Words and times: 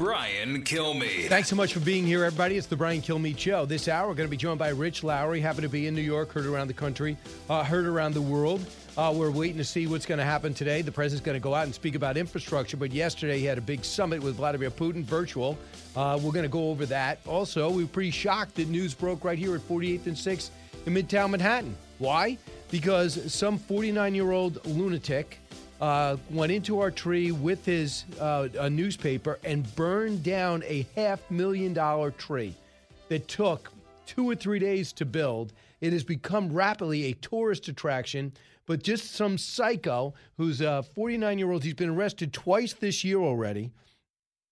Brian 0.00 0.62
Kilmeade. 0.62 1.28
Thanks 1.28 1.50
so 1.50 1.56
much 1.56 1.74
for 1.74 1.80
being 1.80 2.06
here, 2.06 2.24
everybody. 2.24 2.56
It's 2.56 2.66
the 2.66 2.74
Brian 2.74 3.02
Kilmeade 3.02 3.36
Show. 3.36 3.66
This 3.66 3.86
hour, 3.86 4.08
we're 4.08 4.14
going 4.14 4.26
to 4.26 4.30
be 4.30 4.36
joined 4.38 4.58
by 4.58 4.70
Rich 4.70 5.04
Lowry. 5.04 5.42
Happen 5.42 5.60
to 5.60 5.68
be 5.68 5.88
in 5.88 5.94
New 5.94 6.00
York, 6.00 6.32
heard 6.32 6.46
around 6.46 6.68
the 6.68 6.72
country, 6.72 7.18
uh, 7.50 7.62
heard 7.62 7.84
around 7.84 8.14
the 8.14 8.22
world. 8.22 8.64
Uh, 8.96 9.12
we're 9.14 9.30
waiting 9.30 9.58
to 9.58 9.64
see 9.64 9.86
what's 9.86 10.06
going 10.06 10.16
to 10.16 10.24
happen 10.24 10.54
today. 10.54 10.80
The 10.80 10.90
president's 10.90 11.22
going 11.22 11.34
to 11.34 11.42
go 11.42 11.54
out 11.54 11.64
and 11.64 11.74
speak 11.74 11.96
about 11.96 12.16
infrastructure, 12.16 12.78
but 12.78 12.92
yesterday 12.92 13.40
he 13.40 13.44
had 13.44 13.58
a 13.58 13.60
big 13.60 13.84
summit 13.84 14.22
with 14.22 14.36
Vladimir 14.36 14.70
Putin, 14.70 15.04
virtual. 15.04 15.58
Uh, 15.94 16.18
we're 16.22 16.32
going 16.32 16.44
to 16.44 16.48
go 16.48 16.70
over 16.70 16.86
that. 16.86 17.18
Also, 17.26 17.68
we 17.68 17.82
were 17.84 17.90
pretty 17.90 18.10
shocked 18.10 18.54
that 18.54 18.68
news 18.68 18.94
broke 18.94 19.22
right 19.22 19.38
here 19.38 19.54
at 19.54 19.60
48th 19.60 20.06
and 20.06 20.16
6th 20.16 20.48
in 20.86 20.94
Midtown 20.94 21.28
Manhattan. 21.28 21.76
Why? 21.98 22.38
Because 22.70 23.30
some 23.30 23.58
49 23.58 24.14
year 24.14 24.30
old 24.30 24.64
lunatic 24.66 25.40
uh, 25.80 26.16
went 26.30 26.52
into 26.52 26.80
our 26.80 26.90
tree 26.90 27.32
with 27.32 27.64
his 27.64 28.04
uh, 28.20 28.48
a 28.58 28.68
newspaper 28.68 29.38
and 29.44 29.74
burned 29.76 30.22
down 30.22 30.62
a 30.66 30.86
half 30.94 31.30
million 31.30 31.72
dollar 31.72 32.10
tree 32.10 32.54
that 33.08 33.26
took 33.28 33.72
two 34.06 34.28
or 34.28 34.34
three 34.34 34.58
days 34.58 34.92
to 34.92 35.04
build. 35.04 35.52
It 35.80 35.92
has 35.92 36.04
become 36.04 36.52
rapidly 36.52 37.04
a 37.04 37.12
tourist 37.14 37.68
attraction, 37.68 38.32
but 38.66 38.82
just 38.82 39.14
some 39.14 39.38
psycho 39.38 40.14
who's 40.36 40.60
a 40.60 40.82
49 40.94 41.38
year 41.38 41.50
old. 41.50 41.64
He's 41.64 41.74
been 41.74 41.90
arrested 41.90 42.32
twice 42.32 42.74
this 42.74 43.02
year 43.02 43.18
already. 43.18 43.70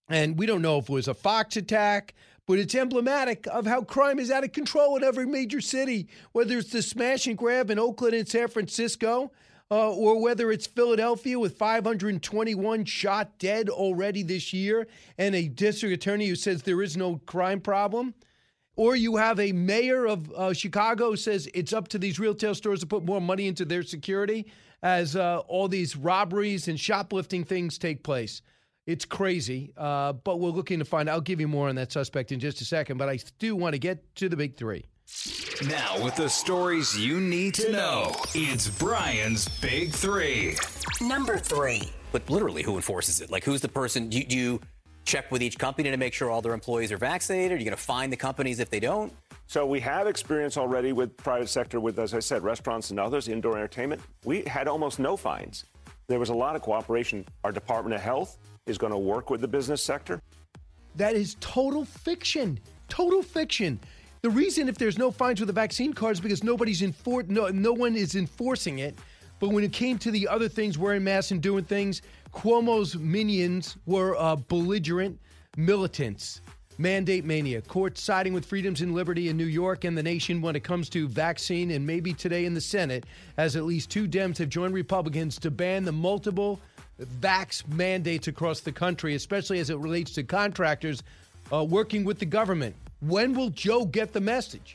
And 0.09 0.39
we 0.39 0.47
don't 0.47 0.63
know 0.63 0.79
if 0.79 0.89
it 0.89 0.93
was 0.93 1.09
a 1.09 1.15
Fox 1.15 1.59
attack, 1.59 2.15
but 2.47 2.59
it's 2.59 2.75
emblematic 2.75 3.47
of 3.49 3.67
how 3.67 3.83
crime 3.83 4.19
is 4.19 4.31
out 4.31 4.43
of 4.43 4.53
control 4.53 4.97
in 4.97 5.05
every 5.05 5.27
major 5.27 5.61
city, 5.61 6.09
whether 6.33 6.57
it's 6.57 6.71
the 6.71 6.81
smash 6.81 7.27
and 7.27 7.37
grab 7.37 7.71
in 7.71 7.79
Oakland 7.79 8.15
and 8.15 8.27
San 8.27 8.49
Francisco 8.49 9.31
uh, 9.71 9.91
or 9.91 10.21
whether 10.21 10.51
it's 10.51 10.67
Philadelphia 10.67 11.39
with 11.39 11.57
521 11.57 12.85
shot 12.85 13.39
dead 13.39 13.69
already 13.69 14.23
this 14.23 14.53
year 14.53 14.87
and 15.19 15.35
a 15.35 15.49
district 15.49 15.95
attorney 15.95 16.29
who 16.29 16.37
says 16.37 16.63
there 16.63 16.83
is 16.83 16.97
no 16.97 17.21
crime 17.27 17.61
problem. 17.61 18.15
Or 18.77 18.95
you 18.95 19.17
have 19.17 19.41
a 19.41 19.53
mayor 19.53 20.07
of 20.07 20.31
uh, 20.33 20.53
Chicago 20.53 21.11
who 21.11 21.17
says 21.17 21.49
it's 21.53 21.73
up 21.73 21.89
to 21.89 21.99
these 21.99 22.21
retail 22.21 22.55
stores 22.55 22.81
to 22.81 22.87
put 22.87 23.05
more 23.05 23.21
money 23.21 23.49
into 23.49 23.65
their 23.65 23.83
security 23.83 24.47
as 24.83 25.17
uh, 25.17 25.39
all 25.49 25.67
these 25.67 25.97
robberies 25.97 26.69
and 26.69 26.79
shoplifting 26.79 27.45
things 27.45 27.77
take 27.77 28.05
place. 28.05 28.41
It's 28.87 29.05
crazy, 29.05 29.73
uh, 29.77 30.15
but 30.15 30.41
we're 30.41 30.51
looking 30.51 30.79
to 30.79 30.85
find. 30.85 31.11
I'll 31.11 31.21
give 31.21 31.41
you 31.41 31.49
more 31.49 31.69
on 31.69 31.75
that 31.75 31.93
suspect 31.93 32.33
in 32.33 32.41
just 32.41 32.61
a 32.63 32.65
second, 32.65 32.97
but 32.97 33.09
I 33.09 33.19
do 33.39 33.55
want 33.55 33.75
to 33.75 33.79
get 33.79 34.15
to 34.17 34.29
the 34.29 34.37
big 34.37 34.57
three. 34.57 34.87
Now, 35.67 36.03
with 36.05 36.15
the 36.15 36.29
stories 36.29 36.97
you 36.97 37.21
need 37.21 37.55
to 37.55 37.73
know, 37.73 38.15
it's 38.35 38.69
Brian's 38.69 39.49
Big 39.61 39.93
Three. 39.93 40.57
Number 41.01 41.37
three. 41.37 41.91
But 42.13 42.31
literally, 42.31 42.63
who 42.63 42.77
enforces 42.77 43.21
it? 43.21 43.31
Like, 43.31 43.45
who's 43.45 43.61
the 43.61 43.69
person? 43.69 44.09
Do 44.09 44.19
you, 44.19 44.25
do 44.25 44.37
you 44.37 44.61
check 45.05 45.33
with 45.33 45.43
each 45.43 45.59
company 45.59 45.91
to 45.91 45.97
make 45.97 46.15
sure 46.15 46.31
all 46.31 46.41
their 46.43 46.55
employees 46.55 46.93
are 46.93 46.97
vaccinated? 46.97 47.53
Are 47.53 47.57
you 47.57 47.65
going 47.65 47.77
to 47.77 47.83
find 47.83 48.13
the 48.13 48.17
companies 48.17 48.61
if 48.61 48.71
they 48.71 48.79
don't? 48.79 49.13
So 49.47 49.67
we 49.67 49.81
have 49.81 50.07
experience 50.07 50.57
already 50.57 50.93
with 50.93 51.17
private 51.17 51.49
sector, 51.49 51.81
with 51.81 51.99
as 51.99 52.15
I 52.15 52.21
said, 52.21 52.45
restaurants 52.45 52.91
and 52.91 53.01
others, 53.01 53.27
indoor 53.27 53.57
entertainment. 53.57 54.01
We 54.25 54.43
had 54.43 54.69
almost 54.69 55.01
no 55.01 55.17
fines. 55.17 55.65
There 56.07 56.21
was 56.21 56.29
a 56.29 56.35
lot 56.35 56.55
of 56.55 56.63
cooperation. 56.63 57.25
Our 57.43 57.53
Department 57.53 57.95
of 57.95 58.01
Health 58.01 58.39
is 58.67 58.79
going 58.79 58.93
to 58.93 58.99
work 58.99 59.29
with 59.29 59.41
the 59.41 59.49
business 59.49 59.83
sector. 59.83 60.23
That 60.95 61.17
is 61.17 61.37
total 61.41 61.85
fiction. 61.85 62.61
Total 62.89 63.23
fiction. 63.23 63.81
The 64.21 64.31
reason 64.31 64.69
if 64.69 64.79
there's 64.79 64.99
no 64.99 65.11
fines 65.11 65.41
with 65.41 65.47
the 65.47 65.53
vaccine 65.53 65.93
card 65.93 66.15
is 66.15 66.21
because 66.21 66.43
nobody's 66.43 66.83
enfor- 66.83 67.29
no 67.29 67.49
no 67.49 67.73
one 67.73 67.95
is 67.95 68.17
enforcing 68.17 68.81
it. 68.81 68.99
But 69.41 69.51
when 69.51 69.63
it 69.63 69.73
came 69.73 69.99
to 69.99 70.11
the 70.11 70.27
other 70.27 70.49
things, 70.49 70.77
wearing 70.77 71.05
masks 71.05 71.31
and 71.31 71.41
doing 71.41 71.65
things, 71.65 72.03
Cuomo's 72.35 72.97
minions 72.97 73.77
were 73.87 74.17
uh, 74.17 74.35
belligerent 74.35 75.19
militants. 75.57 76.41
Mandate 76.81 77.25
mania. 77.25 77.61
Courts 77.63 78.03
siding 78.03 78.33
with 78.33 78.45
freedoms 78.45 78.81
and 78.83 78.95
liberty 78.95 79.29
in 79.29 79.37
New 79.37 79.47
York 79.47 79.85
and 79.85 79.99
the 79.99 80.03
nation 80.03 80.41
when 80.41 80.55
it 80.55 80.63
comes 80.63 80.89
to 80.91 81.09
vaccine, 81.09 81.73
and 81.73 81.85
maybe 81.85 82.13
today 82.13 82.45
in 82.45 82.55
the 82.55 82.61
Senate, 82.61 83.05
as 83.37 83.57
at 83.57 83.65
least 83.65 83.91
two 83.91 84.07
Dems 84.07 84.39
have 84.39 84.49
joined 84.49 84.75
Republicans 84.75 85.39
to 85.41 85.51
ban 85.51 85.85
the 85.85 85.93
multiple 85.93 86.61
vax 87.21 87.67
mandates 87.69 88.29
across 88.29 88.61
the 88.61 88.73
country, 88.73 89.15
especially 89.15 89.59
as 89.59 89.71
it 89.71 89.79
relates 89.79 90.13
to 90.13 90.23
contractors 90.23 91.03
uh, 91.53 91.65
working 91.65 92.05
with 92.05 92.19
the 92.21 92.27
government. 92.27 92.77
When 93.01 93.33
will 93.35 93.51
Joe 93.51 93.85
get 93.85 94.13
the 94.13 94.21
message? 94.21 94.75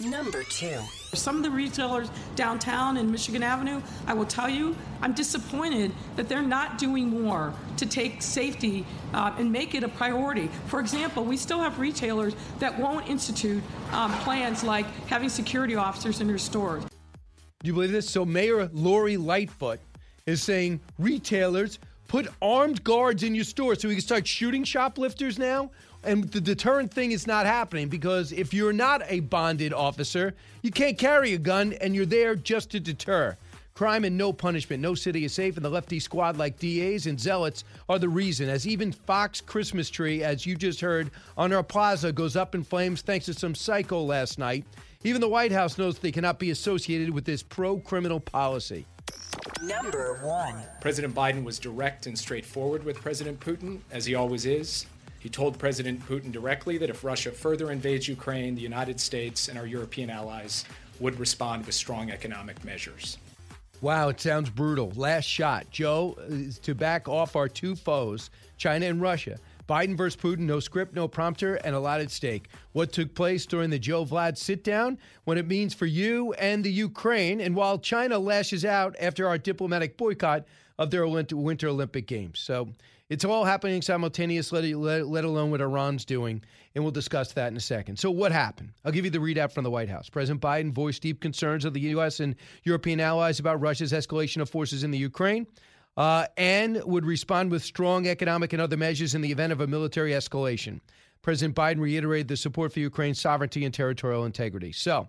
Number 0.00 0.44
two. 0.44 0.78
Some 1.14 1.38
of 1.38 1.42
the 1.42 1.50
retailers 1.50 2.08
downtown 2.36 2.96
in 2.96 3.10
Michigan 3.10 3.42
Avenue, 3.42 3.82
I 4.06 4.14
will 4.14 4.26
tell 4.26 4.48
you, 4.48 4.76
I'm 5.02 5.12
disappointed 5.12 5.90
that 6.14 6.28
they're 6.28 6.40
not 6.40 6.78
doing 6.78 7.08
more 7.08 7.52
to 7.78 7.86
take 7.86 8.22
safety 8.22 8.86
uh, 9.12 9.34
and 9.38 9.50
make 9.50 9.74
it 9.74 9.82
a 9.82 9.88
priority. 9.88 10.50
For 10.66 10.78
example, 10.78 11.24
we 11.24 11.36
still 11.36 11.60
have 11.60 11.80
retailers 11.80 12.36
that 12.60 12.78
won't 12.78 13.08
institute 13.08 13.62
um, 13.90 14.12
plans 14.20 14.62
like 14.62 14.86
having 15.06 15.28
security 15.28 15.74
officers 15.74 16.20
in 16.20 16.28
their 16.28 16.38
stores. 16.38 16.84
Do 16.84 17.66
you 17.66 17.72
believe 17.72 17.90
this? 17.90 18.08
So, 18.08 18.24
Mayor 18.24 18.70
Lori 18.72 19.16
Lightfoot 19.16 19.80
is 20.26 20.40
saying 20.44 20.80
retailers 21.00 21.80
put 22.06 22.28
armed 22.40 22.84
guards 22.84 23.24
in 23.24 23.34
your 23.34 23.44
store 23.44 23.74
so 23.74 23.88
we 23.88 23.94
can 23.94 24.02
start 24.02 24.26
shooting 24.26 24.62
shoplifters 24.62 25.40
now 25.40 25.70
and 26.04 26.24
the 26.24 26.40
deterrent 26.40 26.92
thing 26.92 27.12
is 27.12 27.26
not 27.26 27.46
happening 27.46 27.88
because 27.88 28.32
if 28.32 28.54
you're 28.54 28.72
not 28.72 29.02
a 29.08 29.20
bonded 29.20 29.72
officer, 29.72 30.34
you 30.62 30.70
can't 30.70 30.98
carry 30.98 31.34
a 31.34 31.38
gun 31.38 31.72
and 31.80 31.94
you're 31.94 32.06
there 32.06 32.34
just 32.34 32.70
to 32.70 32.80
deter. 32.80 33.36
Crime 33.74 34.04
and 34.04 34.18
no 34.18 34.32
punishment. 34.32 34.82
No 34.82 34.96
city 34.96 35.24
is 35.24 35.32
safe, 35.32 35.54
and 35.56 35.64
the 35.64 35.70
lefty 35.70 36.00
squad, 36.00 36.36
like 36.36 36.58
DAs 36.58 37.06
and 37.06 37.20
zealots, 37.20 37.62
are 37.88 38.00
the 38.00 38.08
reason. 38.08 38.48
As 38.48 38.66
even 38.66 38.90
Fox 38.90 39.40
Christmas 39.40 39.88
tree, 39.88 40.24
as 40.24 40.44
you 40.44 40.56
just 40.56 40.80
heard, 40.80 41.12
on 41.36 41.52
our 41.52 41.62
plaza 41.62 42.10
goes 42.10 42.34
up 42.34 42.56
in 42.56 42.64
flames 42.64 43.02
thanks 43.02 43.26
to 43.26 43.34
some 43.34 43.54
psycho 43.54 44.02
last 44.02 44.36
night. 44.36 44.64
Even 45.04 45.20
the 45.20 45.28
White 45.28 45.52
House 45.52 45.78
knows 45.78 45.96
they 45.96 46.10
cannot 46.10 46.40
be 46.40 46.50
associated 46.50 47.10
with 47.10 47.24
this 47.24 47.40
pro 47.40 47.78
criminal 47.78 48.18
policy. 48.18 48.84
Number 49.62 50.18
one. 50.24 50.56
President 50.80 51.14
Biden 51.14 51.44
was 51.44 51.60
direct 51.60 52.06
and 52.06 52.18
straightforward 52.18 52.82
with 52.82 53.00
President 53.00 53.38
Putin, 53.38 53.78
as 53.92 54.04
he 54.04 54.16
always 54.16 54.44
is. 54.44 54.86
He 55.18 55.28
told 55.28 55.58
President 55.58 56.00
Putin 56.06 56.30
directly 56.30 56.78
that 56.78 56.90
if 56.90 57.02
Russia 57.02 57.32
further 57.32 57.70
invades 57.70 58.06
Ukraine, 58.08 58.54
the 58.54 58.60
United 58.60 59.00
States 59.00 59.48
and 59.48 59.58
our 59.58 59.66
European 59.66 60.10
allies 60.10 60.64
would 61.00 61.18
respond 61.18 61.66
with 61.66 61.74
strong 61.74 62.10
economic 62.10 62.64
measures. 62.64 63.18
Wow, 63.80 64.08
it 64.08 64.20
sounds 64.20 64.50
brutal. 64.50 64.92
Last 64.96 65.26
shot. 65.26 65.70
Joe 65.70 66.16
to 66.62 66.74
back 66.74 67.08
off 67.08 67.36
our 67.36 67.48
two 67.48 67.76
foes, 67.76 68.30
China 68.56 68.86
and 68.86 69.00
Russia. 69.00 69.38
Biden 69.68 69.96
versus 69.96 70.20
Putin, 70.20 70.40
no 70.40 70.60
script, 70.60 70.94
no 70.94 71.06
prompter, 71.06 71.56
and 71.56 71.74
a 71.74 71.78
lot 71.78 72.00
at 72.00 72.10
stake. 72.10 72.48
What 72.72 72.90
took 72.90 73.14
place 73.14 73.44
during 73.44 73.68
the 73.68 73.78
Joe 73.78 74.04
Vlad 74.04 74.38
sit 74.38 74.64
down, 74.64 74.98
what 75.24 75.36
it 75.36 75.46
means 75.46 75.74
for 75.74 75.84
you 75.84 76.32
and 76.34 76.64
the 76.64 76.72
Ukraine, 76.72 77.40
and 77.40 77.54
while 77.54 77.78
China 77.78 78.18
lashes 78.18 78.64
out 78.64 78.96
after 78.98 79.28
our 79.28 79.36
diplomatic 79.36 79.98
boycott 79.98 80.46
of 80.78 80.90
their 80.90 81.06
Winter 81.06 81.68
Olympic 81.68 82.06
Games. 82.06 82.38
So 82.40 82.70
it's 83.08 83.24
all 83.24 83.44
happening 83.44 83.80
simultaneously, 83.80 84.74
let, 84.74 85.24
alone 85.24 85.50
what 85.50 85.60
Iran's 85.60 86.04
doing. 86.04 86.42
And 86.74 86.84
we'll 86.84 86.90
discuss 86.90 87.32
that 87.32 87.50
in 87.50 87.56
a 87.56 87.60
second. 87.60 87.98
So, 87.98 88.10
what 88.10 88.32
happened? 88.32 88.72
I'll 88.84 88.92
give 88.92 89.04
you 89.04 89.10
the 89.10 89.18
readout 89.18 89.52
from 89.52 89.64
the 89.64 89.70
White 89.70 89.88
House. 89.88 90.08
President 90.08 90.40
Biden 90.40 90.72
voiced 90.72 91.02
deep 91.02 91.20
concerns 91.20 91.64
of 91.64 91.72
the 91.72 91.80
U.S. 91.80 92.20
and 92.20 92.36
European 92.64 93.00
allies 93.00 93.40
about 93.40 93.60
Russia's 93.60 93.92
escalation 93.92 94.42
of 94.42 94.50
forces 94.50 94.84
in 94.84 94.90
the 94.90 94.98
Ukraine. 94.98 95.46
Uh, 95.96 96.26
and 96.36 96.80
would 96.84 97.04
respond 97.04 97.50
with 97.50 97.64
strong 97.64 98.06
economic 98.06 98.52
and 98.52 98.62
other 98.62 98.76
measures 98.76 99.16
in 99.16 99.20
the 99.20 99.32
event 99.32 99.52
of 99.52 99.60
a 99.60 99.66
military 99.66 100.12
escalation. 100.12 100.80
President 101.22 101.56
Biden 101.56 101.80
reiterated 101.80 102.28
the 102.28 102.36
support 102.36 102.72
for 102.72 102.78
Ukraine's 102.78 103.20
sovereignty 103.20 103.64
and 103.64 103.74
territorial 103.74 104.24
integrity. 104.24 104.70
So, 104.70 105.08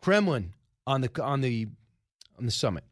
Kremlin 0.00 0.54
on 0.86 1.00
the 1.00 1.22
on 1.22 1.40
the 1.40 1.66
on 2.38 2.44
the 2.44 2.52
summit. 2.52 2.84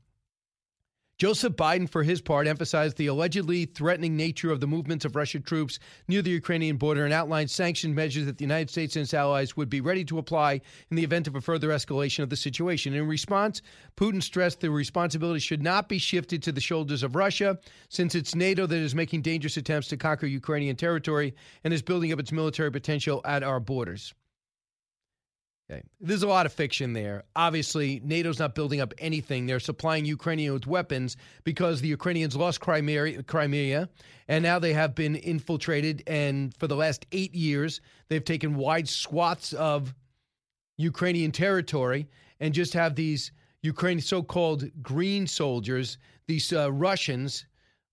Joseph 1.19 1.55
Biden, 1.55 1.89
for 1.89 2.03
his 2.03 2.21
part, 2.21 2.47
emphasized 2.47 2.99
the 2.99 3.07
allegedly 3.07 3.65
threatening 3.65 4.19
nature 4.19 4.53
of 4.53 4.61
the 4.61 4.67
movements 4.67 5.07
of 5.07 5.17
Russian 5.17 5.41
troops 5.41 5.79
near 6.09 6.21
the 6.21 6.31
Ukrainian 6.31 6.77
border 6.77 7.07
and 7.07 7.15
outlined 7.15 7.51
sanctioned 7.51 7.95
measures 7.95 8.27
that 8.27 8.37
the 8.37 8.45
United 8.45 8.69
States 8.69 8.97
and 8.97 9.05
its 9.05 9.15
allies 9.15 9.57
would 9.57 9.71
be 9.71 9.81
ready 9.81 10.05
to 10.05 10.19
apply 10.19 10.61
in 10.91 10.97
the 10.97 11.05
event 11.05 11.27
of 11.27 11.35
a 11.35 11.41
further 11.41 11.71
escalation 11.71 12.23
of 12.23 12.29
the 12.29 12.37
situation. 12.37 12.93
In 12.93 13.07
response, 13.07 13.63
Putin 13.97 14.23
stressed 14.23 14.61
the 14.61 14.71
responsibility 14.71 15.41
should 15.41 15.63
not 15.63 15.89
be 15.89 15.97
shifted 15.97 16.43
to 16.43 16.53
the 16.53 16.61
shoulders 16.61 17.03
of 17.03 17.17
Russia, 17.17 17.59
since 17.89 18.15
it's 18.15 18.35
NATO 18.35 18.67
that 18.67 18.77
is 18.77 18.95
making 18.95 19.23
dangerous 19.23 19.57
attempts 19.57 19.89
to 19.89 19.97
conquer 19.97 20.27
Ukrainian 20.27 20.77
territory 20.77 21.35
and 21.65 21.73
is 21.73 21.81
building 21.81 22.13
up 22.13 22.21
its 22.21 22.31
military 22.31 22.71
potential 22.71 23.23
at 23.25 23.43
our 23.43 23.59
borders. 23.59 24.13
Okay. 25.69 25.83
There's 26.01 26.23
a 26.23 26.29
lot 26.29 26.47
of 26.47 26.53
fiction 26.53 26.93
there. 26.93 27.25
Obviously, 27.35 28.01
NATO's 28.05 28.39
not 28.39 28.55
building 28.55 28.81
up 28.81 28.95
anything. 28.99 29.47
They're 29.47 29.59
supplying 29.59 30.05
Ukraine 30.05 30.53
with 30.53 30.67
weapons 30.67 31.17
because 31.43 31.81
the 31.81 31.89
Ukrainians 31.89 32.37
lost 32.37 32.61
Crimea, 32.61 33.25
Crimea, 33.25 33.89
and 34.29 34.45
now 34.45 34.61
they 34.61 34.73
have 34.73 34.95
been 34.95 35.17
infiltrated. 35.17 36.05
And 36.07 36.55
for 36.57 36.69
the 36.69 36.77
last 36.77 37.05
eight 37.11 37.35
years, 37.35 37.81
they've 38.09 38.25
taken 38.25 38.55
wide 38.55 38.89
swaths 38.89 39.55
of 39.55 39.93
Ukrainian 40.79 41.33
territory 41.33 42.07
and 42.39 42.55
just 42.55 42.73
have 42.75 42.95
these 42.95 43.33
Ukrainian 43.63 44.03
so 44.03 44.23
called 44.23 44.71
green 44.83 45.27
soldiers, 45.27 45.99
these 46.29 46.53
uh, 46.53 46.71
Russians, 46.71 47.45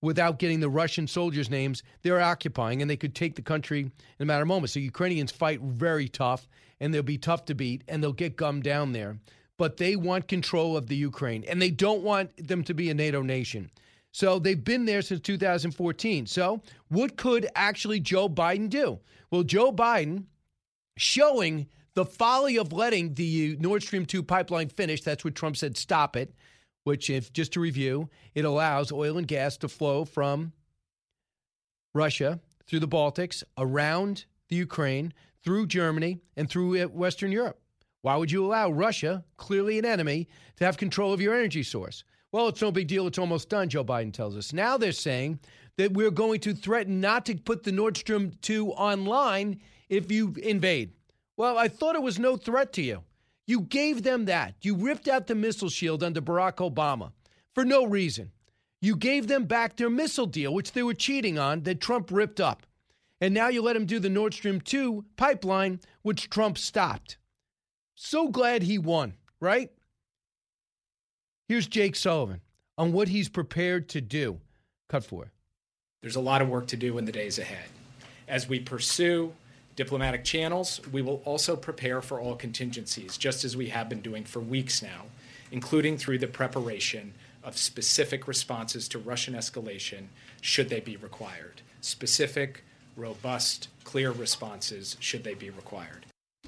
without 0.04 0.38
getting 0.38 0.60
the 0.60 0.70
Russian 0.70 1.08
soldiers' 1.08 1.50
names, 1.50 1.82
they're 2.02 2.22
occupying 2.22 2.82
and 2.82 2.92
they 2.92 2.98
could 2.98 3.16
take 3.16 3.36
the 3.36 3.42
country 3.42 3.80
in 3.80 3.92
a 4.20 4.26
matter 4.26 4.42
of 4.42 4.48
moments. 4.50 4.74
So 4.74 4.80
Ukrainians 4.80 5.32
fight 5.32 5.62
very 5.62 6.10
tough 6.10 6.48
and 6.84 6.94
they'll 6.94 7.04
be 7.04 7.18
tough 7.18 7.46
to 7.46 7.56
beat 7.56 7.84
and 7.88 8.04
they'll 8.04 8.14
get 8.14 8.36
gummed 8.36 8.64
down 8.64 8.92
there. 8.92 9.18
But 9.58 9.78
they 9.78 9.96
want 9.96 10.28
control 10.28 10.76
of 10.76 10.88
the 10.88 10.96
Ukraine 10.96 11.44
and 11.48 11.62
they 11.62 11.72
don't 11.72 12.04
want 12.04 12.32
them 12.48 12.64
to 12.66 12.74
be 12.74 12.90
a 12.90 12.94
NATO 12.94 13.22
nation. 13.22 13.72
So 14.12 14.38
they've 14.38 14.64
been 14.64 14.86
there 14.86 15.02
since 15.02 15.22
2014. 15.22 16.28
So 16.28 16.62
what 16.90 17.18
could 17.18 17.48
actually 17.56 18.00
Joe 18.00 18.30
Biden 18.30 18.70
do? 18.70 19.00
Well, 19.32 19.44
Joe 19.44 19.72
Biden 19.72 20.26
showing 20.98 21.68
the 21.96 22.06
folly 22.06 22.58
of 22.58 22.74
letting 22.74 23.14
the 23.14 23.58
Nord 23.60 23.82
Stream 23.82 24.06
2 24.06 24.22
pipeline 24.22 24.70
finish. 24.70 25.02
That's 25.02 25.24
what 25.24 25.36
Trump 25.36 25.58
said, 25.58 25.78
stop 25.78 26.16
it 26.16 26.34
which, 26.84 27.10
if 27.10 27.32
just 27.34 27.54
to 27.54 27.60
review, 27.60 28.10
it 28.36 28.46
allows 28.46 28.92
oil 28.92 29.18
and 29.18 29.28
gas 29.28 29.58
to 29.58 29.68
flow 29.68 30.06
from 30.06 30.52
Russia 31.94 32.40
through 32.68 32.80
the 32.80 32.88
Baltics, 32.88 33.44
around 33.58 34.26
the 34.50 34.56
Ukraine, 34.56 35.14
through 35.44 35.68
Germany, 35.68 36.20
and 36.36 36.50
through 36.50 36.82
uh, 36.82 36.88
Western 36.88 37.32
Europe. 37.32 37.60
Why 38.02 38.16
would 38.16 38.32
you 38.32 38.46
allow 38.46 38.70
Russia, 38.70 39.24
clearly 39.38 39.80
an 39.80 39.86
enemy, 39.86 40.28
to 40.58 40.66
have 40.66 40.78
control 40.78 41.14
of 41.14 41.22
your 41.22 41.34
energy 41.34 41.64
source? 41.64 42.04
Well, 42.32 42.48
it's 42.48 42.62
no 42.62 42.72
big 42.72 42.88
deal. 42.88 43.08
It's 43.08 43.20
almost 43.20 43.50
done, 43.50 43.70
Joe 43.70 43.86
Biden 43.86 44.12
tells 44.12 44.36
us. 44.36 44.54
Now 44.54 44.78
they're 44.78 44.92
saying 44.92 45.40
that 45.78 45.94
we're 45.94 46.12
going 46.12 46.40
to 46.42 46.54
threaten 46.54 47.00
not 47.00 47.26
to 47.28 47.36
put 47.36 47.64
the 47.64 47.72
Nord 47.72 47.96
Stream 47.96 48.32
2 48.42 48.72
online 48.72 49.62
if 49.90 50.12
you 50.12 50.34
invade. 50.42 50.94
Well, 51.38 51.58
I 51.58 51.68
thought 51.68 51.96
it 51.96 52.02
was 52.02 52.20
no 52.20 52.36
threat 52.36 52.74
to 52.74 52.82
you. 52.82 53.04
You 53.46 53.62
gave 53.62 54.04
them 54.04 54.26
that. 54.26 54.56
You 54.62 54.76
ripped 54.76 55.08
out 55.08 55.28
the 55.28 55.36
missile 55.36 55.70
shield 55.70 56.04
under 56.04 56.22
Barack 56.22 56.56
Obama 56.56 57.12
for 57.54 57.66
no 57.66 57.86
reason. 57.86 58.32
You 58.82 58.96
gave 58.96 59.28
them 59.28 59.46
back 59.46 59.76
their 59.76 59.90
missile 59.90 60.26
deal, 60.26 60.54
which 60.54 60.74
they 60.74 60.84
were 60.84 60.94
cheating 60.94 61.40
on, 61.40 61.64
that 61.64 61.80
Trump 61.80 62.12
ripped 62.12 62.42
up. 62.42 62.66
And 63.24 63.34
now 63.34 63.48
you 63.48 63.62
let 63.62 63.78
him 63.78 63.86
do 63.86 64.00
the 64.00 64.10
Nord 64.10 64.34
Stream 64.34 64.60
2 64.60 65.06
pipeline, 65.16 65.80
which 66.02 66.30
Trump 66.30 66.58
stopped. 66.58 67.16
So 67.96 68.28
glad 68.28 68.64
he 68.64 68.78
won, 68.78 69.14
right? 69.40 69.72
Here's 71.48 71.66
Jake 71.66 71.96
Sullivan 71.96 72.42
on 72.78 72.92
what 72.92 73.08
he's 73.08 73.30
prepared 73.30 73.88
to 73.90 74.02
do. 74.02 74.42
Cut 74.90 75.06
four. 75.06 75.32
There's 76.02 76.18
a 76.18 76.20
lot 76.20 76.42
of 76.42 76.50
work 76.50 76.68
to 76.68 76.76
do 76.76 76.98
in 76.98 77.06
the 77.06 77.14
days 77.14 77.40
ahead. 77.40 77.64
As 78.28 78.50
we 78.50 78.60
pursue 78.60 79.32
diplomatic 79.78 80.26
channels, 80.26 80.82
we 80.92 81.02
will 81.02 81.22
also 81.24 81.56
prepare 81.56 82.02
for 82.02 82.20
all 82.20 82.36
contingencies, 82.36 83.16
just 83.16 83.46
as 83.46 83.56
we 83.56 83.70
have 83.70 83.88
been 83.88 84.02
doing 84.02 84.26
for 84.26 84.42
weeks 84.42 84.84
now, 84.84 85.06
including 85.50 85.98
through 85.98 86.18
the 86.18 86.28
preparation 86.28 87.14
of 87.42 87.58
specific 87.58 88.28
responses 88.28 88.90
to 88.90 89.00
Russian 89.00 89.34
escalation 89.34 90.08
should 90.42 90.68
they 90.68 90.82
be 90.82 90.98
required. 90.98 91.62
Specific, 91.80 92.66
robust, 92.96 93.70
clear 93.84 94.12
responses 94.12 94.98
should 95.00 95.24
they 95.24 95.34
be 95.34 95.50
required. 95.50 96.06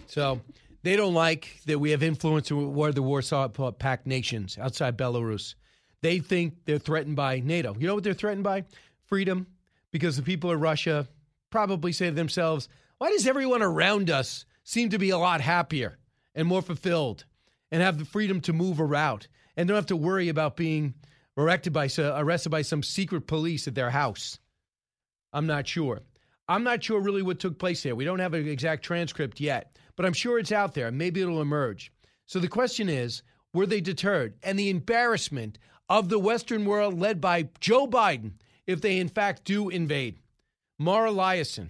So 0.08 0.42
they 0.84 0.96
don't 0.96 1.14
like 1.14 1.60
that 1.66 1.80
we 1.80 1.92
have 1.92 2.04
influence 2.04 2.52
over 2.52 2.92
the 2.92 3.02
Warsaw 3.02 3.50
uh, 3.58 3.72
Pact 3.72 4.06
nations 4.06 4.58
outside 4.60 4.98
Belarus. 4.98 5.56
They 6.02 6.20
think 6.20 6.54
they're 6.66 6.78
threatened 6.78 7.16
by 7.16 7.40
NATO. 7.40 7.76
You 7.80 7.88
know 7.88 7.96
what 7.96 8.04
they're 8.04 8.14
threatened 8.14 8.44
by? 8.44 8.66
Freedom, 9.06 9.48
because 9.92 10.16
the 10.16 10.22
people 10.22 10.52
of 10.52 10.62
Russia 10.62 11.08
probably 11.50 11.92
say 11.92 12.10
to 12.10 12.12
themselves, 12.12 12.70
why 12.98 13.10
does 13.10 13.28
everyone 13.28 13.64
around 13.64 14.10
us 14.10 14.46
seem 14.64 14.90
to 14.90 15.00
be 15.00 15.10
a 15.10 15.18
lot 15.18 15.42
happier 15.42 15.98
and 16.36 16.48
more 16.48 16.62
fulfilled 16.62 17.26
and 17.72 17.82
have 17.82 17.98
the 17.98 18.06
freedom 18.06 18.42
to 18.42 18.54
move 18.54 18.80
around 18.80 19.28
and 19.58 19.68
don't 19.68 19.76
have 19.76 19.86
to 19.88 19.96
worry 19.96 20.30
about 20.30 20.56
being 20.56 20.94
arrested 21.38 21.74
by, 21.74 21.90
arrested 21.98 22.50
by 22.50 22.62
some 22.62 22.84
secret 22.84 23.26
police 23.26 23.68
at 23.68 23.76
their 23.76 23.90
house? 23.90 24.40
I'm 25.34 25.48
not 25.48 25.68
sure. 25.68 26.02
I'm 26.48 26.64
not 26.64 26.84
sure 26.84 27.00
really 27.00 27.22
what 27.22 27.40
took 27.40 27.58
place 27.58 27.84
there. 27.84 27.96
We 27.96 28.06
don't 28.06 28.20
have 28.20 28.34
an 28.34 28.48
exact 28.48 28.84
transcript 28.84 29.40
yet, 29.40 29.78
but 29.96 30.06
I'm 30.06 30.14
sure 30.14 30.38
it's 30.38 30.52
out 30.52 30.74
there. 30.74 30.92
Maybe 30.92 31.22
it'll 31.22 31.42
emerge. 31.42 31.92
So 32.26 32.40
the 32.40 32.48
question 32.48 32.90
is 32.90 33.24
were 33.54 33.66
they 33.66 33.82
deterred? 33.82 34.36
And 34.44 34.60
the 34.60 34.70
embarrassment 34.70 35.58
of 35.90 36.10
the 36.10 36.20
Western 36.20 36.66
world 36.66 37.00
led 37.00 37.22
by 37.22 37.50
Joe 37.60 37.88
Biden 37.88 38.34
if 38.68 38.82
they 38.82 39.00
in 39.00 39.08
fact 39.08 39.46
do 39.46 39.70
invade. 39.70 40.20
Mara 40.78 41.12
Liasson 41.12 41.70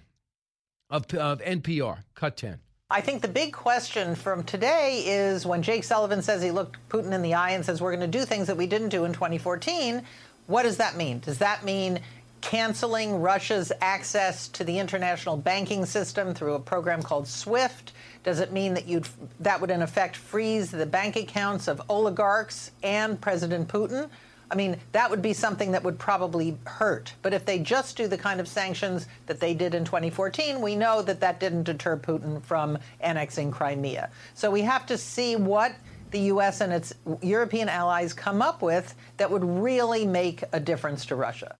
of, 0.90 1.12
of 1.14 1.40
NPR. 1.40 1.98
Cut 2.14 2.36
10. 2.36 2.58
I 2.88 3.00
think 3.00 3.22
the 3.22 3.28
big 3.28 3.52
question 3.52 4.14
from 4.14 4.44
today 4.44 5.02
is 5.06 5.44
when 5.44 5.62
Jake 5.62 5.82
Sullivan 5.82 6.22
says 6.22 6.42
he 6.42 6.52
looked 6.52 6.76
Putin 6.88 7.12
in 7.12 7.22
the 7.22 7.34
eye 7.34 7.50
and 7.50 7.64
says 7.64 7.80
we're 7.80 7.94
going 7.94 8.10
to 8.10 8.18
do 8.18 8.24
things 8.24 8.46
that 8.46 8.56
we 8.56 8.66
didn't 8.66 8.90
do 8.90 9.04
in 9.04 9.12
2014, 9.12 10.02
what 10.46 10.62
does 10.62 10.76
that 10.76 10.96
mean? 10.96 11.18
Does 11.18 11.38
that 11.38 11.64
mean 11.64 12.00
canceling 12.46 13.20
Russia's 13.20 13.72
access 13.80 14.46
to 14.46 14.62
the 14.62 14.78
international 14.78 15.36
banking 15.36 15.84
system 15.84 16.32
through 16.32 16.54
a 16.54 16.60
program 16.60 17.02
called 17.02 17.26
SWIFT? 17.26 17.92
Does 18.22 18.38
it 18.38 18.52
mean 18.52 18.74
that 18.74 18.86
you'd 18.86 19.08
that 19.40 19.60
would 19.60 19.72
in 19.72 19.82
effect 19.82 20.14
freeze 20.14 20.70
the 20.70 20.86
bank 20.86 21.16
accounts 21.16 21.66
of 21.66 21.82
oligarchs 21.88 22.70
and 22.84 23.20
President 23.20 23.66
Putin? 23.66 24.08
I 24.48 24.54
mean, 24.54 24.76
that 24.92 25.10
would 25.10 25.22
be 25.22 25.32
something 25.32 25.72
that 25.72 25.82
would 25.82 25.98
probably 25.98 26.56
hurt. 26.66 27.12
But 27.20 27.34
if 27.34 27.44
they 27.44 27.58
just 27.58 27.96
do 27.96 28.06
the 28.06 28.16
kind 28.16 28.38
of 28.38 28.46
sanctions 28.46 29.08
that 29.26 29.40
they 29.40 29.52
did 29.52 29.74
in 29.74 29.84
2014, 29.84 30.60
we 30.60 30.76
know 30.76 31.02
that 31.02 31.18
that 31.18 31.40
didn't 31.40 31.64
deter 31.64 31.96
Putin 31.96 32.40
from 32.44 32.78
annexing 33.00 33.50
Crimea. 33.50 34.08
So 34.34 34.52
we 34.52 34.60
have 34.60 34.86
to 34.86 34.96
see 34.96 35.34
what 35.34 35.74
the 36.12 36.20
U.S. 36.20 36.60
and 36.60 36.72
its 36.72 36.94
European 37.22 37.68
allies 37.68 38.12
come 38.12 38.40
up 38.40 38.62
with 38.62 38.94
that 39.16 39.32
would 39.32 39.44
really 39.44 40.06
make 40.06 40.44
a 40.52 40.60
difference 40.60 41.06
to 41.06 41.16
Russia. 41.16 41.56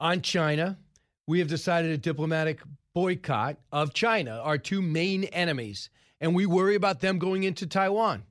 On 0.00 0.22
China, 0.22 0.78
we 1.26 1.40
have 1.40 1.48
decided 1.48 1.90
a 1.90 1.98
diplomatic 1.98 2.60
boycott 2.94 3.56
of 3.72 3.94
China, 3.94 4.40
our 4.44 4.56
two 4.56 4.80
main 4.80 5.24
enemies, 5.24 5.90
and 6.20 6.34
we 6.34 6.46
worry 6.46 6.76
about 6.76 7.00
them 7.00 7.18
going 7.18 7.42
into 7.42 7.66
Taiwan. 7.66 8.22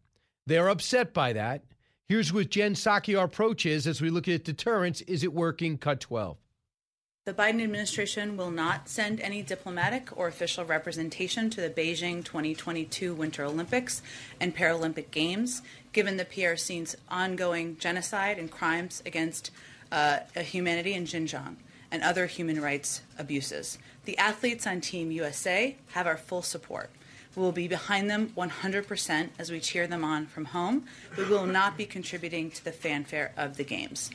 They're 0.45 0.69
upset 0.69 1.13
by 1.13 1.33
that. 1.33 1.63
Here's 2.07 2.31
what 2.31 2.49
Jen 2.49 2.73
Psaki, 2.73 3.19
our 3.19 3.25
approach 3.25 3.65
is 3.65 3.85
as 3.85 4.01
we 4.01 4.09
look 4.09 4.29
at 4.29 4.45
deterrence. 4.45 5.01
Is 5.01 5.25
it 5.25 5.33
working? 5.33 5.77
Cut 5.77 5.99
12. 5.99 6.37
The 7.25 7.33
Biden 7.33 7.61
administration 7.61 8.37
will 8.37 8.51
not 8.51 8.87
send 8.87 9.19
any 9.19 9.41
diplomatic 9.41 10.17
or 10.17 10.29
official 10.29 10.63
representation 10.63 11.49
to 11.49 11.59
the 11.59 11.69
Beijing 11.69 12.23
2022 12.23 13.13
Winter 13.13 13.43
Olympics 13.43 14.01
and 14.39 14.55
Paralympic 14.55 15.11
Games, 15.11 15.61
given 15.91 16.15
the 16.15 16.23
PRC's 16.23 16.95
ongoing 17.09 17.75
genocide 17.77 18.39
and 18.39 18.49
crimes 18.49 19.03
against 19.05 19.51
uh, 19.91 20.19
humanity 20.35 20.93
in 20.93 21.03
Xinjiang 21.03 21.57
and 21.91 22.03
other 22.03 22.25
human 22.25 22.61
rights 22.61 23.01
abuses. 23.17 23.77
The 24.05 24.17
athletes 24.17 24.65
on 24.67 24.81
Team 24.81 25.11
USA 25.11 25.75
have 25.91 26.07
our 26.07 26.17
full 26.17 26.41
support. 26.41 26.89
We 27.35 27.43
will 27.43 27.51
be 27.51 27.67
behind 27.67 28.09
them 28.09 28.33
100% 28.35 29.29
as 29.37 29.51
we 29.51 29.59
cheer 29.59 29.85
them 29.85 30.03
on 30.03 30.25
from 30.25 30.45
home. 30.45 30.85
We 31.17 31.25
will 31.25 31.45
not 31.45 31.77
be 31.77 31.85
contributing 31.85 32.49
to 32.51 32.63
the 32.63 32.71
fanfare 32.71 33.33
of 33.37 33.57
the 33.57 33.63
games. 33.63 34.11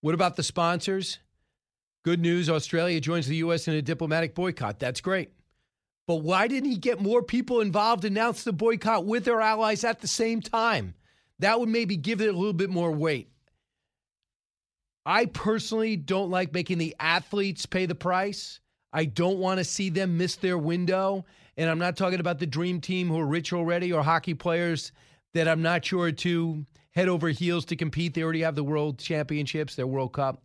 What 0.00 0.14
about 0.14 0.36
the 0.36 0.44
sponsors? 0.44 1.18
Good 2.04 2.20
news 2.20 2.48
Australia 2.48 3.00
joins 3.00 3.26
the 3.26 3.36
U.S. 3.36 3.66
in 3.66 3.74
a 3.74 3.82
diplomatic 3.82 4.34
boycott. 4.34 4.78
That's 4.78 5.00
great. 5.00 5.32
But 6.06 6.22
why 6.22 6.46
didn't 6.46 6.70
he 6.70 6.76
get 6.76 7.02
more 7.02 7.22
people 7.22 7.60
involved, 7.60 8.04
announce 8.04 8.44
the 8.44 8.52
boycott 8.52 9.04
with 9.04 9.24
their 9.24 9.40
allies 9.40 9.82
at 9.84 10.00
the 10.00 10.08
same 10.08 10.40
time? 10.40 10.94
That 11.40 11.58
would 11.58 11.68
maybe 11.68 11.96
give 11.96 12.20
it 12.20 12.28
a 12.28 12.38
little 12.38 12.52
bit 12.52 12.70
more 12.70 12.92
weight. 12.92 13.30
I 15.08 15.24
personally 15.24 15.96
don't 15.96 16.30
like 16.30 16.52
making 16.52 16.76
the 16.76 16.94
athletes 17.00 17.64
pay 17.64 17.86
the 17.86 17.94
price. 17.94 18.60
I 18.92 19.06
don't 19.06 19.38
want 19.38 19.56
to 19.56 19.64
see 19.64 19.88
them 19.88 20.18
miss 20.18 20.36
their 20.36 20.58
window. 20.58 21.24
And 21.56 21.70
I'm 21.70 21.78
not 21.78 21.96
talking 21.96 22.20
about 22.20 22.38
the 22.38 22.46
dream 22.46 22.78
team 22.78 23.08
who 23.08 23.18
are 23.18 23.26
rich 23.26 23.54
already 23.54 23.90
or 23.90 24.02
hockey 24.02 24.34
players 24.34 24.92
that 25.32 25.48
I'm 25.48 25.62
not 25.62 25.82
sure 25.82 26.12
to 26.12 26.66
head 26.90 27.08
over 27.08 27.30
heels 27.30 27.64
to 27.66 27.76
compete. 27.76 28.12
They 28.12 28.22
already 28.22 28.42
have 28.42 28.54
the 28.54 28.62
world 28.62 28.98
championships, 28.98 29.76
their 29.76 29.86
World 29.86 30.12
Cup. 30.12 30.42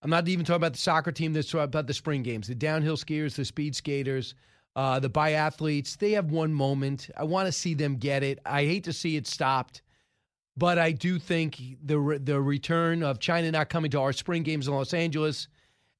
I'm 0.00 0.08
not 0.08 0.26
even 0.26 0.46
talking 0.46 0.56
about 0.56 0.72
the 0.72 0.78
soccer 0.78 1.12
team 1.12 1.34
that's 1.34 1.52
about 1.52 1.86
the 1.86 1.92
spring 1.92 2.22
games, 2.22 2.48
the 2.48 2.54
downhill 2.54 2.96
skiers, 2.96 3.34
the 3.34 3.44
speed 3.44 3.76
skaters, 3.76 4.34
uh, 4.74 5.00
the 5.00 5.10
biathletes. 5.10 5.98
They 5.98 6.12
have 6.12 6.30
one 6.30 6.54
moment. 6.54 7.10
I 7.14 7.24
want 7.24 7.44
to 7.44 7.52
see 7.52 7.74
them 7.74 7.96
get 7.96 8.22
it. 8.22 8.38
I 8.46 8.64
hate 8.64 8.84
to 8.84 8.92
see 8.94 9.16
it 9.16 9.26
stopped, 9.26 9.82
but 10.56 10.78
I 10.78 10.92
do 10.92 11.18
think 11.18 11.60
the 11.84 12.20
the 12.22 12.40
return 12.40 13.02
of 13.02 13.18
China 13.18 13.50
not 13.50 13.68
coming 13.68 13.90
to 13.92 14.00
our 14.00 14.12
spring 14.12 14.42
games 14.42 14.68
in 14.68 14.74
Los 14.74 14.94
Angeles 14.94 15.48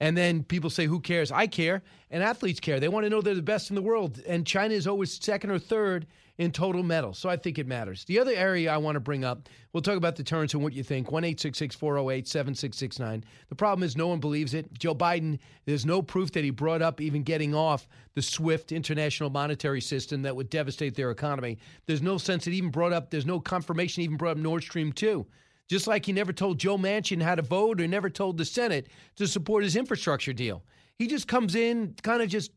And 0.00 0.16
then 0.16 0.42
people 0.44 0.70
say, 0.70 0.86
who 0.86 1.00
cares? 1.00 1.30
I 1.32 1.46
care. 1.46 1.82
And 2.10 2.22
athletes 2.22 2.60
care. 2.60 2.80
They 2.80 2.88
want 2.88 3.04
to 3.04 3.10
know 3.10 3.22
they're 3.22 3.34
the 3.34 3.42
best 3.42 3.70
in 3.70 3.76
the 3.76 3.82
world. 3.82 4.20
And 4.26 4.46
China 4.46 4.74
is 4.74 4.86
always 4.86 5.12
second 5.12 5.50
or 5.50 5.58
third 5.58 6.06
in 6.38 6.50
total 6.50 6.82
medals. 6.82 7.18
So 7.18 7.28
I 7.28 7.36
think 7.36 7.58
it 7.58 7.66
matters. 7.66 8.04
The 8.04 8.18
other 8.18 8.32
area 8.32 8.72
I 8.72 8.76
want 8.76 8.96
to 8.96 9.00
bring 9.00 9.24
up, 9.24 9.48
we'll 9.72 9.82
talk 9.82 9.96
about 9.96 10.16
the 10.16 10.24
deterrence 10.24 10.52
and 10.54 10.62
what 10.62 10.72
you 10.72 10.82
think. 10.82 11.12
1 11.12 11.22
408 11.22 12.28
7669. 12.28 13.24
The 13.48 13.54
problem 13.54 13.84
is 13.84 13.96
no 13.96 14.08
one 14.08 14.18
believes 14.18 14.54
it. 14.54 14.72
Joe 14.76 14.94
Biden, 14.94 15.38
there's 15.64 15.86
no 15.86 16.02
proof 16.02 16.32
that 16.32 16.42
he 16.42 16.50
brought 16.50 16.82
up 16.82 17.00
even 17.00 17.22
getting 17.22 17.54
off 17.54 17.88
the 18.14 18.22
SWIFT 18.22 18.72
international 18.72 19.30
monetary 19.30 19.80
system 19.80 20.22
that 20.22 20.34
would 20.34 20.50
devastate 20.50 20.96
their 20.96 21.10
economy. 21.10 21.58
There's 21.86 22.02
no 22.02 22.18
sense 22.18 22.44
he 22.44 22.56
even 22.56 22.70
brought 22.70 22.92
up, 22.92 23.10
there's 23.10 23.26
no 23.26 23.38
confirmation 23.38 24.02
even 24.02 24.16
brought 24.16 24.32
up 24.32 24.38
Nord 24.38 24.62
Stream 24.62 24.92
2. 24.92 25.26
Just 25.68 25.86
like 25.86 26.04
he 26.04 26.12
never 26.12 26.32
told 26.32 26.58
Joe 26.58 26.76
Manchin 26.76 27.22
how 27.22 27.34
to 27.34 27.42
vote 27.42 27.80
or 27.80 27.88
never 27.88 28.10
told 28.10 28.36
the 28.36 28.44
Senate 28.44 28.88
to 29.16 29.26
support 29.26 29.64
his 29.64 29.76
infrastructure 29.76 30.32
deal. 30.32 30.62
He 30.98 31.06
just 31.06 31.26
comes 31.26 31.54
in, 31.54 31.94
kind 32.02 32.22
of 32.22 32.28
just 32.28 32.50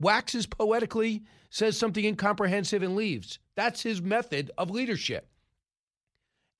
waxes 0.00 0.46
poetically, 0.46 1.24
says 1.50 1.76
something 1.76 2.04
incomprehensive, 2.04 2.82
and 2.82 2.96
leaves. 2.96 3.38
That's 3.56 3.82
his 3.82 4.02
method 4.02 4.50
of 4.58 4.70
leadership. 4.70 5.28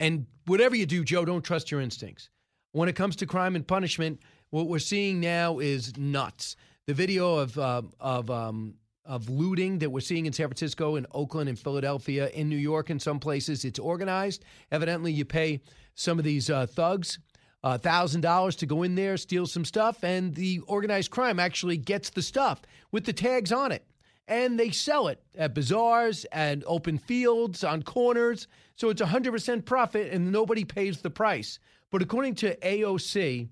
And 0.01 0.27
whatever 0.47 0.77
you 0.77 0.87
do, 0.87 1.05
Joe, 1.05 1.25
don't 1.25 1.43
trust 1.43 1.71
your 1.71 1.81
instincts. 1.81 2.31
When 2.73 2.89
it 2.89 2.95
comes 2.95 3.17
to 3.17 3.27
crime 3.27 3.57
and 3.57 3.67
punishment, 3.67 4.21
what 4.51 4.69
we're 4.69 4.79
seeing 4.79 5.21
now 5.21 5.59
is 5.59 5.97
nuts. 5.97 6.57
The 6.87 6.95
video 6.95 7.37
of 7.37 7.59
uh, 7.59 7.83
of 8.01 8.31
um, 8.31 8.75
of 9.05 9.29
looting 9.29 9.79
that 9.79 9.91
we're 9.91 10.01
seeing 10.01 10.27
in 10.27 10.33
San 10.33 10.49
Francisco, 10.49 10.97
in 10.97 11.07
Oakland, 11.13 11.49
in 11.49 11.57
Philadelphia, 11.57 12.29
in 12.29 12.49
New 12.49 12.57
York, 12.57 12.91
in 12.91 13.01
some 13.01 13.19
places, 13.19 13.65
it's 13.65 13.79
organized. 13.79 14.45
Evidently, 14.71 15.13
you 15.13 15.25
pay 15.25 15.61
some 15.95 16.19
of 16.19 16.25
these 16.25 16.51
uh, 16.51 16.67
thugs 16.67 17.19
thousand 17.65 18.25
uh, 18.25 18.29
dollars 18.29 18.57
to 18.57 18.67
go 18.67 18.83
in 18.83 18.95
there, 18.95 19.17
steal 19.17 19.47
some 19.47 19.65
stuff, 19.65 20.05
and 20.05 20.35
the 20.35 20.61
organized 20.67 21.11
crime 21.11 21.41
actually 21.41 21.77
gets 21.77 22.11
the 22.11 22.23
stuff 22.23 22.63
with 22.93 23.05
the 23.05 23.13
tags 23.13 23.53
on 23.53 23.73
it, 23.73 23.85
and 24.29 24.61
they 24.61 24.71
sell 24.71 25.09
it 25.09 25.21
at 25.37 25.55
bazaars 25.55 26.25
and 26.27 26.63
open 26.67 26.99
fields 26.99 27.65
on 27.65 27.83
corners. 27.83 28.47
So 28.77 28.91
it's 28.91 29.03
100% 29.03 29.65
profit, 29.65 30.13
and 30.13 30.31
nobody 30.31 30.65
pays 30.65 31.01
the 31.01 31.11
price. 31.11 31.59
But 31.91 32.03
according 32.03 32.37
to 32.37 32.55
AOC, 32.57 33.49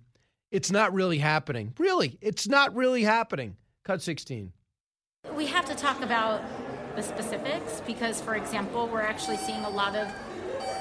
it's 0.53 0.71
not 0.71 0.93
really 0.93 1.19
happening. 1.19 1.73
Really, 1.79 2.19
it's 2.21 2.47
not 2.47 2.77
really 2.77 3.03
happening. 3.03 3.57
Cut 3.85 4.03
16. 4.03 4.53
We 5.35 5.47
have 5.47 5.65
to 5.65 5.75
talk 5.75 6.03
about 6.03 6.43
the 6.95 7.03
specifics 7.03 7.83
because, 7.87 8.21
for 8.21 8.37
example, 8.37 8.87
we're 8.87 9.01
actually 9.01 9.39
seeing 9.39 9.65
a 9.65 9.71
lot 9.71 9.97
of 9.97 10.09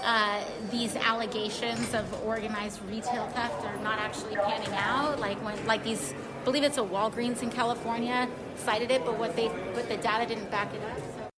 uh, 0.06 0.44
these 0.72 0.96
allegations 0.96 1.94
of 1.94 2.06
organized 2.24 2.80
retail 2.88 3.28
theft 3.30 3.66
are 3.66 3.78
not 3.78 4.00
actually 4.00 4.36
panning 4.36 4.74
out. 4.74 5.20
Like 5.20 5.44
when, 5.44 5.66
like 5.66 5.84
these, 5.84 6.14
I 6.42 6.46
believe 6.46 6.64
it's 6.64 6.78
a 6.78 6.82
Walgreens 6.82 7.42
in 7.42 7.50
California 7.50 8.30
cited 8.56 8.92
it, 8.92 9.04
but 9.04 9.18
what 9.18 9.36
they, 9.36 9.50
but 9.74 9.90
the 9.90 9.98
data 9.98 10.28
didn't 10.28 10.52
back 10.52 10.74
it 10.74 10.82
up. 10.84 10.98
So. 10.98 11.30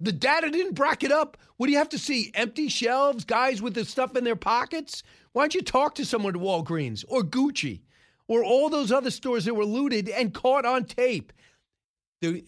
The 0.00 0.12
data 0.12 0.50
didn't 0.50 0.74
back 0.74 1.04
it 1.04 1.12
up. 1.12 1.36
What 1.56 1.66
do 1.66 1.72
you 1.72 1.78
have 1.78 1.88
to 1.90 1.98
see? 1.98 2.30
Empty 2.34 2.68
shelves, 2.68 3.24
guys 3.24 3.62
with 3.62 3.74
the 3.74 3.84
stuff 3.84 4.16
in 4.16 4.24
their 4.24 4.36
pockets? 4.36 5.02
Why 5.32 5.42
don't 5.42 5.54
you 5.54 5.62
talk 5.62 5.94
to 5.94 6.04
someone 6.04 6.34
at 6.34 6.42
Walgreens 6.42 7.04
or 7.08 7.22
Gucci 7.22 7.80
or 8.28 8.44
all 8.44 8.68
those 8.68 8.90
other 8.90 9.10
stores 9.10 9.44
that 9.44 9.54
were 9.54 9.64
looted 9.64 10.08
and 10.08 10.34
caught 10.34 10.66
on 10.66 10.84
tape? 10.84 11.32
The, 12.20 12.44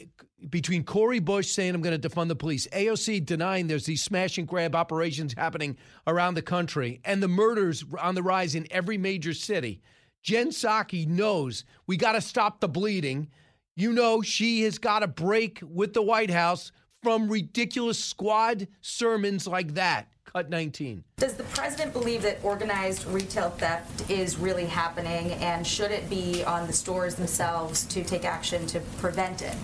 between 0.50 0.85
Cori 0.85 1.18
Bush 1.18 1.49
saying 1.49 1.75
I'm 1.75 1.83
going 1.83 1.99
to 1.99 2.09
defund 2.09 2.28
the 2.28 2.37
police, 2.37 2.66
AOC 2.68 3.25
denying 3.25 3.66
there's 3.66 3.87
these 3.87 4.02
smash 4.02 4.38
and 4.38 4.47
grab 4.47 4.75
operations 4.75 5.35
happening 5.37 5.76
around 6.07 6.35
the 6.35 6.42
country, 6.42 7.00
and 7.04 7.23
the 7.23 7.28
murders 7.28 7.85
on 8.00 8.14
the 8.14 8.23
rise 8.23 8.54
in 8.54 8.66
every 8.71 8.99
major 8.99 9.35
city. 9.35 9.80
Jen 10.23 10.50
Psaki 10.50 11.07
knows 11.07 11.64
we 11.87 11.97
got 11.97 12.12
to 12.12 12.21
stop 12.21 12.61
the 12.61 12.68
bleeding. 12.68 13.28
You 13.76 13.92
know 13.92 14.23
she 14.23 14.62
has 14.62 14.78
got 14.78 15.00
to 15.00 15.07
break 15.07 15.61
with 15.62 15.95
the 15.95 16.02
White 16.02 16.30
House 16.30 16.73
from 17.02 17.28
ridiculous 17.28 18.02
squad 18.02 18.66
sermons 18.80 19.47
like 19.47 19.75
that. 19.75 20.09
Cut 20.25 20.50
19. 20.50 21.04
Does 21.16 21.35
the 21.35 21.45
president 21.45 21.95
believe 21.95 22.21
that 22.23 22.38
organized 22.42 23.07
retail 23.07 23.50
theft 23.50 24.11
is 24.11 24.37
really 24.37 24.66
happening, 24.66 25.33
and 25.33 25.66
should 25.66 25.90
it 25.90 26.11
be 26.11 26.45
on 26.45 26.66
the 26.66 26.73
stores 26.73 27.14
themselves 27.14 27.85
to 27.87 28.04
take 28.04 28.25
action 28.26 28.66
to 28.66 28.80
prevent 28.99 29.40
it? 29.40 29.57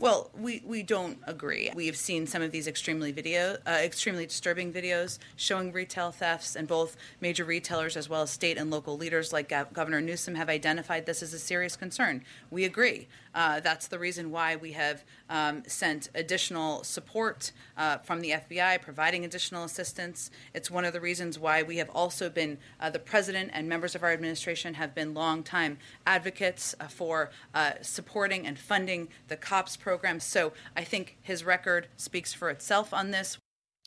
Well, 0.00 0.30
we, 0.34 0.62
we 0.64 0.82
don't 0.82 1.18
agree. 1.26 1.70
We 1.74 1.84
have 1.84 1.96
seen 1.96 2.26
some 2.26 2.40
of 2.40 2.52
these 2.52 2.66
extremely 2.66 3.12
video, 3.12 3.58
uh, 3.66 3.80
extremely 3.82 4.24
disturbing 4.24 4.72
videos 4.72 5.18
showing 5.36 5.72
retail 5.72 6.10
thefts, 6.10 6.56
and 6.56 6.66
both 6.66 6.96
major 7.20 7.44
retailers 7.44 7.98
as 7.98 8.08
well 8.08 8.22
as 8.22 8.30
state 8.30 8.56
and 8.56 8.70
local 8.70 8.96
leaders 8.96 9.30
like 9.30 9.52
Governor 9.74 10.00
Newsom 10.00 10.36
have 10.36 10.48
identified 10.48 11.04
this 11.04 11.22
as 11.22 11.34
a 11.34 11.38
serious 11.38 11.76
concern. 11.76 12.24
We 12.50 12.64
agree. 12.64 13.08
Uh, 13.34 13.60
that's 13.60 13.88
the 13.88 13.98
reason 13.98 14.30
why 14.30 14.56
we 14.56 14.72
have 14.72 15.04
um, 15.28 15.62
sent 15.66 16.08
additional 16.14 16.82
support 16.82 17.52
uh, 17.76 17.98
from 17.98 18.20
the 18.20 18.30
FBI, 18.30 18.80
providing 18.82 19.24
additional 19.24 19.64
assistance. 19.64 20.30
It's 20.54 20.70
one 20.70 20.84
of 20.84 20.92
the 20.92 21.00
reasons 21.00 21.38
why 21.38 21.62
we 21.62 21.76
have 21.76 21.90
also 21.90 22.28
been, 22.28 22.58
uh, 22.80 22.90
the 22.90 22.98
president 22.98 23.50
and 23.54 23.68
members 23.68 23.94
of 23.94 24.02
our 24.02 24.12
administration 24.12 24.74
have 24.74 24.94
been 24.94 25.14
longtime 25.14 25.78
advocates 26.06 26.74
uh, 26.80 26.88
for 26.88 27.30
uh, 27.54 27.72
supporting 27.82 28.46
and 28.46 28.58
funding 28.58 29.08
the 29.28 29.36
COPS 29.36 29.76
program. 29.76 30.20
So 30.20 30.52
I 30.76 30.84
think 30.84 31.16
his 31.22 31.44
record 31.44 31.88
speaks 31.96 32.32
for 32.32 32.50
itself 32.50 32.92
on 32.92 33.10
this. 33.10 33.38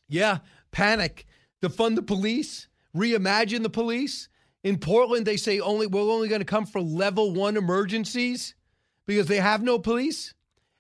Yeah, 0.08 0.40
panic. 0.72 1.26
Defund 1.62 1.96
the 1.96 2.02
police, 2.02 2.68
reimagine 2.96 3.64
the 3.64 3.70
police. 3.70 4.30
In 4.64 4.78
Portland, 4.78 5.26
they 5.26 5.38
say 5.38 5.60
only 5.60 5.88
we're 5.88 6.02
only 6.02 6.30
going 6.30 6.42
to 6.42 6.46
come 6.46 6.66
for 6.66 6.82
level 6.82 7.34
one 7.34 7.58
emergencies 7.58 8.56
because 9.06 9.28
they 9.28 9.38
have 9.38 9.64
no 9.64 9.80
police. 9.80 10.34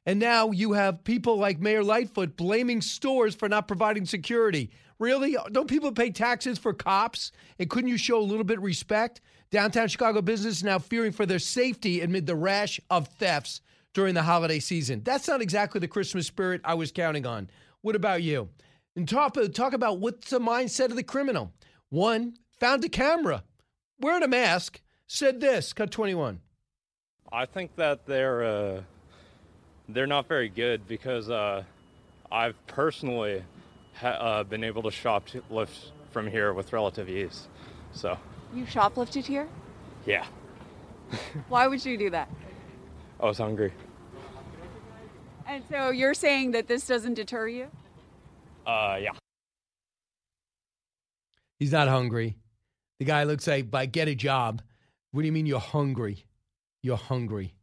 And 0.05 0.19
now 0.19 0.51
you 0.51 0.73
have 0.73 1.03
people 1.03 1.37
like 1.37 1.59
Mayor 1.59 1.83
Lightfoot 1.83 2.35
blaming 2.35 2.81
stores 2.81 3.35
for 3.35 3.47
not 3.47 3.67
providing 3.67 4.05
security. 4.05 4.71
Really? 4.99 5.37
Don't 5.51 5.69
people 5.69 5.91
pay 5.91 6.09
taxes 6.11 6.57
for 6.57 6.73
cops? 6.73 7.31
And 7.57 7.69
couldn't 7.69 7.89
you 7.89 7.97
show 7.97 8.19
a 8.19 8.21
little 8.21 8.43
bit 8.43 8.57
of 8.57 8.63
respect? 8.63 9.21
Downtown 9.51 9.87
Chicago 9.87 10.21
business 10.21 10.63
now 10.63 10.79
fearing 10.79 11.11
for 11.11 11.25
their 11.25 11.39
safety 11.39 12.01
amid 12.01 12.25
the 12.25 12.35
rash 12.35 12.79
of 12.89 13.07
thefts 13.07 13.61
during 13.93 14.13
the 14.13 14.23
holiday 14.23 14.59
season. 14.59 15.01
That's 15.03 15.27
not 15.27 15.41
exactly 15.41 15.79
the 15.79 15.87
Christmas 15.87 16.27
spirit 16.27 16.61
I 16.65 16.73
was 16.73 16.91
counting 16.91 17.25
on. 17.25 17.49
What 17.81 17.95
about 17.95 18.23
you? 18.23 18.49
And 18.95 19.07
talk, 19.07 19.37
talk 19.53 19.73
about 19.73 19.99
what's 19.99 20.29
the 20.29 20.39
mindset 20.39 20.89
of 20.89 20.95
the 20.95 21.03
criminal. 21.03 21.51
One 21.89 22.35
found 22.59 22.83
a 22.83 22.89
camera, 22.89 23.43
wearing 23.99 24.23
a 24.23 24.27
mask, 24.27 24.81
said 25.07 25.39
this, 25.39 25.73
cut 25.73 25.91
21. 25.91 26.39
I 27.33 27.47
think 27.47 27.75
that 27.77 28.05
they're 28.05 28.43
uh, 28.43 28.81
they're 29.89 30.05
not 30.05 30.27
very 30.27 30.49
good 30.49 30.87
because 30.87 31.31
uh, 31.31 31.63
I've 32.31 32.55
personally 32.67 33.43
ha- 33.95 34.09
uh, 34.09 34.43
been 34.43 34.63
able 34.63 34.83
to 34.83 34.89
shoplift 34.89 35.91
from 36.11 36.27
here 36.27 36.53
with 36.53 36.71
relative 36.71 37.09
ease. 37.09 37.47
So 37.91 38.19
you 38.53 38.65
shoplifted 38.65 39.25
here? 39.25 39.49
Yeah. 40.05 40.27
Why 41.49 41.65
would 41.67 41.83
you 41.83 41.97
do 41.97 42.11
that? 42.11 42.29
I 43.19 43.25
was 43.25 43.39
hungry. 43.39 43.73
And 45.47 45.63
so 45.71 45.89
you're 45.89 46.13
saying 46.13 46.51
that 46.51 46.67
this 46.67 46.85
doesn't 46.85 47.15
deter 47.15 47.47
you? 47.47 47.67
Uh, 48.65 48.99
yeah. 49.01 49.11
He's 51.57 51.71
not 51.71 51.87
hungry. 51.87 52.37
The 52.99 53.05
guy 53.05 53.23
looks 53.23 53.47
like, 53.47 53.71
"By 53.71 53.87
get 53.87 54.07
a 54.07 54.13
job." 54.13 54.61
What 55.11 55.21
do 55.21 55.25
you 55.25 55.31
mean 55.31 55.47
you're 55.47 55.59
hungry? 55.59 56.25
You're 56.83 56.97
hungry. 56.97 57.55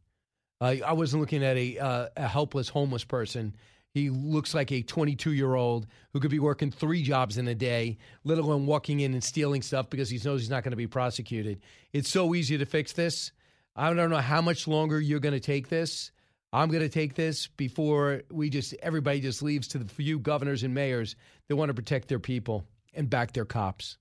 Uh, 0.59 0.75
I 0.85 0.93
wasn't 0.93 1.21
looking 1.21 1.43
at 1.43 1.55
a, 1.55 1.79
uh, 1.79 2.07
a 2.17 2.27
helpless 2.27 2.67
homeless 2.67 3.05
person. 3.05 3.55
He 3.93 4.09
looks 4.09 4.53
like 4.53 4.71
a 4.71 4.81
22 4.81 5.33
year 5.33 5.55
old 5.55 5.87
who 6.11 6.19
could 6.19 6.31
be 6.31 6.39
working 6.39 6.71
three 6.71 7.03
jobs 7.03 7.37
in 7.37 7.47
a 7.47 7.55
day, 7.55 7.97
let 8.23 8.37
alone 8.37 8.65
walking 8.65 8.99
in 8.99 9.13
and 9.13 9.23
stealing 9.23 9.61
stuff 9.61 9.89
because 9.89 10.09
he 10.09 10.19
knows 10.23 10.41
he's 10.41 10.49
not 10.49 10.63
going 10.63 10.71
to 10.71 10.77
be 10.77 10.87
prosecuted. 10.87 11.61
It's 11.93 12.09
so 12.09 12.35
easy 12.35 12.57
to 12.57 12.65
fix 12.65 12.93
this. 12.93 13.31
I 13.75 13.93
don't 13.93 14.09
know 14.09 14.17
how 14.17 14.41
much 14.41 14.67
longer 14.67 14.99
you're 14.99 15.19
going 15.19 15.33
to 15.33 15.39
take 15.39 15.69
this. 15.69 16.11
I'm 16.53 16.69
going 16.69 16.83
to 16.83 16.89
take 16.89 17.15
this 17.15 17.47
before 17.47 18.23
we 18.29 18.49
just 18.49 18.73
everybody 18.81 19.21
just 19.21 19.41
leaves 19.41 19.69
to 19.69 19.77
the 19.77 19.87
few 19.87 20.19
governors 20.19 20.63
and 20.63 20.73
mayors 20.73 21.15
that 21.47 21.55
want 21.55 21.69
to 21.69 21.73
protect 21.73 22.07
their 22.07 22.19
people 22.19 22.65
and 22.93 23.09
back 23.09 23.33
their 23.33 23.45
cops. 23.45 23.97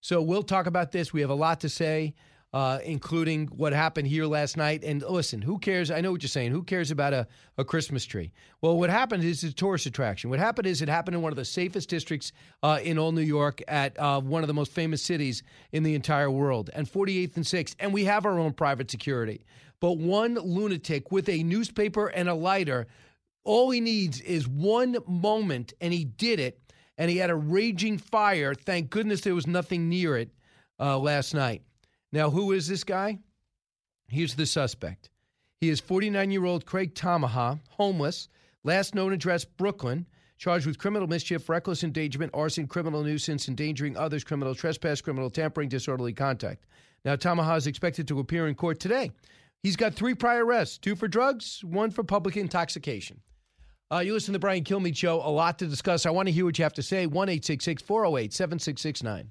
So 0.00 0.20
we'll 0.20 0.42
talk 0.42 0.66
about 0.66 0.90
this. 0.90 1.12
We 1.12 1.20
have 1.20 1.30
a 1.30 1.34
lot 1.34 1.60
to 1.60 1.68
say 1.68 2.14
uh, 2.52 2.78
including 2.84 3.46
what 3.48 3.72
happened 3.72 4.06
here 4.06 4.26
last 4.26 4.56
night. 4.56 4.84
And 4.84 5.02
listen, 5.02 5.40
who 5.40 5.58
cares? 5.58 5.90
I 5.90 6.00
know 6.00 6.12
what 6.12 6.22
you're 6.22 6.28
saying. 6.28 6.52
Who 6.52 6.62
cares 6.62 6.90
about 6.90 7.14
a, 7.14 7.26
a 7.56 7.64
Christmas 7.64 8.04
tree? 8.04 8.30
Well, 8.60 8.78
what 8.78 8.90
happened 8.90 9.24
is 9.24 9.42
a 9.42 9.52
tourist 9.52 9.86
attraction. 9.86 10.28
What 10.28 10.38
happened 10.38 10.66
is 10.66 10.82
it 10.82 10.88
happened 10.88 11.16
in 11.16 11.22
one 11.22 11.32
of 11.32 11.36
the 11.36 11.44
safest 11.44 11.88
districts 11.88 12.32
uh, 12.62 12.78
in 12.82 12.98
all 12.98 13.12
New 13.12 13.22
York 13.22 13.62
at 13.68 13.98
uh, 13.98 14.20
one 14.20 14.42
of 14.42 14.48
the 14.48 14.54
most 14.54 14.72
famous 14.72 15.02
cities 15.02 15.42
in 15.72 15.82
the 15.82 15.94
entire 15.94 16.30
world, 16.30 16.68
and 16.74 16.86
48th 16.86 17.36
and 17.36 17.44
6th. 17.44 17.74
And 17.80 17.92
we 17.92 18.04
have 18.04 18.26
our 18.26 18.38
own 18.38 18.52
private 18.52 18.90
security. 18.90 19.44
But 19.80 19.96
one 19.98 20.34
lunatic 20.34 21.10
with 21.10 21.28
a 21.28 21.42
newspaper 21.42 22.08
and 22.08 22.28
a 22.28 22.34
lighter, 22.34 22.86
all 23.44 23.70
he 23.70 23.80
needs 23.80 24.20
is 24.20 24.46
one 24.46 24.98
moment, 25.08 25.72
and 25.80 25.92
he 25.92 26.04
did 26.04 26.38
it. 26.38 26.58
And 26.98 27.10
he 27.10 27.16
had 27.16 27.30
a 27.30 27.34
raging 27.34 27.96
fire. 27.96 28.54
Thank 28.54 28.90
goodness 28.90 29.22
there 29.22 29.34
was 29.34 29.46
nothing 29.46 29.88
near 29.88 30.18
it 30.18 30.30
uh, 30.78 30.98
last 30.98 31.34
night. 31.34 31.62
Now, 32.12 32.30
who 32.30 32.52
is 32.52 32.68
this 32.68 32.84
guy? 32.84 33.18
He's 34.08 34.34
the 34.34 34.46
suspect. 34.46 35.08
He 35.60 35.70
is 35.70 35.80
49 35.80 36.30
year 36.30 36.44
old 36.44 36.66
Craig 36.66 36.94
Tamaha, 36.94 37.60
homeless, 37.70 38.28
last 38.64 38.94
known 38.94 39.12
address 39.12 39.44
Brooklyn, 39.44 40.06
charged 40.36 40.66
with 40.66 40.78
criminal 40.78 41.08
mischief, 41.08 41.48
reckless 41.48 41.84
endangerment, 41.84 42.32
arson, 42.34 42.66
criminal 42.66 43.02
nuisance, 43.02 43.48
endangering 43.48 43.96
others, 43.96 44.24
criminal 44.24 44.54
trespass, 44.54 45.00
criminal 45.00 45.30
tampering, 45.30 45.68
disorderly 45.68 46.12
contact. 46.12 46.66
Now, 47.04 47.16
Tamaha 47.16 47.56
is 47.56 47.66
expected 47.66 48.06
to 48.08 48.20
appear 48.20 48.48
in 48.48 48.54
court 48.54 48.78
today. 48.78 49.12
He's 49.62 49.76
got 49.76 49.94
three 49.94 50.14
prior 50.14 50.44
arrests 50.44 50.78
two 50.78 50.96
for 50.96 51.08
drugs, 51.08 51.62
one 51.64 51.90
for 51.90 52.02
public 52.02 52.36
intoxication. 52.36 53.20
Uh, 53.90 54.00
you 54.00 54.12
listen 54.12 54.32
to 54.32 54.32
the 54.32 54.40
Brian 54.40 54.64
Kilmeade 54.64 54.96
Show, 54.96 55.16
a 55.16 55.30
lot 55.30 55.58
to 55.58 55.66
discuss. 55.66 56.06
I 56.06 56.10
want 56.10 56.26
to 56.26 56.32
hear 56.32 56.44
what 56.44 56.58
you 56.58 56.64
have 56.64 56.72
to 56.74 56.82
say. 56.82 57.06
1 57.06 57.28
408 57.28 58.32
7669. 58.32 59.30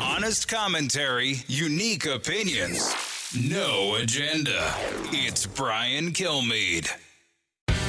Honest 0.00 0.48
commentary, 0.48 1.36
unique 1.46 2.06
opinions, 2.06 2.94
no 3.48 3.94
agenda. 3.94 4.74
It's 5.10 5.46
Brian 5.46 6.12
Kilmeade. 6.12 6.88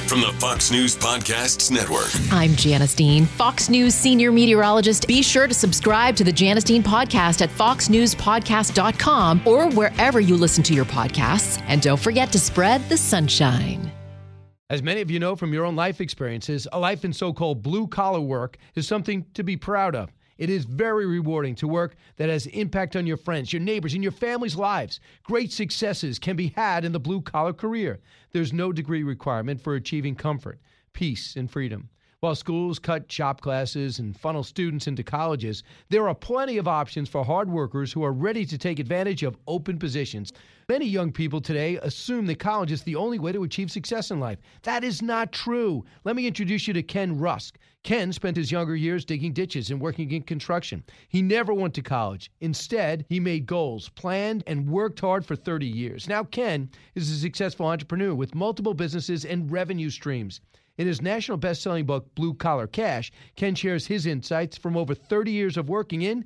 From 0.08 0.22
the 0.22 0.32
Fox 0.40 0.72
News 0.72 0.96
Podcasts 0.96 1.72
Network. 1.72 2.12
I'm 2.32 2.56
Janice 2.56 2.94
Dean, 2.94 3.26
Fox 3.26 3.70
News 3.70 3.94
senior 3.96 4.32
meteorologist. 4.32 5.08
Be 5.08 5.22
sure 5.22 5.48
to 5.48 5.54
subscribe 5.54 6.16
to 6.16 6.24
the 6.24 6.32
Janice 6.32 6.64
Dean 6.64 6.84
podcast 6.84 7.42
at 7.42 7.50
foxnewspodcast.com 7.50 9.42
or 9.46 9.70
wherever 9.72 10.20
you 10.20 10.38
listen 10.38 10.64
to 10.64 10.74
your 10.74 10.86
podcasts. 10.86 11.62
And 11.68 11.82
don't 11.82 12.00
forget 12.00 12.32
to 12.34 12.40
spread 12.40 12.88
the 12.88 12.98
sunshine. 12.98 13.92
As 14.70 14.82
many 14.82 15.02
of 15.02 15.12
you 15.12 15.20
know 15.20 15.36
from 15.36 15.54
your 15.54 15.66
own 15.66 15.76
life 15.76 16.00
experiences, 16.02 16.68
a 16.72 16.80
life 16.80 17.04
in 17.04 17.12
so 17.14 17.34
called 17.34 17.62
blue 17.62 17.88
collar 17.88 18.22
work 18.22 18.58
is 18.76 18.88
something 18.88 19.26
to 19.34 19.44
be 19.44 19.58
proud 19.58 19.96
of. 19.96 20.12
It 20.38 20.50
is 20.50 20.66
very 20.66 21.06
rewarding 21.06 21.56
to 21.56 21.68
work 21.68 21.96
that 22.18 22.30
has 22.30 22.46
impact 22.48 22.96
on 22.96 23.08
your 23.08 23.18
friends, 23.18 23.54
your 23.54 23.62
neighbors, 23.62 23.94
and 23.94 24.04
your 24.04 24.12
family's 24.12 24.56
lives. 24.56 25.00
Great 25.24 25.52
successes 25.52 26.20
can 26.20 26.36
be 26.36 26.50
had 26.56 26.84
in 26.84 26.92
the 26.92 27.00
blue 27.00 27.22
collar 27.22 27.54
career. 27.54 28.00
There's 28.32 28.52
no 28.52 28.74
degree 28.74 29.04
requirement 29.04 29.62
for 29.62 29.76
achieving 29.76 30.16
comfort, 30.16 30.60
peace, 30.92 31.36
and 31.36 31.50
freedom. 31.50 31.90
While 32.20 32.36
schools 32.36 32.80
cut 32.80 33.12
shop 33.12 33.40
classes 33.40 34.00
and 34.00 34.20
funnel 34.20 34.44
students 34.44 34.88
into 34.88 35.04
colleges, 35.04 35.64
there 35.90 36.08
are 36.08 36.16
plenty 36.16 36.58
of 36.58 36.68
options 36.68 37.08
for 37.08 37.24
hard 37.24 37.50
workers 37.50 37.94
who 37.94 38.04
are 38.04 38.14
ready 38.14 38.46
to 38.46 38.58
take 38.58 38.80
advantage 38.80 39.22
of 39.24 39.38
open 39.48 39.78
positions. 39.78 40.34
Many 40.68 40.88
young 40.88 41.12
people 41.12 41.42
today 41.42 41.78
assume 41.84 42.26
that 42.26 42.40
college 42.40 42.72
is 42.72 42.82
the 42.82 42.96
only 42.96 43.20
way 43.20 43.32
to 43.32 43.44
achieve 43.44 43.70
success 43.70 44.10
in 44.10 44.20
life. 44.20 44.40
That 44.64 44.84
is 44.84 45.00
not 45.00 45.32
true. 45.32 45.86
Let 46.06 46.16
me 46.16 46.26
introduce 46.26 46.68
you 46.68 46.74
to 46.74 46.82
Ken 46.82 47.20
Rusk. 47.20 47.60
Ken 47.84 48.12
spent 48.12 48.36
his 48.36 48.52
younger 48.52 48.76
years 48.76 49.06
digging 49.06 49.32
ditches 49.32 49.70
and 49.70 49.80
working 49.80 50.10
in 50.10 50.24
construction. 50.24 50.84
He 51.08 51.22
never 51.22 51.54
went 51.54 51.76
to 51.76 51.84
college. 51.84 52.32
Instead, 52.40 53.06
he 53.10 53.20
made 53.20 53.46
goals, 53.46 53.90
planned, 53.90 54.44
and 54.48 54.68
worked 54.68 55.02
hard 55.02 55.24
for 55.24 55.36
30 55.36 55.68
years. 55.68 56.10
Now, 56.10 56.24
Ken 56.24 56.72
is 56.96 57.12
a 57.12 57.20
successful 57.20 57.68
entrepreneur 57.68 58.16
with 58.16 58.34
multiple 58.34 58.74
businesses 58.74 59.24
and 59.24 59.52
revenue 59.52 59.92
streams. 59.92 60.42
In 60.78 60.88
his 60.88 61.02
national 61.02 61.38
best 61.38 61.62
selling 61.62 61.86
book, 61.86 62.14
Blue 62.16 62.34
Collar 62.34 62.68
Cash, 62.68 63.12
Ken 63.36 63.56
shares 63.56 63.86
his 63.86 64.06
insights 64.06 64.58
from 64.58 64.76
over 64.76 64.94
30 64.94 65.32
years 65.32 65.56
of 65.58 65.70
working 65.70 66.02
in 66.02 66.26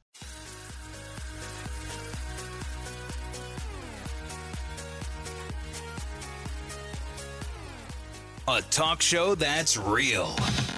A 8.47 8.59
talk 8.71 9.03
show 9.03 9.35
that's 9.35 9.77
real. 9.77 10.33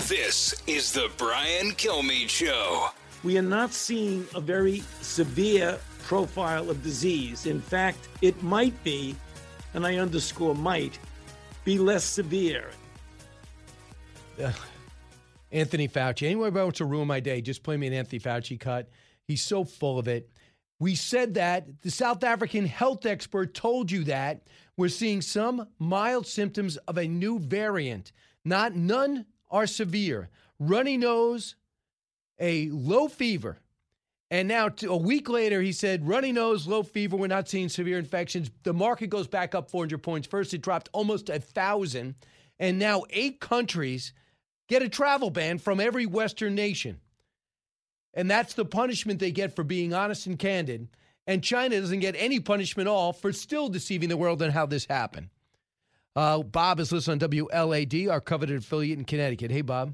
This 0.10 0.54
is 0.68 0.92
the 0.92 1.10
Brian 1.16 1.72
Kilmeade 1.72 2.28
Show. 2.28 2.90
We 3.24 3.38
are 3.38 3.42
not 3.42 3.72
seeing 3.72 4.28
a 4.36 4.42
very 4.42 4.84
severe 5.00 5.80
profile 6.04 6.70
of 6.70 6.84
disease. 6.84 7.46
In 7.46 7.62
fact, 7.62 8.10
it 8.22 8.44
might 8.44 8.84
be, 8.84 9.16
and 9.74 9.88
I 9.88 9.96
underscore 9.96 10.56
might, 10.56 11.00
be 11.64 11.78
less 11.78 12.04
severe. 12.04 12.70
Uh, 14.44 14.52
Anthony 15.54 15.88
Fauci. 15.88 16.26
Anyway, 16.26 16.50
about 16.50 16.76
to 16.76 16.86
ruin 16.86 17.08
my 17.08 17.22
day, 17.22 17.40
just 17.40 17.64
play 17.64 17.78
me 17.78 17.88
an 17.88 17.94
Anthony 17.94 18.20
Fauci 18.20 18.60
cut. 18.60 18.90
He's 19.26 19.42
so 19.42 19.64
full 19.64 20.00
of 20.00 20.10
it. 20.10 20.30
We 20.80 20.96
said 20.96 21.36
that. 21.36 21.82
The 21.82 21.92
South 21.92 22.26
African 22.26 22.66
health 22.66 23.06
expert 23.06 23.54
told 23.54 23.90
you 23.90 24.04
that. 24.04 24.42
We're 24.76 24.90
seeing 24.90 25.22
some 25.22 25.68
mild 25.78 26.26
symptoms 26.26 26.78
of 26.78 26.98
a 26.98 27.08
new 27.08 27.40
variant. 27.40 28.12
Not 28.44 28.76
none 28.76 29.26
are 29.52 29.68
severe. 29.68 30.30
Runny 30.60 30.98
nose, 30.98 31.56
a 32.40 32.70
low 32.70 33.08
fever. 33.08 33.60
And 34.32 34.48
now, 34.48 34.70
a 34.88 34.98
week 34.98 35.30
later, 35.30 35.62
he 35.62 35.72
said, 35.72 36.08
runny 36.08 36.32
nose, 36.32 36.66
low 36.66 36.82
fever, 36.82 37.16
we're 37.16 37.28
not 37.28 37.48
seeing 37.48 37.70
severe 37.70 38.00
infections. 38.00 38.50
The 38.64 38.74
market 38.74 39.12
goes 39.12 39.28
back 39.28 39.54
up 39.54 39.70
400 39.70 40.02
points. 40.02 40.28
First, 40.28 40.56
it 40.56 40.64
dropped 40.64 40.90
almost 40.92 41.30
a 41.30 41.34
1,000. 41.34 42.16
And 42.58 42.80
now, 42.80 43.04
eight 43.12 43.40
countries 43.40 44.12
get 44.68 44.82
a 44.82 44.90
travel 44.90 45.30
ban 45.30 45.60
from 45.60 45.80
every 45.80 46.08
Western 46.08 46.56
nation. 46.56 47.00
And 48.16 48.30
that's 48.30 48.56
the 48.56 48.66
punishment 48.66 49.20
they 49.20 49.32
get 49.32 49.56
for 49.56 49.64
being 49.64 49.94
honest 49.94 50.26
and 50.26 50.40
candid. 50.40 50.88
And 51.26 51.44
China 51.44 51.80
doesn't 51.80 52.00
get 52.00 52.16
any 52.18 52.40
punishment 52.40 52.88
at 52.88 52.92
all 52.92 53.14
for 53.14 53.32
still 53.32 53.70
deceiving 53.70 54.10
the 54.10 54.18
world 54.18 54.42
on 54.42 54.52
how 54.52 54.66
this 54.66 54.86
happened. 54.90 55.30
Uh, 56.16 56.44
Bob 56.44 56.80
is 56.80 56.92
listening 56.92 57.24
on 57.24 57.30
WLAD, 57.30 58.12
our 58.12 58.22
coveted 58.22 58.58
affiliate 58.58 59.00
in 59.00 59.06
Connecticut. 59.06 59.52
Hey, 59.52 59.62
Bob. 59.62 59.94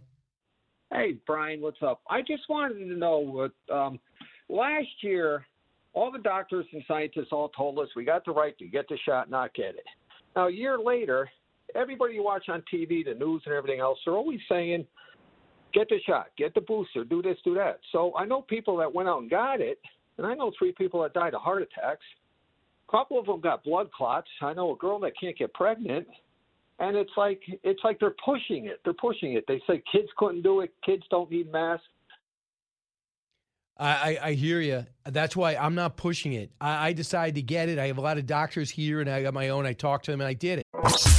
Hey, 0.92 1.18
Brian, 1.26 1.62
what's 1.62 1.82
up? 1.84 2.02
I 2.10 2.22
just 2.22 2.44
wanted 2.50 2.80
to 2.80 2.98
know 2.98 3.20
what 3.20 3.52
um, 3.74 4.00
last 4.50 4.88
year, 5.02 5.46
all 5.94 6.12
the 6.12 6.20
doctors 6.20 6.66
and 6.74 6.84
scientists 6.88 7.30
all 7.32 7.50
told 7.50 7.78
us 7.80 7.88
we 7.96 8.04
got 8.04 8.26
the 8.26 8.32
right 8.32 8.58
to 8.58 8.66
get 8.66 8.88
the 8.90 8.98
shot, 9.06 9.30
not 9.30 9.54
get 9.54 9.76
it. 9.76 9.86
Now, 10.36 10.48
a 10.48 10.52
year 10.52 10.80
later, 10.80 11.30
everybody 11.76 12.16
you 12.16 12.24
watch 12.24 12.50
on 12.50 12.64
TV, 12.74 13.06
the 13.06 13.14
news, 13.14 13.44
and 13.46 13.54
everything 13.54 13.80
else, 13.80 14.00
they're 14.04 14.16
always 14.16 14.40
saying, 14.50 14.86
get 15.74 15.88
the 15.90 16.00
shot, 16.06 16.28
get 16.38 16.54
the 16.54 16.62
booster, 16.62 17.04
do 17.04 17.22
this, 17.22 17.38
do 17.44 17.54
that. 17.56 17.80
So 17.92 18.14
I 18.18 18.26
know 18.26 18.42
people 18.42 18.78
that 18.78 18.94
went 18.94 19.08
out 19.10 19.22
and 19.22 19.30
got 19.30 19.62
it, 19.62 19.80
and 20.20 20.28
I 20.28 20.36
know 20.36 20.52
three 20.60 20.74
people 20.74 21.02
that 21.04 21.14
died 21.14 21.34
of 21.34 21.42
heart 21.42 21.62
attacks. 21.62 22.04
A 22.90 22.92
couple 22.92 23.18
of 23.18 23.26
them 23.26 23.40
got 23.40 23.64
blood 23.64 23.90
clots. 23.94 24.28
I 24.42 24.54
know 24.54 24.74
a 24.74 24.76
girl 24.76 25.00
that 25.00 25.14
can't 25.20 25.38
get 25.38 25.54
pregnant. 25.54 26.08
And 26.80 26.98
it's 26.98 27.12
like 27.16 27.42
it's 27.64 27.80
like 27.84 28.00
they're 28.00 28.16
pushing 28.24 28.66
it. 28.66 28.82
They're 28.84 28.94
pushing 28.94 29.34
it. 29.34 29.46
They 29.48 29.62
say 29.66 29.82
kids 29.92 30.10
couldn't 30.18 30.42
do 30.42 30.60
it. 30.60 30.74
Kids 30.86 31.04
don't 31.10 31.32
need 31.32 31.52
masks. 31.52 31.86
I, 33.82 34.20
I, 34.22 34.34
hear 34.34 34.60
you. 34.60 34.86
That's 35.06 35.38
why 35.38 35.56
I'm 35.56 35.74
not 35.74 35.96
pushing 35.96 36.34
it. 36.34 36.52
I, 36.60 36.88
I 36.90 36.94
decided 36.94 37.36
to 37.36 37.42
get 37.42 37.70
it. 37.70 37.80
I 37.80 37.88
have 37.88 37.98
a 37.98 38.02
lot 38.02 38.18
of 38.18 38.26
doctors 38.26 38.70
here, 38.70 39.00
and 39.00 39.10
I 39.10 39.24
got 39.24 39.34
my 39.34 39.50
own. 39.50 39.66
I 39.66 39.72
talked 39.72 40.04
to 40.06 40.12
them, 40.12 40.20
and 40.20 40.28
I 40.28 40.34
did 40.34 40.60
it. 40.60 41.19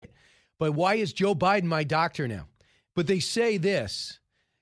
But 0.61 0.75
why 0.75 0.93
is 0.93 1.11
Joe 1.11 1.33
Biden 1.33 1.63
my 1.63 1.83
doctor 1.83 2.27
now? 2.27 2.45
But 2.95 3.07
they 3.07 3.19
say 3.19 3.57
this 3.57 4.19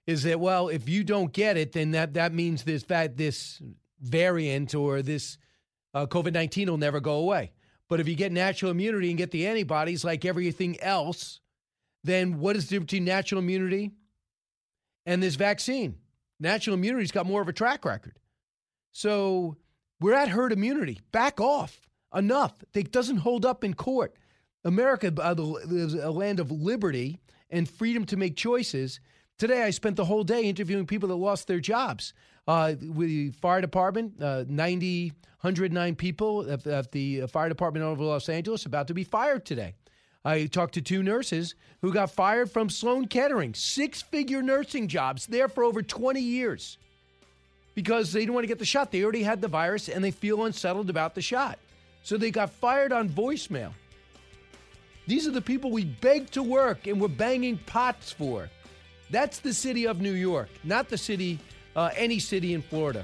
is 0.08 0.24
that 0.24 0.40
well, 0.40 0.70
if 0.70 0.88
you 0.88 1.04
don't 1.04 1.34
get 1.34 1.58
it, 1.58 1.74
then 1.74 1.92
that 1.92 2.14
that 2.14 2.34
means 2.34 2.64
this 2.64 2.84
that 2.84 3.18
this 3.18 3.62
variant 4.00 4.74
or 4.74 5.02
this 5.02 5.38
uh, 5.94 6.06
COVID 6.06 6.32
nineteen 6.32 6.70
will 6.70 6.78
never 6.78 7.02
go 7.02 7.16
away. 7.16 7.52
But 7.90 8.00
if 8.00 8.08
you 8.08 8.16
get 8.16 8.32
natural 8.32 8.72
immunity 8.72 9.10
and 9.10 9.18
get 9.18 9.32
the 9.32 9.46
antibodies 9.46 10.06
like 10.06 10.24
everything 10.24 10.80
else, 10.80 11.42
then 12.06 12.40
what 12.40 12.56
is 12.56 12.70
the 12.70 12.76
difference 12.76 12.92
between 12.92 13.04
natural 13.04 13.42
immunity 13.42 13.92
and 15.06 15.22
this 15.22 15.36
vaccine? 15.36 15.98
Natural 16.40 16.76
immunity's 16.76 17.12
got 17.12 17.26
more 17.26 17.42
of 17.42 17.50
a 17.50 17.54
track 17.54 17.84
record. 17.84 18.18
So 18.94 19.58
we're 20.00 20.14
at 20.14 20.30
herd 20.30 20.54
immunity. 20.54 21.02
Back 21.12 21.42
off. 21.42 21.82
Enough. 22.16 22.54
It 22.74 22.94
doesn't 22.94 23.18
hold 23.18 23.46
up 23.46 23.66
in 23.66 23.74
court. 23.74 24.16
America 24.64 25.14
uh, 25.22 25.36
is 25.70 25.94
a 25.94 26.12
land 26.12 26.40
of 26.40 26.52
liberty 26.52 27.20
and 27.50 27.70
freedom 27.70 28.06
to 28.06 28.18
make 28.18 28.36
choices. 28.36 29.00
Today, 29.38 29.64
I 29.64 29.70
spent 29.70 29.96
the 29.96 30.06
whole 30.06 30.24
day 30.24 30.44
interviewing 30.44 30.86
people 30.86 31.10
that 31.10 31.16
lost 31.16 31.48
their 31.48 31.60
jobs. 31.60 32.14
Uh, 32.48 32.74
with 32.80 33.08
the 33.10 33.30
fire 33.32 33.62
department, 33.62 34.22
uh, 34.22 34.44
90, 34.48 35.10
109 35.42 35.96
people 35.96 36.50
at, 36.50 36.66
at 36.66 36.92
the 36.92 37.22
fire 37.28 37.48
department 37.48 37.86
over 37.86 38.04
Los 38.04 38.28
Angeles 38.28 38.66
about 38.66 38.88
to 38.88 38.94
be 38.94 39.04
fired 39.04 39.46
today. 39.46 39.76
I 40.26 40.48
talked 40.48 40.74
to 40.74 40.82
two 40.82 41.02
nurses 41.02 41.56
who 41.82 41.94
got 41.94 42.12
fired 42.12 42.52
from 42.52 42.70
Sloan 42.70 43.08
Kettering, 43.08 43.54
six 43.54 44.02
figure 44.02 44.42
nursing 44.42 44.88
jobs 44.88 45.28
there 45.28 45.48
for 45.48 45.64
over 45.64 45.82
20 45.82 46.20
years 46.20 46.78
because 47.74 48.12
they 48.12 48.22
didn't 48.22 48.34
want 48.34 48.44
to 48.44 48.50
get 48.50 48.60
the 48.60 48.66
shot. 48.66 48.92
They 48.92 49.04
already 49.04 49.24
had 49.24 49.42
the 49.42 49.48
virus 49.48 49.88
and 49.88 50.04
they 50.04 50.12
feel 50.12 50.44
unsettled 50.44 50.90
about 50.90 51.16
the 51.16 51.22
shot. 51.22 51.58
So 52.04 52.18
they 52.18 52.32
got 52.32 52.50
fired 52.50 52.92
on 52.92 53.08
voicemail. 53.08 53.72
These 55.10 55.28
are 55.28 55.32
the 55.32 55.42
people 55.42 55.72
we 55.72 55.86
beg 55.86 56.30
to 56.32 56.44
work 56.44 56.86
and 56.86 57.02
we're 57.02 57.08
banging 57.08 57.58
pots 57.66 58.12
for. 58.12 58.48
That's 59.10 59.40
the 59.40 59.56
city 59.56 59.88
of 59.88 60.02
New 60.02 60.12
York, 60.14 60.50
not 60.64 60.88
the 60.88 61.00
city, 61.00 61.40
uh, 61.76 61.90
any 61.96 62.20
city 62.20 62.54
in 62.54 62.62
Florida. 62.62 63.04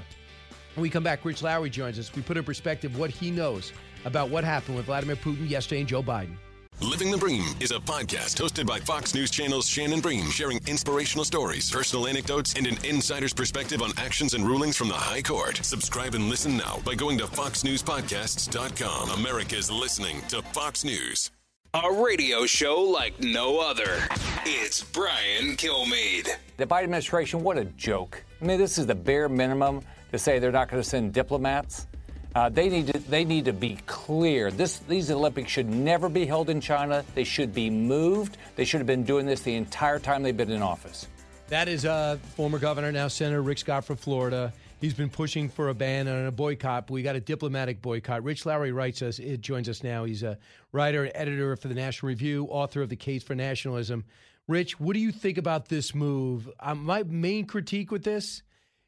When 0.76 0.82
we 0.82 0.88
come 0.88 1.02
back, 1.02 1.24
Rich 1.24 1.42
Lowry 1.42 1.68
joins 1.68 1.98
us. 1.98 2.14
We 2.14 2.22
put 2.22 2.36
in 2.36 2.44
perspective 2.44 2.96
what 2.96 3.10
he 3.10 3.32
knows 3.32 3.72
about 4.04 4.30
what 4.30 4.44
happened 4.44 4.76
with 4.76 4.86
Vladimir 4.86 5.16
Putin 5.16 5.50
yesterday 5.50 5.80
and 5.80 5.88
Joe 5.88 6.00
Biden. 6.00 6.36
Living 6.80 7.10
the 7.10 7.18
Bream 7.18 7.42
is 7.58 7.72
a 7.72 7.80
podcast 7.80 8.40
hosted 8.40 8.66
by 8.66 8.78
Fox 8.78 9.12
News 9.12 9.32
Channel's 9.32 9.66
Shannon 9.66 9.98
Bream, 9.98 10.30
sharing 10.30 10.60
inspirational 10.68 11.24
stories, 11.24 11.68
personal 11.68 12.06
anecdotes, 12.06 12.54
and 12.54 12.68
an 12.68 12.78
insider's 12.84 13.34
perspective 13.34 13.82
on 13.82 13.90
actions 13.96 14.34
and 14.34 14.46
rulings 14.46 14.76
from 14.76 14.86
the 14.86 14.94
High 14.94 15.22
Court. 15.22 15.56
Subscribe 15.64 16.14
and 16.14 16.28
listen 16.28 16.56
now 16.56 16.78
by 16.84 16.94
going 16.94 17.18
to 17.18 17.24
foxnewspodcasts.com. 17.24 19.10
America's 19.10 19.72
listening 19.72 20.20
to 20.28 20.40
Fox 20.42 20.84
News. 20.84 21.32
A 21.74 21.92
radio 21.92 22.46
show 22.46 22.80
like 22.80 23.20
no 23.20 23.60
other. 23.60 24.02
It's 24.46 24.82
Brian 24.82 25.56
Kilmeade. 25.56 26.28
The 26.56 26.66
Biden 26.66 26.84
administration, 26.84 27.42
what 27.42 27.58
a 27.58 27.64
joke. 27.64 28.22
I 28.40 28.44
mean, 28.46 28.58
this 28.58 28.78
is 28.78 28.86
the 28.86 28.94
bare 28.94 29.28
minimum 29.28 29.82
to 30.10 30.18
say 30.18 30.38
they're 30.38 30.52
not 30.52 30.70
going 30.70 30.82
to 30.82 30.88
send 30.88 31.12
diplomats. 31.12 31.86
Uh, 32.34 32.48
they 32.48 32.68
need 32.68 32.86
to 32.88 32.98
they 33.10 33.24
need 33.24 33.46
to 33.46 33.52
be 33.52 33.78
clear. 33.86 34.50
This 34.50 34.78
these 34.80 35.10
Olympics 35.10 35.50
should 35.50 35.68
never 35.68 36.08
be 36.08 36.26
held 36.26 36.50
in 36.50 36.60
China. 36.60 37.04
They 37.14 37.24
should 37.24 37.54
be 37.54 37.70
moved. 37.70 38.36
They 38.56 38.64
should 38.64 38.80
have 38.80 38.86
been 38.86 39.04
doing 39.04 39.26
this 39.26 39.40
the 39.40 39.54
entire 39.54 39.98
time 39.98 40.22
they've 40.22 40.36
been 40.36 40.50
in 40.50 40.62
office. 40.62 41.06
That 41.48 41.68
is 41.68 41.84
uh, 41.84 42.18
former 42.36 42.58
governor, 42.58 42.90
now 42.92 43.08
Senator 43.08 43.42
Rick 43.42 43.58
Scott 43.58 43.84
from 43.84 43.96
Florida. 43.96 44.52
He's 44.86 44.94
been 44.94 45.10
pushing 45.10 45.48
for 45.48 45.68
a 45.68 45.74
ban 45.74 46.06
and 46.06 46.28
a 46.28 46.30
boycott. 46.30 46.86
But 46.86 46.92
we 46.94 47.02
got 47.02 47.16
a 47.16 47.20
diplomatic 47.20 47.82
boycott. 47.82 48.22
Rich 48.22 48.46
Lowry 48.46 48.70
writes 48.70 49.02
us. 49.02 49.18
It 49.18 49.40
joins 49.40 49.68
us 49.68 49.82
now. 49.82 50.04
He's 50.04 50.22
a 50.22 50.38
writer 50.70 51.02
and 51.02 51.10
editor 51.12 51.56
for 51.56 51.66
the 51.66 51.74
National 51.74 52.06
Review, 52.06 52.44
author 52.44 52.82
of 52.82 52.88
the 52.88 52.94
Case 52.94 53.24
for 53.24 53.34
Nationalism. 53.34 54.04
Rich, 54.46 54.78
what 54.78 54.94
do 54.94 55.00
you 55.00 55.10
think 55.10 55.38
about 55.38 55.66
this 55.66 55.92
move? 55.92 56.48
Um, 56.60 56.84
my 56.84 57.02
main 57.02 57.46
critique 57.46 57.90
with 57.90 58.04
this 58.04 58.44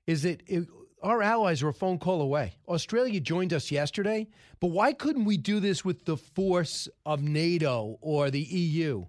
is 0.07 0.23
that 0.23 0.41
it, 0.47 0.69
our 1.03 1.21
allies 1.21 1.65
are 1.65 1.69
a 1.71 1.75
phone 1.75 1.99
call 1.99 2.21
away. 2.21 2.55
Australia 2.69 3.19
joined 3.19 3.53
us 3.53 3.73
yesterday, 3.73 4.29
but 4.61 4.69
why 4.69 4.93
couldn't 4.93 5.25
we 5.25 5.37
do 5.37 5.59
this 5.59 5.85
with 5.85 6.05
the 6.05 6.17
force 6.17 6.89
of 7.07 7.25
NATO 7.25 7.99
or 8.01 8.31
the 8.31 8.43
EU? 8.43 9.05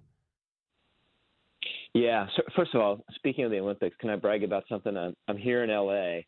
Yeah. 1.94 2.26
So 2.34 2.42
first 2.56 2.74
of 2.74 2.80
all, 2.80 3.04
speaking 3.14 3.44
of 3.44 3.52
the 3.52 3.60
Olympics, 3.60 3.94
can 4.00 4.10
I 4.10 4.16
brag 4.16 4.42
about 4.42 4.64
something? 4.68 4.96
I'm, 4.96 5.14
I'm 5.28 5.38
here 5.38 5.62
in 5.62 5.70
LA, 5.70 6.22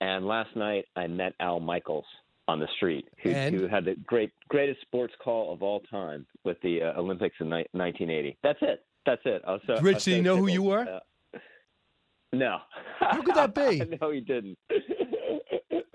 and 0.00 0.26
last 0.26 0.54
night 0.56 0.84
I 0.96 1.06
met 1.06 1.34
Al 1.40 1.60
Michaels 1.60 2.04
on 2.46 2.58
the 2.60 2.68
street, 2.76 3.06
who, 3.22 3.30
who 3.32 3.66
had 3.68 3.84
the 3.86 3.94
great 4.06 4.30
greatest 4.48 4.80
sports 4.82 5.14
call 5.22 5.52
of 5.52 5.62
all 5.62 5.80
time 5.90 6.26
with 6.44 6.60
the 6.62 6.82
uh, 6.82 7.00
Olympics 7.00 7.36
in 7.40 7.46
ni- 7.48 7.66
1980. 7.72 8.36
That's 8.42 8.58
it. 8.62 8.84
That's 9.06 9.22
it. 9.24 9.42
I 9.46 9.52
was 9.52 9.60
so, 9.66 9.74
I 9.74 9.80
Rich, 9.80 9.94
was 9.94 10.04
do 10.04 10.10
you 10.12 10.16
so 10.18 10.22
know 10.22 10.36
who 10.36 10.48
you 10.48 10.62
were? 10.62 10.80
Uh, 11.34 11.38
no. 12.32 12.58
How 13.00 13.22
could 13.22 13.34
that 13.34 13.54
be? 13.54 13.96
no, 14.00 14.10
he 14.10 14.20
didn't. 14.20 14.58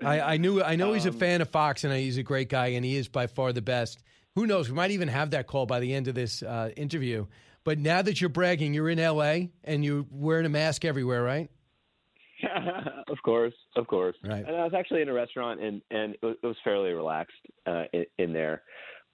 I, 0.02 0.20
I 0.20 0.36
knew 0.38 0.62
I 0.62 0.76
know 0.76 0.92
he's 0.94 1.06
a 1.06 1.10
Um, 1.10 1.18
fan 1.18 1.40
of 1.42 1.50
Fox 1.50 1.84
and 1.84 1.92
he's 1.92 2.16
a 2.18 2.22
great 2.22 2.48
guy 2.48 2.68
and 2.68 2.84
he 2.84 2.96
is 2.96 3.08
by 3.08 3.26
far 3.26 3.52
the 3.52 3.62
best. 3.62 4.02
Who 4.34 4.46
knows? 4.46 4.68
We 4.70 4.74
might 4.74 4.92
even 4.92 5.08
have 5.08 5.30
that 5.30 5.46
call 5.46 5.66
by 5.66 5.80
the 5.80 5.92
end 5.92 6.08
of 6.08 6.14
this 6.14 6.42
uh, 6.42 6.70
interview. 6.76 7.26
But 7.64 7.78
now 7.78 8.00
that 8.00 8.20
you're 8.20 8.30
bragging, 8.30 8.72
you're 8.72 8.88
in 8.88 8.98
L.A. 8.98 9.50
and 9.64 9.84
you're 9.84 10.06
wearing 10.10 10.46
a 10.46 10.48
mask 10.48 10.84
everywhere, 10.86 11.22
right? 11.22 11.50
of 13.20 13.24
course, 13.24 13.54
of 13.76 13.86
course. 13.86 14.16
Right. 14.24 14.44
And 14.46 14.56
I 14.56 14.64
was 14.64 14.72
actually 14.74 15.02
in 15.02 15.10
a 15.10 15.12
restaurant, 15.12 15.60
and 15.60 15.82
and 15.90 16.14
it 16.14 16.22
was, 16.22 16.36
it 16.42 16.46
was 16.46 16.56
fairly 16.64 16.92
relaxed 16.92 17.36
uh, 17.66 17.84
in, 17.92 18.06
in 18.18 18.32
there. 18.32 18.62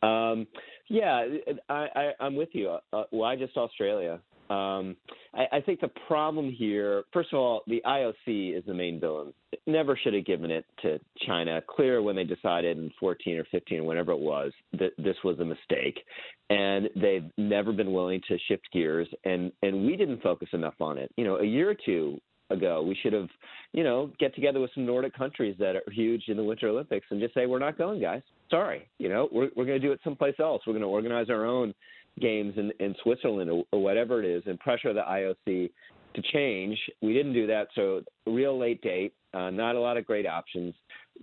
Um, 0.01 0.47
yeah, 0.88 1.27
I, 1.69 1.87
I, 1.97 2.11
I'm 2.21 2.37
with 2.37 2.51
you. 2.53 2.77
Uh, 2.92 3.03
why 3.11 3.35
just 3.35 3.57
Australia? 3.57 4.21
Um, 4.49 4.97
I, 5.35 5.57
I 5.57 5.61
think 5.61 5.81
the 5.81 5.90
problem 6.07 6.53
here, 6.53 7.03
first 7.12 7.33
of 7.33 7.40
all, 7.40 7.62
the 7.66 7.83
IOC 7.85 8.57
is 8.57 8.64
the 8.64 8.75
main 8.75 9.01
villain. 9.01 9.33
It 9.51 9.61
Never 9.66 9.99
should 10.01 10.14
have 10.14 10.25
given 10.25 10.53
it 10.53 10.64
to 10.83 11.01
China. 11.27 11.61
Clear 11.69 12.01
when 12.01 12.14
they 12.14 12.23
decided 12.23 12.79
in 12.79 12.92
14 13.01 13.38
or 13.38 13.45
15, 13.51 13.85
whenever 13.85 14.12
it 14.12 14.21
was, 14.21 14.53
that 14.75 14.92
this 14.99 15.16
was 15.25 15.40
a 15.40 15.45
mistake, 15.45 15.99
and 16.49 16.88
they've 16.95 17.29
never 17.37 17.73
been 17.73 17.92
willing 17.92 18.21
to 18.29 18.38
shift 18.47 18.69
gears. 18.73 19.09
And 19.25 19.51
and 19.62 19.85
we 19.85 19.97
didn't 19.97 20.23
focus 20.23 20.49
enough 20.53 20.81
on 20.81 20.97
it. 20.97 21.11
You 21.16 21.25
know, 21.25 21.38
a 21.38 21.45
year 21.45 21.71
or 21.71 21.77
two 21.85 22.21
ago, 22.50 22.82
we 22.82 22.96
should 23.02 23.12
have, 23.12 23.28
you 23.72 23.85
know, 23.85 24.11
get 24.18 24.35
together 24.35 24.61
with 24.61 24.70
some 24.74 24.87
Nordic 24.87 25.16
countries 25.16 25.56
that 25.59 25.76
are 25.76 25.82
huge 25.90 26.24
in 26.28 26.37
the 26.37 26.44
Winter 26.44 26.68
Olympics 26.68 27.06
and 27.11 27.20
just 27.20 27.35
say 27.35 27.46
we're 27.46 27.59
not 27.59 27.78
going, 27.78 28.00
guys. 28.00 28.22
Sorry, 28.50 28.88
you 28.98 29.09
know, 29.09 29.28
we're 29.32 29.50
we're 29.56 29.64
going 29.64 29.80
to 29.80 29.87
do 29.87 29.92
it 29.92 30.00
someplace 30.04 30.37
else. 30.38 30.62
We're 30.66 30.72
going 30.72 30.82
to 30.82 30.88
organize 30.88 31.30
our 31.30 31.44
own 31.44 31.74
games 32.20 32.54
in, 32.56 32.72
in 32.80 32.94
Switzerland 33.02 33.50
or, 33.50 33.64
or 33.72 33.82
whatever 33.82 34.22
it 34.22 34.26
is, 34.26 34.42
and 34.46 34.59
pressure 34.61 34.92
the 34.92 35.00
IOC 35.00 35.70
to 36.14 36.22
change. 36.32 36.78
We 37.02 37.12
didn't 37.12 37.35
do 37.35 37.46
that, 37.48 37.68
so 37.74 38.02
real 38.26 38.59
late 38.59 38.80
date. 38.82 39.14
Uh, 39.35 39.50
not 39.50 39.74
a 39.74 39.80
lot 39.80 39.96
of 39.96 40.06
great 40.06 40.26
options. 40.26 40.74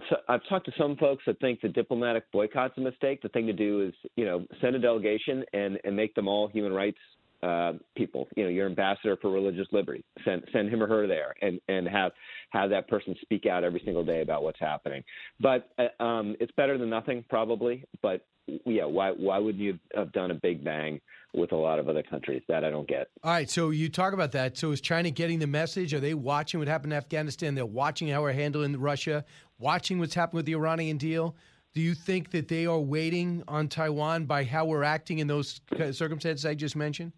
So 0.09 0.17
I've 0.27 0.41
talked 0.47 0.65
to 0.67 0.71
some 0.77 0.95
folks 0.97 1.23
that 1.25 1.39
think 1.39 1.61
the 1.61 1.69
diplomatic 1.69 2.31
boycott's 2.31 2.77
a 2.77 2.81
mistake. 2.81 3.21
The 3.21 3.29
thing 3.29 3.47
to 3.47 3.53
do 3.53 3.81
is, 3.81 3.93
you 4.15 4.25
know, 4.25 4.45
send 4.61 4.75
a 4.75 4.79
delegation 4.79 5.43
and 5.53 5.79
and 5.83 5.95
make 5.95 6.13
them 6.15 6.27
all 6.27 6.47
human 6.47 6.73
rights 6.73 6.97
uh, 7.43 7.73
people. 7.95 8.27
You 8.35 8.45
know, 8.45 8.49
your 8.49 8.67
ambassador 8.67 9.17
for 9.21 9.29
religious 9.29 9.67
liberty. 9.71 10.03
Send 10.23 10.43
send 10.53 10.69
him 10.69 10.81
or 10.81 10.87
her 10.87 11.07
there, 11.07 11.33
and 11.41 11.59
and 11.67 11.87
have 11.87 12.11
have 12.51 12.69
that 12.69 12.87
person 12.87 13.15
speak 13.21 13.45
out 13.45 13.63
every 13.63 13.81
single 13.83 14.05
day 14.05 14.21
about 14.21 14.43
what's 14.43 14.59
happening. 14.59 15.03
But 15.39 15.69
uh, 15.77 16.03
um, 16.03 16.35
it's 16.39 16.51
better 16.55 16.77
than 16.77 16.89
nothing, 16.89 17.25
probably. 17.29 17.83
But 18.01 18.25
yeah, 18.65 18.85
why 18.85 19.11
why 19.11 19.37
would 19.39 19.57
you 19.57 19.77
have 19.95 20.11
done 20.13 20.31
a 20.31 20.35
big 20.35 20.63
bang 20.63 21.01
with 21.33 21.51
a 21.51 21.55
lot 21.55 21.79
of 21.79 21.89
other 21.89 22.03
countries? 22.03 22.41
That 22.47 22.63
I 22.63 22.69
don't 22.69 22.87
get. 22.87 23.09
All 23.23 23.31
right, 23.31 23.49
so 23.49 23.71
you 23.71 23.89
talk 23.89 24.13
about 24.13 24.31
that. 24.31 24.57
So 24.57 24.71
is 24.71 24.79
China 24.79 25.11
getting 25.11 25.39
the 25.39 25.47
message? 25.47 25.93
Are 25.93 25.99
they 25.99 26.13
watching 26.13 26.59
what 26.59 26.69
happened 26.69 26.93
in 26.93 26.97
Afghanistan? 26.97 27.55
They're 27.55 27.65
watching 27.65 28.07
how 28.07 28.21
we're 28.21 28.33
handling 28.33 28.79
Russia, 28.79 29.25
watching 29.59 29.99
what's 29.99 30.13
happened 30.13 30.37
with 30.37 30.45
the 30.45 30.55
Iranian 30.55 30.97
deal. 30.97 31.35
Do 31.73 31.81
you 31.81 31.95
think 31.95 32.29
that 32.31 32.47
they 32.47 32.67
are 32.67 32.79
waiting 32.79 33.43
on 33.47 33.67
Taiwan 33.67 34.25
by 34.25 34.43
how 34.43 34.65
we're 34.65 34.83
acting 34.83 35.17
in 35.17 35.27
those 35.27 35.59
circumstances 35.91 36.45
I 36.45 36.53
just 36.53 36.75
mentioned? 36.75 37.13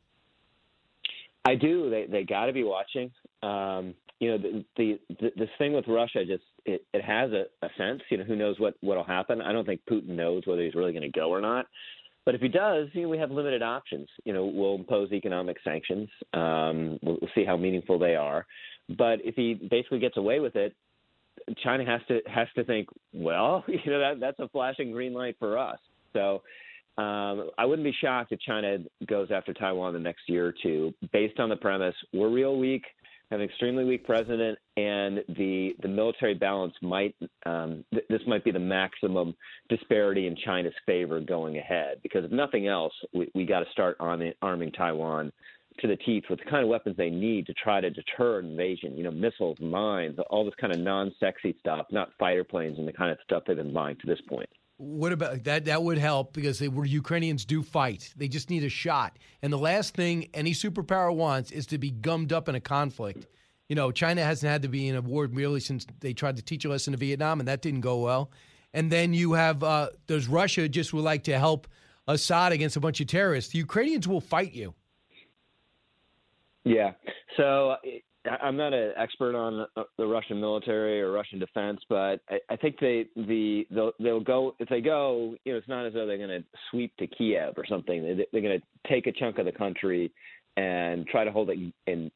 I 1.45 1.55
do. 1.55 1.89
They 1.89 2.05
they 2.09 2.23
got 2.23 2.47
to 2.47 2.53
be 2.53 2.63
watching. 2.63 3.11
Um, 3.43 3.93
you 4.19 4.31
know, 4.31 4.37
the, 4.37 4.65
the 4.77 4.99
the 5.19 5.31
this 5.35 5.49
thing 5.57 5.73
with 5.73 5.85
Russia 5.87 6.25
just 6.25 6.43
it, 6.65 6.83
it 6.93 7.03
has 7.03 7.31
a, 7.31 7.45
a 7.65 7.69
sense. 7.77 8.01
You 8.09 8.17
know, 8.17 8.23
who 8.23 8.35
knows 8.35 8.59
what 8.59 8.75
what'll 8.81 9.03
happen? 9.03 9.41
I 9.41 9.51
don't 9.51 9.65
think 9.65 9.81
Putin 9.89 10.09
knows 10.09 10.43
whether 10.45 10.63
he's 10.63 10.75
really 10.75 10.91
going 10.91 11.03
to 11.03 11.19
go 11.19 11.29
or 11.29 11.41
not. 11.41 11.67
But 12.25 12.33
if 12.33 12.41
he 12.41 12.47
does, 12.47 12.87
you 12.93 13.03
know, 13.03 13.09
we 13.09 13.19
have 13.19 13.29
limited 13.29 13.61
options. 13.61 14.07
You 14.23 14.33
know, 14.33 14.45
we'll 14.45 14.75
impose 14.75 15.11
economic 15.11 15.57
sanctions. 15.63 16.09
Um, 16.33 16.97
we'll, 17.03 17.17
we'll 17.21 17.29
see 17.35 17.45
how 17.45 17.55
meaningful 17.55 17.99
they 17.99 18.15
are. 18.15 18.47
But 18.89 19.19
if 19.23 19.35
he 19.35 19.53
basically 19.53 19.99
gets 19.99 20.17
away 20.17 20.39
with 20.39 20.55
it, 20.55 20.75
China 21.63 21.85
has 21.85 22.01
to 22.07 22.21
has 22.27 22.47
to 22.55 22.63
think, 22.63 22.89
well, 23.13 23.63
you 23.67 23.91
know, 23.91 23.99
that 23.99 24.19
that's 24.19 24.39
a 24.39 24.47
flashing 24.49 24.91
green 24.91 25.13
light 25.13 25.35
for 25.37 25.57
us. 25.57 25.79
So 26.13 26.41
um, 26.97 27.49
I 27.57 27.65
wouldn't 27.65 27.83
be 27.83 27.95
shocked 28.01 28.31
if 28.31 28.39
China 28.39 28.77
goes 29.07 29.29
after 29.31 29.53
Taiwan 29.53 29.93
the 29.93 29.99
next 29.99 30.29
year 30.29 30.47
or 30.47 30.53
two, 30.63 30.93
based 31.11 31.39
on 31.39 31.49
the 31.49 31.55
premise 31.57 31.95
we're 32.13 32.29
real 32.29 32.57
weak, 32.57 32.83
have 33.31 33.39
an 33.39 33.45
extremely 33.45 33.83
weak 33.83 34.05
president, 34.05 34.57
and 34.77 35.23
the 35.29 35.75
the 35.81 35.87
military 35.87 36.35
balance 36.35 36.73
might 36.81 37.15
um, 37.45 37.83
th- 37.91 38.05
this 38.09 38.21
might 38.27 38.43
be 38.43 38.51
the 38.51 38.59
maximum 38.59 39.35
disparity 39.67 40.27
in 40.27 40.37
China's 40.45 40.73
favor 40.85 41.19
going 41.19 41.57
ahead. 41.57 41.97
Because 42.03 42.23
if 42.23 42.31
nothing 42.31 42.67
else, 42.67 42.93
we, 43.13 43.29
we 43.33 43.45
got 43.45 43.59
to 43.59 43.71
start 43.71 43.97
arming, 43.99 44.33
arming 44.41 44.71
Taiwan 44.71 45.31
to 45.79 45.87
the 45.87 45.97
teeth 45.97 46.23
with 46.29 46.39
the 46.39 46.45
kind 46.45 46.63
of 46.63 46.69
weapons 46.69 46.95
they 46.95 47.09
need 47.09 47.45
to 47.47 47.53
try 47.53 47.81
to 47.81 47.89
deter 47.89 48.39
invasion. 48.39 48.95
You 48.95 49.03
know, 49.03 49.11
missiles, 49.11 49.57
mines, 49.59 50.17
all 50.29 50.45
this 50.45 50.53
kind 50.61 50.71
of 50.71 50.79
non-sexy 50.79 51.55
stuff, 51.59 51.87
not 51.91 52.11
fighter 52.17 52.43
planes 52.43 52.77
and 52.77 52.87
the 52.87 52.93
kind 52.93 53.11
of 53.11 53.17
stuff 53.23 53.43
they've 53.45 53.57
been 53.57 53.73
buying 53.73 53.97
to 53.97 54.07
this 54.07 54.21
point. 54.29 54.49
What 54.77 55.13
about 55.13 55.43
that? 55.45 55.65
That 55.65 55.83
would 55.83 55.97
help 55.97 56.33
because 56.33 56.59
they 56.59 56.67
were 56.67 56.85
Ukrainians 56.85 57.45
do 57.45 57.63
fight. 57.63 58.13
They 58.17 58.27
just 58.27 58.49
need 58.49 58.63
a 58.63 58.69
shot. 58.69 59.17
And 59.41 59.51
the 59.53 59.57
last 59.57 59.95
thing 59.95 60.29
any 60.33 60.51
superpower 60.51 61.15
wants 61.15 61.51
is 61.51 61.65
to 61.67 61.77
be 61.77 61.91
gummed 61.91 62.33
up 62.33 62.49
in 62.49 62.55
a 62.55 62.59
conflict. 62.59 63.25
You 63.69 63.75
know, 63.75 63.91
China 63.91 64.23
hasn't 64.23 64.49
had 64.49 64.61
to 64.63 64.67
be 64.67 64.87
in 64.89 64.95
a 64.95 65.01
war 65.01 65.27
really 65.27 65.61
since 65.61 65.87
they 66.01 66.13
tried 66.13 66.35
to 66.35 66.43
teach 66.43 66.65
a 66.65 66.69
lesson 66.69 66.93
in 66.93 66.99
Vietnam, 66.99 67.39
and 67.39 67.47
that 67.47 67.61
didn't 67.61 67.81
go 67.81 67.99
well. 67.99 68.31
And 68.73 68.91
then 68.91 69.13
you 69.13 69.33
have 69.33 69.63
uh, 69.63 69.89
does 70.07 70.27
Russia 70.27 70.67
just 70.67 70.93
would 70.93 71.03
like 71.03 71.23
to 71.23 71.39
help 71.39 71.67
Assad 72.07 72.51
against 72.51 72.75
a 72.75 72.81
bunch 72.81 72.99
of 72.99 73.07
terrorists? 73.07 73.53
The 73.53 73.59
Ukrainians 73.59 74.07
will 74.07 74.21
fight 74.21 74.53
you. 74.53 74.73
Yeah. 76.65 76.91
So 77.37 77.77
I'm 78.41 78.57
not 78.57 78.73
an 78.73 78.91
expert 78.97 79.35
on 79.35 79.67
the 79.97 80.05
Russian 80.05 80.39
military 80.39 81.01
or 81.01 81.11
Russian 81.11 81.39
defense, 81.39 81.79
but 81.89 82.21
I, 82.29 82.39
I 82.49 82.55
think 82.55 82.79
they 82.79 83.05
the 83.15 83.65
they'll, 83.71 83.91
they'll 83.99 84.19
go 84.19 84.55
if 84.59 84.69
they 84.69 84.81
go. 84.81 85.35
You 85.45 85.53
know, 85.53 85.57
it's 85.57 85.67
not 85.67 85.85
as 85.85 85.93
though 85.93 86.05
they're 86.05 86.17
going 86.17 86.29
to 86.29 86.43
sweep 86.69 86.95
to 86.97 87.07
Kiev 87.07 87.53
or 87.57 87.65
something. 87.67 88.03
They, 88.03 88.25
they're 88.31 88.41
going 88.41 88.59
to 88.59 88.89
take 88.89 89.07
a 89.07 89.11
chunk 89.11 89.37
of 89.37 89.45
the 89.45 89.51
country 89.51 90.11
and 90.57 91.05
try 91.07 91.23
to 91.23 91.31
hold 91.31 91.49
it 91.49 91.73
and 91.87 92.11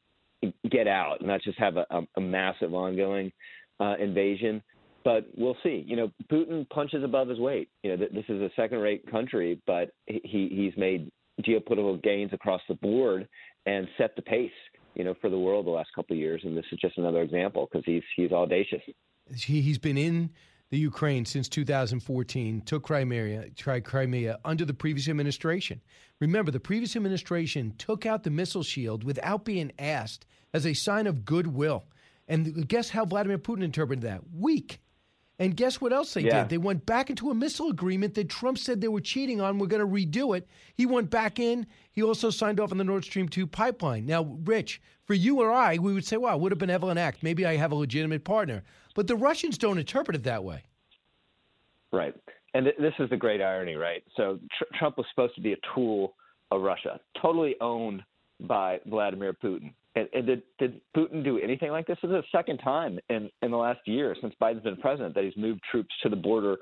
get 0.70 0.88
out, 0.88 1.20
and 1.20 1.28
not 1.28 1.42
just 1.42 1.58
have 1.58 1.76
a, 1.76 1.86
a 2.16 2.20
massive 2.20 2.74
ongoing 2.74 3.30
uh, 3.78 3.94
invasion. 4.00 4.62
But 5.04 5.28
we'll 5.36 5.56
see. 5.62 5.84
You 5.86 5.96
know, 5.96 6.12
Putin 6.30 6.68
punches 6.70 7.04
above 7.04 7.28
his 7.28 7.38
weight. 7.38 7.68
You 7.82 7.96
know, 7.96 8.06
this 8.12 8.24
is 8.28 8.42
a 8.42 8.50
second-rate 8.56 9.10
country, 9.10 9.60
but 9.66 9.92
he 10.06 10.20
he's 10.24 10.72
made 10.76 11.10
geopolitical 11.42 12.02
gains 12.02 12.32
across 12.32 12.60
the 12.68 12.74
board 12.74 13.26
and 13.66 13.88
set 13.96 14.14
the 14.16 14.22
pace 14.22 14.50
you 14.94 15.04
know, 15.04 15.14
for 15.20 15.30
the 15.30 15.38
world 15.38 15.66
the 15.66 15.70
last 15.70 15.90
couple 15.94 16.14
of 16.14 16.20
years, 16.20 16.42
and 16.44 16.56
this 16.56 16.64
is 16.72 16.78
just 16.78 16.98
another 16.98 17.22
example 17.22 17.68
because 17.70 17.84
he's 17.86 18.02
he's 18.16 18.32
audacious. 18.32 18.82
He, 19.34 19.60
he's 19.60 19.78
been 19.78 19.98
in 19.98 20.30
the 20.70 20.78
Ukraine 20.78 21.24
since 21.24 21.48
2014, 21.48 22.62
took 22.62 22.84
Crimea, 22.84 23.50
tried 23.56 23.84
Crimea 23.84 24.38
under 24.44 24.64
the 24.64 24.74
previous 24.74 25.08
administration. 25.08 25.80
Remember, 26.20 26.50
the 26.50 26.60
previous 26.60 26.94
administration 26.94 27.74
took 27.76 28.06
out 28.06 28.22
the 28.22 28.30
missile 28.30 28.62
shield 28.62 29.02
without 29.02 29.44
being 29.44 29.72
asked 29.78 30.26
as 30.54 30.64
a 30.64 30.74
sign 30.74 31.06
of 31.06 31.24
goodwill. 31.24 31.84
And 32.28 32.68
guess 32.68 32.90
how 32.90 33.04
Vladimir 33.04 33.38
Putin 33.38 33.64
interpreted 33.64 34.02
that? 34.04 34.20
Weak. 34.32 34.80
And 35.40 35.56
guess 35.56 35.80
what 35.80 35.94
else 35.94 36.12
they 36.12 36.20
yeah. 36.20 36.40
did? 36.40 36.50
They 36.50 36.58
went 36.58 36.84
back 36.84 37.08
into 37.08 37.30
a 37.30 37.34
missile 37.34 37.70
agreement 37.70 38.14
that 38.14 38.28
Trump 38.28 38.58
said 38.58 38.82
they 38.82 38.88
were 38.88 39.00
cheating 39.00 39.40
on. 39.40 39.58
We're 39.58 39.68
going 39.68 39.80
to 39.80 39.88
redo 39.88 40.36
it. 40.36 40.46
He 40.74 40.84
went 40.84 41.08
back 41.08 41.40
in. 41.40 41.66
He 41.92 42.02
also 42.02 42.28
signed 42.28 42.60
off 42.60 42.72
on 42.72 42.76
the 42.76 42.84
Nord 42.84 43.04
Stream 43.04 43.26
2 43.26 43.46
pipeline. 43.46 44.04
Now, 44.04 44.24
Rich, 44.44 44.82
for 45.04 45.14
you 45.14 45.40
or 45.40 45.50
I, 45.50 45.78
we 45.78 45.94
would 45.94 46.04
say, 46.04 46.18
wow, 46.18 46.34
it 46.34 46.40
would 46.40 46.52
have 46.52 46.58
been 46.58 46.68
benevolent 46.68 46.98
act. 46.98 47.22
Maybe 47.22 47.46
I 47.46 47.56
have 47.56 47.72
a 47.72 47.74
legitimate 47.74 48.22
partner. 48.22 48.62
But 48.94 49.06
the 49.06 49.16
Russians 49.16 49.56
don't 49.56 49.78
interpret 49.78 50.14
it 50.14 50.24
that 50.24 50.44
way. 50.44 50.62
Right. 51.90 52.14
And 52.52 52.66
th- 52.66 52.76
this 52.78 52.92
is 52.98 53.08
the 53.08 53.16
great 53.16 53.40
irony, 53.40 53.76
right? 53.76 54.04
So 54.18 54.38
tr- 54.58 54.78
Trump 54.78 54.98
was 54.98 55.06
supposed 55.08 55.36
to 55.36 55.40
be 55.40 55.54
a 55.54 55.58
tool 55.74 56.16
of 56.50 56.60
Russia, 56.60 57.00
totally 57.22 57.56
owned 57.62 58.02
by 58.40 58.80
Vladimir 58.84 59.32
Putin. 59.32 59.72
And, 59.96 60.08
and 60.12 60.26
did, 60.26 60.42
did 60.58 60.80
Putin 60.96 61.24
do 61.24 61.38
anything 61.38 61.70
like 61.70 61.86
this? 61.86 61.98
This 62.02 62.10
is 62.10 62.14
the 62.14 62.22
second 62.30 62.58
time 62.58 62.98
in, 63.08 63.28
in 63.42 63.50
the 63.50 63.56
last 63.56 63.80
year 63.86 64.14
since 64.20 64.34
Biden's 64.40 64.62
been 64.62 64.76
president 64.76 65.14
that 65.14 65.24
he's 65.24 65.36
moved 65.36 65.60
troops 65.70 65.94
to 66.02 66.08
the 66.08 66.16
border 66.16 66.58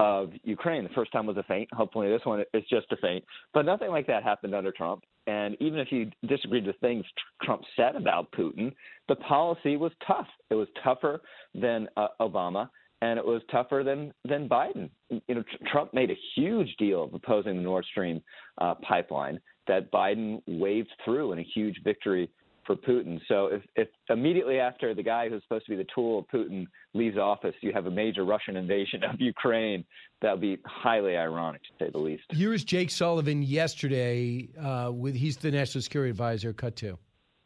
of 0.00 0.30
Ukraine. 0.42 0.82
The 0.82 0.90
first 0.90 1.12
time 1.12 1.26
was 1.26 1.36
a 1.36 1.44
feint. 1.44 1.68
Hopefully, 1.72 2.10
this 2.10 2.24
one 2.24 2.42
is 2.52 2.64
just 2.68 2.90
a 2.90 2.96
feint. 2.96 3.24
But 3.54 3.64
nothing 3.64 3.90
like 3.90 4.06
that 4.08 4.24
happened 4.24 4.54
under 4.54 4.72
Trump. 4.72 5.04
And 5.28 5.56
even 5.60 5.78
if 5.78 5.92
you 5.92 6.10
disagreed 6.26 6.66
with 6.66 6.76
things 6.80 7.04
Trump 7.42 7.62
said 7.76 7.94
about 7.94 8.32
Putin, 8.32 8.72
the 9.08 9.14
policy 9.16 9.76
was 9.76 9.92
tough. 10.04 10.26
It 10.50 10.56
was 10.56 10.66
tougher 10.82 11.20
than 11.54 11.88
uh, 11.96 12.08
Obama, 12.20 12.68
and 13.02 13.18
it 13.18 13.24
was 13.24 13.42
tougher 13.52 13.84
than 13.84 14.12
than 14.28 14.48
Biden. 14.48 14.90
You 15.10 15.36
know, 15.36 15.44
Trump 15.70 15.94
made 15.94 16.10
a 16.10 16.18
huge 16.34 16.74
deal 16.78 17.04
of 17.04 17.14
opposing 17.14 17.56
the 17.56 17.62
Nord 17.62 17.84
Stream 17.84 18.20
uh, 18.58 18.74
pipeline 18.82 19.38
that 19.68 19.92
Biden 19.92 20.42
waved 20.48 20.90
through 21.04 21.32
in 21.32 21.38
a 21.38 21.46
huge 21.54 21.80
victory 21.84 22.28
for 22.66 22.76
Putin. 22.76 23.20
So 23.28 23.46
if, 23.46 23.62
if 23.76 23.88
immediately 24.08 24.58
after 24.58 24.94
the 24.94 25.02
guy 25.02 25.28
who's 25.28 25.42
supposed 25.42 25.66
to 25.66 25.70
be 25.70 25.76
the 25.76 25.86
tool 25.94 26.20
of 26.20 26.26
Putin 26.28 26.66
leaves 26.94 27.18
office, 27.18 27.54
you 27.60 27.72
have 27.72 27.86
a 27.86 27.90
major 27.90 28.24
Russian 28.24 28.56
invasion 28.56 29.02
of 29.04 29.16
Ukraine, 29.20 29.84
that 30.20 30.32
would 30.32 30.40
be 30.40 30.58
highly 30.64 31.16
ironic 31.16 31.62
to 31.62 31.84
say 31.84 31.90
the 31.90 31.98
least. 31.98 32.24
Here's 32.30 32.64
Jake 32.64 32.90
Sullivan 32.90 33.42
yesterday. 33.42 34.48
Uh, 34.58 34.92
with 34.92 35.14
he's 35.14 35.36
the 35.36 35.50
national 35.50 35.82
security 35.82 36.10
advisor. 36.10 36.52
Cut 36.52 36.76
to. 36.76 36.98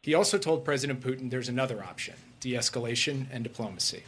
He 0.03 0.13
also 0.13 0.37
told 0.37 0.63
President 0.63 1.01
Putin 1.01 1.29
there's 1.29 1.49
another 1.49 1.83
option: 1.83 2.15
de-escalation 2.39 3.25
and 3.31 3.43
diplomacy. 3.43 4.03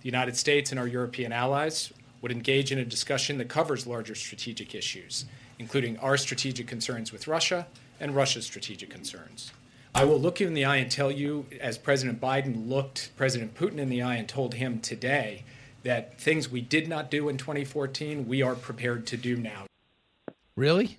The 0.00 0.06
United 0.06 0.36
States 0.36 0.70
and 0.70 0.78
our 0.78 0.86
European 0.86 1.32
allies 1.32 1.92
would 2.20 2.30
engage 2.30 2.72
in 2.72 2.78
a 2.78 2.84
discussion 2.84 3.38
that 3.38 3.48
covers 3.48 3.86
larger 3.86 4.14
strategic 4.14 4.74
issues, 4.74 5.24
including 5.58 5.98
our 5.98 6.16
strategic 6.16 6.66
concerns 6.66 7.10
with 7.10 7.26
Russia 7.26 7.66
and 8.00 8.14
Russia's 8.14 8.44
strategic 8.44 8.90
concerns. 8.90 9.52
I 9.96 10.04
will 10.04 10.18
look 10.18 10.40
you 10.40 10.48
in 10.48 10.54
the 10.54 10.64
eye 10.64 10.78
and 10.78 10.90
tell 10.90 11.12
you, 11.12 11.46
as 11.60 11.78
President 11.78 12.20
Biden 12.20 12.68
looked 12.68 13.10
President 13.16 13.54
Putin 13.54 13.78
in 13.78 13.88
the 13.88 14.02
eye 14.02 14.16
and 14.16 14.28
told 14.28 14.54
him 14.54 14.80
today 14.80 15.44
that 15.84 16.18
things 16.18 16.50
we 16.50 16.60
did 16.60 16.88
not 16.88 17.12
do 17.12 17.28
in 17.28 17.36
2014, 17.38 18.26
we 18.26 18.42
are 18.42 18.56
prepared 18.56 19.06
to 19.06 19.16
do 19.16 19.36
now. 19.36 19.66
Really? 20.56 20.98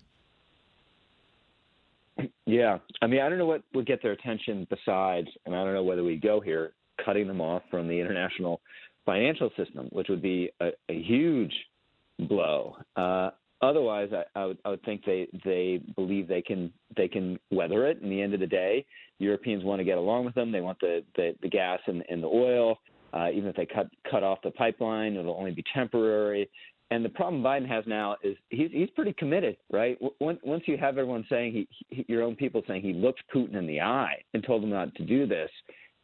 Yeah. 2.46 2.78
I 3.02 3.08
mean, 3.08 3.20
I 3.20 3.28
don't 3.28 3.38
know 3.38 3.46
what 3.46 3.64
would 3.74 3.86
get 3.86 4.02
their 4.02 4.14
attention 4.14 4.66
besides, 4.70 5.28
and 5.46 5.54
I 5.54 5.66
don't 5.66 5.74
know 5.74 5.84
whether 5.84 6.04
we 6.04 6.16
go 6.16 6.40
here, 6.40 6.72
cutting 7.04 7.28
them 7.28 7.42
off 7.42 7.64
from 7.70 7.90
the 7.90 8.00
international 8.00 8.62
financial 9.06 9.50
system, 9.58 9.88
which 9.92 10.08
would 10.08 10.22
be 10.22 10.52
a, 10.62 10.70
a 10.88 11.02
huge 11.02 11.54
blow. 12.18 12.78
Uh, 12.96 13.32
Otherwise, 13.62 14.10
I, 14.14 14.40
I, 14.40 14.46
would, 14.46 14.58
I 14.66 14.70
would 14.70 14.84
think 14.84 15.04
they 15.06 15.28
they 15.44 15.82
believe 15.96 16.28
they 16.28 16.42
can 16.42 16.72
they 16.98 17.08
can 17.08 17.40
weather 17.52 17.88
it. 17.88 18.02
In 18.02 18.10
the 18.10 18.22
end 18.22 18.34
of 18.34 18.40
the 18.40 18.48
day, 18.48 18.86
Europeans 19.20 19.64
want 19.64 19.80
to 19.80 19.86
get 19.86 19.98
along 19.98 20.26
with 20.26 20.36
them. 20.36 20.52
They 20.52 20.62
want 20.62 20.80
the 20.80 21.04
the, 21.16 21.36
the 21.42 21.50
gas 21.50 21.80
and, 21.88 22.04
and 22.10 22.22
the 22.22 22.28
oil. 22.28 22.80
Uh, 23.14 23.30
even 23.32 23.50
if 23.50 23.56
they 23.56 23.66
cut 23.66 23.88
cut 24.10 24.24
off 24.24 24.40
the 24.44 24.52
pipeline, 24.52 25.16
it'll 25.16 25.38
only 25.38 25.52
be 25.52 25.64
temporary. 25.74 26.50
And 26.92 27.04
the 27.04 27.10
problem 27.10 27.42
Biden 27.42 27.68
has 27.68 27.84
now 27.88 28.18
is 28.24 28.36
he's 28.50 28.70
he's 28.72 28.90
pretty 28.92 29.14
committed, 29.14 29.58
right? 29.72 29.98
Once 30.20 30.40
once 30.44 30.64
you 30.68 30.78
have 30.78 30.98
everyone 30.98 31.26
saying 31.30 31.54
he, 31.54 31.68
he 31.90 32.06
your 32.08 32.24
own 32.24 32.36
people 32.36 32.62
saying 32.68 32.82
he 32.82 32.94
looked 32.94 33.24
Putin 33.34 33.56
in 33.56 33.66
the 33.66 33.82
eye 33.82 34.22
and 34.34 34.44
told 34.44 34.64
him 34.64 34.70
not 34.70 34.94
to 34.96 35.04
do 35.04 35.26
this, 35.26 35.50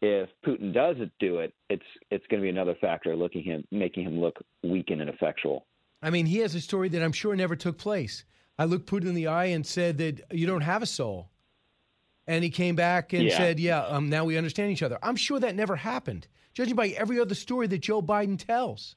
if 0.02 0.30
Putin 0.46 0.74
does 0.74 0.96
do 1.20 1.40
it, 1.40 1.54
it's 1.70 1.84
it's 2.10 2.26
going 2.28 2.42
to 2.42 2.46
be 2.46 2.50
another 2.50 2.76
factor 2.82 3.16
looking 3.16 3.44
him 3.44 3.64
making 3.72 4.06
him 4.06 4.20
look 4.20 4.40
weak 4.64 4.90
and 4.90 5.02
ineffectual. 5.02 5.66
I 6.02 6.10
mean, 6.10 6.26
he 6.26 6.40
has 6.40 6.56
a 6.56 6.62
story 6.62 6.90
that 6.90 7.04
I'm 7.04 7.12
sure 7.12 7.36
never 7.36 7.56
took 7.56 7.78
place. 7.78 8.24
I 8.58 8.66
looked 8.66 8.90
Putin 8.90 9.08
in 9.08 9.16
the 9.16 9.28
eye 9.28 9.46
and 9.46 9.66
said 9.66 9.98
that 10.00 10.22
you 10.32 10.48
don't 10.48 10.62
have 10.62 10.82
a 10.82 10.88
soul. 10.88 11.30
And 12.28 12.44
he 12.44 12.50
came 12.50 12.76
back 12.76 13.14
and 13.14 13.24
yeah. 13.24 13.38
said, 13.38 13.60
Yeah, 13.60 13.84
um, 13.84 14.10
now 14.10 14.26
we 14.26 14.38
understand 14.38 14.72
each 14.72 14.84
other. 14.84 14.98
I'm 15.02 15.16
sure 15.16 15.40
that 15.40 15.56
never 15.56 15.76
happened, 15.76 16.28
judging 16.54 16.76
by 16.76 16.90
every 16.90 17.20
other 17.20 17.36
story 17.36 17.68
that 17.68 17.80
Joe 17.80 18.02
Biden 18.02 18.38
tells. 18.38 18.96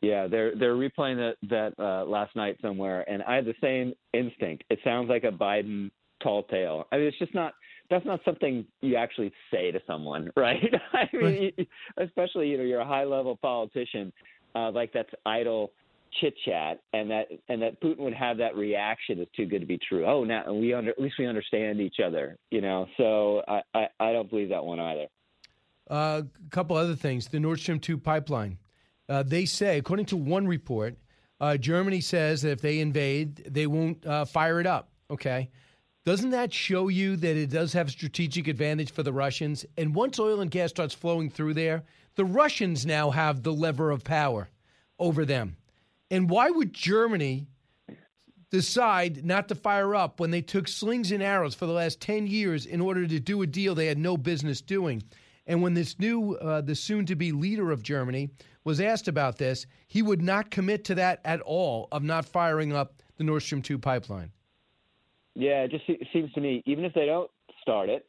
Yeah, 0.00 0.28
they're 0.28 0.54
they're 0.54 0.76
replaying 0.76 1.16
that 1.16 1.36
that 1.48 1.82
uh, 1.82 2.04
last 2.04 2.36
night 2.36 2.56
somewhere, 2.62 3.08
and 3.10 3.22
I 3.24 3.34
had 3.34 3.46
the 3.46 3.54
same 3.60 3.94
instinct. 4.12 4.64
It 4.70 4.78
sounds 4.84 5.08
like 5.08 5.24
a 5.24 5.32
Biden 5.32 5.90
tall 6.22 6.44
tale. 6.44 6.86
I 6.92 6.98
mean, 6.98 7.06
it's 7.06 7.18
just 7.18 7.34
not. 7.34 7.54
That's 7.90 8.04
not 8.04 8.20
something 8.24 8.66
you 8.80 8.96
actually 8.96 9.32
say 9.50 9.72
to 9.72 9.80
someone, 9.86 10.30
right? 10.36 10.72
I 10.92 11.08
mean, 11.12 11.52
right. 11.58 11.68
especially 11.96 12.48
you 12.48 12.58
know 12.58 12.62
you're 12.62 12.80
a 12.80 12.86
high 12.86 13.04
level 13.04 13.36
politician 13.36 14.12
uh, 14.58 14.70
like 14.72 14.92
that's 14.92 15.10
idle 15.24 15.70
chit 16.20 16.34
chat, 16.44 16.80
and 16.92 17.10
that 17.10 17.26
and 17.48 17.62
that 17.62 17.80
Putin 17.80 17.98
would 17.98 18.14
have 18.14 18.38
that 18.38 18.56
reaction 18.56 19.20
is 19.20 19.28
too 19.36 19.46
good 19.46 19.60
to 19.60 19.66
be 19.66 19.78
true. 19.88 20.04
Oh, 20.06 20.24
now 20.24 20.52
we 20.52 20.72
under 20.72 20.90
at 20.90 21.00
least 21.00 21.16
we 21.18 21.26
understand 21.26 21.80
each 21.80 21.96
other, 22.04 22.36
you 22.50 22.60
know. 22.60 22.86
So 22.96 23.42
I 23.46 23.62
I, 23.74 23.88
I 24.00 24.12
don't 24.12 24.28
believe 24.30 24.48
that 24.48 24.64
one 24.64 24.80
either. 24.80 25.06
Uh, 25.90 26.22
a 26.24 26.50
couple 26.50 26.76
other 26.76 26.96
things. 26.96 27.28
The 27.28 27.40
Nord 27.40 27.60
Stream 27.60 27.78
two 27.78 27.98
pipeline. 27.98 28.58
Uh, 29.08 29.22
they 29.22 29.44
say, 29.46 29.78
according 29.78 30.06
to 30.06 30.16
one 30.16 30.46
report, 30.46 30.96
uh, 31.40 31.56
Germany 31.56 32.00
says 32.00 32.42
that 32.42 32.50
if 32.50 32.60
they 32.60 32.80
invade, 32.80 33.36
they 33.48 33.66
won't 33.66 34.04
uh, 34.06 34.24
fire 34.24 34.60
it 34.60 34.66
up. 34.66 34.90
Okay. 35.10 35.50
Doesn't 36.04 36.30
that 36.30 36.54
show 36.54 36.88
you 36.88 37.16
that 37.16 37.36
it 37.36 37.50
does 37.50 37.72
have 37.74 37.90
strategic 37.90 38.48
advantage 38.48 38.92
for 38.92 39.02
the 39.02 39.12
Russians? 39.12 39.66
And 39.76 39.94
once 39.94 40.18
oil 40.18 40.40
and 40.40 40.50
gas 40.50 40.70
starts 40.70 40.94
flowing 40.94 41.28
through 41.28 41.54
there, 41.54 41.84
the 42.18 42.24
Russians 42.24 42.84
now 42.84 43.12
have 43.12 43.44
the 43.44 43.52
lever 43.52 43.92
of 43.92 44.02
power 44.02 44.50
over 44.98 45.24
them. 45.24 45.56
And 46.10 46.28
why 46.28 46.50
would 46.50 46.72
Germany 46.72 47.46
decide 48.50 49.24
not 49.24 49.46
to 49.48 49.54
fire 49.54 49.94
up 49.94 50.18
when 50.18 50.32
they 50.32 50.42
took 50.42 50.66
slings 50.66 51.12
and 51.12 51.22
arrows 51.22 51.54
for 51.54 51.66
the 51.66 51.72
last 51.72 52.00
10 52.00 52.26
years 52.26 52.66
in 52.66 52.80
order 52.80 53.06
to 53.06 53.20
do 53.20 53.40
a 53.42 53.46
deal 53.46 53.76
they 53.76 53.86
had 53.86 53.98
no 53.98 54.16
business 54.16 54.60
doing? 54.60 55.04
And 55.46 55.62
when 55.62 55.74
this 55.74 56.00
new, 56.00 56.34
uh, 56.34 56.60
the 56.60 56.74
soon 56.74 57.06
to 57.06 57.14
be 57.14 57.30
leader 57.30 57.70
of 57.70 57.84
Germany 57.84 58.30
was 58.64 58.80
asked 58.80 59.06
about 59.06 59.38
this, 59.38 59.66
he 59.86 60.02
would 60.02 60.20
not 60.20 60.50
commit 60.50 60.82
to 60.86 60.96
that 60.96 61.20
at 61.24 61.40
all 61.42 61.86
of 61.92 62.02
not 62.02 62.26
firing 62.26 62.72
up 62.72 63.00
the 63.16 63.22
Nord 63.22 63.44
Stream 63.44 63.62
2 63.62 63.78
pipeline. 63.78 64.32
Yeah, 65.36 65.62
it 65.62 65.70
just 65.70 65.84
seems 66.12 66.32
to 66.32 66.40
me, 66.40 66.64
even 66.66 66.84
if 66.84 66.94
they 66.94 67.06
don't 67.06 67.30
start 67.62 67.88
it, 67.88 68.08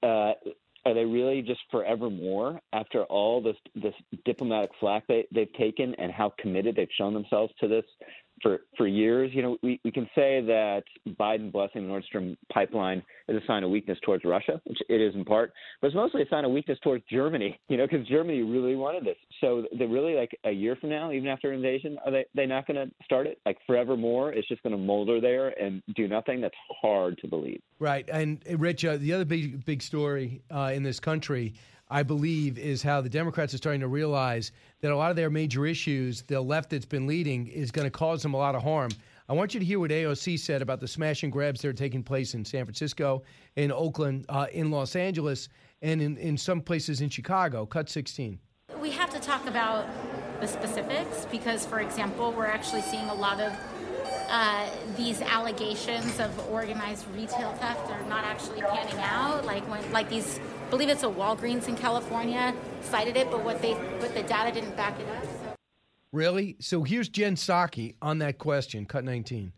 uh, 0.00 0.34
are 0.84 0.94
they 0.94 1.04
really 1.04 1.42
just 1.42 1.60
forevermore 1.70 2.60
after 2.72 3.04
all 3.04 3.40
this 3.40 3.56
this 3.74 3.94
diplomatic 4.24 4.70
flack 4.80 5.06
they, 5.06 5.26
they've 5.32 5.52
taken 5.54 5.94
and 5.96 6.12
how 6.12 6.32
committed 6.38 6.76
they've 6.76 6.88
shown 6.96 7.14
themselves 7.14 7.52
to 7.60 7.68
this 7.68 7.84
for 8.42 8.60
for 8.76 8.86
years. 8.86 9.30
You 9.32 9.42
know, 9.42 9.56
we, 9.62 9.80
we 9.84 9.90
can 9.90 10.04
say 10.14 10.40
that 10.42 10.82
Biden 11.18 11.50
blessing 11.50 11.82
the 11.82 11.88
Nord 11.88 12.04
Stream 12.04 12.36
pipeline 12.52 13.02
is 13.28 13.36
a 13.36 13.46
sign 13.46 13.64
of 13.64 13.70
weakness 13.70 13.98
towards 14.04 14.24
Russia, 14.24 14.60
which 14.64 14.78
it 14.88 15.00
is 15.00 15.14
in 15.14 15.24
part, 15.24 15.52
but 15.80 15.88
it's 15.88 15.96
mostly 15.96 16.22
a 16.22 16.28
sign 16.28 16.44
of 16.44 16.52
weakness 16.52 16.78
towards 16.82 17.04
Germany. 17.10 17.58
You 17.72 17.78
know, 17.78 17.86
because 17.90 18.06
Germany 18.06 18.42
really 18.42 18.76
wanted 18.76 19.04
this. 19.04 19.16
So 19.40 19.64
they 19.78 19.86
really 19.86 20.14
like 20.14 20.36
a 20.44 20.50
year 20.50 20.76
from 20.76 20.90
now, 20.90 21.10
even 21.10 21.26
after 21.26 21.54
invasion, 21.54 21.96
are 22.04 22.10
they 22.12 22.26
they 22.34 22.44
not 22.44 22.66
going 22.66 22.76
to 22.76 22.92
start 23.02 23.26
it? 23.26 23.40
Like 23.46 23.56
forevermore, 23.66 24.32
it's 24.32 24.46
just 24.46 24.62
going 24.62 24.72
to 24.72 24.78
molder 24.78 25.22
there 25.22 25.48
and 25.58 25.82
do 25.96 26.06
nothing. 26.06 26.42
That's 26.42 26.54
hard 26.82 27.16
to 27.22 27.28
believe. 27.28 27.62
Right, 27.78 28.06
and 28.12 28.44
uh, 28.50 28.58
Rich, 28.58 28.84
uh, 28.84 28.98
the 28.98 29.14
other 29.14 29.24
big 29.24 29.64
big 29.64 29.80
story 29.80 30.42
uh, 30.50 30.72
in 30.74 30.82
this 30.82 31.00
country. 31.00 31.54
I 31.92 32.02
believe, 32.02 32.58
is 32.58 32.82
how 32.82 33.02
the 33.02 33.10
Democrats 33.10 33.52
are 33.52 33.58
starting 33.58 33.82
to 33.82 33.86
realize 33.86 34.50
that 34.80 34.92
a 34.92 34.96
lot 34.96 35.10
of 35.10 35.16
their 35.16 35.28
major 35.28 35.66
issues, 35.66 36.22
the 36.22 36.40
left 36.40 36.70
that's 36.70 36.86
been 36.86 37.06
leading, 37.06 37.48
is 37.48 37.70
going 37.70 37.84
to 37.84 37.90
cause 37.90 38.22
them 38.22 38.32
a 38.32 38.38
lot 38.38 38.54
of 38.54 38.62
harm. 38.62 38.92
I 39.28 39.34
want 39.34 39.52
you 39.52 39.60
to 39.60 39.66
hear 39.66 39.78
what 39.78 39.90
AOC 39.90 40.38
said 40.38 40.62
about 40.62 40.80
the 40.80 40.88
smash 40.88 41.22
and 41.22 41.30
grabs 41.30 41.60
that 41.60 41.68
are 41.68 41.74
taking 41.74 42.02
place 42.02 42.32
in 42.32 42.46
San 42.46 42.64
Francisco, 42.64 43.24
in 43.56 43.70
Oakland, 43.70 44.24
uh, 44.30 44.46
in 44.52 44.70
Los 44.70 44.96
Angeles, 44.96 45.50
and 45.82 46.00
in, 46.00 46.16
in 46.16 46.38
some 46.38 46.62
places 46.62 47.02
in 47.02 47.10
Chicago. 47.10 47.66
Cut 47.66 47.90
16. 47.90 48.38
We 48.80 48.90
have 48.92 49.10
to 49.10 49.20
talk 49.20 49.46
about 49.46 49.86
the 50.40 50.48
specifics 50.48 51.26
because, 51.30 51.66
for 51.66 51.80
example, 51.80 52.32
we're 52.32 52.46
actually 52.46 52.82
seeing 52.82 53.06
a 53.10 53.14
lot 53.14 53.38
of 53.38 53.52
uh, 54.32 54.66
these 54.96 55.20
allegations 55.20 56.18
of 56.18 56.48
organized 56.50 57.04
retail 57.14 57.52
theft 57.52 57.90
are 57.90 58.02
not 58.08 58.24
actually 58.24 58.62
panning 58.62 58.98
out. 58.98 59.44
Like 59.44 59.62
when, 59.70 59.92
like 59.92 60.08
these, 60.08 60.40
I 60.66 60.70
believe 60.70 60.88
it's 60.88 61.02
a 61.02 61.08
Walgreens 61.08 61.68
in 61.68 61.76
California 61.76 62.54
cited 62.80 63.18
it, 63.18 63.30
but 63.30 63.44
what 63.44 63.60
they, 63.60 63.74
but 64.00 64.14
the 64.14 64.22
data 64.22 64.50
didn't 64.50 64.74
back 64.74 64.98
it 64.98 65.06
up. 65.06 65.22
So. 65.22 65.54
Really? 66.12 66.56
So 66.60 66.82
here's 66.82 67.10
Jen 67.10 67.36
Psaki 67.36 67.94
on 68.00 68.18
that 68.18 68.38
question. 68.38 68.86
Cut 68.86 69.04
19. 69.04 69.52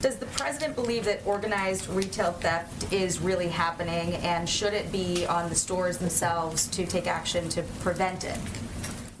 Does 0.00 0.16
the 0.16 0.26
president 0.26 0.76
believe 0.76 1.06
that 1.06 1.22
organized 1.24 1.88
retail 1.88 2.32
theft 2.32 2.92
is 2.92 3.20
really 3.20 3.48
happening, 3.48 4.14
and 4.16 4.48
should 4.48 4.72
it 4.72 4.92
be 4.92 5.26
on 5.26 5.48
the 5.48 5.56
stores 5.56 5.96
themselves 5.96 6.68
to 6.68 6.86
take 6.86 7.06
action 7.06 7.48
to 7.48 7.62
prevent 7.80 8.24
it? 8.24 8.38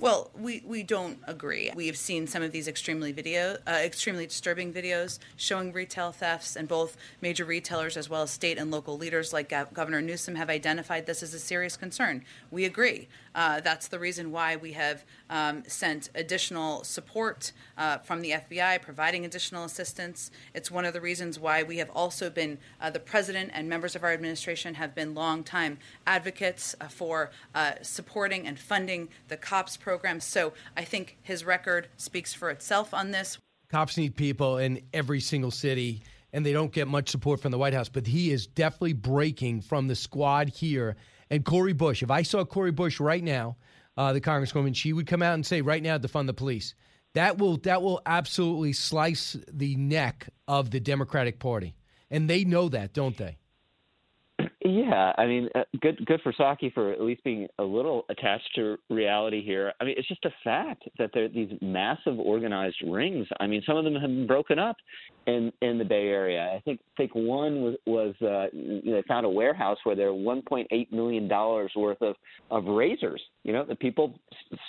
Well, 0.00 0.30
we, 0.38 0.62
we 0.64 0.84
don't 0.84 1.18
agree. 1.26 1.72
We 1.74 1.88
have 1.88 1.96
seen 1.96 2.28
some 2.28 2.40
of 2.40 2.52
these 2.52 2.68
extremely 2.68 3.10
video, 3.10 3.56
uh, 3.66 3.80
extremely 3.82 4.26
disturbing 4.26 4.72
videos 4.72 5.18
showing 5.36 5.72
retail 5.72 6.12
thefts, 6.12 6.54
and 6.54 6.68
both 6.68 6.96
major 7.20 7.44
retailers 7.44 7.96
as 7.96 8.08
well 8.08 8.22
as 8.22 8.30
state 8.30 8.58
and 8.58 8.70
local 8.70 8.96
leaders 8.96 9.32
like 9.32 9.48
Gov- 9.48 9.72
Governor 9.72 10.00
Newsom 10.00 10.36
have 10.36 10.50
identified 10.50 11.06
this 11.06 11.24
as 11.24 11.34
a 11.34 11.38
serious 11.40 11.76
concern. 11.76 12.24
We 12.52 12.64
agree. 12.64 13.08
Uh, 13.34 13.58
that's 13.58 13.88
the 13.88 13.98
reason 13.98 14.30
why 14.30 14.54
we 14.54 14.72
have 14.72 15.04
um, 15.30 15.64
sent 15.66 16.10
additional 16.14 16.84
support 16.84 17.50
uh, 17.78 17.98
from 17.98 18.20
the 18.20 18.32
FBI, 18.32 18.82
providing 18.82 19.24
additional 19.24 19.64
assistance. 19.64 20.30
It's 20.52 20.70
one 20.70 20.84
of 20.84 20.92
the 20.92 21.00
reasons 21.00 21.38
why 21.38 21.62
we 21.62 21.78
have 21.78 21.90
also 21.90 22.28
been, 22.28 22.58
uh, 22.80 22.90
the 22.90 23.00
president 23.00 23.52
and 23.54 23.68
members 23.68 23.96
of 23.96 24.02
our 24.02 24.12
administration 24.12 24.74
have 24.74 24.94
been 24.94 25.14
longtime 25.14 25.78
advocates 26.06 26.74
uh, 26.80 26.88
for 26.88 27.30
uh, 27.54 27.72
supporting 27.82 28.46
and 28.46 28.58
funding 28.58 29.08
the 29.28 29.36
COPS 29.36 29.76
program. 29.76 30.20
So 30.20 30.52
I 30.76 30.84
think 30.84 31.16
his 31.22 31.44
record 31.44 31.88
speaks 31.96 32.34
for 32.34 32.50
itself 32.50 32.92
on 32.92 33.12
this. 33.12 33.38
Cops 33.70 33.96
need 33.96 34.16
people 34.16 34.58
in 34.58 34.82
every 34.92 35.20
single 35.20 35.50
city, 35.50 36.02
and 36.32 36.44
they 36.44 36.52
don't 36.52 36.72
get 36.72 36.88
much 36.88 37.10
support 37.10 37.40
from 37.40 37.52
the 37.52 37.58
White 37.58 37.74
House, 37.74 37.88
but 37.88 38.06
he 38.06 38.30
is 38.30 38.46
definitely 38.46 38.94
breaking 38.94 39.60
from 39.60 39.86
the 39.86 39.94
squad 39.94 40.48
here. 40.48 40.96
And 41.30 41.44
Cori 41.44 41.74
Bush, 41.74 42.02
if 42.02 42.10
I 42.10 42.22
saw 42.22 42.44
Cori 42.44 42.72
Bush 42.72 42.98
right 42.98 43.22
now, 43.22 43.56
uh, 43.98 44.12
the 44.12 44.20
congresswoman, 44.20 44.74
she 44.74 44.92
would 44.92 45.06
come 45.06 45.22
out 45.22 45.34
and 45.34 45.44
say 45.44 45.60
right 45.60 45.82
now 45.82 45.98
defund 45.98 46.26
the 46.26 46.34
police. 46.34 46.74
That 47.14 47.38
will 47.38 47.56
that 47.58 47.82
will 47.82 48.00
absolutely 48.06 48.72
slice 48.72 49.36
the 49.50 49.76
neck 49.76 50.28
of 50.46 50.70
the 50.70 50.80
Democratic 50.80 51.38
Party, 51.38 51.74
and 52.10 52.28
they 52.28 52.44
know 52.44 52.68
that, 52.68 52.92
don't 52.92 53.16
they? 53.16 53.38
Yeah, 54.68 55.12
I 55.16 55.24
mean, 55.26 55.48
uh, 55.54 55.62
good 55.80 56.04
good 56.04 56.20
for 56.22 56.32
Saki 56.36 56.68
for 56.70 56.92
at 56.92 57.00
least 57.00 57.24
being 57.24 57.48
a 57.58 57.62
little 57.62 58.04
attached 58.10 58.50
to 58.56 58.76
reality 58.90 59.42
here. 59.42 59.72
I 59.80 59.84
mean, 59.84 59.94
it's 59.96 60.08
just 60.08 60.24
a 60.26 60.30
fact 60.44 60.82
that 60.98 61.10
there 61.14 61.24
are 61.24 61.28
these 61.28 61.50
massive 61.62 62.18
organized 62.18 62.76
rings. 62.86 63.26
I 63.40 63.46
mean, 63.46 63.62
some 63.66 63.78
of 63.78 63.84
them 63.84 63.94
have 63.94 64.02
been 64.10 64.26
broken 64.26 64.58
up 64.58 64.76
in 65.26 65.52
in 65.62 65.78
the 65.78 65.86
Bay 65.86 66.08
Area. 66.08 66.52
I 66.54 66.60
think 66.60 66.80
think 66.98 67.14
one 67.14 67.62
was 67.62 67.76
was 67.86 68.14
uh, 68.20 68.54
you 68.54 68.92
know, 68.92 69.02
found 69.08 69.24
a 69.24 69.30
warehouse 69.30 69.78
where 69.84 69.96
there 69.96 70.12
were 70.12 70.20
1.8 70.20 70.92
million 70.92 71.28
dollars 71.28 71.72
worth 71.74 72.02
of 72.02 72.16
of 72.50 72.66
razors. 72.66 73.22
You 73.44 73.54
know, 73.54 73.64
that 73.64 73.80
people 73.80 74.18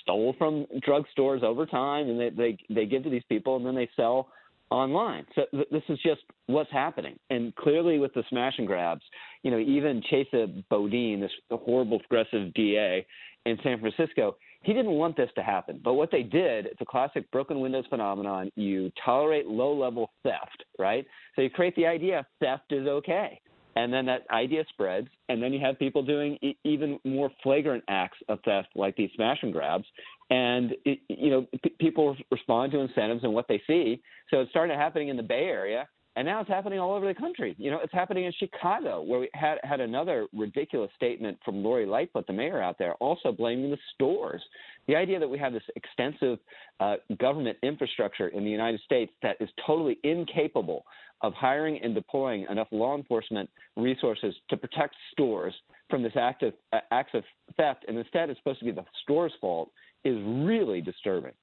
stole 0.01 0.33
from 0.37 0.65
drugstores 0.87 1.43
over 1.43 1.65
time, 1.65 2.07
and 2.09 2.19
they 2.19 2.29
they 2.29 2.57
they 2.73 2.85
give 2.85 3.03
to 3.03 3.09
these 3.09 3.23
people, 3.27 3.57
and 3.57 3.65
then 3.65 3.75
they 3.75 3.89
sell 3.97 4.29
online. 4.71 5.25
So 5.35 5.43
th- 5.51 5.67
this 5.71 5.83
is 5.89 5.99
just 6.03 6.21
what's 6.47 6.71
happening. 6.71 7.17
And 7.29 7.55
clearly, 7.55 7.99
with 7.99 8.13
the 8.13 8.23
smash 8.29 8.53
and 8.57 8.67
grabs, 8.67 9.01
you 9.43 9.51
know, 9.51 9.59
even 9.59 10.01
Chesa 10.11 10.63
Bodine, 10.69 11.21
this 11.21 11.31
horrible 11.51 11.99
progressive 11.99 12.53
DA 12.53 13.05
in 13.45 13.57
San 13.63 13.79
Francisco, 13.79 14.35
he 14.61 14.73
didn't 14.73 14.91
want 14.91 15.15
this 15.15 15.29
to 15.35 15.43
happen. 15.43 15.79
But 15.83 15.93
what 15.93 16.11
they 16.11 16.23
did, 16.23 16.65
it's 16.65 16.81
a 16.81 16.85
classic 16.85 17.29
broken 17.31 17.61
windows 17.61 17.85
phenomenon. 17.89 18.51
You 18.55 18.91
tolerate 19.03 19.47
low 19.47 19.73
level 19.73 20.11
theft, 20.23 20.63
right? 20.77 21.05
So 21.35 21.41
you 21.41 21.49
create 21.49 21.75
the 21.75 21.85
idea 21.85 22.25
theft 22.39 22.71
is 22.71 22.87
okay. 22.87 23.39
And 23.75 23.93
then 23.93 24.05
that 24.07 24.23
idea 24.29 24.65
spreads, 24.69 25.07
and 25.29 25.41
then 25.41 25.53
you 25.53 25.59
have 25.61 25.79
people 25.79 26.03
doing 26.03 26.37
e- 26.41 26.57
even 26.65 26.99
more 27.05 27.31
flagrant 27.41 27.83
acts 27.87 28.17
of 28.27 28.39
theft, 28.43 28.69
like 28.75 28.95
these 28.97 29.11
smash 29.15 29.37
and 29.41 29.53
grabs. 29.53 29.85
And 30.29 30.75
it, 30.83 30.99
you 31.07 31.29
know, 31.29 31.47
p- 31.63 31.75
people 31.79 32.17
respond 32.29 32.73
to 32.73 32.79
incentives 32.79 33.23
and 33.23 33.33
what 33.33 33.47
they 33.47 33.61
see. 33.67 34.01
So 34.31 34.41
it 34.41 34.49
started 34.49 34.75
happening 34.75 35.07
in 35.07 35.15
the 35.15 35.23
Bay 35.23 35.45
Area, 35.45 35.87
and 36.15 36.25
now 36.25 36.41
it's 36.41 36.49
happening 36.49 36.79
all 36.79 36.93
over 36.93 37.07
the 37.07 37.13
country. 37.13 37.55
You 37.57 37.71
know, 37.71 37.79
it's 37.83 37.93
happening 37.93 38.25
in 38.25 38.33
Chicago, 38.37 39.01
where 39.01 39.19
we 39.19 39.29
had 39.33 39.57
had 39.63 39.79
another 39.79 40.27
ridiculous 40.33 40.89
statement 40.95 41.37
from 41.45 41.63
Lori 41.63 41.85
Lightfoot, 41.85 42.27
the 42.27 42.33
mayor 42.33 42.61
out 42.61 42.77
there, 42.77 42.95
also 42.95 43.31
blaming 43.31 43.69
the 43.69 43.77
stores. 43.93 44.41
The 44.87 44.95
idea 44.95 45.19
that 45.19 45.29
we 45.29 45.37
have 45.37 45.53
this 45.53 45.63
extensive 45.75 46.39
uh, 46.79 46.95
government 47.19 47.57
infrastructure 47.61 48.29
in 48.29 48.43
the 48.43 48.49
United 48.49 48.81
States 48.81 49.11
that 49.21 49.37
is 49.39 49.49
totally 49.65 49.99
incapable 50.03 50.83
of 51.21 51.33
hiring 51.33 51.79
and 51.83 51.93
deploying 51.93 52.45
enough 52.49 52.67
law 52.71 52.95
enforcement 52.95 53.49
resources 53.75 54.33
to 54.49 54.57
protect 54.57 54.95
stores 55.11 55.53
from 55.89 56.01
this 56.01 56.13
act 56.15 56.43
of 56.43 56.53
uh, 56.73 56.79
acts 56.91 57.11
of 57.13 57.23
theft, 57.57 57.85
and 57.87 57.97
instead 57.97 58.29
it's 58.29 58.39
supposed 58.39 58.59
to 58.59 58.65
be 58.65 58.71
the 58.71 58.85
store's 59.03 59.33
fault, 59.39 59.71
is 60.03 60.17
really 60.23 60.81
disturbing. 60.81 61.33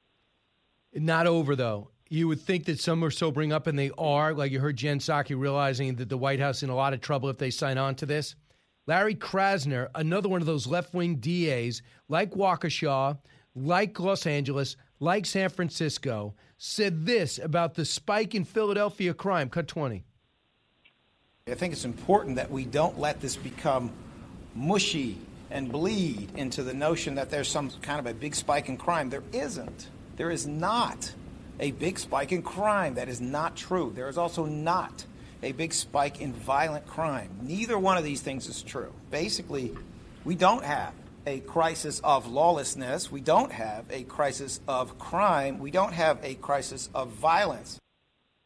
Not 0.94 1.26
over 1.26 1.54
though. 1.54 1.90
You 2.08 2.28
would 2.28 2.40
think 2.40 2.66
that 2.66 2.78
some 2.78 3.02
are 3.04 3.10
sobering 3.10 3.52
up, 3.52 3.66
and 3.66 3.78
they 3.78 3.90
are. 3.98 4.32
Like 4.32 4.52
you 4.52 4.60
heard 4.60 4.76
Jen 4.76 5.00
Psaki 5.00 5.38
realizing 5.38 5.96
that 5.96 6.08
the 6.08 6.18
White 6.18 6.40
House 6.40 6.62
in 6.62 6.70
a 6.70 6.74
lot 6.74 6.94
of 6.94 7.00
trouble 7.00 7.28
if 7.28 7.38
they 7.38 7.50
sign 7.50 7.78
on 7.78 7.94
to 7.96 8.06
this. 8.06 8.36
Larry 8.86 9.16
Krasner, 9.16 9.88
another 9.96 10.28
one 10.28 10.40
of 10.40 10.46
those 10.46 10.68
left 10.68 10.94
wing 10.94 11.16
DAs, 11.16 11.82
like 12.08 12.30
Waukesha, 12.30 13.18
like 13.56 13.98
Los 13.98 14.26
Angeles, 14.26 14.76
like 15.00 15.26
San 15.26 15.48
Francisco, 15.48 16.34
said 16.56 17.04
this 17.04 17.38
about 17.38 17.74
the 17.74 17.84
spike 17.84 18.34
in 18.34 18.44
Philadelphia 18.44 19.12
crime. 19.12 19.48
Cut 19.48 19.66
20. 19.66 20.04
I 21.48 21.54
think 21.54 21.72
it's 21.72 21.84
important 21.84 22.36
that 22.36 22.50
we 22.50 22.64
don't 22.64 22.98
let 22.98 23.20
this 23.20 23.36
become 23.36 23.92
mushy 24.54 25.18
and 25.50 25.70
bleed 25.70 26.30
into 26.36 26.62
the 26.62 26.74
notion 26.74 27.14
that 27.16 27.30
there's 27.30 27.48
some 27.48 27.70
kind 27.82 27.98
of 27.98 28.06
a 28.06 28.14
big 28.14 28.34
spike 28.34 28.68
in 28.68 28.76
crime. 28.76 29.10
There 29.10 29.22
isn't. 29.32 29.88
There 30.16 30.30
is 30.30 30.46
not 30.46 31.12
a 31.58 31.70
big 31.72 31.98
spike 31.98 32.32
in 32.32 32.42
crime. 32.42 32.94
That 32.94 33.08
is 33.08 33.20
not 33.20 33.56
true. 33.56 33.92
There 33.94 34.08
is 34.08 34.18
also 34.18 34.46
not 34.46 35.04
a 35.42 35.52
big 35.52 35.72
spike 35.72 36.20
in 36.20 36.32
violent 36.32 36.86
crime. 36.86 37.30
Neither 37.42 37.78
one 37.78 37.96
of 37.96 38.04
these 38.04 38.20
things 38.20 38.48
is 38.48 38.62
true. 38.62 38.92
Basically, 39.10 39.74
we 40.24 40.34
don't 40.34 40.64
have 40.64 40.92
a 41.26 41.40
crisis 41.40 42.00
of 42.00 42.26
lawlessness. 42.26 43.10
We 43.10 43.20
don't 43.20 43.52
have 43.52 43.84
a 43.90 44.04
crisis 44.04 44.60
of 44.68 44.98
crime. 44.98 45.58
We 45.58 45.70
don't 45.70 45.92
have 45.92 46.18
a 46.22 46.34
crisis 46.34 46.88
of 46.94 47.10
violence. 47.10 47.78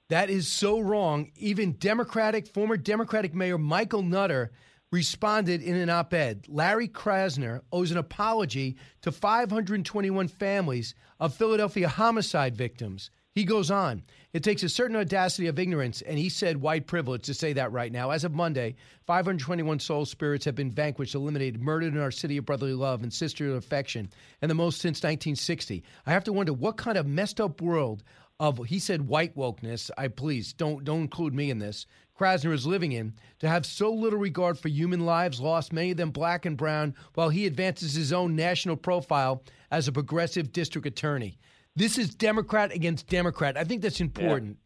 That 0.08 0.30
is 0.30 0.48
so 0.48 0.80
wrong. 0.80 1.30
Even 1.36 1.76
Democratic, 1.78 2.48
former 2.48 2.76
Democratic 2.76 3.34
Mayor 3.34 3.58
Michael 3.58 4.02
Nutter 4.02 4.50
responded 4.90 5.62
in 5.62 5.76
an 5.76 5.88
op 5.88 6.12
ed. 6.12 6.44
Larry 6.48 6.88
Krasner 6.88 7.60
owes 7.72 7.90
an 7.90 7.96
apology 7.96 8.76
to 9.02 9.12
521 9.12 10.28
families 10.28 10.94
of 11.18 11.34
Philadelphia 11.34 11.88
homicide 11.88 12.56
victims. 12.56 13.10
He 13.32 13.44
goes 13.44 13.70
on. 13.70 14.02
It 14.32 14.42
takes 14.42 14.64
a 14.64 14.68
certain 14.68 14.96
audacity 14.96 15.46
of 15.46 15.58
ignorance, 15.58 16.02
and 16.02 16.18
he 16.18 16.28
said 16.28 16.56
white 16.56 16.88
privilege 16.88 17.22
to 17.26 17.34
say 17.34 17.52
that 17.52 17.70
right 17.70 17.92
now. 17.92 18.10
As 18.10 18.24
of 18.24 18.32
Monday, 18.32 18.74
521 19.06 19.78
soul 19.78 20.04
spirits 20.04 20.44
have 20.44 20.56
been 20.56 20.70
vanquished, 20.70 21.14
eliminated, 21.14 21.62
murdered 21.62 21.94
in 21.94 22.00
our 22.00 22.10
city 22.10 22.36
of 22.38 22.44
brotherly 22.44 22.74
love 22.74 23.04
and 23.04 23.12
sisterly 23.12 23.56
affection, 23.56 24.10
and 24.42 24.50
the 24.50 24.56
most 24.56 24.80
since 24.80 24.98
1960. 24.98 25.84
I 26.06 26.10
have 26.10 26.24
to 26.24 26.32
wonder 26.32 26.52
what 26.52 26.76
kind 26.76 26.98
of 26.98 27.06
messed 27.06 27.40
up 27.40 27.60
world 27.60 28.02
of 28.40 28.58
he 28.66 28.78
said 28.78 29.06
white 29.06 29.36
wokeness. 29.36 29.90
I 29.96 30.08
please 30.08 30.52
don't 30.52 30.82
don't 30.82 31.02
include 31.02 31.34
me 31.34 31.50
in 31.50 31.58
this. 31.58 31.86
Krasner 32.20 32.52
is 32.52 32.66
living 32.66 32.92
in 32.92 33.14
to 33.38 33.48
have 33.48 33.64
so 33.64 33.90
little 33.90 34.18
regard 34.18 34.58
for 34.58 34.68
human 34.68 35.06
lives 35.06 35.40
lost, 35.40 35.72
many 35.72 35.92
of 35.92 35.96
them 35.96 36.10
black 36.10 36.44
and 36.44 36.54
brown, 36.54 36.94
while 37.14 37.30
he 37.30 37.46
advances 37.46 37.94
his 37.94 38.12
own 38.12 38.36
national 38.36 38.76
profile 38.76 39.42
as 39.70 39.88
a 39.88 39.92
progressive 39.92 40.52
district 40.52 40.86
attorney. 40.86 41.38
This 41.74 41.96
is 41.96 42.14
Democrat 42.14 42.72
against 42.74 43.08
Democrat. 43.08 43.56
I 43.56 43.64
think 43.64 43.80
that's 43.80 44.02
important. 44.02 44.58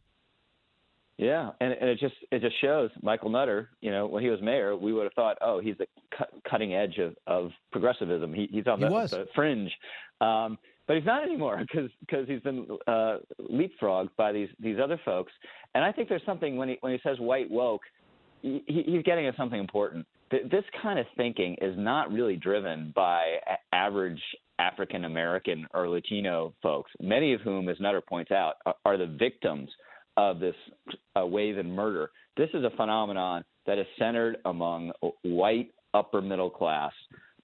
Yeah, 1.17 1.51
and, 1.61 1.71
and 1.71 1.89
it 1.89 1.97
just 1.97 2.15
it 2.29 2.41
just 2.41 2.59
shows 2.59 2.89
Michael 3.01 3.29
Nutter. 3.29 3.69
You 3.79 3.91
know, 3.91 4.05
when 4.05 4.21
he 4.21 4.29
was 4.29 4.41
mayor, 4.41 4.75
we 4.75 4.91
would 4.91 5.03
have 5.03 5.13
thought, 5.13 5.37
oh, 5.39 5.61
he's 5.61 5.77
the 5.77 5.85
cut, 6.17 6.29
cutting 6.49 6.73
edge 6.75 6.97
of, 6.97 7.15
of 7.25 7.51
progressivism. 7.71 8.33
He, 8.33 8.49
he's 8.51 8.67
on 8.67 8.79
He 8.79 8.85
the, 8.85 8.91
was. 8.91 9.11
the 9.11 9.27
fringe, 9.33 9.71
um, 10.19 10.57
but 10.87 10.95
he's 10.95 11.05
not 11.05 11.23
anymore 11.23 11.57
because 11.61 11.89
because 12.01 12.27
he's 12.27 12.41
been 12.41 12.67
uh, 12.87 13.17
leapfrogged 13.51 14.09
by 14.17 14.31
these 14.31 14.49
these 14.59 14.77
other 14.83 14.99
folks. 15.05 15.31
And 15.73 15.83
I 15.83 15.91
think 15.91 16.09
there's 16.09 16.25
something 16.25 16.57
when 16.57 16.69
he 16.69 16.77
when 16.81 16.93
he 16.93 16.99
says 17.03 17.19
white 17.19 17.49
woke, 17.49 17.81
he, 18.41 18.63
he- 18.67 18.83
he's 18.83 19.03
getting 19.03 19.27
at 19.27 19.35
something 19.37 19.59
important. 19.59 20.05
This 20.31 20.63
kind 20.81 20.97
of 20.99 21.05
thinking 21.15 21.55
is 21.61 21.75
not 21.77 22.11
really 22.11 22.35
driven 22.35 22.91
by 22.95 23.35
average 23.71 24.19
African 24.59 25.05
American 25.05 25.67
or 25.73 25.87
Latino 25.87 26.53
folks, 26.63 26.91
many 26.99 27.33
of 27.33 27.41
whom, 27.41 27.69
as 27.69 27.79
Nutter 27.79 28.01
points 28.01 28.31
out, 28.31 28.55
are, 28.65 28.75
are 28.85 28.97
the 28.97 29.05
victims 29.05 29.69
of 30.17 30.39
this 30.39 30.55
uh, 31.19 31.25
wave 31.25 31.57
and 31.57 31.73
murder. 31.73 32.09
This 32.37 32.49
is 32.53 32.63
a 32.63 32.71
phenomenon 32.75 33.43
that 33.67 33.77
is 33.77 33.85
centered 33.99 34.37
among 34.45 34.91
white 35.23 35.71
upper 35.93 36.21
middle 36.21 36.49
class 36.49 36.91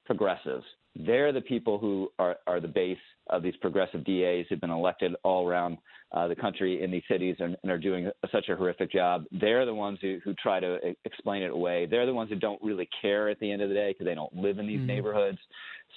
progressives. 0.05 0.65
They're 0.95 1.31
the 1.31 1.41
people 1.41 1.77
who 1.77 2.09
are, 2.19 2.37
are 2.47 2.59
the 2.59 2.67
base 2.67 2.97
of 3.29 3.43
these 3.43 3.55
progressive 3.61 4.03
DAs 4.03 4.45
who've 4.49 4.59
been 4.59 4.69
elected 4.71 5.15
all 5.23 5.47
around 5.47 5.77
uh, 6.11 6.27
the 6.27 6.35
country 6.35 6.83
in 6.83 6.91
these 6.91 7.03
cities 7.09 7.37
and, 7.39 7.55
and 7.63 7.71
are 7.71 7.77
doing 7.77 8.11
such 8.31 8.49
a 8.49 8.55
horrific 8.55 8.91
job. 8.91 9.23
They're 9.31 9.65
the 9.65 9.73
ones 9.73 9.99
who, 10.01 10.19
who 10.23 10.33
try 10.33 10.59
to 10.59 10.77
explain 11.05 11.43
it 11.43 11.51
away. 11.51 11.85
They're 11.85 12.05
the 12.05 12.13
ones 12.13 12.29
who 12.29 12.35
don't 12.35 12.61
really 12.61 12.89
care 13.01 13.29
at 13.29 13.39
the 13.39 13.49
end 13.49 13.61
of 13.61 13.69
the 13.69 13.75
day 13.75 13.91
because 13.91 14.05
they 14.05 14.15
don't 14.15 14.35
live 14.35 14.59
in 14.59 14.67
these 14.67 14.81
Mhm. 14.81 14.87
neighborhoods. 14.87 15.37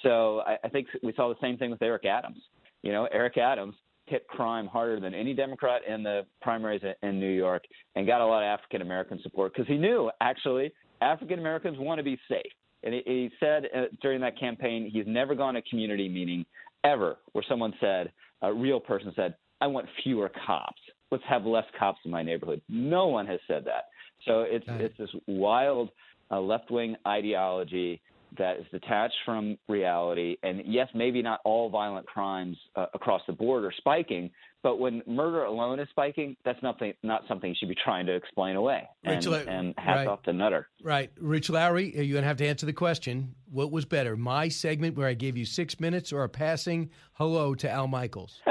So 0.03 0.41
I, 0.47 0.57
I 0.63 0.69
think 0.69 0.87
we 1.03 1.11
saw 1.13 1.27
the 1.27 1.39
same 1.41 1.57
thing 1.57 1.71
with 1.71 1.81
Eric 1.81 2.05
Adams. 2.05 2.41
You 2.81 2.93
know, 2.93 3.07
Eric 3.11 3.37
Adams 3.37 3.75
hit 4.05 4.27
crime 4.27 4.67
harder 4.67 4.99
than 4.99 5.13
any 5.13 5.33
Democrat 5.33 5.81
in 5.87 6.03
the 6.03 6.25
primaries 6.41 6.81
in 7.01 7.19
New 7.19 7.31
York 7.31 7.63
and 7.95 8.05
got 8.05 8.21
a 8.21 8.25
lot 8.25 8.43
of 8.43 8.47
African 8.47 8.81
American 8.81 9.19
support 9.23 9.53
because 9.53 9.67
he 9.67 9.77
knew 9.77 10.11
actually 10.21 10.71
African 11.01 11.39
Americans 11.39 11.77
want 11.79 11.97
to 11.97 12.03
be 12.03 12.17
safe. 12.29 12.51
And 12.85 12.93
he, 12.93 13.31
said 13.39 13.65
uh, 13.75 13.81
during 14.01 14.21
that 14.21 14.39
campaign 14.39 14.89
he's 14.91 15.07
never 15.07 15.35
gone 15.35 15.55
to 15.55 15.59
a 15.59 15.63
community 15.63 16.07
meeting 16.07 16.45
ever 16.83 17.17
where 17.33 17.43
someone 17.49 17.73
said, 17.81 18.11
a 18.41 18.53
real 18.53 18.79
person 18.79 19.11
said, 19.15 19.35
I 19.59 19.67
want 19.67 19.87
fewer 20.03 20.31
cops. 20.45 20.81
Let's 21.11 21.23
have 21.27 21.45
less 21.45 21.65
cops 21.77 21.99
in 22.05 22.11
my 22.11 22.23
neighborhood. 22.23 22.61
No 22.69 23.07
one 23.07 23.25
has 23.25 23.39
said 23.47 23.65
that. 23.65 23.85
So 24.25 24.41
it's 24.41 24.65
it's 24.67 24.97
this 24.97 25.09
wild 25.27 25.89
uh, 26.31 26.39
left 26.39 26.71
wing 26.71 26.95
ideology 27.07 28.01
that 28.37 28.57
is 28.57 28.65
detached 28.71 29.15
from 29.25 29.57
reality. 29.67 30.37
And 30.43 30.61
yes, 30.65 30.87
maybe 30.93 31.21
not 31.21 31.39
all 31.45 31.69
violent 31.69 32.07
crimes 32.07 32.57
uh, 32.75 32.87
across 32.93 33.21
the 33.27 33.33
board 33.33 33.63
are 33.63 33.73
spiking, 33.77 34.31
but 34.65 34.79
when 34.79 35.03
murder 35.05 35.43
alone 35.43 35.79
is 35.79 35.87
spiking, 35.91 36.35
that's 36.43 36.61
nothing 36.63 36.93
not 37.03 37.21
something 37.27 37.49
you 37.49 37.55
should 37.59 37.69
be 37.69 37.75
trying 37.83 38.07
to 38.07 38.15
explain 38.15 38.55
away. 38.55 38.87
And, 39.03 39.17
Rachel, 39.17 39.35
and 39.35 39.75
hats 39.77 39.97
right. 39.97 40.07
off 40.07 40.23
to 40.23 40.33
Nutter. 40.33 40.67
Right. 40.81 41.11
Rich 41.19 41.51
Lowry, 41.51 41.95
you're 41.95 42.13
going 42.13 42.23
to 42.23 42.27
have 42.27 42.37
to 42.37 42.47
answer 42.47 42.65
the 42.65 42.73
question. 42.73 43.35
What 43.51 43.71
was 43.71 43.85
better, 43.85 44.17
my 44.17 44.47
segment 44.49 44.97
where 44.97 45.07
I 45.07 45.13
gave 45.13 45.37
you 45.37 45.45
six 45.45 45.79
minutes 45.79 46.11
or 46.11 46.23
a 46.23 46.29
passing 46.29 46.89
hello 47.13 47.53
to 47.53 47.69
Al 47.69 47.87
Michaels? 47.87 48.41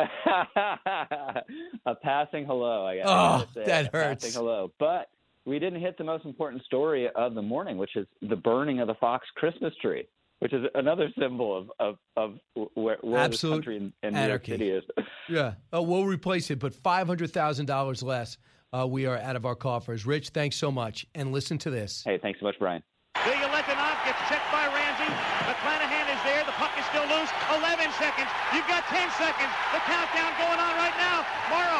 a 0.56 1.94
passing 2.00 2.46
hello. 2.46 2.86
I 2.86 2.96
guess. 2.96 3.06
Oh, 3.08 3.46
that 3.56 3.86
a 3.86 3.96
hurts. 3.96 4.24
Passing 4.24 4.40
hello, 4.40 4.72
but 4.78 5.08
we 5.46 5.58
didn't 5.58 5.80
hit 5.80 5.98
the 5.98 6.04
most 6.04 6.24
important 6.24 6.62
story 6.64 7.08
of 7.14 7.34
the 7.34 7.42
morning, 7.42 7.76
which 7.76 7.96
is 7.96 8.06
the 8.22 8.36
burning 8.36 8.80
of 8.80 8.88
the 8.88 8.94
Fox 8.94 9.26
Christmas 9.36 9.74
tree, 9.80 10.06
which 10.38 10.52
is 10.52 10.64
another 10.74 11.08
symbol 11.18 11.56
of 11.56 11.70
of, 11.78 11.96
of 12.16 12.66
where, 12.74 12.98
where 13.02 13.28
this 13.28 13.36
Absolute 13.36 13.54
country 13.54 13.76
and, 13.76 13.92
and 14.02 14.14
New 14.14 14.26
York. 14.26 14.46
City 14.46 14.70
is. 14.70 14.84
Yeah. 15.26 15.54
Oh, 15.72 15.80
we'll 15.80 16.04
replace 16.04 16.50
it, 16.50 16.58
but 16.58 16.74
$500,000 16.74 18.02
less. 18.02 18.36
Uh, 18.74 18.86
we 18.86 19.06
are 19.06 19.16
out 19.16 19.36
of 19.36 19.46
our 19.46 19.54
coffers. 19.54 20.04
Rich, 20.04 20.36
thanks 20.36 20.56
so 20.56 20.70
much. 20.70 21.06
And 21.14 21.32
listen 21.32 21.56
to 21.64 21.70
this. 21.70 22.02
Hey, 22.04 22.18
thanks 22.20 22.40
so 22.40 22.44
much, 22.44 22.56
Brian. 22.58 22.82
Ilya 23.24 23.48
Lekanov 23.48 23.96
gets 24.04 24.20
checked 24.28 24.50
by 24.52 24.68
Ramsey. 24.68 25.08
McClanahan 25.48 26.12
is 26.12 26.20
there. 26.28 26.44
The 26.44 26.52
puck 26.60 26.76
is 26.76 26.84
still 26.92 27.08
loose. 27.08 27.30
11 27.56 27.88
seconds. 27.96 28.28
You've 28.52 28.68
got 28.68 28.84
10 28.92 29.00
seconds. 29.16 29.52
The 29.72 29.80
countdown 29.88 30.32
going 30.36 30.60
on 30.60 30.74
right 30.76 30.96
now. 31.00 31.24
Morrow 31.48 31.73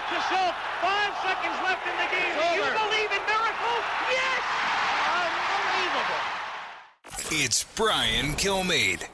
up 0.00 0.08
to 0.08 0.20
Schultz. 0.32 0.56
Five 0.80 1.12
seconds 1.20 1.56
left 1.62 1.84
in 1.84 1.92
the 2.00 2.08
game. 2.08 2.32
Do 2.40 2.56
you 2.56 2.64
believe 2.72 3.10
in 3.12 3.22
miracles? 3.28 3.84
Yes! 4.08 4.40
Unbelievable. 5.28 6.22
It's 7.44 7.64
Brian 7.76 8.32
Kilmeade. 8.32 9.08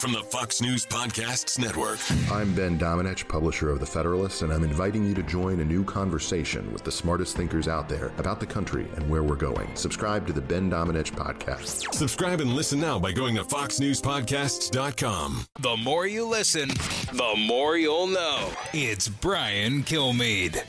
From 0.00 0.12
the 0.12 0.22
Fox 0.22 0.60
News 0.60 0.84
Podcasts 0.84 1.58
Network. 1.58 1.98
I'm 2.30 2.54
Ben 2.54 2.78
Domenech, 2.78 3.26
publisher 3.28 3.70
of 3.70 3.80
The 3.80 3.86
Federalist, 3.86 4.42
and 4.42 4.52
I'm 4.52 4.62
inviting 4.62 5.06
you 5.06 5.14
to 5.14 5.22
join 5.22 5.60
a 5.60 5.64
new 5.64 5.84
conversation 5.84 6.70
with 6.72 6.84
the 6.84 6.92
smartest 6.92 7.34
thinkers 7.36 7.66
out 7.66 7.88
there 7.88 8.12
about 8.18 8.38
the 8.38 8.46
country 8.46 8.86
and 8.96 9.08
where 9.08 9.22
we're 9.22 9.36
going. 9.36 9.74
Subscribe 9.74 10.26
to 10.26 10.32
the 10.34 10.40
Ben 10.40 10.70
Domenech 10.70 11.12
podcast. 11.12 11.94
Subscribe 11.94 12.40
and 12.40 12.54
listen 12.54 12.78
now 12.78 12.98
by 12.98 13.10
going 13.12 13.34
to 13.36 13.42
foxnewspodcasts.com. 13.44 15.46
The 15.60 15.76
more 15.78 16.06
you 16.06 16.28
listen, 16.28 16.68
the 16.68 17.34
more 17.46 17.76
you'll 17.78 18.08
know. 18.08 18.50
It's 18.74 19.08
Brian 19.08 19.82
Kilmeade. 19.82 20.62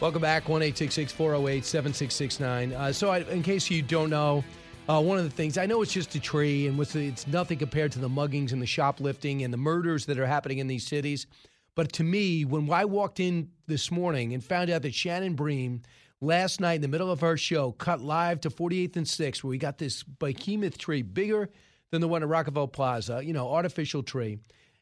Welcome 0.00 0.22
back, 0.22 0.48
1 0.48 0.62
408 0.72 1.64
7669. 1.64 2.72
Uh, 2.72 2.92
So, 2.92 3.10
I, 3.10 3.18
in 3.18 3.42
case 3.42 3.70
you 3.70 3.82
don't 3.82 4.08
know, 4.08 4.42
uh, 4.90 5.00
one 5.00 5.18
of 5.18 5.24
the 5.24 5.30
things 5.30 5.56
I 5.56 5.66
know 5.66 5.82
it's 5.82 5.92
just 5.92 6.16
a 6.16 6.20
tree 6.20 6.66
and 6.66 6.80
it's 6.80 7.26
nothing 7.28 7.58
compared 7.58 7.92
to 7.92 8.00
the 8.00 8.08
muggings 8.08 8.50
and 8.52 8.60
the 8.60 8.66
shoplifting 8.66 9.44
and 9.44 9.54
the 9.54 9.58
murders 9.58 10.06
that 10.06 10.18
are 10.18 10.26
happening 10.26 10.58
in 10.58 10.66
these 10.66 10.84
cities. 10.84 11.28
But 11.76 11.92
to 11.92 12.02
me, 12.02 12.44
when 12.44 12.68
I 12.72 12.86
walked 12.86 13.20
in 13.20 13.50
this 13.68 13.92
morning 13.92 14.34
and 14.34 14.42
found 14.42 14.68
out 14.68 14.82
that 14.82 14.92
Shannon 14.92 15.34
Bream 15.34 15.82
last 16.20 16.60
night 16.60 16.74
in 16.74 16.80
the 16.80 16.88
middle 16.88 17.10
of 17.10 17.20
her 17.20 17.36
show 17.36 17.70
cut 17.70 18.00
live 18.00 18.40
to 18.40 18.50
48th 18.50 18.96
and 18.96 19.06
6th, 19.06 19.44
where 19.44 19.50
we 19.50 19.58
got 19.58 19.78
this 19.78 20.02
behemoth 20.02 20.76
tree 20.76 21.02
bigger 21.02 21.50
than 21.92 22.00
the 22.00 22.08
one 22.08 22.24
at 22.24 22.28
Rockefeller 22.28 22.66
Plaza, 22.66 23.22
you 23.24 23.32
know, 23.32 23.48
artificial 23.48 24.02
tree. 24.02 24.38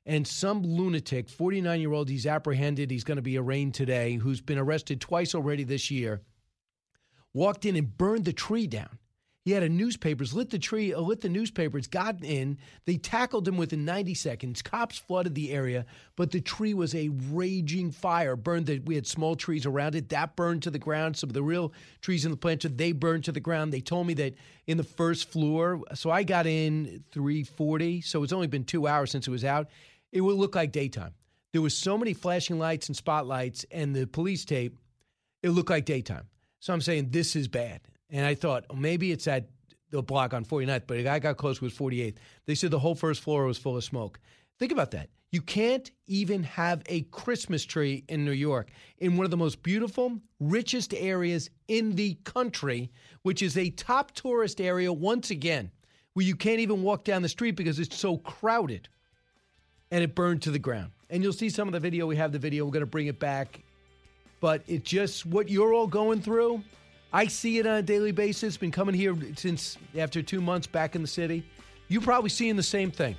And 0.07 0.27
some 0.27 0.63
lunatic, 0.63 1.29
49 1.29 1.81
year 1.81 1.93
old, 1.93 2.09
he's 2.09 2.27
apprehended, 2.27 2.91
he's 2.91 3.05
going 3.05 3.17
to 3.17 3.23
be 3.23 3.37
arraigned 3.37 3.75
today, 3.75 4.15
who's 4.15 4.41
been 4.41 4.57
arrested 4.57 5.03
twice 5.03 5.35
already 5.35 5.65
this 5.65 5.91
year, 5.91 6.23
walked 7.35 7.67
in 7.67 7.77
and 7.77 7.99
burned 7.99 8.25
the 8.25 8.33
tree 8.33 8.67
down. 8.67 8.99
He 9.45 9.53
had 9.53 9.63
a 9.63 9.69
newspapers, 9.69 10.35
lit 10.35 10.51
the 10.51 10.59
tree, 10.59 10.93
uh, 10.93 11.01
lit 11.01 11.23
the 11.23 11.29
newspapers, 11.29 11.87
got 11.87 12.23
in. 12.23 12.59
They 12.85 12.99
tackled 12.99 13.49
him 13.49 13.57
within 13.57 13.85
90 13.85 14.13
seconds. 14.15 14.61
Cops 14.61 14.99
flooded 14.99 15.35
the 15.35 15.53
area, 15.53 15.87
but 16.17 16.33
the 16.33 16.41
tree 16.41 16.75
was 16.75 16.95
a 16.95 17.09
raging 17.31 17.91
fire. 17.91 18.37
Burned 18.37 18.67
the, 18.67 18.79
we 18.81 18.95
had 18.95 19.07
small 19.07 19.37
trees 19.37 19.65
around 19.65 19.95
it. 19.95 20.11
That 20.11 20.37
burned 20.37 20.65
to 20.65 20.71
the 20.71 20.79
ground. 20.79 21.17
Some 21.17 21.31
of 21.31 21.35
the 21.35 21.43
real 21.43 21.73
trees 22.03 22.27
in 22.27 22.31
the 22.31 22.37
planter, 22.37 22.69
they 22.69 22.93
burned 22.93 23.25
to 23.25 23.33
the 23.33 23.41
ground. 23.41 23.73
They 23.73 23.81
told 23.81 24.07
me 24.07 24.15
that 24.15 24.35
in 24.67 24.77
the 24.77 24.85
first 24.85 25.31
floor, 25.31 25.81
so 25.95 26.11
I 26.11 26.25
got 26.25 26.47
in 26.47 27.05
340, 27.13 28.03
so 28.03 28.23
it's 28.23 28.35
only 28.35 28.49
been 28.49 28.65
two 28.65 28.87
hours 28.87 29.11
since 29.11 29.27
it 29.27 29.31
was 29.31 29.45
out. 29.45 29.69
It 30.13 30.21
would 30.21 30.37
look 30.37 30.57
like 30.57 30.73
daytime. 30.73 31.15
There 31.53 31.63
was 31.63 31.75
so 31.75 31.97
many 31.97 32.13
flashing 32.13 32.59
lights 32.59 32.89
and 32.89 32.97
spotlights 32.97 33.65
and 33.71 33.97
the 33.97 34.07
police 34.07 34.45
tape, 34.45 34.77
it 35.43 35.51
looked 35.51 35.71
like 35.71 35.87
daytime. 35.87 36.27
So 36.61 36.75
I'm 36.75 36.81
saying 36.81 37.11
this 37.11 37.35
is 37.35 37.49
bad. 37.49 37.81
And 38.11 38.25
I 38.25 38.35
thought 38.35 38.65
oh, 38.71 38.77
maybe 38.77 39.13
it's 39.13 39.27
at 39.27 39.49
the 39.91 40.03
block 40.03 40.35
on 40.35 40.45
49th, 40.45 40.83
but 40.87 41.03
guy 41.03 41.19
got 41.19 41.37
close 41.37 41.61
was 41.61 41.73
48th. 41.73 42.17
They 42.47 42.55
said 42.55 42.71
the 42.71 42.79
whole 42.79 42.95
first 42.95 43.23
floor 43.23 43.45
was 43.45 43.59
full 43.59 43.77
of 43.77 43.85
smoke. 43.85 44.21
Think 44.59 44.73
about 44.73 44.91
that. 44.93 45.09
You 45.31 45.43
can't 45.43 45.91
even 46.07 46.43
have 46.45 46.83
a 46.87 47.03
Christmas 47.03 47.65
tree 47.65 48.05
in 48.09 48.25
New 48.25 48.33
York, 48.33 48.71
in 48.99 49.17
one 49.17 49.25
of 49.25 49.31
the 49.31 49.37
most 49.37 49.63
beautiful, 49.63 50.19
richest 50.41 50.95
areas 50.95 51.51
in 51.69 51.97
the 51.97 52.15
country, 52.25 52.91
which 53.23 53.43
is 53.43 53.59
a 53.59 53.69
top 53.71 54.13
tourist 54.13 54.59
area 54.61 54.91
once 54.91 55.31
again, 55.31 55.71
where 56.15 56.25
you 56.25 56.35
can't 56.35 56.61
even 56.61 56.83
walk 56.83 57.05
down 57.05 57.21
the 57.21 57.29
street 57.29 57.57
because 57.57 57.79
it's 57.79 57.97
so 57.97 58.17
crowded. 58.19 58.89
And 59.91 60.03
it 60.03 60.15
burned 60.15 60.43
to 60.43 60.51
the 60.51 60.59
ground. 60.59 60.93
And 61.11 61.23
you'll 61.23 61.33
see 61.33 61.49
some 61.49 61.69
of 61.69 61.73
the 61.73 61.81
video. 61.81 62.07
We 62.07 62.17
have 62.17 62.33
the 62.33 62.39
video. 62.39 62.65
We're 62.65 62.73
going 62.73 62.81
to 62.81 62.87
bring 62.87 63.07
it 63.07 63.19
back. 63.19 63.61
But 64.41 64.63
it 64.67 64.85
just, 64.85 65.25
what 65.25 65.49
you're 65.49 65.73
all 65.73 65.87
going 65.87 66.21
through, 66.21 66.63
I 67.13 67.27
see 67.27 67.59
it 67.59 67.67
on 67.67 67.77
a 67.77 67.83
daily 67.83 68.13
basis. 68.13 68.57
Been 68.57 68.71
coming 68.71 68.95
here 68.95 69.17
since 69.37 69.79
after 69.97 70.23
two 70.23 70.41
months 70.41 70.67
back 70.67 70.95
in 70.95 71.03
the 71.03 71.09
city. 71.09 71.45
You're 71.89 72.03
probably 72.03 72.31
seeing 72.31 72.57
the 72.57 72.63
same 72.63 72.91
thing. 72.91 73.17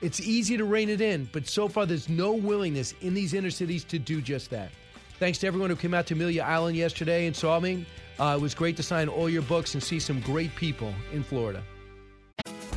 It's 0.00 0.20
easy 0.20 0.56
to 0.56 0.64
rein 0.64 0.88
it 0.88 1.00
in, 1.00 1.28
but 1.32 1.46
so 1.46 1.68
far 1.68 1.86
there's 1.86 2.08
no 2.08 2.32
willingness 2.32 2.94
in 3.00 3.14
these 3.14 3.32
inner 3.32 3.50
cities 3.50 3.84
to 3.84 3.98
do 3.98 4.20
just 4.20 4.50
that. 4.50 4.70
Thanks 5.18 5.38
to 5.38 5.46
everyone 5.46 5.70
who 5.70 5.76
came 5.76 5.94
out 5.94 6.06
to 6.08 6.14
Amelia 6.14 6.42
Island 6.42 6.76
yesterday 6.76 7.26
and 7.26 7.34
saw 7.34 7.58
me. 7.58 7.86
Uh, 8.18 8.36
it 8.38 8.42
was 8.42 8.54
great 8.54 8.76
to 8.76 8.82
sign 8.82 9.08
all 9.08 9.30
your 9.30 9.42
books 9.42 9.74
and 9.74 9.82
see 9.82 9.98
some 9.98 10.20
great 10.20 10.54
people 10.56 10.92
in 11.12 11.22
Florida. 11.22 11.62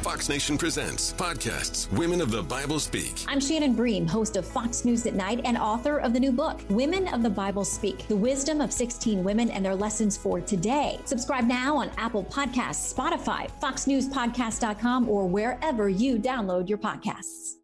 Fox 0.01 0.29
Nation 0.29 0.57
presents 0.57 1.11
podcasts 1.11 1.91
Women 1.91 2.21
of 2.21 2.31
the 2.31 2.41
Bible 2.41 2.79
Speak. 2.79 3.25
I'm 3.27 3.41
Shannon 3.41 3.73
Bream, 3.73 4.07
host 4.07 4.37
of 4.37 4.45
Fox 4.47 4.85
News 4.85 5.05
at 5.05 5.13
Night 5.13 5.41
and 5.43 5.57
author 5.57 5.97
of 5.97 6.13
the 6.13 6.19
new 6.21 6.31
book, 6.31 6.61
Women 6.69 7.09
of 7.09 7.21
the 7.21 7.29
Bible 7.29 7.65
Speak 7.65 8.07
The 8.07 8.15
Wisdom 8.15 8.61
of 8.61 8.71
16 8.71 9.21
Women 9.25 9.49
and 9.49 9.63
Their 9.63 9.75
Lessons 9.75 10.15
for 10.15 10.39
Today. 10.39 11.01
Subscribe 11.03 11.43
now 11.43 11.75
on 11.75 11.91
Apple 11.97 12.23
Podcasts, 12.23 12.93
Spotify, 12.93 13.49
FoxNewsPodcast.com, 13.61 15.09
or 15.09 15.27
wherever 15.27 15.89
you 15.89 16.17
download 16.17 16.69
your 16.69 16.77
podcasts. 16.77 17.57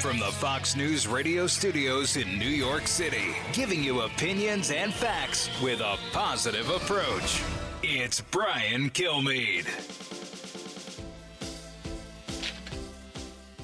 From 0.00 0.18
the 0.18 0.32
Fox 0.32 0.74
News 0.74 1.06
radio 1.06 1.46
studios 1.46 2.16
in 2.16 2.38
New 2.38 2.48
York 2.48 2.86
City, 2.86 3.36
giving 3.52 3.84
you 3.84 4.00
opinions 4.02 4.70
and 4.70 4.92
facts 4.92 5.50
with 5.62 5.80
a 5.80 5.98
positive 6.12 6.70
approach. 6.70 7.42
It's 7.82 8.22
Brian 8.22 8.88
Kilmeade. 8.88 10.05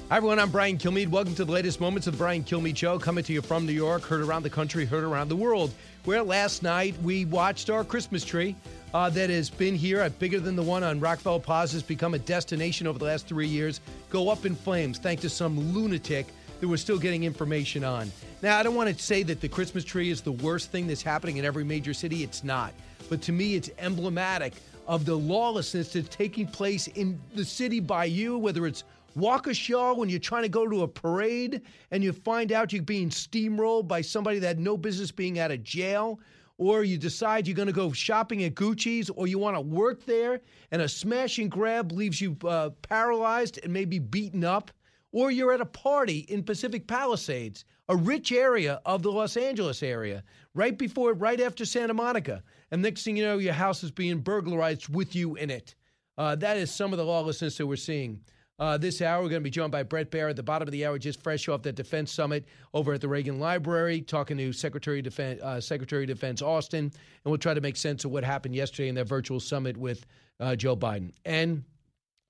Hi, 0.09 0.17
everyone. 0.17 0.37
I'm 0.37 0.51
Brian 0.51 0.77
Kilmeade. 0.77 1.07
Welcome 1.07 1.33
to 1.35 1.45
the 1.45 1.51
latest 1.51 1.79
moments 1.79 2.07
of 2.07 2.13
the 2.13 2.17
Brian 2.17 2.43
Kilmeade 2.43 2.75
Show, 2.75 2.99
coming 2.99 3.23
to 3.23 3.33
you 3.33 3.41
from 3.41 3.65
New 3.65 3.71
York, 3.71 4.03
heard 4.03 4.21
around 4.21 4.43
the 4.43 4.49
country, 4.49 4.85
heard 4.85 5.03
around 5.03 5.29
the 5.29 5.35
world. 5.35 5.73
Where 6.03 6.21
last 6.21 6.61
night 6.61 7.01
we 7.01 7.23
watched 7.23 7.69
our 7.69 7.85
Christmas 7.85 8.23
tree 8.25 8.55
uh, 8.93 9.09
that 9.11 9.29
has 9.29 9.49
been 9.49 9.75
here, 9.75 10.01
uh, 10.01 10.09
bigger 10.09 10.41
than 10.41 10.57
the 10.57 10.61
one 10.61 10.83
on 10.83 10.99
Rockefeller 10.99 11.39
Plaza, 11.39 11.77
has 11.77 11.83
become 11.83 12.13
a 12.13 12.19
destination 12.19 12.85
over 12.85 12.99
the 12.99 13.05
last 13.05 13.27
three 13.27 13.47
years, 13.47 13.79
go 14.09 14.29
up 14.29 14.45
in 14.45 14.55
flames 14.55 14.99
thanks 14.99 15.21
to 15.21 15.29
some 15.29 15.73
lunatic 15.73 16.27
that 16.59 16.67
we're 16.67 16.77
still 16.77 16.99
getting 16.99 17.23
information 17.23 17.85
on. 17.85 18.11
Now, 18.41 18.59
I 18.59 18.63
don't 18.63 18.75
want 18.75 18.95
to 18.95 19.03
say 19.03 19.23
that 19.23 19.39
the 19.39 19.47
Christmas 19.47 19.85
tree 19.85 20.11
is 20.11 20.21
the 20.21 20.33
worst 20.33 20.69
thing 20.69 20.85
that's 20.85 21.01
happening 21.01 21.37
in 21.37 21.45
every 21.45 21.63
major 21.63 21.93
city. 21.93 22.23
It's 22.23 22.43
not. 22.43 22.73
But 23.09 23.21
to 23.23 23.31
me, 23.31 23.55
it's 23.55 23.69
emblematic 23.79 24.53
of 24.85 25.05
the 25.05 25.15
lawlessness 25.15 25.93
that's 25.93 26.09
taking 26.09 26.45
place 26.45 26.87
in 26.87 27.19
the 27.35 27.45
city 27.45 27.79
by 27.79 28.05
you, 28.05 28.37
whether 28.37 28.67
it's 28.67 28.83
Waukesha 29.15 29.97
when 29.97 30.09
you're 30.09 30.19
trying 30.19 30.43
to 30.43 30.49
go 30.49 30.67
to 30.67 30.83
a 30.83 30.87
parade 30.87 31.61
and 31.91 32.03
you 32.03 32.13
find 32.13 32.51
out 32.51 32.73
you're 32.73 32.83
being 32.83 33.09
steamrolled 33.09 33.87
by 33.87 34.01
somebody 34.01 34.39
that 34.39 34.47
had 34.47 34.59
no 34.59 34.77
business 34.77 35.11
being 35.11 35.39
out 35.39 35.51
of 35.51 35.63
jail, 35.63 36.19
or 36.57 36.83
you 36.83 36.97
decide 36.97 37.47
you're 37.47 37.55
going 37.55 37.67
to 37.67 37.73
go 37.73 37.91
shopping 37.91 38.43
at 38.43 38.55
Gucci's, 38.55 39.09
or 39.09 39.27
you 39.27 39.39
want 39.39 39.55
to 39.55 39.61
work 39.61 40.05
there 40.05 40.41
and 40.71 40.81
a 40.81 40.87
smash 40.87 41.39
and 41.39 41.49
grab 41.49 41.91
leaves 41.91 42.21
you 42.21 42.37
uh, 42.45 42.69
paralyzed 42.81 43.59
and 43.63 43.73
maybe 43.73 43.99
beaten 43.99 44.43
up, 44.43 44.71
or 45.11 45.31
you're 45.31 45.53
at 45.53 45.61
a 45.61 45.65
party 45.65 46.19
in 46.29 46.43
Pacific 46.43 46.87
Palisades, 46.87 47.65
a 47.89 47.95
rich 47.95 48.31
area 48.31 48.81
of 48.85 49.03
the 49.03 49.11
Los 49.11 49.37
Angeles 49.37 49.83
area, 49.83 50.23
right 50.53 50.77
before, 50.77 51.13
right 51.13 51.41
after 51.41 51.65
Santa 51.65 51.93
Monica, 51.93 52.41
and 52.71 52.81
next 52.81 53.03
thing 53.03 53.17
you 53.17 53.23
know, 53.23 53.37
your 53.37 53.53
house 53.53 53.83
is 53.83 53.91
being 53.91 54.19
burglarized 54.19 54.89
with 54.89 55.15
you 55.15 55.35
in 55.35 55.49
it. 55.49 55.75
Uh, 56.17 56.35
that 56.35 56.57
is 56.57 56.71
some 56.71 56.93
of 56.93 56.97
the 56.97 57.05
lawlessness 57.05 57.57
that 57.57 57.67
we're 57.67 57.75
seeing. 57.75 58.19
Uh, 58.59 58.77
this 58.77 59.01
hour, 59.01 59.23
we're 59.23 59.29
going 59.29 59.41
to 59.41 59.43
be 59.43 59.49
joined 59.49 59.71
by 59.71 59.81
Brett 59.81 60.11
Baier 60.11 60.29
at 60.29 60.35
the 60.35 60.43
bottom 60.43 60.67
of 60.67 60.71
the 60.71 60.85
hour, 60.85 60.99
just 60.99 61.21
fresh 61.23 61.49
off 61.49 61.63
the 61.63 61.71
Defense 61.71 62.11
Summit 62.11 62.45
over 62.73 62.93
at 62.93 63.01
the 63.01 63.07
Reagan 63.07 63.39
Library, 63.39 64.01
talking 64.01 64.37
to 64.37 64.53
Secretary 64.53 64.99
of 64.99 65.05
Defense, 65.05 65.41
uh, 65.41 65.59
Secretary 65.59 66.03
of 66.03 66.07
Defense 66.07 66.41
Austin, 66.41 66.85
and 66.85 66.93
we'll 67.25 67.39
try 67.39 67.55
to 67.55 67.61
make 67.61 67.75
sense 67.75 68.05
of 68.05 68.11
what 68.11 68.23
happened 68.23 68.55
yesterday 68.55 68.89
in 68.89 68.95
that 68.95 69.07
virtual 69.07 69.39
summit 69.39 69.75
with 69.75 70.05
uh, 70.39 70.55
Joe 70.55 70.75
Biden. 70.75 71.11
And 71.25 71.63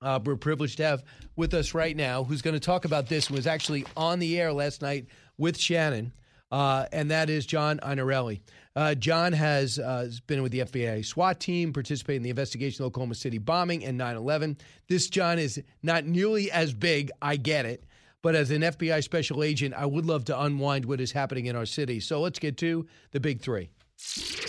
uh, 0.00 0.18
we're 0.24 0.36
privileged 0.36 0.78
to 0.78 0.84
have 0.84 1.04
with 1.36 1.52
us 1.52 1.74
right 1.74 1.96
now, 1.96 2.24
who's 2.24 2.40
going 2.40 2.54
to 2.54 2.60
talk 2.60 2.86
about 2.86 3.06
this, 3.06 3.30
was 3.30 3.46
actually 3.46 3.84
on 3.94 4.18
the 4.18 4.40
air 4.40 4.50
last 4.50 4.80
night 4.80 5.06
with 5.36 5.58
Shannon, 5.58 6.10
uh, 6.50 6.86
and 6.90 7.10
that 7.10 7.28
is 7.28 7.44
John 7.44 7.80
Iannarelli. 7.80 8.40
Uh, 8.76 8.94
John 8.94 9.32
has 9.32 9.78
uh, 9.78 10.10
been 10.26 10.42
with 10.42 10.50
the 10.50 10.60
FBI 10.60 11.04
SWAT 11.04 11.38
team, 11.38 11.72
participated 11.72 12.18
in 12.18 12.22
the 12.24 12.30
investigation 12.30 12.84
of 12.84 12.86
the 12.86 12.96
Oklahoma 12.96 13.14
City 13.14 13.38
bombing 13.38 13.84
and 13.84 13.96
9 13.96 14.16
11. 14.16 14.58
This 14.88 15.08
John 15.08 15.38
is 15.38 15.62
not 15.82 16.04
nearly 16.06 16.50
as 16.50 16.72
big, 16.72 17.10
I 17.22 17.36
get 17.36 17.66
it. 17.66 17.84
But 18.22 18.34
as 18.34 18.50
an 18.50 18.62
FBI 18.62 19.04
special 19.04 19.42
agent, 19.44 19.74
I 19.74 19.84
would 19.84 20.06
love 20.06 20.24
to 20.26 20.40
unwind 20.40 20.86
what 20.86 21.00
is 21.00 21.12
happening 21.12 21.46
in 21.46 21.56
our 21.56 21.66
city. 21.66 22.00
So 22.00 22.20
let's 22.20 22.38
get 22.38 22.56
to 22.58 22.86
the 23.12 23.20
big 23.20 23.42
three. 23.42 23.68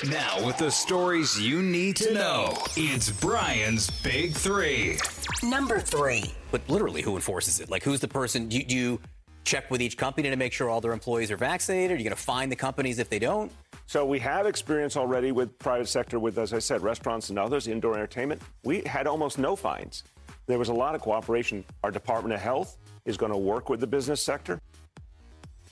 Now, 0.10 0.46
with 0.46 0.58
the 0.58 0.72
stories 0.72 1.40
you 1.40 1.62
need 1.62 1.98
to 1.98 2.14
know, 2.14 2.58
it's 2.76 3.12
Brian's 3.12 3.90
Big 4.02 4.34
Three. 4.34 4.98
Number 5.44 5.80
three. 5.80 6.34
But 6.52 6.68
literally, 6.70 7.02
who 7.02 7.16
enforces 7.16 7.60
it? 7.60 7.70
Like, 7.70 7.84
who's 7.84 8.00
the 8.00 8.08
person? 8.08 8.48
Do 8.50 8.58
you, 8.58 8.64
do 8.64 8.76
you 8.76 9.00
check 9.44 9.70
with 9.70 9.82
each 9.82 9.98
company 9.98 10.30
to 10.30 10.36
make 10.36 10.54
sure 10.54 10.70
all 10.70 10.82
their 10.82 10.94
employees 10.94 11.32
are 11.32 11.38
vaccinated? 11.38 11.92
Are 11.92 11.98
you 11.98 12.04
going 12.04 12.16
to 12.16 12.22
find 12.22 12.52
the 12.52 12.56
companies 12.56 13.00
if 13.00 13.10
they 13.10 13.20
don't? 13.20 13.52
So 13.88 14.04
we 14.04 14.20
have 14.20 14.48
experience 14.48 14.98
already 14.98 15.32
with 15.32 15.60
private 15.60 15.88
sector, 15.88 16.20
with 16.20 16.40
as 16.40 16.54
I 16.54 16.60
said, 16.60 16.82
restaurants 16.82 17.30
and 17.30 17.38
others, 17.38 17.68
indoor 17.68 17.94
entertainment. 17.94 18.42
We 18.64 18.82
had 18.82 19.06
almost 19.06 19.38
no 19.38 19.56
fines. 19.56 20.04
There 20.48 20.58
was 20.58 20.70
a 20.70 20.74
lot 20.74 20.96
of 20.96 21.02
cooperation. 21.02 21.64
Our 21.84 21.92
Department 21.92 22.34
of 22.34 22.42
Health 22.42 22.78
is 23.06 23.16
going 23.16 23.32
to 23.32 23.38
work 23.38 23.70
with 23.70 23.80
the 23.80 23.88
business 23.88 24.22
sector. 24.22 24.60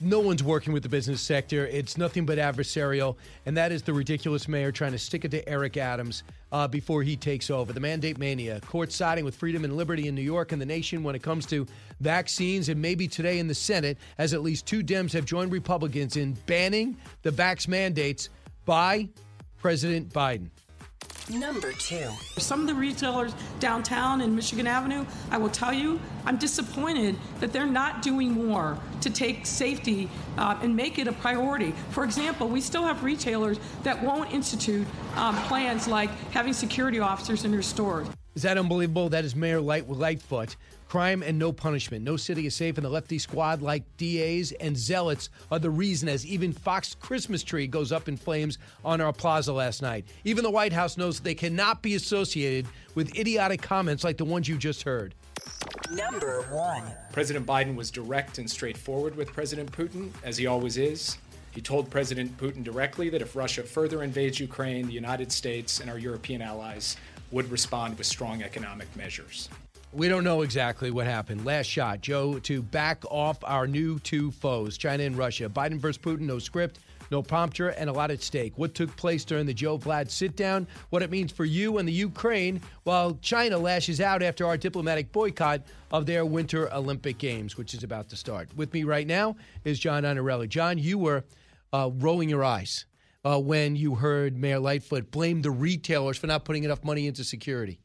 No 0.00 0.18
one's 0.18 0.42
working 0.42 0.72
with 0.72 0.82
the 0.82 0.88
business 0.88 1.20
sector. 1.20 1.66
It's 1.66 1.96
nothing 1.96 2.26
but 2.26 2.38
adversarial. 2.38 3.16
And 3.46 3.56
that 3.56 3.70
is 3.70 3.82
the 3.82 3.92
ridiculous 3.92 4.48
mayor 4.48 4.72
trying 4.72 4.92
to 4.92 4.98
stick 4.98 5.24
it 5.24 5.30
to 5.30 5.48
Eric 5.48 5.76
Adams 5.76 6.24
uh, 6.50 6.66
before 6.66 7.02
he 7.02 7.16
takes 7.16 7.48
over. 7.48 7.72
The 7.72 7.80
mandate 7.80 8.18
mania, 8.18 8.60
court 8.60 8.90
siding 8.90 9.24
with 9.24 9.36
freedom 9.36 9.64
and 9.64 9.76
liberty 9.76 10.08
in 10.08 10.14
New 10.14 10.22
York 10.22 10.52
and 10.52 10.60
the 10.60 10.66
nation 10.66 11.04
when 11.04 11.14
it 11.14 11.22
comes 11.22 11.46
to 11.46 11.66
vaccines. 12.00 12.68
And 12.68 12.82
maybe 12.82 13.06
today 13.06 13.38
in 13.38 13.46
the 13.46 13.54
Senate, 13.54 13.96
as 14.18 14.34
at 14.34 14.42
least 14.42 14.66
two 14.66 14.82
Dems 14.82 15.12
have 15.12 15.24
joined 15.24 15.52
Republicans 15.52 16.16
in 16.16 16.32
banning 16.46 16.96
the 17.22 17.30
vax 17.30 17.68
mandates 17.68 18.30
by 18.64 19.08
President 19.58 20.12
Biden. 20.12 20.48
Number 21.30 21.72
two. 21.72 22.10
Some 22.36 22.60
of 22.60 22.66
the 22.66 22.74
retailers 22.74 23.32
downtown 23.58 24.20
in 24.20 24.36
Michigan 24.36 24.66
Avenue, 24.66 25.06
I 25.30 25.38
will 25.38 25.48
tell 25.48 25.72
you, 25.72 25.98
I'm 26.26 26.36
disappointed 26.36 27.16
that 27.40 27.50
they're 27.50 27.64
not 27.66 28.02
doing 28.02 28.32
more 28.32 28.78
to 29.00 29.08
take 29.08 29.46
safety 29.46 30.10
uh, 30.36 30.58
and 30.62 30.76
make 30.76 30.98
it 30.98 31.08
a 31.08 31.12
priority. 31.12 31.72
For 31.90 32.04
example, 32.04 32.48
we 32.48 32.60
still 32.60 32.84
have 32.84 33.02
retailers 33.02 33.58
that 33.84 34.02
won't 34.02 34.32
institute 34.32 34.86
um, 35.16 35.34
plans 35.44 35.88
like 35.88 36.10
having 36.30 36.52
security 36.52 36.98
officers 36.98 37.44
in 37.46 37.50
their 37.52 37.62
stores. 37.62 38.06
Is 38.34 38.42
that 38.42 38.58
unbelievable? 38.58 39.08
That 39.08 39.24
is 39.24 39.34
Mayor 39.34 39.60
Light- 39.60 39.88
Lightfoot. 39.88 40.56
Crime 40.94 41.24
and 41.24 41.36
no 41.36 41.52
punishment. 41.52 42.04
No 42.04 42.16
city 42.16 42.46
is 42.46 42.54
safe, 42.54 42.78
and 42.78 42.84
the 42.84 42.88
lefty 42.88 43.18
squad, 43.18 43.60
like 43.60 43.82
DAs 43.96 44.52
and 44.60 44.76
zealots, 44.76 45.28
are 45.50 45.58
the 45.58 45.68
reason 45.68 46.08
as 46.08 46.24
even 46.24 46.52
Fox 46.52 46.94
Christmas 46.94 47.42
tree 47.42 47.66
goes 47.66 47.90
up 47.90 48.08
in 48.08 48.16
flames 48.16 48.58
on 48.84 49.00
our 49.00 49.12
plaza 49.12 49.52
last 49.52 49.82
night. 49.82 50.06
Even 50.22 50.44
the 50.44 50.52
White 50.52 50.72
House 50.72 50.96
knows 50.96 51.18
they 51.18 51.34
cannot 51.34 51.82
be 51.82 51.96
associated 51.96 52.68
with 52.94 53.18
idiotic 53.18 53.60
comments 53.60 54.04
like 54.04 54.18
the 54.18 54.24
ones 54.24 54.46
you 54.46 54.56
just 54.56 54.84
heard. 54.84 55.16
Number 55.90 56.42
one. 56.42 56.84
President 57.10 57.44
Biden 57.44 57.74
was 57.74 57.90
direct 57.90 58.38
and 58.38 58.48
straightforward 58.48 59.16
with 59.16 59.32
President 59.32 59.72
Putin, 59.72 60.12
as 60.22 60.36
he 60.36 60.46
always 60.46 60.76
is. 60.76 61.18
He 61.50 61.60
told 61.60 61.90
President 61.90 62.38
Putin 62.38 62.62
directly 62.62 63.10
that 63.10 63.20
if 63.20 63.34
Russia 63.34 63.64
further 63.64 64.04
invades 64.04 64.38
Ukraine, 64.38 64.86
the 64.86 64.92
United 64.92 65.32
States 65.32 65.80
and 65.80 65.90
our 65.90 65.98
European 65.98 66.40
allies 66.40 66.96
would 67.32 67.50
respond 67.50 67.98
with 67.98 68.06
strong 68.06 68.44
economic 68.44 68.94
measures. 68.94 69.48
We 69.94 70.08
don't 70.08 70.24
know 70.24 70.42
exactly 70.42 70.90
what 70.90 71.06
happened. 71.06 71.44
Last 71.44 71.66
shot, 71.66 72.00
Joe, 72.00 72.40
to 72.40 72.62
back 72.62 73.04
off 73.12 73.38
our 73.44 73.68
new 73.68 74.00
two 74.00 74.32
foes, 74.32 74.76
China 74.76 75.04
and 75.04 75.16
Russia. 75.16 75.48
Biden 75.48 75.78
versus 75.78 76.02
Putin, 76.02 76.22
no 76.22 76.40
script, 76.40 76.80
no 77.12 77.22
prompter, 77.22 77.68
and 77.68 77.88
a 77.88 77.92
lot 77.92 78.10
at 78.10 78.20
stake. 78.20 78.54
What 78.56 78.74
took 78.74 78.94
place 78.96 79.24
during 79.24 79.46
the 79.46 79.54
Joe 79.54 79.78
Vlad 79.78 80.10
sit 80.10 80.34
down, 80.34 80.66
what 80.90 81.04
it 81.04 81.12
means 81.12 81.30
for 81.30 81.44
you 81.44 81.78
and 81.78 81.86
the 81.86 81.92
Ukraine, 81.92 82.60
while 82.82 83.16
China 83.22 83.56
lashes 83.56 84.00
out 84.00 84.20
after 84.20 84.44
our 84.44 84.56
diplomatic 84.56 85.12
boycott 85.12 85.62
of 85.92 86.06
their 86.06 86.26
Winter 86.26 86.74
Olympic 86.74 87.18
Games, 87.18 87.56
which 87.56 87.72
is 87.72 87.84
about 87.84 88.08
to 88.08 88.16
start. 88.16 88.48
With 88.56 88.74
me 88.74 88.82
right 88.82 89.06
now 89.06 89.36
is 89.62 89.78
John 89.78 90.02
Iannarelli. 90.02 90.48
John, 90.48 90.76
you 90.76 90.98
were 90.98 91.22
uh, 91.72 91.90
rolling 91.94 92.28
your 92.28 92.42
eyes 92.42 92.86
uh, 93.24 93.38
when 93.38 93.76
you 93.76 93.94
heard 93.94 94.36
Mayor 94.36 94.58
Lightfoot 94.58 95.12
blame 95.12 95.42
the 95.42 95.52
retailers 95.52 96.18
for 96.18 96.26
not 96.26 96.44
putting 96.44 96.64
enough 96.64 96.82
money 96.82 97.06
into 97.06 97.22
security. 97.22 97.78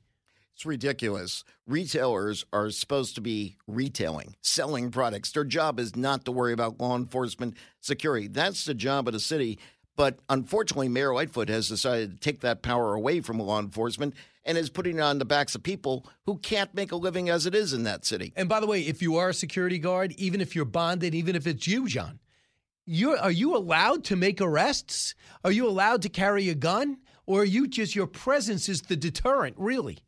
It's 0.60 0.66
ridiculous. 0.66 1.45
Retailers 1.68 2.43
are 2.51 2.70
supposed 2.70 3.16
to 3.16 3.22
be 3.22 3.55
retailing, 3.66 4.36
selling 4.41 4.91
products. 4.91 5.32
Their 5.32 5.45
job 5.45 5.80
is 5.80 5.95
not 5.95 6.26
to 6.26 6.34
worry 6.34 6.51
about 6.51 6.82
law 6.82 6.97
enforcement 6.97 7.55
security. 7.80 8.28
That's 8.28 8.66
the 8.66 8.74
job 8.74 9.07
of 9.07 9.14
the 9.14 9.22
city. 9.22 9.57
But 9.95 10.20
unfortunately, 10.28 10.89
Mayor 10.89 11.14
Lightfoot 11.14 11.47
has 11.47 11.70
decided 11.70 12.12
to 12.12 12.20
take 12.20 12.41
that 12.41 12.62
power 12.62 12.93
away 12.93 13.22
from 13.22 13.39
law 13.39 13.57
enforcement 13.57 14.16
and 14.43 14.57
is 14.57 14.70
putting 14.70 14.97
it 14.97 15.01
on 15.01 15.18
the 15.18 15.24
backs 15.24 15.55
of 15.55 15.64
people 15.64 16.05
who 16.26 16.38
can't 16.39 16.74
make 16.76 16.91
a 16.91 16.97
living 16.97 17.30
as 17.30 17.45
it 17.45 17.55
is 17.55 17.72
in 17.72 17.84
that 17.84 18.03
city. 18.03 18.34
And 18.36 18.49
by 18.49 18.60
the 18.60 18.68
way, 18.68 18.82
if 18.82 19.01
you 19.01 19.16
are 19.16 19.30
a 19.30 19.34
security 19.34 19.80
guard, 19.80 20.12
even 20.18 20.41
if 20.41 20.57
you're 20.57 20.66
bonded, 20.66 21.16
even 21.16 21.38
if 21.38 21.47
it's 21.47 21.68
you, 21.68 21.88
John, 21.88 22.20
you're, 22.86 23.18
are 23.18 23.32
you 23.32 23.55
allowed 23.55 24.03
to 24.05 24.18
make 24.18 24.41
arrests? 24.41 25.16
Are 25.45 25.53
you 25.53 25.70
allowed 25.70 26.01
to 26.01 26.10
carry 26.10 26.49
a 26.49 26.55
gun? 26.55 26.97
Or 27.26 27.43
are 27.43 27.45
you 27.45 27.66
just 27.66 27.95
your 27.95 28.07
presence 28.07 28.68
is 28.68 28.82
the 28.82 28.97
deterrent, 28.97 29.55
really? 29.57 29.99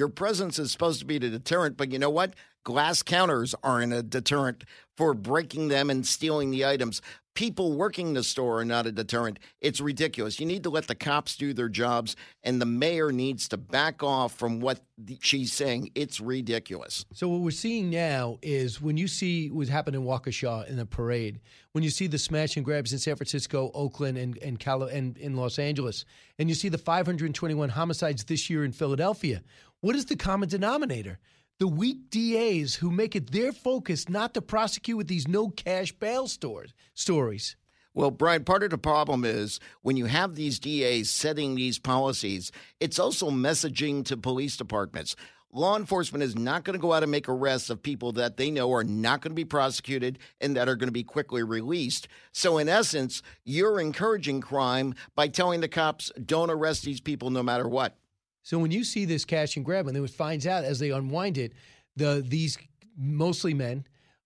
Your 0.00 0.08
presence 0.08 0.58
is 0.58 0.72
supposed 0.72 0.98
to 1.00 1.04
be 1.04 1.18
the 1.18 1.28
deterrent, 1.28 1.76
but 1.76 1.92
you 1.92 1.98
know 1.98 2.08
what? 2.08 2.32
Glass 2.64 3.02
counters 3.02 3.54
aren't 3.62 3.92
a 3.92 4.02
deterrent 4.02 4.64
for 4.96 5.12
breaking 5.12 5.68
them 5.68 5.90
and 5.90 6.06
stealing 6.06 6.50
the 6.50 6.64
items. 6.64 7.02
People 7.34 7.76
working 7.76 8.14
the 8.14 8.24
store 8.24 8.60
are 8.60 8.64
not 8.64 8.86
a 8.86 8.92
deterrent. 8.92 9.38
It's 9.60 9.78
ridiculous. 9.78 10.40
You 10.40 10.46
need 10.46 10.62
to 10.62 10.70
let 10.70 10.86
the 10.88 10.94
cops 10.94 11.36
do 11.36 11.52
their 11.52 11.68
jobs, 11.68 12.16
and 12.42 12.62
the 12.62 12.66
mayor 12.66 13.12
needs 13.12 13.46
to 13.48 13.58
back 13.58 14.02
off 14.02 14.34
from 14.34 14.60
what 14.60 14.80
she's 15.20 15.52
saying. 15.52 15.90
It's 15.94 16.18
ridiculous. 16.18 17.04
So 17.12 17.28
what 17.28 17.42
we're 17.42 17.50
seeing 17.50 17.90
now 17.90 18.38
is 18.40 18.80
when 18.80 18.96
you 18.96 19.06
see 19.06 19.50
what's 19.50 19.68
happened 19.68 19.96
in 19.96 20.04
Waukesha 20.04 20.66
in 20.66 20.76
the 20.76 20.86
parade, 20.86 21.40
when 21.72 21.84
you 21.84 21.90
see 21.90 22.06
the 22.06 22.18
smash 22.18 22.56
and 22.56 22.64
grabs 22.64 22.92
in 22.92 22.98
San 22.98 23.16
Francisco, 23.16 23.70
Oakland, 23.74 24.16
and 24.16 24.38
and, 24.38 24.58
Cali- 24.58 24.92
and 24.92 25.18
in 25.18 25.36
Los 25.36 25.58
Angeles, 25.58 26.06
and 26.38 26.48
you 26.48 26.54
see 26.54 26.70
the 26.70 26.78
521 26.78 27.68
homicides 27.68 28.24
this 28.24 28.48
year 28.48 28.64
in 28.64 28.72
Philadelphia. 28.72 29.42
What 29.80 29.96
is 29.96 30.06
the 30.06 30.16
common 30.16 30.48
denominator? 30.48 31.18
the 31.60 31.68
weak 31.68 32.08
DAs 32.08 32.74
who 32.76 32.90
make 32.90 33.14
it 33.14 33.32
their 33.32 33.52
focus 33.52 34.08
not 34.08 34.32
to 34.32 34.40
prosecute 34.40 34.96
with 34.96 35.08
these 35.08 35.28
no 35.28 35.50
cash 35.50 35.92
bail 35.92 36.26
stores, 36.26 36.72
stories. 36.94 37.54
Well, 37.92 38.10
Brian, 38.10 38.44
part 38.44 38.62
of 38.62 38.70
the 38.70 38.78
problem 38.78 39.26
is 39.26 39.60
when 39.82 39.98
you 39.98 40.06
have 40.06 40.34
these 40.34 40.58
DAs 40.58 41.10
setting 41.10 41.54
these 41.54 41.78
policies, 41.78 42.50
it's 42.80 42.98
also 42.98 43.30
messaging 43.30 44.06
to 44.06 44.16
police 44.16 44.56
departments. 44.56 45.16
Law 45.52 45.76
enforcement 45.76 46.22
is 46.22 46.34
not 46.34 46.64
going 46.64 46.78
to 46.78 46.80
go 46.80 46.94
out 46.94 47.02
and 47.02 47.12
make 47.12 47.28
arrests 47.28 47.68
of 47.68 47.82
people 47.82 48.12
that 48.12 48.38
they 48.38 48.50
know 48.50 48.72
are 48.72 48.84
not 48.84 49.20
going 49.20 49.32
to 49.32 49.36
be 49.36 49.44
prosecuted 49.44 50.18
and 50.40 50.56
that 50.56 50.66
are 50.66 50.76
going 50.76 50.88
to 50.88 50.92
be 50.92 51.02
quickly 51.02 51.42
released. 51.42 52.08
So, 52.32 52.56
in 52.56 52.70
essence, 52.70 53.22
you're 53.44 53.80
encouraging 53.80 54.40
crime 54.40 54.94
by 55.14 55.28
telling 55.28 55.60
the 55.60 55.68
cops, 55.68 56.10
don't 56.24 56.50
arrest 56.50 56.84
these 56.84 57.02
people 57.02 57.28
no 57.28 57.42
matter 57.42 57.68
what. 57.68 57.99
So, 58.42 58.58
when 58.58 58.70
you 58.70 58.84
see 58.84 59.04
this 59.04 59.24
cash 59.24 59.56
and 59.56 59.64
grab, 59.64 59.86
and 59.86 59.96
it 59.96 60.10
finds 60.10 60.46
out 60.46 60.64
as 60.64 60.78
they 60.78 60.90
unwind 60.90 61.38
it, 61.38 61.52
the 61.96 62.24
these 62.26 62.58
mostly 62.96 63.54
men, 63.54 63.84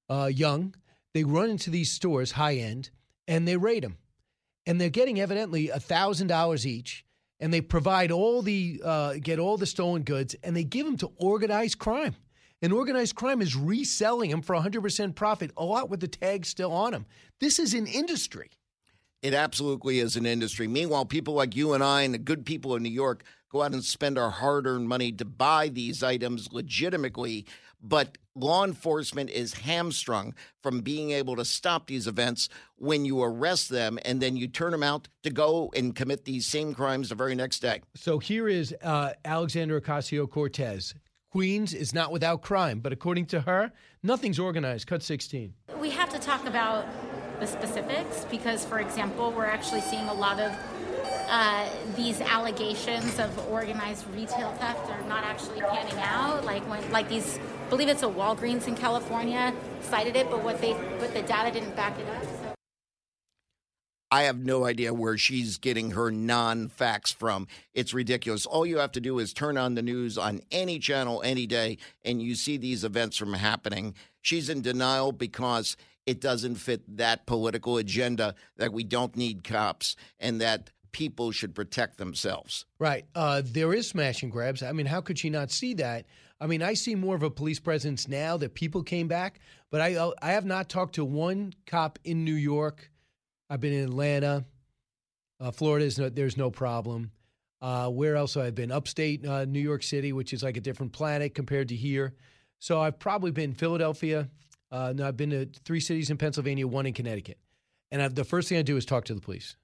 uh, 0.09 0.31
young, 0.33 0.75
they 1.15 1.25
run 1.25 1.51
into 1.51 1.71
these 1.71 1.91
stores, 1.91 2.33
high 2.33 2.57
end, 2.57 2.91
and 3.29 3.47
they 3.47 3.57
raid 3.57 3.85
them. 3.85 3.97
And 4.67 4.81
they're 4.81 4.91
getting 4.91 5.21
evidently 5.21 5.69
$1,000 5.69 6.67
each. 6.67 7.05
And 7.41 7.53
they 7.53 7.61
provide 7.61 8.11
all 8.11 8.43
the, 8.43 8.81
uh, 8.85 9.15
get 9.21 9.39
all 9.39 9.57
the 9.57 9.67
stolen 9.67 10.03
goods 10.03 10.35
and 10.43 10.57
they 10.57 10.65
give 10.65 10.87
them 10.87 10.97
to 10.99 11.13
organized 11.17 11.79
crime. 11.79 12.17
And 12.63 12.73
organized 12.73 13.15
crime 13.15 13.43
is 13.43 13.55
reselling 13.55 14.31
them 14.31 14.41
for 14.41 14.57
100% 14.57 15.15
profit, 15.15 15.51
a 15.57 15.65
lot 15.65 15.91
with 15.91 16.01
the 16.01 16.09
tag 16.09 16.47
still 16.47 16.73
on 16.73 16.93
them. 16.93 17.07
This 17.41 17.59
is 17.59 17.75
an 17.75 17.87
industry. 17.87 18.51
It 19.21 19.35
absolutely 19.35 20.01
is 20.01 20.17
an 20.17 20.25
industry. 20.25 20.69
Meanwhile, 20.69 21.07
people 21.07 21.35
like 21.35 21.57
you 21.57 21.75
and 21.75 21.85
I 21.85 22.03
and 22.03 22.15
the 22.15 22.19
good 22.19 22.47
people 22.47 22.77
in 22.77 22.83
New 22.83 22.91
York 22.91 23.25
go 23.55 23.63
out 23.63 23.73
and 23.73 23.85
spend 23.85 24.19
our 24.19 24.31
hard 24.31 24.67
earned 24.67 24.89
money 24.89 25.13
to 25.13 25.25
buy 25.25 25.69
these 25.69 26.03
items 26.03 26.53
legitimately 26.53 27.47
but 27.81 28.19
law 28.35 28.65
enforcement 28.65 29.31
is 29.31 29.55
hamstrung 29.55 30.35
from 30.63 30.81
being 30.81 31.13
able 31.13 31.37
to 31.37 31.45
stop 31.45 31.87
these 31.87 32.09
events 32.09 32.49
when 32.77 33.05
you 33.05 33.23
arrest 33.23 33.69
them 33.69 33.99
and 34.05 34.21
then 34.21 34.37
you 34.37 34.49
turn 34.49 34.73
them 34.73 34.83
out 34.83 35.07
to 35.23 35.31
go 35.31 35.71
and 35.77 35.95
commit 35.95 36.25
these 36.25 36.47
same 36.47 36.75
crimes 36.75 37.11
the 37.11 37.15
very 37.15 37.35
next 37.35 37.61
day. 37.61 37.83
So 37.95 38.19
here 38.19 38.49
is 38.49 38.75
uh, 38.83 39.13
Alexandra 39.25 39.81
Ocasio 39.81 40.29
Cortez. 40.29 40.95
Queens 41.31 41.75
is 41.75 41.93
not 41.93 42.11
without 42.11 42.41
crime, 42.41 42.81
but 42.81 42.93
according 42.93 43.27
to 43.27 43.43
her, 43.43 43.71
nothing's 44.03 44.39
organized. 44.39 44.87
Cut 44.87 45.03
16. 45.03 45.53
We 45.79 45.91
have 45.91 46.09
to 46.09 46.19
talk 46.19 46.47
about 46.47 46.87
the 47.39 47.47
specifics 47.47 48.25
because, 48.31 48.65
for 48.65 48.79
example, 48.81 49.31
we're 49.31 49.45
actually 49.45 49.83
seeing 49.83 50.09
a 50.09 50.15
lot 50.15 50.41
of 50.41 50.57
uh, 51.29 51.69
these 51.97 52.21
allegations 52.21 53.19
of 53.19 53.49
organized 53.51 54.07
retail 54.15 54.53
theft 54.53 54.91
are 54.91 55.03
not 55.09 55.25
actually 55.25 55.61
panning 55.61 55.99
out. 55.99 56.45
Like 56.45 56.69
when, 56.69 56.91
like 56.93 57.09
these, 57.09 57.39
I 57.67 57.71
believe 57.71 57.89
it's 57.89 58.03
a 58.03 58.09
Walgreens 58.09 58.67
in 58.69 58.75
California 58.75 59.53
cited 59.83 60.17
it, 60.17 60.31
but 60.31 60.43
what 60.43 60.61
they, 60.61 60.75
but 60.99 61.13
the 61.15 61.23
data 61.23 61.51
didn't 61.51 61.77
back 61.77 61.99
it 61.99 62.09
up. 62.09 62.55
I 64.11 64.23
have 64.23 64.39
no 64.39 64.65
idea 64.65 64.95
where 64.95 65.19
she's 65.19 65.59
getting 65.59 65.91
her 65.91 66.13
non 66.13 66.69
facts 66.69 67.11
from. 67.11 67.49
It's 67.73 67.93
ridiculous. 67.93 68.47
All 68.47 68.65
you 68.65 68.79
have 68.79 68.93
to 68.93 69.01
do 69.01 69.19
is 69.19 69.33
turn 69.33 69.59
on 69.59 69.75
the 69.75 69.83
news 69.83 70.17
on 70.17 70.41
any 70.53 70.79
channel 70.79 71.21
any 71.25 71.49
day, 71.49 71.79
and 72.05 72.23
you 72.23 72.37
see 72.37 72.57
these 72.57 72.85
events 72.85 73.17
from 73.17 73.33
happening. 73.33 73.95
She's 74.23 74.49
in 74.49 74.63
denial 74.63 75.11
because 75.11 75.77
it 76.07 76.21
doesn't 76.21 76.57
fit 76.57 76.97
that 76.97 77.27
political 77.27 77.77
agenda 77.77 78.35
that 78.57 78.73
we 78.73 78.85
don't 78.85 79.17
need 79.17 79.43
cops 79.43 79.97
and 80.21 80.41
that 80.41 80.71
people 80.95 81.33
should 81.33 81.55
protect 81.55 81.99
themselves. 81.99 82.65
Right. 82.79 83.05
Uh, 83.15 83.43
there 83.45 83.75
is 83.75 83.89
smash 83.89 84.23
and 84.23 84.31
grabs. 84.33 84.63
I 84.63 84.73
mean, 84.73 84.87
how 84.87 85.01
could 85.01 85.19
she 85.19 85.29
not 85.29 85.51
see 85.51 85.75
that? 85.75 86.07
I 86.41 86.47
mean, 86.47 86.63
I 86.63 86.75
see 86.75 86.95
more 86.95 87.17
of 87.17 87.23
a 87.23 87.31
police 87.31 87.59
presence 87.59 88.09
now 88.09 88.37
that 88.39 88.55
people 88.55 88.83
came 88.83 89.09
back, 89.09 89.41
but 89.71 89.81
I 89.81 89.97
uh, 89.97 90.13
I 90.23 90.33
have 90.33 90.47
not 90.47 90.69
talked 90.69 90.95
to 90.95 91.05
one 91.05 91.53
cop 91.67 91.99
in 92.05 92.25
New 92.25 92.35
York. 92.35 92.91
I've 93.51 93.61
been 93.61 93.73
in 93.73 93.85
Atlanta, 93.85 94.45
uh, 95.41 95.51
Florida. 95.51 95.85
Is 95.85 95.99
no, 95.99 96.09
there's 96.09 96.37
no 96.37 96.51
problem. 96.51 97.11
Uh, 97.61 97.89
where 97.89 98.15
else 98.15 98.35
have 98.35 98.45
I 98.45 98.51
been? 98.51 98.71
Upstate 98.71 99.27
uh, 99.27 99.45
New 99.45 99.61
York 99.61 99.83
City, 99.83 100.13
which 100.13 100.33
is 100.33 100.43
like 100.43 100.57
a 100.57 100.61
different 100.61 100.93
planet 100.93 101.35
compared 101.35 101.69
to 101.69 101.77
here. 101.77 102.15
So 102.59 102.81
I've 102.81 102.99
probably 102.99 103.31
been 103.31 103.55
Philadelphia. 103.55 104.29
Uh, 104.71 104.93
no, 104.95 105.09
I've 105.09 105.17
been 105.17 105.31
to 105.31 105.47
three 105.65 105.81
cities 105.81 106.11
in 106.11 106.19
Pennsylvania, 106.19 106.67
one 106.67 106.87
in 106.87 106.93
Connecticut, 106.93 107.39
and 107.91 108.03
I've, 108.03 108.15
the 108.15 108.25
first 108.25 108.49
thing 108.49 108.59
I 108.59 108.63
do 108.63 108.77
is 108.77 108.85
talk 108.85 109.05
to 109.07 109.15
the 109.15 109.21
police. 109.21 109.57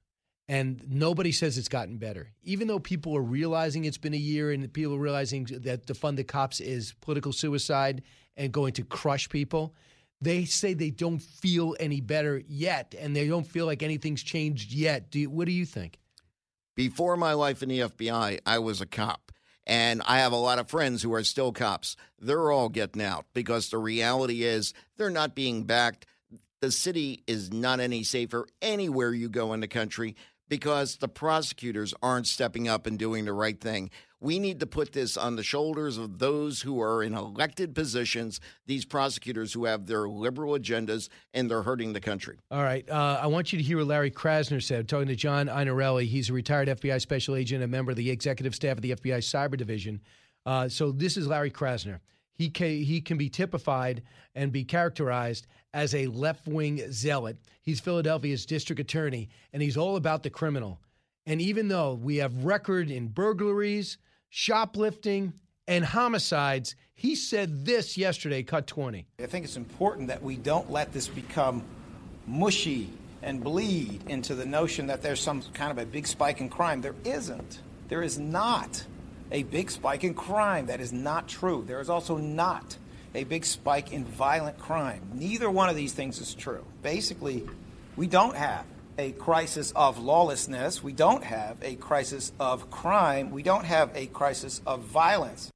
And 0.51 0.83
nobody 0.89 1.31
says 1.31 1.57
it's 1.59 1.69
gotten 1.69 1.99
better. 1.99 2.33
Even 2.43 2.67
though 2.67 2.81
people 2.81 3.17
are 3.17 3.23
realizing 3.23 3.85
it's 3.85 3.99
been 3.99 4.15
a 4.15 4.17
year 4.17 4.51
and 4.51 4.73
people 4.73 4.97
are 4.97 4.99
realizing 4.99 5.45
that 5.45 5.87
the 5.87 5.95
fund 5.95 6.19
the 6.19 6.25
cops 6.25 6.59
is 6.59 6.93
political 7.01 7.33
suicide 7.33 8.03
and 8.37 8.51
going 8.51 8.73
to 8.73 8.83
crush 8.83 9.29
people, 9.29 9.77
they 10.21 10.47
say 10.47 10.75
they 10.75 10.91
don't 10.91 11.23
feel 11.23 11.77
any 11.79 12.01
better 12.01 12.43
yet 12.49 12.97
and 12.99 13.15
they 13.15 13.29
don't 13.29 13.47
feel 13.47 13.65
like 13.65 13.85
anything's 13.85 14.25
changed 14.25 14.73
yet. 14.73 15.13
Do 15.13 15.21
you, 15.21 15.31
what 15.31 15.47
do 15.47 15.53
you 15.53 15.65
think? 15.65 16.01
Before 16.75 17.17
my 17.17 17.35
life 17.35 17.63
in 17.63 17.69
the 17.69 17.79
FBI, 17.79 18.41
I 18.45 18.59
was 18.59 18.81
a 18.81 18.87
cop. 18.87 19.31
And 19.69 20.03
I 20.05 20.19
have 20.19 20.33
a 20.33 20.37
lot 20.37 20.59
of 20.59 20.69
friends 20.69 21.01
who 21.01 21.15
are 21.15 21.23
still 21.23 21.53
cops. 21.53 21.97
They're 22.19 22.51
all 22.51 22.71
getting 22.71 23.03
out 23.03 23.27
because 23.35 23.69
the 23.69 23.79
reality 23.79 24.43
is 24.43 24.75
they're 24.97 25.11
not 25.11 25.37
being 25.37 25.63
backed. 25.63 26.07
The 26.61 26.73
city 26.73 27.23
is 27.27 27.53
not 27.53 27.79
any 27.79 28.03
safer 28.03 28.49
anywhere 28.61 29.15
you 29.15 29.29
go 29.29 29.53
in 29.53 29.61
the 29.61 29.69
country 29.69 30.17
because 30.51 30.97
the 30.97 31.09
prosecutors 31.09 31.95
aren't 32.03 32.27
stepping 32.27 32.69
up 32.69 32.87
and 32.87 32.99
doing 32.99 33.25
the 33.25 33.33
right 33.33 33.59
thing. 33.59 33.89
We 34.21 34.39
need 34.39 34.61
to 34.61 34.67
put 34.67 34.93
this 34.93 35.17
on 35.17 35.37
the 35.37 35.43
shoulders 35.43 35.97
of 35.97 36.19
those 36.19 36.61
who 36.61 36.83
are 36.83 37.03
in 37.03 37.15
elected 37.15 37.75
positions, 37.75 38.39
these 38.67 38.85
prosecutors 38.85 39.55
who 39.55 39.65
have 39.65 39.87
their 39.87 40.07
liberal 40.07 40.59
agendas 40.59 41.09
and 41.33 41.51
they're 41.51 41.63
hurting 41.63 41.95
the 41.95 42.01
country. 42.01 42.37
All 42.51 42.63
right. 42.63 42.87
Uh, 42.91 43.21
I 43.23 43.29
want 43.29 43.53
you 43.53 43.59
to 43.59 43.65
hear 43.65 43.79
what 43.79 43.87
Larry 43.87 44.11
Krasner 44.11 44.63
said, 44.63 44.89
talking 44.89 45.09
to 45.09 45.17
John 45.17 45.47
Iannarelli. 45.47 46.05
He's 46.05 46.29
a 46.29 46.35
retired 46.35 46.69
FBI 46.69 47.01
special 47.01 47.37
agent, 47.37 47.63
a 47.63 47.69
member 47.69 47.93
of 47.93 47.97
the 47.97 48.11
executive 48.11 48.55
staff 48.55 48.77
of 48.77 48.83
the 48.83 48.91
FBI 48.91 49.19
Cyber 49.19 49.57
Division. 49.57 50.03
Uh, 50.45 50.69
so 50.69 50.91
this 50.91 51.17
is 51.17 51.27
Larry 51.29 51.51
Krasner. 51.51 52.01
He 52.35 52.51
can, 52.51 52.83
he 52.83 53.01
can 53.01 53.17
be 53.17 53.29
typified 53.31 54.03
and 54.35 54.51
be 54.51 54.65
characterized 54.65 55.47
as 55.73 55.95
a 55.95 56.07
left 56.09 56.47
wing 56.47 56.91
zealot. 56.93 57.37
He's 57.63 57.81
Philadelphia's 57.81 58.47
district 58.47 58.81
attorney, 58.81 59.29
and 59.53 59.63
he's 59.63 59.77
all 59.77 59.97
about 59.97 60.23
the 60.23 60.31
criminal. 60.31 60.81
And 61.27 61.41
even 61.41 61.69
though 61.69 61.95
we 61.95 62.17
have 62.17 62.45
record 62.45 62.91
in 62.91 63.09
burglaries, 63.09 63.99
shoplifting, 64.31 65.35
and 65.69 65.85
homicides, 65.85 66.75
he 66.95 67.15
said 67.15 67.65
this 67.65 67.97
yesterday, 67.97 68.43
cut 68.43 68.67
20. 68.67 69.07
I 69.21 69.27
think 69.27 69.45
it's 69.45 69.57
important 69.57 70.09
that 70.09 70.23
we 70.23 70.37
don't 70.37 70.71
let 70.71 70.93
this 70.93 71.07
become 71.09 71.63
mushy 72.27 72.91
and 73.23 73.43
bleed 73.43 74.03
into 74.09 74.35
the 74.35 74.47
notion 74.47 74.87
that 74.87 75.03
there's 75.03 75.21
some 75.21 75.43
kind 75.53 75.71
of 75.71 75.79
a 75.79 75.87
big 75.87 76.07
spike 76.07 76.41
in 76.41 76.49
crime. 76.49 76.81
There 76.81 76.95
isn't. 77.05 77.61
There 77.89 78.03
is 78.03 78.19
not 78.19 78.85
a 79.31 79.43
big 79.45 79.71
spike 79.71 80.05
in 80.05 80.15
crime. 80.15 80.67
That 80.67 80.81
is 80.81 80.93
not 80.93 81.29
true. 81.29 81.63
There 81.67 81.81
is 81.81 81.91
also 81.91 82.17
not 82.17 82.77
a 83.15 83.25
big 83.25 83.45
spike 83.45 83.93
in 83.93 84.05
violent 84.05 84.59
crime. 84.59 85.03
Neither 85.15 85.51
one 85.51 85.69
of 85.69 85.77
these 85.77 85.93
things 85.93 86.21
is 86.21 86.35
true. 86.35 86.65
Basically, 86.83 87.49
we 87.97 88.07
don't 88.07 88.37
have 88.37 88.65
a 88.99 89.13
crisis 89.13 89.73
of 89.73 89.99
lawlessness. 89.99 90.83
We 90.83 90.93
don't 90.93 91.25
have 91.25 91.57
a 91.63 91.75
crisis 91.77 92.33
of 92.39 92.71
crime. 92.71 93.31
We 93.31 93.43
don't 93.43 93.65
have 93.65 93.91
a 93.95 94.07
crisis 94.07 94.61
of 94.67 94.81
violence. 94.81 95.51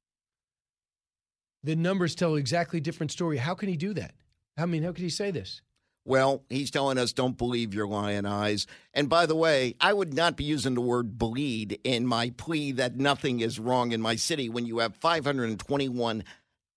The 1.63 1.75
numbers 1.75 2.15
tell 2.15 2.35
exactly 2.35 2.79
different 2.79 3.11
story. 3.11 3.37
How 3.37 3.55
can 3.55 3.69
he 3.69 3.77
do 3.77 3.93
that? 3.93 4.13
I 4.57 4.65
mean, 4.65 4.83
how 4.83 4.91
could 4.91 5.03
he 5.03 5.09
say 5.09 5.31
this? 5.31 5.61
Well, 6.07 6.43
he's 6.49 6.69
telling 6.69 6.99
us 6.99 7.13
don't 7.13 7.37
believe 7.37 7.73
your 7.73 7.87
lion 7.87 8.27
eyes. 8.27 8.67
And 8.93 9.09
by 9.09 9.25
the 9.25 9.35
way, 9.35 9.75
I 9.81 9.91
would 9.91 10.13
not 10.13 10.37
be 10.37 10.43
using 10.43 10.75
the 10.75 10.81
word 10.81 11.17
bleed 11.17 11.79
in 11.83 12.05
my 12.05 12.29
plea 12.37 12.73
that 12.73 12.97
nothing 12.97 13.39
is 13.39 13.59
wrong 13.59 13.91
in 13.91 14.01
my 14.01 14.15
city 14.15 14.47
when 14.47 14.67
you 14.67 14.77
have 14.79 14.95
521 14.95 16.23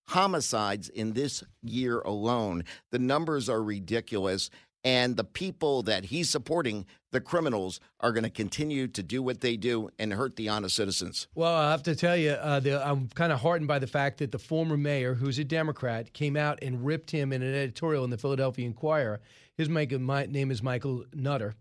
homicides 0.09 0.89
in 0.89 1.13
this 1.13 1.45
year 1.63 2.01
alone. 2.01 2.65
The 2.91 2.99
numbers 2.99 3.49
are 3.49 3.63
ridiculous. 3.63 4.51
And 4.85 5.17
the 5.17 5.25
people 5.25 5.83
that 5.83 6.07
he's 6.07 6.31
supporting, 6.31 6.87
the 7.11 7.21
criminals, 7.21 7.81
are 8.01 8.13
going 8.13 8.23
to 8.25 8.31
continue 8.31 8.87
to 8.87 9.03
do 9.03 9.23
what 9.23 9.41
they 9.41 9.57
do 9.57 9.91
and 9.99 10.13
hurt 10.13 10.37
the 10.37 10.49
honest 10.49 10.77
citizens. 10.77 11.27
Well, 11.35 11.53
I 11.53 11.73
have 11.73 11.83
to 11.83 11.97
tell 11.97 12.17
you, 12.17 12.31
uh, 12.31 12.61
the, 12.61 12.87
I'm 12.87 13.09
kind 13.09 13.33
of 13.33 13.41
heartened 13.41 13.67
by 13.69 13.81
the 13.81 13.89
fact 13.89 14.19
that 14.19 14.31
the 14.31 14.39
former 14.39 14.77
mayor, 14.77 15.15
who's 15.15 15.39
a 15.39 15.45
Democrat, 15.45 16.13
came 16.13 16.37
out 16.37 16.61
and 16.63 16.87
ripped 16.87 17.11
him 17.11 17.33
in 17.33 17.43
an 17.43 17.55
editorial 17.55 18.05
in 18.05 18.11
the 18.11 18.19
Philadelphia 18.19 18.67
Inquirer. 18.67 19.21
His 19.57 19.69
name 19.69 20.51
is 20.51 20.63
Michael 20.63 21.05
Nutter. 21.13 21.57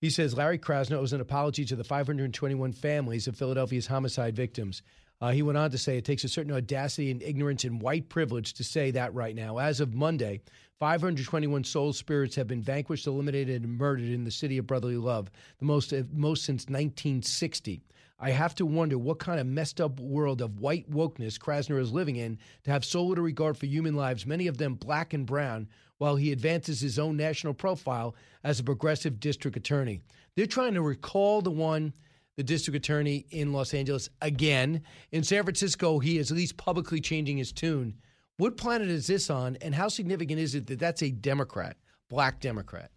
He 0.00 0.10
says 0.10 0.36
Larry 0.36 0.58
Krasner 0.58 0.96
owes 0.98 1.12
an 1.12 1.20
apology 1.20 1.64
to 1.64 1.74
the 1.74 1.82
521 1.82 2.72
families 2.72 3.26
of 3.26 3.36
Philadelphia's 3.36 3.86
homicide 3.88 4.36
victims. 4.36 4.82
Uh, 5.20 5.32
he 5.32 5.42
went 5.42 5.58
on 5.58 5.70
to 5.70 5.78
say 5.78 5.98
it 5.98 6.04
takes 6.04 6.24
a 6.24 6.28
certain 6.28 6.52
audacity 6.52 7.10
and 7.10 7.22
ignorance 7.22 7.64
and 7.64 7.82
white 7.82 8.08
privilege 8.08 8.52
to 8.52 8.62
say 8.62 8.90
that 8.90 9.12
right 9.14 9.34
now. 9.34 9.58
As 9.58 9.80
of 9.80 9.94
Monday, 9.94 10.40
521 10.78 11.64
soul 11.64 11.92
spirits 11.92 12.36
have 12.36 12.46
been 12.46 12.62
vanquished, 12.62 13.06
eliminated, 13.06 13.62
and 13.62 13.78
murdered 13.78 14.10
in 14.10 14.22
the 14.22 14.30
city 14.30 14.58
of 14.58 14.66
brotherly 14.66 14.96
love, 14.96 15.28
the 15.58 15.64
most, 15.64 15.92
most 16.12 16.44
since 16.44 16.66
1960. 16.66 17.82
I 18.20 18.30
have 18.30 18.54
to 18.56 18.66
wonder 18.66 18.98
what 18.98 19.18
kind 19.18 19.40
of 19.40 19.46
messed 19.46 19.80
up 19.80 19.98
world 20.00 20.40
of 20.40 20.60
white 20.60 20.90
wokeness 20.90 21.38
Krasner 21.38 21.80
is 21.80 21.92
living 21.92 22.16
in 22.16 22.38
to 22.64 22.70
have 22.70 22.84
so 22.84 23.04
little 23.04 23.24
regard 23.24 23.56
for 23.56 23.66
human 23.66 23.94
lives, 23.94 24.26
many 24.26 24.46
of 24.46 24.58
them 24.58 24.74
black 24.74 25.14
and 25.14 25.26
brown, 25.26 25.68
while 25.98 26.16
he 26.16 26.32
advances 26.32 26.80
his 26.80 26.98
own 26.98 27.16
national 27.16 27.54
profile 27.54 28.14
as 28.44 28.58
a 28.58 28.64
progressive 28.64 29.20
district 29.20 29.56
attorney. 29.56 30.00
They're 30.34 30.46
trying 30.46 30.74
to 30.74 30.82
recall 30.82 31.42
the 31.42 31.50
one, 31.50 31.92
the 32.38 32.44
district 32.44 32.76
attorney 32.76 33.26
in 33.30 33.52
Los 33.52 33.74
Angeles 33.74 34.08
again. 34.22 34.80
In 35.10 35.24
San 35.24 35.42
Francisco, 35.42 35.98
he 35.98 36.18
is 36.18 36.30
at 36.30 36.36
least 36.36 36.56
publicly 36.56 37.00
changing 37.00 37.36
his 37.36 37.50
tune. 37.50 37.94
What 38.36 38.56
planet 38.56 38.88
is 38.88 39.08
this 39.08 39.28
on, 39.28 39.56
and 39.60 39.74
how 39.74 39.88
significant 39.88 40.38
is 40.38 40.54
it 40.54 40.68
that 40.68 40.78
that's 40.78 41.02
a 41.02 41.10
Democrat, 41.10 41.76
black 42.08 42.38
Democrat? 42.38 42.92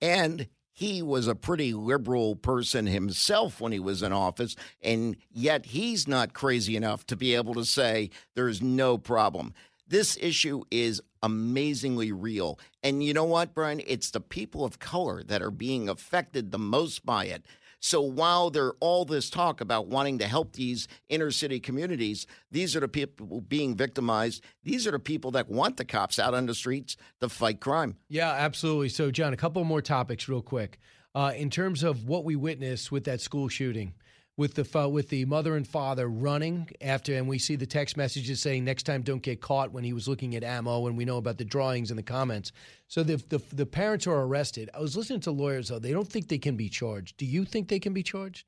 And 0.00 0.46
he 0.70 1.02
was 1.02 1.26
a 1.26 1.34
pretty 1.34 1.72
liberal 1.72 2.36
person 2.36 2.86
himself 2.86 3.60
when 3.60 3.72
he 3.72 3.80
was 3.80 4.00
in 4.00 4.12
office, 4.12 4.54
and 4.80 5.16
yet 5.28 5.66
he's 5.66 6.06
not 6.06 6.32
crazy 6.32 6.76
enough 6.76 7.04
to 7.06 7.16
be 7.16 7.34
able 7.34 7.54
to 7.54 7.64
say 7.64 8.10
there's 8.36 8.62
no 8.62 8.96
problem. 8.96 9.54
This 9.88 10.16
issue 10.20 10.62
is 10.70 11.02
amazingly 11.20 12.12
real. 12.12 12.60
And 12.84 13.02
you 13.02 13.12
know 13.12 13.24
what, 13.24 13.54
Brian? 13.54 13.82
It's 13.84 14.12
the 14.12 14.20
people 14.20 14.64
of 14.64 14.78
color 14.78 15.24
that 15.24 15.42
are 15.42 15.50
being 15.50 15.88
affected 15.88 16.52
the 16.52 16.58
most 16.60 17.04
by 17.04 17.24
it. 17.24 17.44
So 17.84 18.00
while 18.00 18.48
there 18.48 18.72
all 18.80 19.04
this 19.04 19.28
talk 19.28 19.60
about 19.60 19.88
wanting 19.88 20.18
to 20.20 20.26
help 20.26 20.54
these 20.54 20.88
inner 21.10 21.30
city 21.30 21.60
communities, 21.60 22.26
these 22.50 22.74
are 22.74 22.80
the 22.80 22.88
people 22.88 23.42
being 23.42 23.76
victimized. 23.76 24.42
These 24.62 24.86
are 24.86 24.90
the 24.90 24.98
people 24.98 25.32
that 25.32 25.50
want 25.50 25.76
the 25.76 25.84
cops 25.84 26.18
out 26.18 26.32
on 26.32 26.46
the 26.46 26.54
streets 26.54 26.96
to 27.20 27.28
fight 27.28 27.60
crime. 27.60 27.98
Yeah, 28.08 28.30
absolutely. 28.30 28.88
So, 28.88 29.10
John, 29.10 29.34
a 29.34 29.36
couple 29.36 29.62
more 29.64 29.82
topics, 29.82 30.30
real 30.30 30.40
quick. 30.40 30.78
Uh, 31.14 31.34
in 31.36 31.50
terms 31.50 31.82
of 31.82 32.08
what 32.08 32.24
we 32.24 32.36
witnessed 32.36 32.90
with 32.90 33.04
that 33.04 33.20
school 33.20 33.48
shooting, 33.48 33.92
with 34.36 34.54
the 34.54 34.88
with 34.88 35.08
the 35.10 35.24
mother 35.26 35.56
and 35.56 35.66
father 35.66 36.08
running 36.08 36.68
after, 36.80 37.14
and 37.14 37.28
we 37.28 37.38
see 37.38 37.56
the 37.56 37.66
text 37.66 37.96
messages 37.96 38.40
saying 38.40 38.64
next 38.64 38.82
time 38.82 39.02
don't 39.02 39.22
get 39.22 39.40
caught 39.40 39.72
when 39.72 39.84
he 39.84 39.92
was 39.92 40.08
looking 40.08 40.34
at 40.34 40.42
ammo, 40.42 40.86
and 40.86 40.96
we 40.96 41.04
know 41.04 41.18
about 41.18 41.38
the 41.38 41.44
drawings 41.44 41.90
and 41.90 41.98
the 41.98 42.02
comments. 42.02 42.50
So 42.88 43.02
the 43.02 43.16
the, 43.28 43.40
the 43.52 43.66
parents 43.66 44.06
are 44.06 44.22
arrested. 44.22 44.70
I 44.74 44.80
was 44.80 44.96
listening 44.96 45.20
to 45.20 45.30
lawyers 45.30 45.68
though; 45.68 45.78
they 45.78 45.92
don't 45.92 46.08
think 46.08 46.28
they 46.28 46.38
can 46.38 46.56
be 46.56 46.68
charged. 46.68 47.16
Do 47.16 47.26
you 47.26 47.44
think 47.44 47.68
they 47.68 47.78
can 47.78 47.92
be 47.92 48.02
charged? 48.02 48.46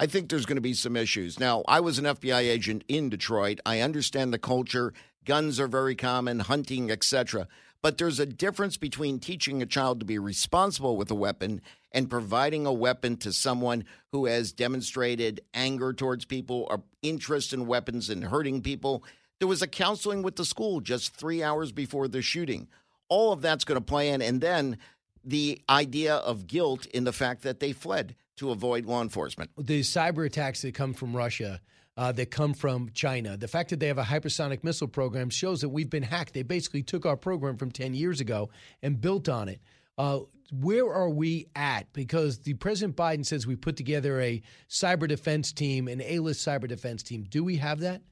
I 0.00 0.06
think 0.06 0.28
there's 0.28 0.46
going 0.46 0.56
to 0.56 0.62
be 0.62 0.74
some 0.74 0.96
issues. 0.96 1.40
Now, 1.40 1.64
I 1.66 1.80
was 1.80 1.98
an 1.98 2.04
FBI 2.04 2.38
agent 2.38 2.84
in 2.86 3.10
Detroit. 3.10 3.58
I 3.66 3.80
understand 3.80 4.32
the 4.32 4.38
culture. 4.38 4.94
Guns 5.24 5.58
are 5.58 5.66
very 5.66 5.96
common, 5.96 6.38
hunting, 6.38 6.88
etc. 6.88 7.48
But 7.82 7.98
there's 7.98 8.18
a 8.18 8.26
difference 8.26 8.76
between 8.76 9.20
teaching 9.20 9.62
a 9.62 9.66
child 9.66 10.00
to 10.00 10.06
be 10.06 10.18
responsible 10.18 10.96
with 10.96 11.10
a 11.10 11.14
weapon 11.14 11.60
and 11.92 12.10
providing 12.10 12.66
a 12.66 12.72
weapon 12.72 13.16
to 13.18 13.32
someone 13.32 13.84
who 14.10 14.26
has 14.26 14.52
demonstrated 14.52 15.40
anger 15.54 15.92
towards 15.92 16.24
people 16.24 16.66
or 16.70 16.82
interest 17.02 17.52
in 17.52 17.66
weapons 17.66 18.10
and 18.10 18.24
hurting 18.24 18.62
people. 18.62 19.04
There 19.38 19.48
was 19.48 19.62
a 19.62 19.68
counseling 19.68 20.22
with 20.22 20.36
the 20.36 20.44
school 20.44 20.80
just 20.80 21.14
three 21.14 21.42
hours 21.42 21.70
before 21.70 22.08
the 22.08 22.20
shooting. 22.20 22.68
All 23.08 23.32
of 23.32 23.42
that's 23.42 23.64
going 23.64 23.80
to 23.80 23.84
play 23.84 24.10
in. 24.10 24.20
And 24.20 24.40
then 24.40 24.78
the 25.24 25.60
idea 25.70 26.16
of 26.16 26.46
guilt 26.46 26.86
in 26.86 27.04
the 27.04 27.12
fact 27.12 27.42
that 27.42 27.60
they 27.60 27.72
fled 27.72 28.16
to 28.36 28.50
avoid 28.50 28.86
law 28.86 29.02
enforcement. 29.02 29.50
The 29.56 29.80
cyber 29.80 30.26
attacks 30.26 30.62
that 30.62 30.74
come 30.74 30.94
from 30.94 31.16
Russia. 31.16 31.60
Uh, 31.98 32.12
that 32.12 32.30
come 32.30 32.54
from 32.54 32.88
China. 32.94 33.36
The 33.36 33.48
fact 33.48 33.70
that 33.70 33.80
they 33.80 33.88
have 33.88 33.98
a 33.98 34.04
hypersonic 34.04 34.62
missile 34.62 34.86
program 34.86 35.30
shows 35.30 35.62
that 35.62 35.70
we've 35.70 35.90
been 35.90 36.04
hacked. 36.04 36.32
They 36.32 36.44
basically 36.44 36.84
took 36.84 37.04
our 37.04 37.16
program 37.16 37.56
from 37.56 37.72
10 37.72 37.92
years 37.92 38.20
ago 38.20 38.50
and 38.84 39.00
built 39.00 39.28
on 39.28 39.48
it. 39.48 39.60
Uh, 39.98 40.20
where 40.52 40.92
are 40.92 41.10
we 41.10 41.48
at? 41.56 41.92
Because 41.92 42.38
the 42.38 42.54
President 42.54 42.96
Biden 42.96 43.26
says 43.26 43.46
we 43.46 43.56
put 43.56 43.76
together 43.76 44.20
a 44.20 44.40
cyber 44.68 45.08
defense 45.08 45.52
team, 45.52 45.88
an 45.88 46.00
A-list 46.00 46.46
cyber 46.46 46.68
defense 46.68 47.02
team. 47.02 47.26
Do 47.28 47.42
we 47.44 47.56
have 47.56 47.80
that? 47.80 48.02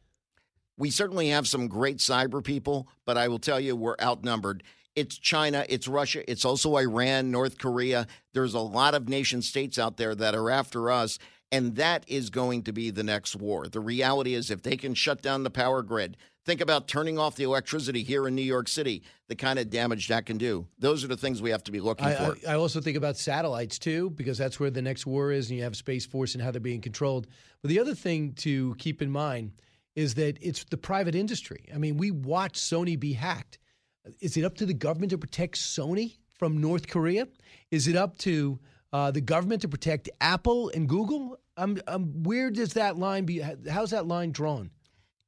We 0.77 0.91
certainly 0.91 1.29
have 1.29 1.49
some 1.49 1.69
great 1.69 1.99
cyber 1.99 2.45
people, 2.45 2.89
but 3.07 3.17
I 3.17 3.29
will 3.29 3.39
tell 3.39 3.59
you 3.59 3.75
we're 3.75 3.97
outnumbered. 4.03 4.63
It's 4.95 5.17
China, 5.17 5.65
it's 5.69 5.89
Russia, 5.89 6.29
it's 6.31 6.45
also 6.45 6.77
Iran, 6.77 7.31
North 7.31 7.59
Korea. 7.59 8.07
There's 8.33 8.55
a 8.55 8.61
lot 8.61 8.95
of 8.95 9.09
nation 9.09 9.43
states 9.43 9.79
out 9.79 9.97
there 9.97 10.15
that 10.15 10.35
are 10.35 10.51
after 10.51 10.91
us, 10.91 11.19
and 11.53 11.77
that 11.77 12.05
is 12.09 12.31
going 12.31 12.63
to 12.65 12.73
be 12.73 12.91
the 12.91 13.03
next 13.03 13.37
war. 13.37 13.69
The 13.69 13.81
reality 13.81 14.35
is, 14.35 14.51
if 14.51 14.63
they 14.63 14.77
can 14.77 14.95
shut 14.95 15.23
down 15.23 15.43
the 15.43 15.51
power 15.51 15.83
grid, 15.83 16.17
Think 16.47 16.61
about 16.61 16.87
turning 16.87 17.19
off 17.19 17.35
the 17.35 17.43
electricity 17.43 18.05
here 18.05 18.29
in 18.29 18.37
New 18.37 18.41
York 18.41 18.69
City, 18.69 19.03
the 19.27 19.35
kind 19.35 19.59
of 19.59 19.69
damage 19.69 20.07
that 20.07 20.27
can 20.27 20.39
do. 20.39 20.69
Those 20.79 21.03
are 21.03 21.09
the 21.09 21.17
things 21.17 21.43
we 21.43 21.51
have 21.51 21.65
to 21.65 21.73
be 21.73 21.81
looking 21.81 22.07
I, 22.07 22.15
for. 22.15 22.37
I, 22.47 22.53
I, 22.53 22.55
also 22.55 22.81
think 22.81 22.97
about 22.97 23.17
satellites 23.17 23.81
too, 23.81 24.11
because 24.11 24.39
that's 24.39 24.61
where 24.61 24.71
the 24.71 24.81
next 24.81 25.07
war 25.07 25.33
is, 25.33 25.51
and 25.51 25.59
you 25.59 25.65
have 25.65 25.75
Space 25.75 26.07
Force 26.07 26.35
and 26.35 26.45
how 26.45 26.53
they're 26.53 26.61
being 26.61 26.81
controlled. 26.81 27.27
But 27.63 27.71
the 27.71 27.81
other 27.81 27.97
thing 27.97 28.33
to 28.35 28.77
keep 28.77 29.03
in 29.03 29.11
mind 29.11 29.55
is 29.97 30.15
that 30.15 30.39
it's 30.41 30.63
the 30.63 30.77
private 30.77 31.17
industry. 31.17 31.65
I 31.75 31.79
mean, 31.79 31.97
we 31.97 32.13
watch 32.13 32.61
Sony 32.61 32.99
be 32.99 33.15
hacked. 33.15 33.59
Is 34.21 34.37
it 34.37 34.45
up 34.45 34.55
to 34.59 34.67
the 34.67 34.75
government 34.75 35.11
to 35.11 35.19
protect 35.19 35.57
Sony 35.57 36.19
from 36.33 36.61
North 36.61 36.87
Korea? 36.87 37.27
Is 37.73 37.89
it 37.89 37.97
up 37.97 38.19
to 38.19 38.61
uh, 38.97 39.11
the 39.11 39.21
government 39.21 39.61
to 39.61 39.69
protect 39.69 40.09
Apple 40.23 40.71
and 40.71 40.89
Google? 40.89 41.39
Um, 41.59 41.79
um, 41.87 42.23
where 42.23 42.51
does 42.51 42.73
that 42.75 42.97
line 42.97 43.27
be? 43.27 43.43
How's 43.71 43.91
that 43.91 44.07
line 44.07 44.33
drawn? 44.33 44.71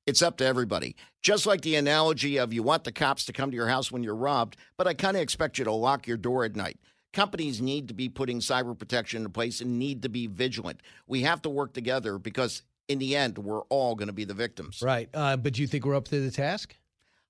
It's 0.06 0.22
up 0.22 0.38
to 0.38 0.46
everybody. 0.46 0.96
Just 1.20 1.44
like 1.44 1.60
the 1.60 1.74
analogy 1.74 2.38
of 2.38 2.54
you 2.54 2.62
want 2.62 2.84
the 2.84 2.92
cops 2.92 3.26
to 3.26 3.32
come 3.34 3.50
to 3.50 3.54
your 3.54 3.68
house 3.68 3.92
when 3.92 4.02
you're 4.02 4.16
robbed, 4.16 4.56
but 4.78 4.86
I 4.86 4.94
kind 4.94 5.18
of 5.18 5.22
expect 5.22 5.58
you 5.58 5.64
to 5.64 5.72
lock 5.72 6.06
your 6.06 6.16
door 6.16 6.44
at 6.44 6.56
night. 6.56 6.78
Companies 7.12 7.60
need 7.60 7.88
to 7.88 7.94
be 7.94 8.08
putting 8.08 8.40
cyber 8.40 8.78
protection 8.78 9.22
in 9.22 9.30
place 9.32 9.60
and 9.60 9.78
need 9.78 10.00
to 10.02 10.08
be 10.08 10.26
vigilant. 10.26 10.80
We 11.06 11.22
have 11.22 11.42
to 11.42 11.50
work 11.50 11.74
together 11.74 12.18
because 12.18 12.62
in 12.88 12.98
the 12.98 13.16
end, 13.16 13.36
we're 13.36 13.64
all 13.64 13.94
going 13.96 14.06
to 14.08 14.14
be 14.14 14.24
the 14.24 14.32
victims. 14.32 14.80
Right. 14.82 15.10
Uh, 15.12 15.36
but 15.36 15.52
do 15.52 15.60
you 15.60 15.68
think 15.68 15.84
we're 15.84 15.94
up 15.94 16.08
to 16.08 16.20
the 16.20 16.30
task? 16.30 16.74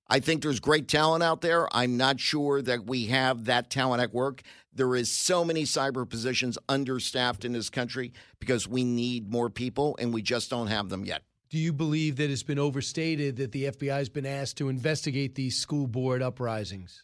I 0.09 0.19
think 0.19 0.41
there's 0.41 0.59
great 0.59 0.87
talent 0.87 1.23
out 1.23 1.41
there. 1.41 1.67
I'm 1.71 1.95
not 1.95 2.19
sure 2.19 2.61
that 2.63 2.85
we 2.85 3.05
have 3.07 3.45
that 3.45 3.69
talent 3.69 4.01
at 4.01 4.13
work. 4.13 4.41
There 4.73 4.95
is 4.95 5.11
so 5.11 5.45
many 5.45 5.63
cyber 5.63 6.09
positions 6.09 6.57
understaffed 6.67 7.45
in 7.45 7.53
this 7.53 7.69
country 7.69 8.13
because 8.39 8.67
we 8.67 8.83
need 8.83 9.31
more 9.31 9.49
people 9.49 9.95
and 9.99 10.13
we 10.13 10.21
just 10.21 10.49
don't 10.49 10.67
have 10.67 10.89
them 10.89 11.05
yet. 11.05 11.21
Do 11.49 11.57
you 11.57 11.73
believe 11.73 12.17
that 12.17 12.29
it's 12.29 12.43
been 12.43 12.59
overstated 12.59 13.37
that 13.37 13.51
the 13.51 13.65
FBI 13.65 13.97
has 13.97 14.09
been 14.09 14.25
asked 14.25 14.57
to 14.57 14.69
investigate 14.69 15.35
these 15.35 15.57
school 15.57 15.87
board 15.87 16.21
uprisings? 16.21 17.03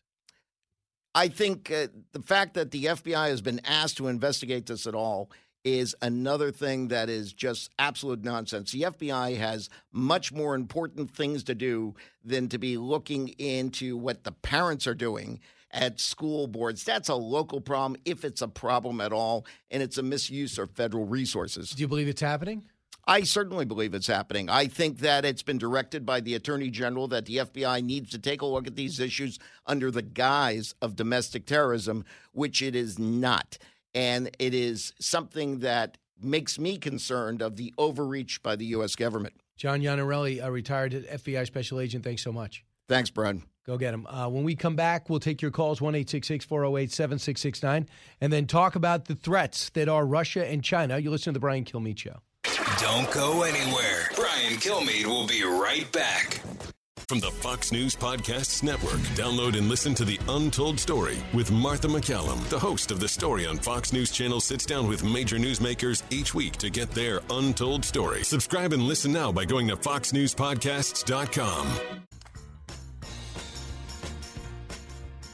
I 1.16 1.30
think 1.30 1.72
uh, 1.72 1.88
the 2.12 2.22
fact 2.22 2.56
that 2.56 2.72
the 2.72 2.86
FBI 2.86 3.30
has 3.30 3.42
been 3.42 3.62
asked 3.66 3.98
to 3.98 4.08
investigate 4.08 4.66
this 4.66 4.86
at 4.86 4.94
all 4.94 5.32
is 5.66 5.96
another 6.02 6.52
thing 6.52 6.88
that 6.90 7.10
is 7.10 7.34
just 7.34 7.72
absolute 7.80 8.24
nonsense. 8.24 8.72
The 8.72 8.84
FBI 8.84 9.36
has 9.38 9.70
much 9.92 10.32
more 10.32 10.54
important 10.54 11.12
things 11.12 11.44
to 11.46 11.56
do 11.56 11.96
than 12.24 12.48
to 12.50 12.60
be 12.60 12.78
looking 12.78 13.30
into 13.40 13.98
what 13.98 14.24
the 14.24 14.32
parents 14.32 14.86
are 14.86 14.94
doing 14.94 15.40
at 15.72 16.00
school 16.00 16.48
boards. 16.48 16.84
That's 16.84 17.10
a 17.10 17.16
local 17.16 17.60
problem, 17.60 18.00
if 18.06 18.24
it's 18.24 18.44
a 18.44 18.48
problem 18.48 19.02
at 19.02 19.12
all, 19.12 19.46
and 19.72 19.82
it's 19.82 19.98
a 19.98 20.04
misuse 20.04 20.58
of 20.60 20.70
federal 20.72 21.06
resources. 21.06 21.72
Do 21.72 21.82
you 21.82 21.88
believe 21.88 22.08
it's 22.08 22.22
happening? 22.22 22.64
I 23.08 23.22
certainly 23.22 23.66
believe 23.66 23.94
it's 23.94 24.08
happening. 24.08 24.50
I 24.50 24.66
think 24.66 25.00
that 25.00 25.26
it's 25.26 25.44
been 25.44 25.60
directed 25.60 26.08
by 26.08 26.22
the 26.22 26.34
Attorney 26.34 26.72
General 26.72 27.08
that 27.10 27.26
the 27.26 27.38
FBI 27.38 27.84
needs 27.84 28.10
to 28.12 28.20
take 28.20 28.42
a 28.42 28.48
look 28.48 28.66
at 28.66 28.76
these 28.76 29.00
issues 29.00 29.38
under 29.68 29.92
the 29.92 30.02
guise 30.02 30.74
of 30.82 30.96
domestic 30.96 31.46
terrorism, 31.46 32.04
which 32.32 32.64
it 32.64 32.76
is 32.76 32.98
not. 32.98 33.60
And 33.96 34.30
it 34.38 34.54
is 34.54 34.94
something 35.00 35.60
that 35.60 35.98
makes 36.22 36.60
me 36.60 36.78
concerned 36.78 37.42
of 37.42 37.56
the 37.56 37.74
overreach 37.78 38.44
by 38.44 38.56
the 38.56 38.66
U.S. 38.66 38.96
government. 38.96 39.34
John 39.58 39.80
Iannarelli, 39.80 40.44
a 40.44 40.52
retired 40.52 40.92
FBI 40.92 41.48
special 41.48 41.80
agent, 41.80 42.04
thanks 42.04 42.22
so 42.22 42.32
much. 42.32 42.64
Thanks, 42.88 43.10
Brad. 43.10 43.42
Go 43.66 43.78
get 43.78 43.94
him. 43.94 44.06
Uh, 44.06 44.30
when 44.30 44.44
we 44.44 44.56
come 44.56 44.76
back, 44.76 45.10
we'll 45.10 45.20
take 45.20 45.42
your 45.42 45.50
calls, 45.50 45.82
1 45.82 45.94
408 45.94 46.92
7669, 46.92 47.90
and 48.22 48.32
then 48.32 48.46
talk 48.46 48.76
about 48.76 49.06
the 49.06 49.16
threats 49.16 49.70
that 49.72 49.90
are 49.90 50.06
Russia 50.06 50.46
and 50.46 50.64
China. 50.64 51.00
You 51.00 51.10
listen 51.10 51.34
to 51.34 51.38
The 51.38 51.40
Brian 51.40 51.64
Kilmeade 51.66 51.98
Show. 51.98 52.20
Don't 52.80 53.10
go 53.12 53.42
anywhere. 53.42 54.10
Brian 54.16 54.54
Kilmeade 54.60 55.06
will 55.06 55.26
be 55.26 55.44
right 55.44 55.92
back. 55.92 56.42
From 57.08 57.20
the 57.20 57.30
Fox 57.30 57.72
News 57.72 57.96
Podcasts 57.96 58.64
Network, 58.64 59.00
download 59.14 59.56
and 59.56 59.70
listen 59.70 59.94
to 59.94 60.04
The 60.06 60.20
Untold 60.28 60.80
Story 60.80 61.18
with 61.36 61.52
Martha 61.52 61.88
McCallum. 61.88 62.44
The 62.50 62.58
host 62.58 62.90
of 62.90 63.00
The 63.00 63.08
Story 63.08 63.46
on 63.46 63.58
Fox 63.58 63.94
News 63.94 64.10
Channel 64.10 64.42
sits 64.42 64.66
down 64.66 64.88
with 64.88 65.04
major 65.04 65.38
newsmakers 65.38 66.02
each 66.10 66.34
week 66.34 66.54
to 66.58 66.72
get 66.72 66.90
their 66.92 67.22
untold 67.30 67.86
story. 67.86 68.24
Subscribe 68.24 68.74
and 68.74 68.82
listen 68.84 69.12
now 69.12 69.32
by 69.32 69.46
going 69.46 69.68
to 69.68 69.76
foxnewspodcasts.com. 69.76 71.68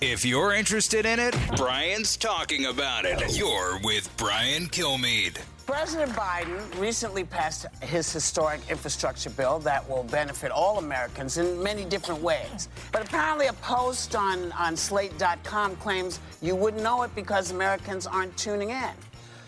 If 0.02 0.26
you're 0.26 0.54
interested 0.54 1.06
in 1.06 1.20
it, 1.20 1.38
Brian's 1.56 2.18
talking 2.18 2.66
about 2.66 3.06
it. 3.06 3.38
You're 3.38 3.80
with 3.84 4.10
Brian 4.18 4.66
Kilmeade. 4.66 5.38
President 5.72 6.12
Biden 6.12 6.82
recently 6.82 7.24
passed 7.24 7.66
his 7.82 8.12
historic 8.12 8.60
infrastructure 8.70 9.30
bill 9.30 9.58
that 9.60 9.90
will 9.90 10.04
benefit 10.04 10.52
all 10.52 10.80
Americans 10.80 11.38
in 11.38 11.64
many 11.64 11.86
different 11.86 12.22
ways. 12.22 12.68
But 12.92 13.06
apparently, 13.06 13.48
a 13.48 13.54
post 13.54 14.14
on, 14.14 14.52
on 14.52 14.76
slate.com 14.76 15.78
claims 15.78 16.20
you 16.42 16.58
wouldn't 16.58 16.84
know 16.84 17.04
it 17.04 17.16
because 17.16 17.52
Americans 17.52 18.06
aren't 18.06 18.36
tuning 18.36 18.72
in. 18.72 18.92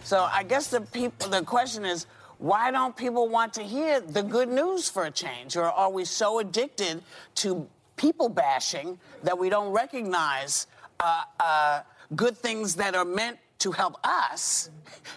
So 0.05 0.29
I 0.31 0.43
guess 0.43 0.69
the 0.69 0.79
people, 0.79 1.29
the 1.29 1.41
question 1.41 1.83
is, 1.83 2.07
why 2.37 2.71
don't 2.71 2.95
people 2.95 3.27
want 3.27 3.53
to 3.55 3.61
hear 3.61 3.99
the 3.99 4.23
good 4.23 4.47
news 4.47 4.87
for 4.87 5.03
a 5.03 5.11
change? 5.11 5.57
Or 5.57 5.65
are 5.65 5.91
we 5.91 6.05
so 6.05 6.39
addicted 6.39 7.03
to 7.35 7.67
people 7.97 8.29
bashing 8.29 8.97
that 9.23 9.37
we 9.37 9.49
don't 9.49 9.73
recognize 9.73 10.67
uh, 11.01 11.23
uh, 11.41 11.81
good 12.15 12.37
things 12.37 12.75
that 12.75 12.95
are 12.95 13.03
meant 13.03 13.39
to 13.59 13.73
help 13.73 13.97
us 14.05 14.69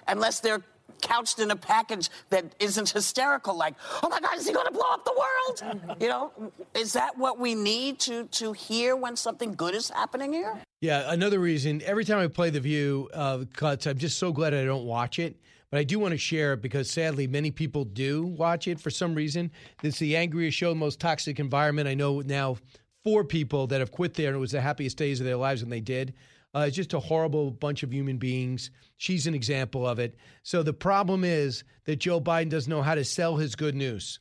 unless 0.09 0.41
they're 0.41 0.63
couched 1.01 1.39
in 1.39 1.51
a 1.51 1.57
package 1.57 2.11
that 2.31 2.55
isn't 2.61 2.91
hysterical, 2.91 3.57
like, 3.57 3.75
oh 4.03 4.09
my 4.09 4.21
God, 4.21 4.37
is 4.37 4.47
he 4.47 4.53
going 4.53 4.67
to 4.67 4.73
blow 4.73 4.91
up 4.91 5.05
the 5.05 5.13
world? 5.13 5.97
You 6.01 6.09
know, 6.09 6.33
is 6.75 6.93
that 6.93 7.17
what 7.17 7.39
we 7.39 7.55
need 7.55 7.99
to, 8.01 8.25
to 8.25 8.53
hear 8.53 8.97
when 8.97 9.17
something 9.17 9.55
good 9.55 9.75
is 9.75 9.89
happening 9.89 10.33
here? 10.33 10.61
Yeah, 10.81 11.11
another 11.11 11.39
reason, 11.39 11.81
every 11.85 12.05
time 12.05 12.19
I 12.19 12.27
play 12.27 12.51
The 12.51 12.61
View 12.61 13.09
uh, 13.15 13.45
cuts, 13.55 13.87
I'm 13.87 13.99
just 13.99 14.19
so 14.19 14.33
glad 14.33 14.53
I 14.53 14.65
don't 14.65 14.85
watch 14.85 15.19
it. 15.19 15.37
But 15.71 15.81
I 15.81 15.85
do 15.85 15.99
want 15.99 16.13
to 16.13 16.19
share 16.19 16.53
it 16.53 16.63
because 16.63 16.91
sadly, 16.91 17.27
many 17.27 17.51
people 17.51 17.85
do 17.85 18.25
watch 18.25 18.69
it 18.69 18.81
for 18.81 18.91
some 18.91 19.15
reason. 19.15 19.51
It's 19.83 19.99
the 19.99 20.17
angriest 20.17 20.57
show, 20.57 20.71
the 20.71 20.77
most 20.77 21.01
toxic 21.01 21.41
environment. 21.41 21.89
I 21.89 21.95
know 21.95 22.21
now 22.21 22.57
four 23.03 23.25
people 23.25 23.67
that 23.69 23.81
have 23.81 23.91
quit 23.91 24.15
there, 24.15 24.29
and 24.29 24.37
it 24.37 24.41
was 24.41 24.53
the 24.53 24.61
happiest 24.61 24.97
days 24.97 25.21
of 25.21 25.27
their 25.27 25.37
lives 25.37 25.63
when 25.63 25.71
they 25.71 25.81
did. 25.81 26.15
Uh, 26.55 26.65
it's 26.67 26.77
just 26.77 26.95
a 26.95 27.01
horrible 27.01 27.51
bunch 27.51 27.83
of 27.83 27.93
human 27.93 28.17
beings. 28.17 28.71
She's 28.97 29.27
an 29.27 29.35
example 29.35 29.87
of 29.87 29.99
it. 29.99 30.17
So 30.43 30.63
the 30.63 30.73
problem 30.73 31.23
is 31.25 31.65
that 31.85 31.97
Joe 31.97 32.21
Biden 32.21 32.49
doesn't 32.49 32.71
know 32.71 32.83
how 32.83 32.95
to 32.95 33.05
sell 33.05 33.37
his 33.37 33.55
good 33.57 33.75
news. 33.75 34.21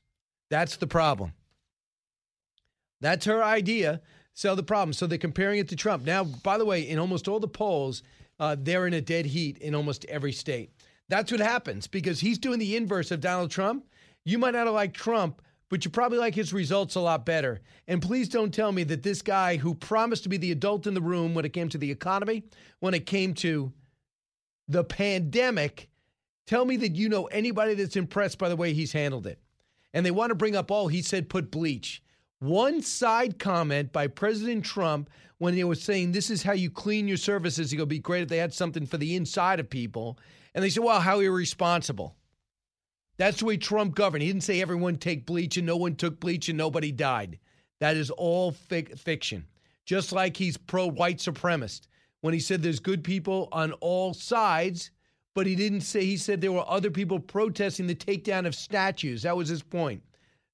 That's 0.49 0.77
the 0.77 0.87
problem. 0.87 1.33
That's 3.01 3.25
her 3.25 3.43
idea. 3.43 4.01
Sell 4.33 4.55
the 4.55 4.63
problem. 4.63 4.93
So 4.93 5.07
they're 5.07 5.17
comparing 5.17 5.59
it 5.59 5.69
to 5.69 5.75
Trump. 5.75 6.03
Now, 6.03 6.23
by 6.23 6.57
the 6.57 6.65
way, 6.65 6.81
in 6.81 6.99
almost 6.99 7.27
all 7.27 7.39
the 7.39 7.47
polls, 7.47 8.03
uh, 8.39 8.55
they're 8.59 8.87
in 8.87 8.93
a 8.93 9.01
dead 9.01 9.25
heat 9.25 9.57
in 9.59 9.73
almost 9.73 10.05
every 10.05 10.33
state. 10.33 10.71
That's 11.07 11.31
what 11.31 11.39
happens 11.39 11.87
because 11.87 12.19
he's 12.19 12.39
doing 12.39 12.59
the 12.59 12.75
inverse 12.75 13.11
of 13.11 13.21
Donald 13.21 13.51
Trump. 13.51 13.85
You 14.23 14.39
might 14.39 14.53
not 14.55 14.65
have 14.65 14.73
liked 14.73 14.95
Trump, 14.95 15.41
but 15.69 15.83
you 15.83 15.91
probably 15.91 16.17
like 16.17 16.35
his 16.35 16.53
results 16.53 16.95
a 16.95 16.99
lot 16.99 17.25
better. 17.25 17.61
And 17.87 18.01
please 18.01 18.29
don't 18.29 18.53
tell 18.53 18.71
me 18.71 18.83
that 18.85 19.03
this 19.03 19.21
guy 19.21 19.57
who 19.57 19.73
promised 19.73 20.23
to 20.23 20.29
be 20.29 20.37
the 20.37 20.51
adult 20.51 20.87
in 20.87 20.93
the 20.93 21.01
room 21.01 21.33
when 21.33 21.45
it 21.45 21.53
came 21.53 21.69
to 21.69 21.77
the 21.77 21.91
economy, 21.91 22.43
when 22.79 22.93
it 22.93 23.05
came 23.05 23.33
to 23.35 23.73
the 24.67 24.83
pandemic, 24.83 25.89
tell 26.45 26.65
me 26.65 26.77
that 26.77 26.95
you 26.95 27.09
know 27.09 27.25
anybody 27.25 27.73
that's 27.73 27.95
impressed 27.95 28.37
by 28.37 28.49
the 28.49 28.55
way 28.55 28.73
he's 28.73 28.91
handled 28.91 29.27
it. 29.27 29.39
And 29.93 30.05
they 30.05 30.11
want 30.11 30.29
to 30.29 30.35
bring 30.35 30.55
up, 30.55 30.71
all 30.71 30.87
he 30.87 31.01
said 31.01 31.29
put 31.29 31.51
bleach. 31.51 32.03
One 32.39 32.81
side 32.81 33.39
comment 33.39 33.91
by 33.91 34.07
President 34.07 34.65
Trump 34.65 35.09
when 35.37 35.53
he 35.53 35.63
was 35.63 35.81
saying 35.81 36.11
this 36.11 36.29
is 36.29 36.43
how 36.43 36.53
you 36.53 36.69
clean 36.69 37.07
your 37.07 37.17
surfaces. 37.17 37.71
It 37.71 37.79
would 37.79 37.89
be 37.89 37.99
great 37.99 38.23
if 38.23 38.29
they 38.29 38.37
had 38.37 38.53
something 38.53 38.85
for 38.85 38.97
the 38.97 39.15
inside 39.15 39.59
of 39.59 39.69
people. 39.69 40.19
And 40.53 40.63
they 40.63 40.69
said, 40.69 40.83
well, 40.83 40.99
how 40.99 41.19
irresponsible. 41.19 42.15
That's 43.17 43.39
the 43.39 43.45
way 43.45 43.57
Trump 43.57 43.95
governed. 43.95 44.23
He 44.23 44.29
didn't 44.29 44.43
say 44.43 44.61
everyone 44.61 44.97
take 44.97 45.25
bleach 45.25 45.57
and 45.57 45.65
no 45.65 45.77
one 45.77 45.95
took 45.95 46.19
bleach 46.19 46.49
and 46.49 46.57
nobody 46.57 46.91
died. 46.91 47.39
That 47.79 47.95
is 47.95 48.09
all 48.11 48.51
fic- 48.51 48.97
fiction. 48.97 49.45
Just 49.85 50.11
like 50.11 50.35
he's 50.35 50.57
pro 50.57 50.87
white 50.87 51.17
supremacist 51.17 51.87
when 52.21 52.33
he 52.33 52.39
said 52.39 52.61
there's 52.61 52.79
good 52.79 53.03
people 53.03 53.49
on 53.51 53.71
all 53.73 54.13
sides, 54.13 54.91
but 55.35 55.45
he 55.45 55.55
didn't 55.55 55.81
say, 55.81 56.03
he 56.03 56.17
said 56.17 56.41
there 56.41 56.51
were 56.51 56.67
other 56.67 56.89
people 56.89 57.19
protesting 57.19 57.87
the 57.87 57.95
takedown 57.95 58.47
of 58.47 58.55
statues. 58.55 59.21
That 59.21 59.37
was 59.37 59.47
his 59.47 59.61
point. 59.61 60.01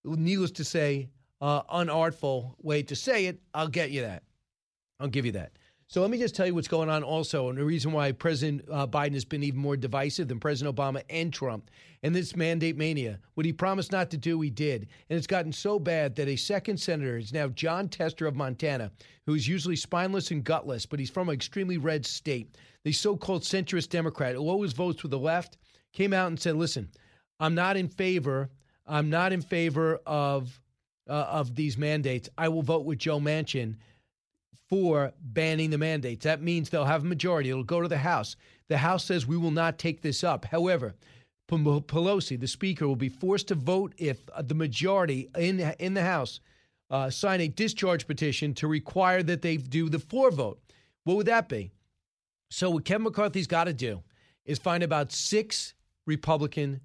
Needless 0.03 0.51
to 0.51 0.63
say, 0.65 1.09
uh, 1.39 1.63
unartful 1.63 2.55
way 2.61 2.83
to 2.83 2.95
say 2.95 3.27
it. 3.27 3.39
I'll 3.53 3.67
get 3.67 3.91
you 3.91 4.01
that. 4.01 4.23
I'll 4.99 5.07
give 5.07 5.25
you 5.25 5.31
that. 5.33 5.53
So 5.91 5.99
let 5.99 6.09
me 6.09 6.17
just 6.17 6.35
tell 6.35 6.47
you 6.47 6.55
what's 6.55 6.69
going 6.69 6.87
on 6.87 7.03
also, 7.03 7.49
and 7.49 7.57
the 7.57 7.65
reason 7.65 7.91
why 7.91 8.13
President 8.13 8.63
uh, 8.71 8.87
Biden 8.87 9.13
has 9.13 9.25
been 9.25 9.43
even 9.43 9.59
more 9.59 9.75
divisive 9.75 10.29
than 10.29 10.39
President 10.39 10.73
Obama 10.73 11.03
and 11.09 11.33
Trump. 11.33 11.69
And 12.01 12.15
this 12.15 12.33
mandate 12.33 12.77
mania, 12.77 13.19
what 13.33 13.45
he 13.45 13.51
promised 13.51 13.91
not 13.91 14.09
to 14.11 14.17
do, 14.17 14.39
he 14.39 14.49
did. 14.49 14.87
And 15.09 15.17
it's 15.17 15.27
gotten 15.27 15.51
so 15.51 15.79
bad 15.79 16.15
that 16.15 16.29
a 16.29 16.37
second 16.37 16.77
senator 16.77 17.17
is 17.17 17.33
now 17.33 17.49
John 17.49 17.89
Tester 17.89 18.25
of 18.25 18.37
Montana, 18.37 18.89
who's 19.25 19.45
usually 19.49 19.75
spineless 19.75 20.31
and 20.31 20.45
gutless, 20.45 20.85
but 20.85 20.97
he's 20.97 21.09
from 21.09 21.27
an 21.27 21.35
extremely 21.35 21.77
red 21.77 22.05
state. 22.05 22.55
The 22.85 22.93
so 22.93 23.17
called 23.17 23.41
centrist 23.41 23.89
Democrat 23.89 24.35
who 24.35 24.47
always 24.47 24.71
votes 24.71 25.03
with 25.03 25.11
the 25.11 25.19
left 25.19 25.57
came 25.91 26.13
out 26.13 26.27
and 26.27 26.39
said, 26.39 26.55
listen, 26.55 26.87
I'm 27.37 27.53
not 27.53 27.75
in 27.75 27.89
favor. 27.89 28.49
I'm 28.87 29.09
not 29.09 29.33
in 29.33 29.41
favor 29.41 29.99
of 30.05 30.57
uh, 31.09 31.27
of 31.29 31.55
these 31.55 31.77
mandates. 31.77 32.29
I 32.37 32.47
will 32.47 32.61
vote 32.61 32.85
with 32.85 32.99
Joe 32.99 33.19
Manchin 33.19 33.75
for 34.71 35.11
banning 35.21 35.69
the 35.69 35.77
mandates. 35.77 36.23
That 36.23 36.41
means 36.41 36.69
they'll 36.69 36.85
have 36.85 37.03
a 37.03 37.07
majority. 37.07 37.49
It'll 37.49 37.63
go 37.63 37.81
to 37.81 37.89
the 37.89 37.97
House. 37.97 38.37
The 38.69 38.77
House 38.77 39.03
says 39.03 39.27
we 39.27 39.35
will 39.35 39.51
not 39.51 39.77
take 39.77 40.01
this 40.01 40.23
up. 40.23 40.45
However, 40.45 40.95
Pelosi, 41.49 42.39
the 42.39 42.47
Speaker, 42.47 42.87
will 42.87 42.95
be 42.95 43.09
forced 43.09 43.49
to 43.49 43.55
vote 43.55 43.93
if 43.97 44.29
the 44.41 44.55
majority 44.55 45.29
in 45.37 45.59
in 45.59 45.93
the 45.93 46.03
House 46.03 46.39
uh, 46.89 47.09
sign 47.09 47.41
a 47.41 47.49
discharge 47.49 48.07
petition 48.07 48.53
to 48.53 48.67
require 48.67 49.21
that 49.23 49.41
they 49.41 49.57
do 49.57 49.89
the 49.89 49.99
floor 49.99 50.31
vote. 50.31 50.61
What 51.03 51.17
would 51.17 51.27
that 51.27 51.49
be? 51.49 51.71
So 52.49 52.69
what 52.69 52.85
Kevin 52.85 53.03
McCarthy's 53.03 53.47
got 53.47 53.65
to 53.65 53.73
do 53.73 54.01
is 54.45 54.57
find 54.57 54.83
about 54.83 55.11
six 55.11 55.73
Republican 56.05 56.79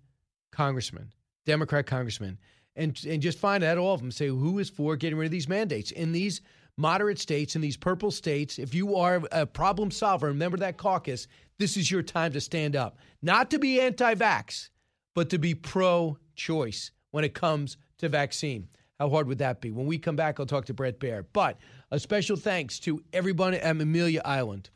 congressmen, 0.51 1.13
Democrat 1.45 1.87
congressmen, 1.87 2.39
and 2.75 3.01
and 3.07 3.23
just 3.23 3.39
find 3.39 3.63
out 3.63 3.79
all 3.79 3.95
of 3.95 4.01
them. 4.01 4.11
Say 4.11 4.27
who 4.27 4.59
is 4.59 4.71
for 4.71 4.97
getting 4.97 5.19
rid 5.19 5.27
of 5.27 5.33
these 5.33 5.49
mandates 5.49 5.93
in 5.93 6.11
these 6.11 6.41
moderate 6.77 7.19
states, 7.19 7.55
and 7.55 7.65
these 7.65 7.77
purple 7.77 8.11
states, 8.11 8.59
if 8.59 8.75
you 8.75 8.97
are 8.97 9.23
a 9.33 9.47
problem 9.47 9.91
solver, 9.91 10.29
remember 10.29 10.59
that 10.59 10.77
caucus, 10.77 11.27
this 11.59 11.77
is 11.77 11.91
your 11.91 12.03
time 12.03 12.33
to 12.33 12.41
stand 12.41 12.77
up. 12.77 12.99
Not 13.23 13.51
to 13.51 13.59
be 13.59 13.81
anti 13.81 14.15
vax, 14.15 14.69
but 15.15 15.31
to 15.31 15.39
be 15.39 15.55
pro 15.55 16.19
choice 16.35 16.91
when 17.11 17.25
it 17.25 17.35
comes 17.35 17.79
to 17.99 18.09
vaccine. 18.09 18.69
How 18.99 19.11
hard 19.11 19.27
would 19.29 19.39
that 19.39 19.61
be? 19.61 19.71
When 19.71 19.87
we 19.87 19.99
come 19.99 20.17
back, 20.17 20.39
I'll 20.39 20.47
talk 20.47 20.67
to 20.67 20.75
Brett 20.75 21.01
Baier. 21.01 21.25
But 21.33 21.59
a 21.91 21.99
special 21.99 22.37
thanks 22.37 22.79
to 22.81 23.03
everybody 23.13 23.59
at 23.59 23.81
Amelia 23.81 24.23
Island. 24.25 24.71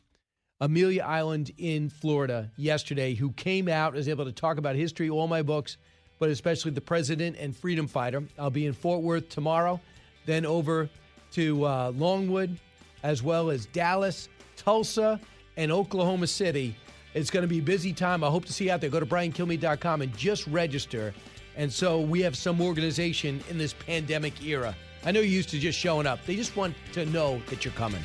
Amelia 0.59 1.03
Island 1.03 1.51
in 1.57 1.89
Florida 1.89 2.51
yesterday, 2.55 3.15
who 3.15 3.31
came 3.31 3.67
out, 3.67 3.93
was 3.93 4.07
able 4.07 4.25
to 4.25 4.31
talk 4.31 4.59
about 4.59 4.75
history, 4.75 5.09
all 5.09 5.27
my 5.27 5.41
books, 5.41 5.77
but 6.19 6.29
especially 6.29 6.69
the 6.71 6.81
president 6.81 7.35
and 7.39 7.55
freedom 7.55 7.87
fighter. 7.87 8.23
I'll 8.37 8.51
be 8.51 8.67
in 8.67 8.73
Fort 8.73 9.01
Worth 9.01 9.29
tomorrow, 9.29 9.79
then 10.27 10.45
over 10.45 10.87
to 11.31 11.65
uh, 11.65 11.91
Longwood, 11.95 12.59
as 13.03 13.23
well 13.23 13.49
as 13.49 13.65
Dallas, 13.67 14.29
Tulsa, 14.57 15.19
and 15.57 15.71
Oklahoma 15.71 16.27
City. 16.27 16.75
It's 17.13 17.29
going 17.29 17.43
to 17.43 17.47
be 17.47 17.59
a 17.59 17.63
busy 17.63 17.93
time. 17.93 18.23
I 18.23 18.29
hope 18.29 18.45
to 18.45 18.53
see 18.53 18.65
you 18.65 18.71
out 18.71 18.81
there. 18.81 18.89
Go 18.89 18.99
to 18.99 19.05
briankilmeade.com 19.05 20.01
and 20.01 20.17
just 20.17 20.47
register. 20.47 21.13
And 21.57 21.71
so 21.71 21.99
we 21.99 22.21
have 22.21 22.37
some 22.37 22.61
organization 22.61 23.43
in 23.49 23.57
this 23.57 23.73
pandemic 23.73 24.43
era. 24.43 24.75
I 25.03 25.11
know 25.11 25.19
you're 25.19 25.29
used 25.29 25.49
to 25.49 25.59
just 25.59 25.77
showing 25.77 26.07
up. 26.07 26.25
They 26.25 26.35
just 26.35 26.55
want 26.55 26.75
to 26.93 27.05
know 27.07 27.41
that 27.49 27.65
you're 27.65 27.73
coming. 27.73 28.01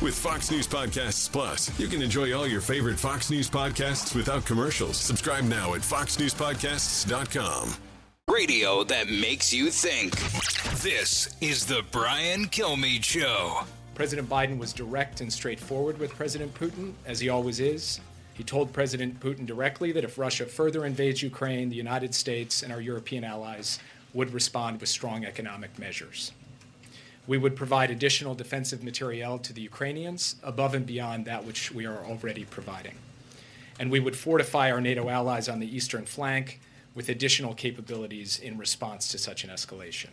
With 0.00 0.14
Fox 0.14 0.50
News 0.50 0.68
Podcasts 0.68 1.30
Plus, 1.30 1.76
you 1.78 1.88
can 1.88 2.02
enjoy 2.02 2.32
all 2.32 2.46
your 2.46 2.60
favorite 2.60 3.00
Fox 3.00 3.30
News 3.30 3.50
podcasts 3.50 4.14
without 4.14 4.46
commercials. 4.46 4.96
Subscribe 4.96 5.44
now 5.44 5.74
at 5.74 5.80
foxnewspodcasts.com. 5.80 7.87
Radio 8.32 8.84
that 8.84 9.08
makes 9.08 9.54
you 9.54 9.70
think. 9.70 10.14
This 10.82 11.34
is 11.40 11.64
the 11.64 11.82
Brian 11.90 12.44
Kilmeade 12.44 13.02
Show. 13.02 13.62
President 13.94 14.28
Biden 14.28 14.58
was 14.58 14.74
direct 14.74 15.22
and 15.22 15.32
straightforward 15.32 15.98
with 15.98 16.14
President 16.14 16.52
Putin, 16.52 16.92
as 17.06 17.20
he 17.20 17.30
always 17.30 17.58
is. 17.58 18.00
He 18.34 18.44
told 18.44 18.72
President 18.72 19.18
Putin 19.18 19.46
directly 19.46 19.92
that 19.92 20.04
if 20.04 20.18
Russia 20.18 20.44
further 20.44 20.84
invades 20.84 21.22
Ukraine, 21.22 21.70
the 21.70 21.76
United 21.76 22.14
States 22.14 22.62
and 22.62 22.70
our 22.70 22.82
European 22.82 23.24
allies 23.24 23.78
would 24.12 24.32
respond 24.34 24.78
with 24.80 24.90
strong 24.90 25.24
economic 25.24 25.78
measures. 25.78 26.32
We 27.26 27.38
would 27.38 27.56
provide 27.56 27.90
additional 27.90 28.34
defensive 28.34 28.84
materiel 28.84 29.38
to 29.38 29.54
the 29.54 29.62
Ukrainians 29.62 30.36
above 30.42 30.74
and 30.74 30.86
beyond 30.86 31.24
that 31.24 31.44
which 31.44 31.72
we 31.72 31.86
are 31.86 32.04
already 32.04 32.44
providing. 32.44 32.94
And 33.80 33.90
we 33.90 34.00
would 34.00 34.16
fortify 34.16 34.70
our 34.70 34.82
NATO 34.82 35.08
allies 35.08 35.48
on 35.48 35.60
the 35.60 35.76
eastern 35.76 36.04
flank 36.04 36.60
with 36.98 37.10
additional 37.10 37.54
capabilities 37.54 38.40
in 38.40 38.58
response 38.58 39.06
to 39.06 39.18
such 39.18 39.44
an 39.44 39.50
escalation. 39.50 40.08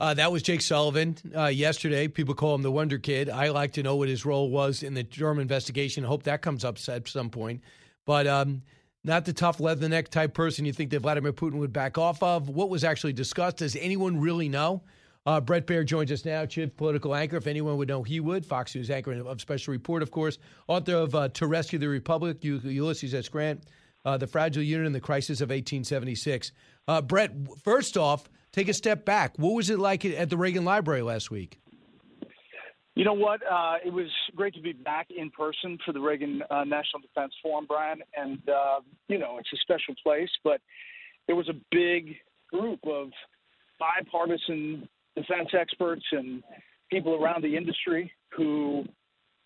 Uh, 0.00 0.12
that 0.12 0.32
was 0.32 0.42
Jake 0.42 0.60
Sullivan 0.60 1.16
uh, 1.36 1.46
yesterday. 1.46 2.08
People 2.08 2.34
call 2.34 2.52
him 2.56 2.62
the 2.62 2.70
Wonder 2.72 2.98
Kid. 2.98 3.30
I 3.30 3.50
like 3.50 3.74
to 3.74 3.84
know 3.84 3.94
what 3.94 4.08
his 4.08 4.26
role 4.26 4.50
was 4.50 4.82
in 4.82 4.94
the 4.94 5.04
German 5.04 5.42
investigation. 5.42 6.04
I 6.04 6.08
Hope 6.08 6.24
that 6.24 6.42
comes 6.42 6.64
up 6.64 6.78
at 6.88 7.06
some 7.06 7.30
point. 7.30 7.60
But 8.06 8.26
um, 8.26 8.62
not 9.04 9.24
the 9.24 9.32
tough 9.32 9.60
leather 9.60 9.88
neck 9.88 10.08
type 10.08 10.34
person 10.34 10.64
you 10.64 10.72
think 10.72 10.90
that 10.90 10.98
Vladimir 10.98 11.32
Putin 11.32 11.60
would 11.60 11.72
back 11.72 11.96
off 11.96 12.20
of. 12.24 12.48
What 12.48 12.70
was 12.70 12.82
actually 12.82 13.12
discussed? 13.12 13.58
Does 13.58 13.76
anyone 13.76 14.20
really 14.20 14.48
know? 14.48 14.82
Uh, 15.26 15.40
Bret 15.40 15.64
Baier 15.64 15.86
joins 15.86 16.10
us 16.10 16.24
now, 16.24 16.44
chief 16.44 16.76
political 16.76 17.14
anchor. 17.14 17.36
If 17.36 17.46
anyone 17.46 17.76
would 17.76 17.88
know, 17.88 18.02
he 18.02 18.18
would. 18.18 18.44
Fox 18.44 18.74
News 18.74 18.90
anchor 18.90 19.12
of 19.12 19.40
Special 19.40 19.70
Report, 19.70 20.02
of 20.02 20.10
course. 20.10 20.38
Author 20.66 20.96
of 20.96 21.14
uh, 21.14 21.28
To 21.28 21.46
Rescue 21.46 21.78
the 21.78 21.88
Republic, 21.88 22.38
Ulysses 22.42 23.14
S. 23.14 23.28
Grant 23.28 23.62
uh, 24.08 24.16
the 24.16 24.26
fragile 24.26 24.62
unit 24.62 24.86
in 24.86 24.92
the 24.92 25.00
crisis 25.00 25.42
of 25.42 25.50
1876. 25.50 26.52
Uh, 26.86 27.02
Bret, 27.02 27.30
first 27.62 27.98
off, 27.98 28.28
take 28.52 28.68
a 28.68 28.72
step 28.72 29.04
back. 29.04 29.34
What 29.36 29.54
was 29.54 29.68
it 29.68 29.78
like 29.78 30.04
at 30.04 30.30
the 30.30 30.36
Reagan 30.38 30.64
Library 30.64 31.02
last 31.02 31.30
week? 31.30 31.60
You 32.94 33.04
know 33.04 33.12
what? 33.12 33.40
Uh, 33.42 33.74
it 33.84 33.92
was 33.92 34.08
great 34.34 34.54
to 34.54 34.62
be 34.62 34.72
back 34.72 35.08
in 35.14 35.30
person 35.30 35.78
for 35.84 35.92
the 35.92 36.00
Reagan 36.00 36.42
uh, 36.50 36.64
National 36.64 37.00
Defense 37.02 37.34
Forum, 37.42 37.66
Brian. 37.68 38.00
And, 38.16 38.38
uh, 38.48 38.80
you 39.08 39.18
know, 39.18 39.36
it's 39.38 39.52
a 39.52 39.58
special 39.58 39.94
place, 40.02 40.30
but 40.42 40.60
there 41.26 41.36
was 41.36 41.48
a 41.50 41.54
big 41.70 42.16
group 42.50 42.80
of 42.86 43.10
bipartisan 43.78 44.88
defense 45.14 45.50
experts 45.52 46.04
and 46.12 46.42
people 46.90 47.22
around 47.22 47.44
the 47.44 47.54
industry 47.56 48.10
who 48.34 48.84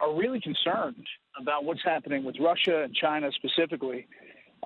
are 0.02 0.14
really 0.14 0.40
concerned 0.40 1.06
about 1.40 1.64
what's 1.64 1.82
happening 1.84 2.24
with 2.24 2.36
Russia 2.40 2.82
and 2.82 2.94
China 2.94 3.30
specifically, 3.36 4.06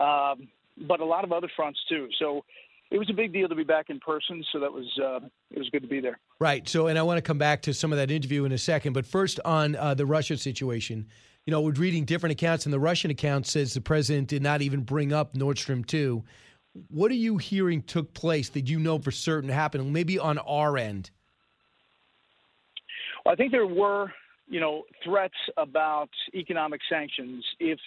um, 0.01 0.49
but 0.87 1.01
a 1.01 1.05
lot 1.05 1.25
of 1.25 1.33
other 1.33 1.49
fronts 1.57 1.79
too. 1.89 2.09
So 2.19 2.45
it 2.91 2.99
was 2.99 3.11
a 3.11 3.13
big 3.13 3.33
deal 3.33 3.49
to 3.49 3.55
be 3.55 3.65
back 3.65 3.91
in 3.91 3.99
person. 3.99 4.45
So 4.53 4.61
that 4.61 4.73
was 4.73 4.87
uh, 5.03 5.21
it 5.51 5.59
was 5.59 5.69
good 5.71 5.83
to 5.83 5.89
be 5.89 6.01
there. 6.01 6.19
Right. 6.39 6.69
So, 6.69 6.87
and 6.87 6.99
I 6.99 7.03
want 7.03 7.19
to 7.19 7.23
come 7.23 7.39
back 7.39 7.63
to 7.63 7.75
some 7.75 7.93
of 7.93 7.99
that 7.99 8.11
interview 8.11 8.45
in 8.45 8.53
a 8.53 8.59
second, 8.59 8.93
but 8.93 9.07
first 9.07 9.41
on 9.45 9.77
uh, 9.77 9.95
the 9.95 10.07
Russia 10.07 10.37
situation. 10.37 11.07
You 11.47 11.53
know, 11.53 11.61
we're 11.61 11.73
reading 11.73 12.05
different 12.05 12.33
accounts, 12.33 12.67
and 12.67 12.73
the 12.73 12.81
Russian 12.81 13.13
account 13.13 13.47
says 13.47 13.73
the 13.73 13.81
president 13.81 14.27
did 14.27 14.43
not 14.43 14.63
even 14.63 14.83
bring 14.83 15.13
up 15.13 15.37
Nord 15.37 15.59
Stream 15.59 15.85
two. 15.85 16.25
What 16.89 17.11
are 17.13 17.15
you 17.15 17.39
hearing 17.39 17.83
took 17.83 18.13
place 18.15 18.49
that 18.51 18.69
you 18.69 18.81
know 18.81 18.99
for 18.99 19.13
certain 19.13 19.49
happened? 19.49 19.93
Maybe 19.93 20.19
on 20.19 20.39
our 20.39 20.77
end. 20.77 21.11
Well, 23.25 23.33
I 23.33 23.37
think 23.37 23.53
there 23.53 23.67
were, 23.67 24.13
you 24.49 24.61
know, 24.61 24.83
threats 25.05 25.35
about 25.57 26.11
economic 26.35 26.81
sanctions 26.89 27.45
if 27.61 27.79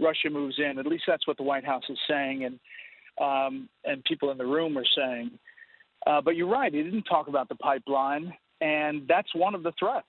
Russia 0.00 0.30
moves 0.30 0.56
in. 0.58 0.78
At 0.78 0.86
least 0.86 1.04
that's 1.06 1.26
what 1.26 1.36
the 1.36 1.42
White 1.42 1.64
House 1.64 1.84
is 1.88 1.98
saying, 2.08 2.44
and 2.44 2.58
um, 3.18 3.68
and 3.84 4.04
people 4.04 4.30
in 4.30 4.38
the 4.38 4.46
room 4.46 4.76
are 4.76 4.84
saying. 4.96 5.30
Uh, 6.06 6.20
but 6.20 6.36
you're 6.36 6.48
right; 6.48 6.72
he 6.72 6.82
didn't 6.82 7.04
talk 7.04 7.28
about 7.28 7.48
the 7.48 7.54
pipeline, 7.56 8.32
and 8.60 9.02
that's 9.08 9.34
one 9.34 9.54
of 9.54 9.62
the 9.62 9.72
threats. 9.78 10.06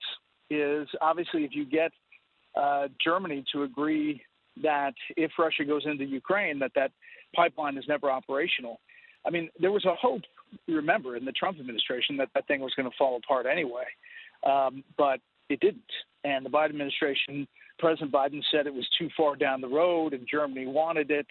Is 0.50 0.88
obviously 1.00 1.44
if 1.44 1.50
you 1.54 1.64
get 1.64 1.92
uh, 2.56 2.88
Germany 3.02 3.44
to 3.52 3.64
agree 3.64 4.22
that 4.62 4.94
if 5.16 5.32
Russia 5.38 5.64
goes 5.64 5.82
into 5.86 6.04
Ukraine, 6.04 6.58
that 6.58 6.72
that 6.74 6.90
pipeline 7.34 7.76
is 7.76 7.84
never 7.88 8.10
operational. 8.10 8.80
I 9.26 9.30
mean, 9.30 9.48
there 9.60 9.72
was 9.72 9.84
a 9.84 9.94
hope, 9.94 10.22
remember, 10.66 11.16
in 11.16 11.24
the 11.24 11.32
Trump 11.32 11.58
administration 11.60 12.16
that 12.16 12.28
that 12.34 12.46
thing 12.46 12.60
was 12.60 12.72
going 12.74 12.90
to 12.90 12.96
fall 12.96 13.16
apart 13.16 13.46
anyway, 13.46 13.84
um, 14.46 14.82
but 14.96 15.20
it 15.48 15.60
didn't. 15.60 15.82
And 16.24 16.44
the 16.44 16.50
Biden 16.50 16.70
administration, 16.70 17.46
President 17.78 18.12
Biden 18.12 18.42
said 18.50 18.66
it 18.66 18.74
was 18.74 18.88
too 18.98 19.08
far 19.16 19.36
down 19.36 19.60
the 19.60 19.68
road, 19.68 20.12
and 20.12 20.26
Germany 20.30 20.66
wanted 20.66 21.10
it. 21.10 21.26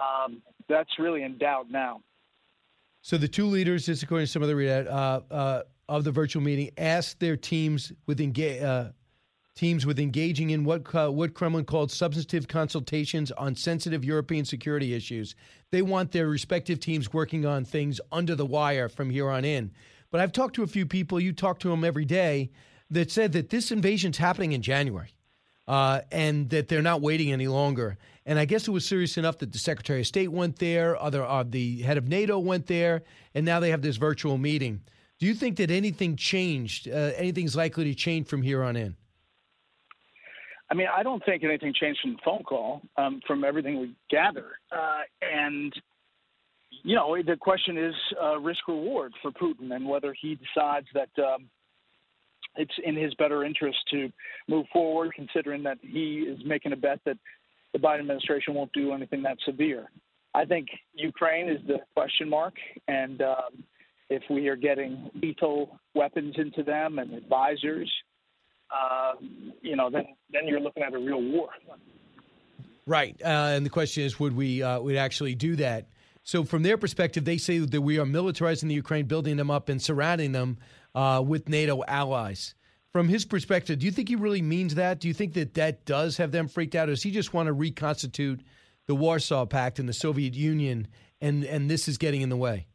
Um, 0.00 0.42
that's 0.68 0.90
really 0.98 1.22
in 1.22 1.38
doubt 1.38 1.70
now. 1.70 2.00
So 3.02 3.18
the 3.18 3.28
two 3.28 3.46
leaders, 3.46 3.86
just 3.86 4.02
according 4.02 4.26
to 4.26 4.32
some 4.32 4.42
of 4.42 4.48
the 4.48 4.90
uh, 4.90 5.20
uh, 5.30 5.62
of 5.88 6.04
the 6.04 6.12
virtual 6.12 6.42
meeting, 6.42 6.70
asked 6.78 7.18
their 7.20 7.36
teams 7.36 7.92
with 8.06 8.20
engage, 8.20 8.62
uh, 8.62 8.90
teams 9.54 9.84
with 9.84 9.98
engaging 9.98 10.50
in 10.50 10.64
what 10.64 10.94
uh, 10.94 11.10
what 11.10 11.34
Kremlin 11.34 11.64
called 11.64 11.90
substantive 11.90 12.46
consultations 12.48 13.32
on 13.32 13.56
sensitive 13.56 14.04
European 14.04 14.44
security 14.44 14.94
issues. 14.94 15.34
They 15.70 15.82
want 15.82 16.12
their 16.12 16.28
respective 16.28 16.78
teams 16.78 17.12
working 17.12 17.44
on 17.44 17.64
things 17.64 18.00
under 18.12 18.34
the 18.34 18.46
wire 18.46 18.88
from 18.88 19.10
here 19.10 19.30
on 19.30 19.44
in. 19.44 19.72
But 20.10 20.20
I've 20.20 20.32
talked 20.32 20.54
to 20.56 20.62
a 20.62 20.68
few 20.68 20.86
people. 20.86 21.18
You 21.18 21.32
talk 21.32 21.58
to 21.60 21.70
them 21.70 21.84
every 21.84 22.04
day 22.04 22.50
that 22.90 23.10
said 23.10 23.32
that 23.32 23.50
this 23.50 23.72
invasion's 23.72 24.18
happening 24.18 24.52
in 24.52 24.62
January. 24.62 25.14
Uh, 25.68 26.00
and 26.10 26.50
that 26.50 26.66
they're 26.66 26.82
not 26.82 27.00
waiting 27.00 27.32
any 27.32 27.46
longer. 27.46 27.96
And 28.26 28.38
I 28.38 28.44
guess 28.44 28.66
it 28.66 28.72
was 28.72 28.84
serious 28.84 29.16
enough 29.16 29.38
that 29.38 29.52
the 29.52 29.58
Secretary 29.58 30.00
of 30.00 30.06
State 30.06 30.28
went 30.28 30.58
there, 30.58 31.00
other 31.00 31.24
uh, 31.24 31.44
the 31.48 31.82
head 31.82 31.98
of 31.98 32.08
NATO 32.08 32.38
went 32.38 32.66
there, 32.66 33.02
and 33.34 33.46
now 33.46 33.60
they 33.60 33.70
have 33.70 33.82
this 33.82 33.96
virtual 33.96 34.38
meeting. 34.38 34.80
Do 35.18 35.26
you 35.26 35.34
think 35.34 35.56
that 35.58 35.70
anything 35.70 36.16
changed? 36.16 36.88
Uh, 36.88 37.12
anything's 37.16 37.54
likely 37.54 37.84
to 37.84 37.94
change 37.94 38.26
from 38.26 38.42
here 38.42 38.64
on 38.64 38.74
in? 38.74 38.96
I 40.68 40.74
mean, 40.74 40.88
I 40.92 41.02
don't 41.02 41.24
think 41.24 41.44
anything 41.44 41.74
changed 41.78 42.00
from 42.00 42.14
the 42.14 42.18
phone 42.24 42.42
call, 42.42 42.82
um, 42.96 43.20
from 43.26 43.44
everything 43.44 43.78
we 43.78 43.94
gather. 44.10 44.52
Uh, 44.74 45.02
and, 45.20 45.72
you 46.82 46.96
know, 46.96 47.16
the 47.22 47.36
question 47.36 47.76
is 47.76 47.94
uh, 48.20 48.38
risk 48.40 48.66
reward 48.66 49.12
for 49.20 49.30
Putin 49.30 49.74
and 49.74 49.86
whether 49.86 50.12
he 50.20 50.34
decides 50.34 50.86
that 50.94 51.10
um, 51.22 51.48
it's 52.56 52.74
in 52.84 52.96
his 52.96 53.14
better 53.14 53.44
interest 53.44 53.78
to 53.90 54.10
move 54.48 54.66
forward, 54.72 55.12
considering 55.14 55.62
that 55.62 55.78
he 55.80 56.26
is 56.28 56.38
making 56.44 56.72
a 56.72 56.76
bet 56.76 57.00
that 57.06 57.16
the 57.72 57.78
Biden 57.78 58.00
administration 58.00 58.54
won't 58.54 58.72
do 58.72 58.92
anything 58.92 59.22
that 59.22 59.38
severe. 59.46 59.86
I 60.34 60.44
think 60.44 60.68
Ukraine 60.94 61.48
is 61.48 61.58
the 61.66 61.78
question 61.94 62.28
mark. 62.28 62.54
And 62.88 63.22
um, 63.22 63.64
if 64.08 64.22
we 64.30 64.48
are 64.48 64.56
getting 64.56 65.10
lethal 65.14 65.78
weapons 65.94 66.34
into 66.38 66.62
them 66.62 66.98
and 66.98 67.14
advisors, 67.14 67.90
uh, 68.70 69.12
you 69.60 69.76
know, 69.76 69.90
then 69.90 70.04
then 70.30 70.46
you're 70.46 70.60
looking 70.60 70.82
at 70.82 70.94
a 70.94 70.98
real 70.98 71.20
war. 71.20 71.50
Right, 72.86 73.14
uh, 73.22 73.28
and 73.28 73.64
the 73.64 73.70
question 73.70 74.02
is, 74.02 74.18
would 74.18 74.34
we 74.34 74.62
uh, 74.62 74.80
would 74.80 74.96
actually 74.96 75.34
do 75.34 75.56
that? 75.56 75.86
So, 76.24 76.44
from 76.44 76.62
their 76.62 76.78
perspective, 76.78 77.24
they 77.24 77.36
say 77.36 77.58
that 77.58 77.80
we 77.80 77.98
are 77.98 78.06
militarizing 78.06 78.68
the 78.68 78.74
Ukraine, 78.74 79.06
building 79.06 79.36
them 79.36 79.50
up, 79.50 79.68
and 79.68 79.80
surrounding 79.80 80.32
them 80.32 80.58
uh, 80.94 81.22
with 81.26 81.48
NATO 81.48 81.82
allies. 81.86 82.54
From 82.92 83.08
his 83.08 83.24
perspective, 83.24 83.78
do 83.78 83.86
you 83.86 83.92
think 83.92 84.08
he 84.08 84.16
really 84.16 84.42
means 84.42 84.74
that? 84.74 85.00
Do 85.00 85.08
you 85.08 85.14
think 85.14 85.32
that 85.34 85.54
that 85.54 85.86
does 85.86 86.18
have 86.18 86.30
them 86.30 86.46
freaked 86.46 86.74
out, 86.74 86.88
or 86.88 86.92
does 86.92 87.02
he 87.02 87.10
just 87.10 87.32
want 87.32 87.46
to 87.46 87.54
reconstitute 87.54 88.40
the 88.86 88.94
Warsaw 88.94 89.46
Pact 89.46 89.78
and 89.78 89.88
the 89.88 89.94
Soviet 89.94 90.34
Union, 90.34 90.88
and 91.20 91.44
and 91.44 91.70
this 91.70 91.88
is 91.88 91.96
getting 91.96 92.20
in 92.20 92.28
the 92.28 92.36
way? 92.36 92.66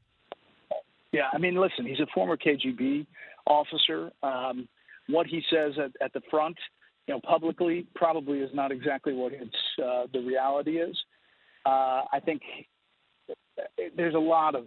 Yeah, 1.11 1.29
I 1.31 1.37
mean, 1.37 1.55
listen, 1.55 1.85
he's 1.85 1.99
a 1.99 2.07
former 2.13 2.35
KGB 2.35 3.05
officer. 3.45 4.11
Um, 4.23 4.67
what 5.07 5.27
he 5.27 5.41
says 5.51 5.73
at, 5.77 5.91
at 6.01 6.13
the 6.13 6.21
front, 6.29 6.57
you 7.07 7.13
know, 7.13 7.21
publicly 7.21 7.85
probably 7.95 8.39
is 8.39 8.49
not 8.53 8.71
exactly 8.71 9.13
what 9.13 9.33
it's 9.33 9.55
uh, 9.83 10.07
the 10.11 10.19
reality 10.19 10.77
is. 10.77 10.97
Uh, 11.65 12.03
I 12.11 12.19
think 12.23 12.41
there's 13.95 14.15
a 14.15 14.19
lot 14.19 14.55
of 14.55 14.65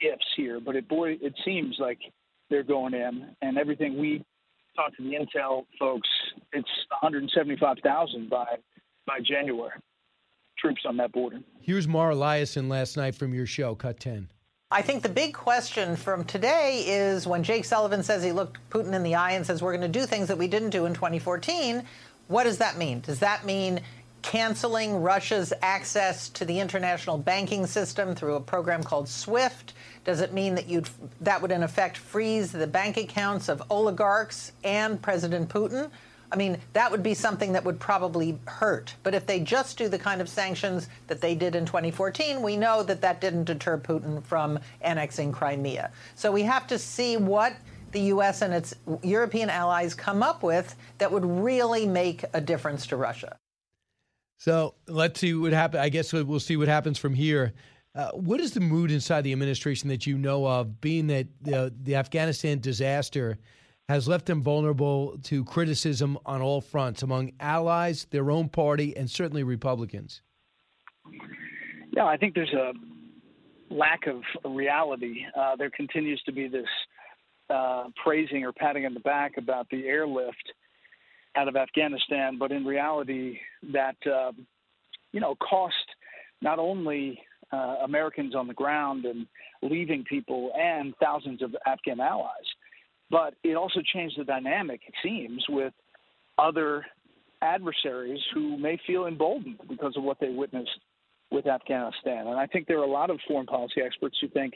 ifs 0.00 0.24
here, 0.36 0.60
but 0.60 0.76
it 0.76 0.88
boy, 0.88 1.16
it 1.20 1.34
seems 1.44 1.76
like 1.78 1.98
they're 2.50 2.62
going 2.62 2.94
in, 2.94 3.34
and 3.42 3.58
everything 3.58 3.98
we 3.98 4.24
talk 4.74 4.94
to 4.96 5.02
the 5.02 5.16
intel 5.16 5.64
folks, 5.78 6.08
it's 6.52 6.68
175,000 7.00 8.30
by 8.30 8.44
by 9.06 9.18
January 9.20 9.70
troops 10.58 10.82
on 10.86 10.96
that 10.96 11.12
border. 11.12 11.40
Here's 11.60 11.86
Mara 11.86 12.14
Liasson 12.14 12.68
last 12.68 12.96
night 12.96 13.14
from 13.14 13.34
your 13.34 13.46
show, 13.46 13.74
Cut 13.74 14.00
10. 14.00 14.28
I 14.70 14.82
think 14.82 15.02
the 15.02 15.08
big 15.08 15.32
question 15.32 15.94
from 15.94 16.24
today 16.24 16.82
is 16.86 17.26
when 17.26 17.44
Jake 17.44 17.64
Sullivan 17.64 18.02
says 18.02 18.24
he 18.24 18.32
looked 18.32 18.58
Putin 18.68 18.94
in 18.94 19.04
the 19.04 19.14
eye 19.14 19.32
and 19.32 19.46
says, 19.46 19.62
We're 19.62 19.76
going 19.76 19.92
to 19.92 20.00
do 20.00 20.06
things 20.06 20.28
that 20.28 20.38
we 20.38 20.48
didn't 20.48 20.70
do 20.70 20.86
in 20.86 20.94
2014. 20.94 21.84
What 22.28 22.44
does 22.44 22.58
that 22.58 22.76
mean? 22.76 23.00
Does 23.00 23.20
that 23.20 23.46
mean 23.46 23.80
canceling 24.26 25.02
Russia's 25.02 25.52
access 25.62 26.28
to 26.30 26.44
the 26.44 26.58
international 26.58 27.16
banking 27.16 27.64
system 27.64 28.12
through 28.12 28.34
a 28.34 28.40
program 28.40 28.82
called 28.82 29.08
SWIFT? 29.08 29.72
Does 30.04 30.20
it 30.20 30.34
mean 30.34 30.56
that 30.56 30.68
you'd 30.68 30.90
that 31.20 31.40
would 31.40 31.52
in 31.52 31.62
effect 31.62 31.96
freeze 31.96 32.50
the 32.50 32.66
bank 32.66 32.96
accounts 32.96 33.48
of 33.48 33.62
oligarchs 33.70 34.50
and 34.64 35.00
President 35.00 35.48
Putin? 35.48 35.92
I 36.32 36.36
mean, 36.36 36.58
that 36.72 36.90
would 36.90 37.04
be 37.04 37.14
something 37.14 37.52
that 37.52 37.64
would 37.64 37.78
probably 37.78 38.36
hurt. 38.46 38.96
But 39.04 39.14
if 39.14 39.26
they 39.26 39.38
just 39.38 39.78
do 39.78 39.88
the 39.88 39.98
kind 39.98 40.20
of 40.20 40.28
sanctions 40.28 40.88
that 41.06 41.20
they 41.20 41.36
did 41.36 41.54
in 41.54 41.64
2014, 41.64 42.42
we 42.42 42.56
know 42.56 42.82
that 42.82 43.00
that 43.02 43.20
didn't 43.20 43.44
deter 43.44 43.78
Putin 43.78 44.24
from 44.24 44.58
annexing 44.80 45.30
Crimea. 45.30 45.92
So 46.16 46.32
we 46.32 46.42
have 46.42 46.66
to 46.66 46.80
see 46.80 47.16
what 47.16 47.54
the 47.92 48.00
U.S. 48.00 48.42
and 48.42 48.52
its 48.52 48.74
European 49.04 49.50
allies 49.50 49.94
come 49.94 50.24
up 50.24 50.42
with 50.42 50.74
that 50.98 51.12
would 51.12 51.24
really 51.24 51.86
make 51.86 52.24
a 52.34 52.40
difference 52.40 52.88
to 52.88 52.96
Russia. 52.96 53.36
So 54.38 54.74
let's 54.86 55.20
see 55.20 55.34
what 55.34 55.52
happens. 55.52 55.82
I 55.82 55.88
guess 55.88 56.12
we'll 56.12 56.40
see 56.40 56.56
what 56.56 56.68
happens 56.68 56.98
from 56.98 57.14
here. 57.14 57.54
Uh, 57.94 58.10
what 58.10 58.40
is 58.40 58.52
the 58.52 58.60
mood 58.60 58.90
inside 58.90 59.22
the 59.22 59.32
administration 59.32 59.88
that 59.88 60.06
you 60.06 60.18
know 60.18 60.46
of, 60.46 60.80
being 60.82 61.06
that 61.06 61.28
the, 61.40 61.94
Afghanistan 61.94 62.60
disaster 62.60 63.38
has 63.88 64.06
left 64.06 64.26
them 64.26 64.42
vulnerable 64.42 65.16
to 65.22 65.44
criticism 65.44 66.18
on 66.26 66.42
all 66.42 66.60
fronts 66.60 67.02
among 67.02 67.32
allies, 67.40 68.06
their 68.10 68.30
own 68.30 68.48
party, 68.50 68.94
and 68.96 69.10
certainly 69.10 69.44
Republicans? 69.44 70.20
Yeah, 71.92 72.04
I 72.04 72.18
think 72.18 72.34
there's 72.34 72.52
a 72.52 72.72
lack 73.70 74.06
of 74.06 74.22
reality. 74.44 75.24
Uh, 75.34 75.56
there 75.56 75.70
continues 75.70 76.20
to 76.26 76.32
be 76.32 76.48
this 76.48 76.66
uh, 77.48 77.84
praising 78.04 78.44
or 78.44 78.52
patting 78.52 78.84
on 78.84 78.92
the 78.92 79.00
back 79.00 79.38
about 79.38 79.68
the 79.70 79.86
airlift 79.86 80.52
out 81.36 81.48
of 81.48 81.56
Afghanistan, 81.56 82.38
but 82.38 82.50
in 82.52 82.64
reality, 82.64 83.38
that 83.72 83.96
uh, 84.06 84.32
you 85.12 85.20
know 85.20 85.34
cost 85.36 85.74
not 86.42 86.58
only 86.58 87.20
uh, 87.52 87.76
Americans 87.84 88.34
on 88.34 88.46
the 88.46 88.54
ground 88.54 89.04
and 89.04 89.26
leaving 89.62 90.04
people 90.04 90.50
and 90.58 90.94
thousands 91.00 91.42
of 91.42 91.54
Afghan 91.66 92.00
allies 92.00 92.46
but 93.10 93.34
it 93.44 93.54
also 93.54 93.80
changed 93.94 94.18
the 94.18 94.24
dynamic, 94.24 94.80
it 94.86 94.94
seems, 95.02 95.44
with 95.48 95.72
other 96.38 96.84
adversaries 97.42 98.20
who 98.34 98.56
may 98.56 98.78
feel 98.86 99.06
emboldened 99.06 99.60
because 99.68 99.96
of 99.96 100.02
what 100.02 100.18
they 100.20 100.30
witnessed 100.30 100.80
with 101.30 101.46
Afghanistan. 101.46 102.26
And 102.26 102.38
I 102.38 102.46
think 102.46 102.66
there 102.66 102.78
are 102.78 102.84
a 102.84 102.90
lot 102.90 103.10
of 103.10 103.18
foreign 103.28 103.46
policy 103.46 103.80
experts 103.84 104.16
who 104.20 104.28
think 104.28 104.54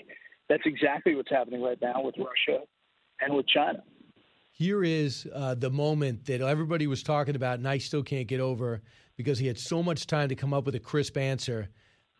that's 0.48 0.62
exactly 0.66 1.14
what's 1.14 1.30
happening 1.30 1.62
right 1.62 1.80
now 1.80 2.02
with 2.02 2.14
Russia 2.18 2.64
and 3.20 3.34
with 3.34 3.46
China. 3.48 3.82
Here 4.60 4.84
is 4.84 5.26
uh, 5.34 5.54
the 5.54 5.70
moment 5.70 6.26
that 6.26 6.42
everybody 6.42 6.86
was 6.86 7.02
talking 7.02 7.34
about, 7.34 7.58
and 7.58 7.66
I 7.66 7.78
still 7.78 8.02
can't 8.02 8.26
get 8.26 8.40
over 8.40 8.82
because 9.16 9.38
he 9.38 9.46
had 9.46 9.58
so 9.58 9.82
much 9.82 10.06
time 10.06 10.28
to 10.28 10.34
come 10.34 10.52
up 10.52 10.66
with 10.66 10.74
a 10.74 10.78
crisp 10.78 11.16
answer. 11.16 11.70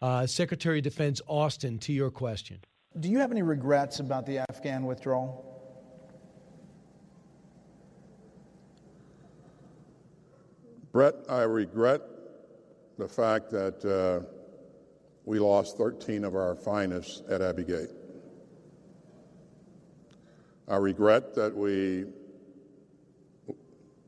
Uh, 0.00 0.26
Secretary 0.26 0.78
of 0.78 0.84
Defense 0.84 1.20
Austin, 1.26 1.78
to 1.80 1.92
your 1.92 2.10
question. 2.10 2.58
Do 2.98 3.10
you 3.10 3.18
have 3.18 3.30
any 3.30 3.42
regrets 3.42 4.00
about 4.00 4.24
the 4.24 4.42
Afghan 4.48 4.86
withdrawal? 4.86 5.44
Bret, 10.92 11.16
I 11.28 11.42
regret 11.42 12.00
the 12.96 13.06
fact 13.06 13.50
that 13.50 13.84
uh, 13.84 14.24
we 15.26 15.38
lost 15.38 15.76
13 15.76 16.24
of 16.24 16.34
our 16.34 16.54
finest 16.54 17.22
at 17.28 17.42
Abbey 17.42 17.64
Gate. 17.64 17.90
I 20.66 20.76
regret 20.76 21.34
that 21.34 21.54
we 21.54 22.06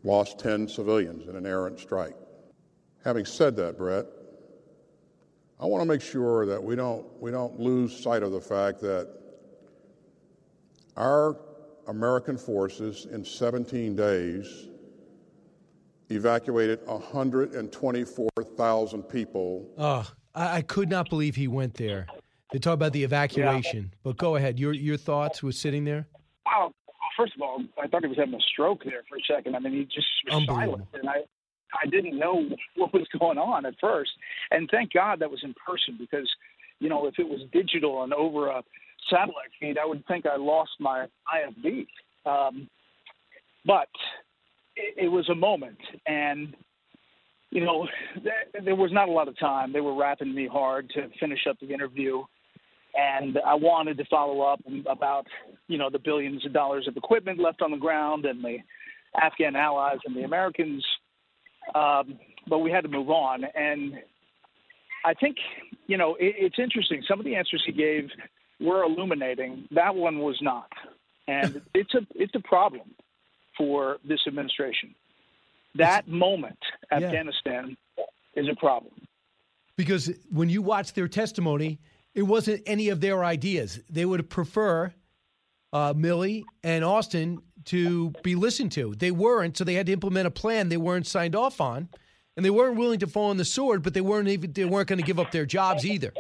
lost 0.05 0.39
10 0.39 0.69
civilians 0.69 1.29
in 1.29 1.37
an 1.37 1.45
errant 1.47 1.79
strike. 1.79 2.17
Having 3.05 3.27
said 3.27 3.57
that, 3.57 3.77
Bret, 3.77 4.07
I 5.61 5.67
want 5.67 5.83
to 5.83 5.87
make 5.87 6.01
sure 6.01 6.47
that 6.47 6.63
we 6.63 6.77
don't, 6.77 7.05
we 7.21 7.31
don't 7.31 7.61
lose 7.61 7.95
sight 7.97 8.23
of 8.23 8.33
the 8.33 8.41
fact 8.41 8.81
that 8.81 9.09
our 10.97 11.37
American 11.89 12.37
forces 12.37 13.07
in 13.11 13.25
17 13.25 13.97
days 13.97 14.69
evacuated 16.11 16.81
124,000 16.87 19.03
people. 19.05 19.67
Oh, 19.79 20.09
I, 20.35 20.59
I 20.59 20.63
could 20.63 20.89
not 20.89 21.09
believe 21.09 21.37
he 21.37 21.47
went 21.49 21.75
there. 21.75 22.07
They 22.53 22.59
talk 22.59 22.75
about 22.75 22.93
the 22.93 23.03
evacuation, 23.03 23.89
yeah. 23.91 23.99
but 24.03 24.19
go 24.19 24.37
ahead. 24.37 24.61
Your 24.61 24.75
your 24.75 24.99
thoughts 24.99 25.43
were 25.43 25.53
sitting 25.53 25.85
there. 25.85 26.07
First 27.17 27.35
of 27.37 27.43
all, 27.43 27.63
I 27.83 27.87
thought 27.87 28.03
he 28.03 28.09
was 28.09 28.19
having 28.19 28.35
a 28.35 28.41
stroke 28.53 28.85
there 28.85 29.03
for 29.09 29.17
a 29.17 29.21
second. 29.29 29.57
I 29.57 29.59
mean, 29.59 29.73
he 29.73 29.85
just 29.85 30.07
was 30.27 30.45
silent, 30.47 30.87
and 30.95 31.09
I 31.09 31.23
I 31.75 31.87
didn't 31.87 32.19
know 32.19 32.49
what 32.77 32.93
was 32.93 33.07
going 33.19 33.39
on 33.39 33.67
at 33.67 33.75
first. 33.81 34.11
And 34.51 34.69
thank 34.71 34.93
God 34.93 35.21
that 35.21 35.31
was 35.31 35.41
in 35.43 35.55
person 35.67 35.97
because, 35.99 36.29
you 36.81 36.89
know, 36.89 37.07
if 37.07 37.19
it 37.19 37.29
was 37.29 37.41
digital 37.53 38.03
and 38.03 38.13
over 38.13 38.49
a 38.49 38.63
satellite 39.11 39.51
feed, 39.59 39.79
I 39.79 39.87
would 39.87 40.07
think 40.07 40.27
I 40.27 40.37
lost 40.37 40.73
my 40.79 41.07
IFB. 41.35 41.87
Um, 42.25 42.69
but 43.65 43.89
it, 44.77 45.05
it 45.05 45.09
was 45.09 45.29
a 45.29 45.35
moment, 45.35 45.79
and 46.07 46.55
you 47.51 47.63
know, 47.63 47.87
th- 48.15 48.65
there 48.65 48.75
was 48.75 48.93
not 48.93 49.09
a 49.09 49.13
lot 49.13 49.29
of 49.29 49.39
time. 49.39 49.73
They 49.73 49.83
were 49.83 49.95
wrapping 49.95 50.35
me 50.35 50.49
hard 50.51 50.89
to 50.95 51.09
finish 51.21 51.47
up 51.49 51.59
the 51.61 51.73
interview, 51.73 52.23
and 52.95 53.39
I 53.47 53.55
wanted 53.55 53.97
to 53.99 54.05
follow 54.07 54.43
up 54.43 54.61
about 54.89 55.27
you 55.69 55.79
know 55.79 55.91
the 55.91 55.99
billions 55.99 56.45
of 56.45 56.53
dollars 56.53 56.87
of 56.89 56.97
equipment 56.97 57.39
left 57.39 57.63
on 57.63 57.71
the 57.71 57.77
ground 57.77 58.25
and 58.25 58.45
the 58.45 58.59
Afghan 59.21 59.57
allies 59.57 59.99
and 60.05 60.17
the 60.17 60.23
Americans. 60.23 60.85
Um, 61.75 62.19
but 62.49 62.59
we 62.59 62.71
had 62.71 62.83
to 62.83 62.89
move 62.89 63.09
on, 63.09 63.45
and 63.55 63.95
I 65.05 65.15
think 65.15 65.37
you 65.87 65.97
know 65.97 66.17
it, 66.17 66.35
it's 66.39 66.59
interesting. 66.59 67.03
Some 67.09 67.19
of 67.19 67.25
the 67.25 67.35
answers 67.35 67.63
he 67.65 67.73
gave 67.73 68.09
were 68.61 68.83
illuminating. 68.83 69.69
That 69.71 69.95
one 69.95 70.19
was 70.19 70.39
not, 70.43 70.71
and 71.29 71.63
it's 71.75 71.95
a 71.95 72.01
it's 72.15 72.35
a 72.35 72.41
problem 72.41 72.91
for 73.57 73.99
this 74.05 74.21
administration. 74.27 74.95
That 75.75 76.07
moment, 76.09 76.59
Afghanistan, 76.91 77.77
is 78.35 78.47
a 78.51 78.57
problem. 78.57 78.93
Because 79.77 80.11
when 80.31 80.51
you 80.51 80.61
watch 80.61 80.93
their 80.93 81.09
testimony, 81.09 81.79
it 82.15 82.23
wasn't 82.23 82.63
any 82.67 82.89
of 82.89 83.01
their 83.01 83.25
ideas. 83.25 83.81
They 83.89 84.05
would 84.05 84.29
prefer 84.29 84.93
uh, 85.73 85.95
Milley 85.95 86.45
and 86.63 86.85
Austin 86.85 87.41
to 87.67 88.11
be 88.23 88.35
listened 88.35 88.73
to. 88.73 88.95
They 88.95 89.11
weren't, 89.11 89.57
so 89.57 89.65
they 89.65 89.75
had 89.75 89.87
to 89.87 89.93
implement 89.93 90.27
a 90.27 90.31
plan 90.31 90.69
they 90.69 90.77
weren't 90.77 91.07
signed 91.07 91.35
off 91.35 91.61
on, 91.61 91.89
and 92.37 92.45
they 92.45 92.51
weren't 92.51 92.77
willing 92.77 92.99
to 93.01 93.07
fall 93.07 93.31
on 93.31 93.37
the 93.37 93.45
sword. 93.45 93.83
But 93.83 93.95
they 93.95 94.01
weren't 94.01 94.29
even 94.29 94.53
they 94.53 94.65
weren't 94.65 94.89
going 94.89 94.99
to 94.99 95.05
give 95.05 95.19
up 95.19 95.31
their 95.31 95.47
jobs 95.47 95.87
either. 95.87 96.13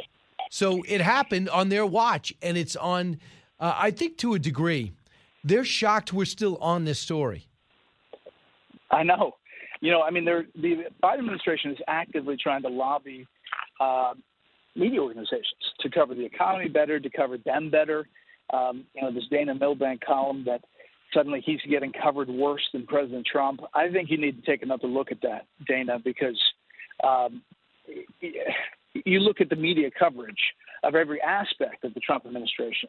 So 0.51 0.82
it 0.86 1.01
happened 1.01 1.49
on 1.49 1.68
their 1.68 1.86
watch, 1.86 2.32
and 2.43 2.57
it's 2.57 2.76
on. 2.76 3.18
Uh, 3.59 3.74
I 3.76 3.90
think 3.90 4.18
to 4.18 4.34
a 4.34 4.38
degree, 4.38 4.93
they're 5.45 5.64
shocked 5.64 6.12
we're 6.12 6.24
still 6.24 6.57
on 6.57 6.84
this 6.84 6.99
story. 6.99 7.49
I 8.90 9.03
know. 9.03 9.36
You 9.80 9.90
know, 9.90 10.03
I 10.03 10.11
mean, 10.11 10.24
the 10.24 10.84
Biden 11.03 11.18
administration 11.18 11.72
is 11.72 11.78
actively 11.88 12.36
trying 12.36 12.62
to 12.62 12.68
lobby 12.68 13.26
uh, 13.80 14.14
media 14.75 15.01
organizations 15.01 15.62
to 15.81 15.91
cover 15.91 16.14
the 16.14 16.25
economy 16.25 16.68
better, 16.68 16.99
to 16.99 17.11
cover 17.11 17.39
them 17.39 17.70
better. 17.70 18.07
Um, 18.53 18.85
you 18.95 19.03
know, 19.03 19.12
this 19.12 19.25
Dana 19.31 19.55
Milbank 19.55 20.05
column 20.05 20.45
that 20.47 20.62
suddenly 21.14 21.43
he's 21.45 21.61
getting 21.68 21.93
covered 21.93 22.29
worse 22.29 22.62
than 22.73 22.87
President 22.87 23.27
Trump. 23.31 23.61
I 23.75 23.89
think 23.91 24.11
you 24.11 24.18
need 24.18 24.43
to 24.43 24.51
take 24.51 24.62
another 24.62 24.89
look 24.89 25.12
at 25.12 25.20
that, 25.23 25.47
Dana, 25.66 25.99
because 26.03 26.41
um, 27.05 27.43
you 28.20 29.20
look 29.20 29.41
at 29.41 29.49
the 29.49 29.57
media 29.57 29.91
coverage 29.97 30.41
of 30.83 30.95
every 30.95 31.20
aspect 31.20 31.85
of 31.85 31.95
the 31.95 32.01
Trump 32.01 32.27
administration 32.27 32.89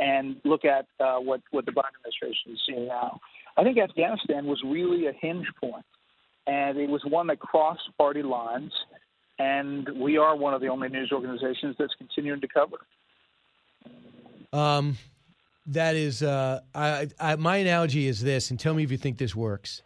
and 0.00 0.36
look 0.44 0.64
at 0.64 0.86
uh, 1.00 1.18
what 1.18 1.40
what 1.50 1.66
the 1.66 1.72
Biden 1.72 1.96
administration 1.98 2.52
is 2.52 2.60
seeing 2.66 2.86
now. 2.86 3.20
I 3.56 3.64
think 3.64 3.78
Afghanistan 3.78 4.46
was 4.46 4.60
really 4.64 5.06
a 5.06 5.12
hinge 5.12 5.46
point, 5.60 5.84
and 6.46 6.78
it 6.78 6.88
was 6.88 7.02
one 7.08 7.26
that 7.28 7.40
crossed 7.40 7.90
party 7.98 8.22
lines. 8.22 8.72
And 9.38 9.88
we 9.96 10.18
are 10.18 10.36
one 10.36 10.54
of 10.54 10.60
the 10.60 10.68
only 10.68 10.88
news 10.88 11.12
organizations 11.12 11.76
that's 11.78 11.94
continuing 11.96 12.40
to 12.40 12.48
cover. 12.48 12.78
Um, 14.52 14.96
that 15.66 15.94
is, 15.96 16.22
uh, 16.22 16.60
I, 16.74 17.08
I, 17.20 17.36
my 17.36 17.58
analogy 17.58 18.06
is 18.06 18.20
this, 18.22 18.50
and 18.50 18.58
tell 18.58 18.74
me 18.74 18.82
if 18.82 18.90
you 18.90 18.96
think 18.96 19.18
this 19.18 19.36
works. 19.36 19.82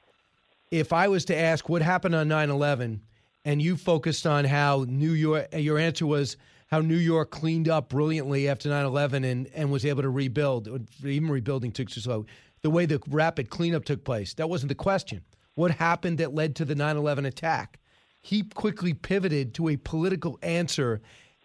If 0.70 0.92
I 0.92 1.08
was 1.08 1.24
to 1.26 1.36
ask 1.36 1.68
what 1.68 1.82
happened 1.82 2.14
on 2.14 2.28
9 2.28 2.48
11, 2.48 3.02
and 3.44 3.60
you 3.60 3.76
focused 3.76 4.26
on 4.26 4.44
how 4.44 4.86
New 4.88 5.10
York, 5.10 5.48
your 5.52 5.78
answer 5.78 6.06
was 6.06 6.36
how 6.68 6.80
New 6.80 6.96
York 6.96 7.30
cleaned 7.30 7.68
up 7.68 7.88
brilliantly 7.88 8.48
after 8.48 8.68
9 8.68 8.86
11 8.86 9.24
and, 9.24 9.48
and 9.54 9.70
was 9.70 9.84
able 9.84 10.02
to 10.02 10.08
rebuild. 10.08 10.68
Even 11.04 11.28
rebuilding 11.28 11.72
took 11.72 11.90
so 11.90 12.00
slow. 12.00 12.26
The 12.62 12.70
way 12.70 12.86
the 12.86 13.00
rapid 13.08 13.50
cleanup 13.50 13.84
took 13.84 14.04
place, 14.04 14.34
that 14.34 14.48
wasn't 14.48 14.68
the 14.68 14.76
question. 14.76 15.22
What 15.54 15.72
happened 15.72 16.18
that 16.18 16.32
led 16.32 16.56
to 16.56 16.64
the 16.64 16.74
9 16.74 16.96
11 16.96 17.26
attack? 17.26 17.78
He 18.22 18.44
quickly 18.44 18.94
pivoted 18.94 19.52
to 19.54 19.68
a 19.68 19.76
political 19.76 20.38
answer, 20.42 21.00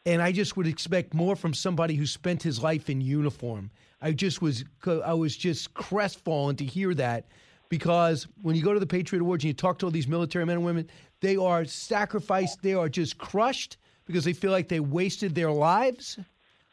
and 0.06 0.22
I 0.22 0.32
just 0.32 0.56
would 0.56 0.68
expect 0.68 1.14
more 1.14 1.36
from 1.36 1.54
somebody 1.54 1.96
who 1.96 2.06
spent 2.06 2.44
his 2.44 2.62
life 2.62 2.90
in 2.90 3.02
uniform. 3.02 3.72
I 4.02 4.12
just 4.12 4.42
was 4.42 4.64
I 4.86 5.14
was 5.14 5.36
just 5.36 5.74
crestfallen 5.74 6.56
to 6.58 6.66
hear 6.66 6.94
that 6.94 7.26
because 7.70 8.28
when 8.44 8.56
you 8.56 8.64
go 8.64 8.74
to 8.74 8.80
the 8.80 8.86
Patriot 8.86 9.22
Awards 9.22 9.44
and 9.44 9.50
you 9.50 9.54
talk 9.54 9.80
to 9.80 9.88
all 9.88 9.92
these 9.92 10.08
military 10.08 10.46
men 10.46 10.58
and 10.58 10.66
women, 10.66 10.90
they 11.20 11.36
are 11.36 11.66
sacrificed, 11.66 12.62
they 12.62 12.76
are 12.76 12.90
just 12.90 13.18
crushed 13.18 13.78
because 14.06 14.24
they 14.24 14.34
feel 14.34 14.52
like 14.52 14.70
they 14.70 14.80
wasted 14.80 15.34
their 15.34 15.52
lives 15.52 16.20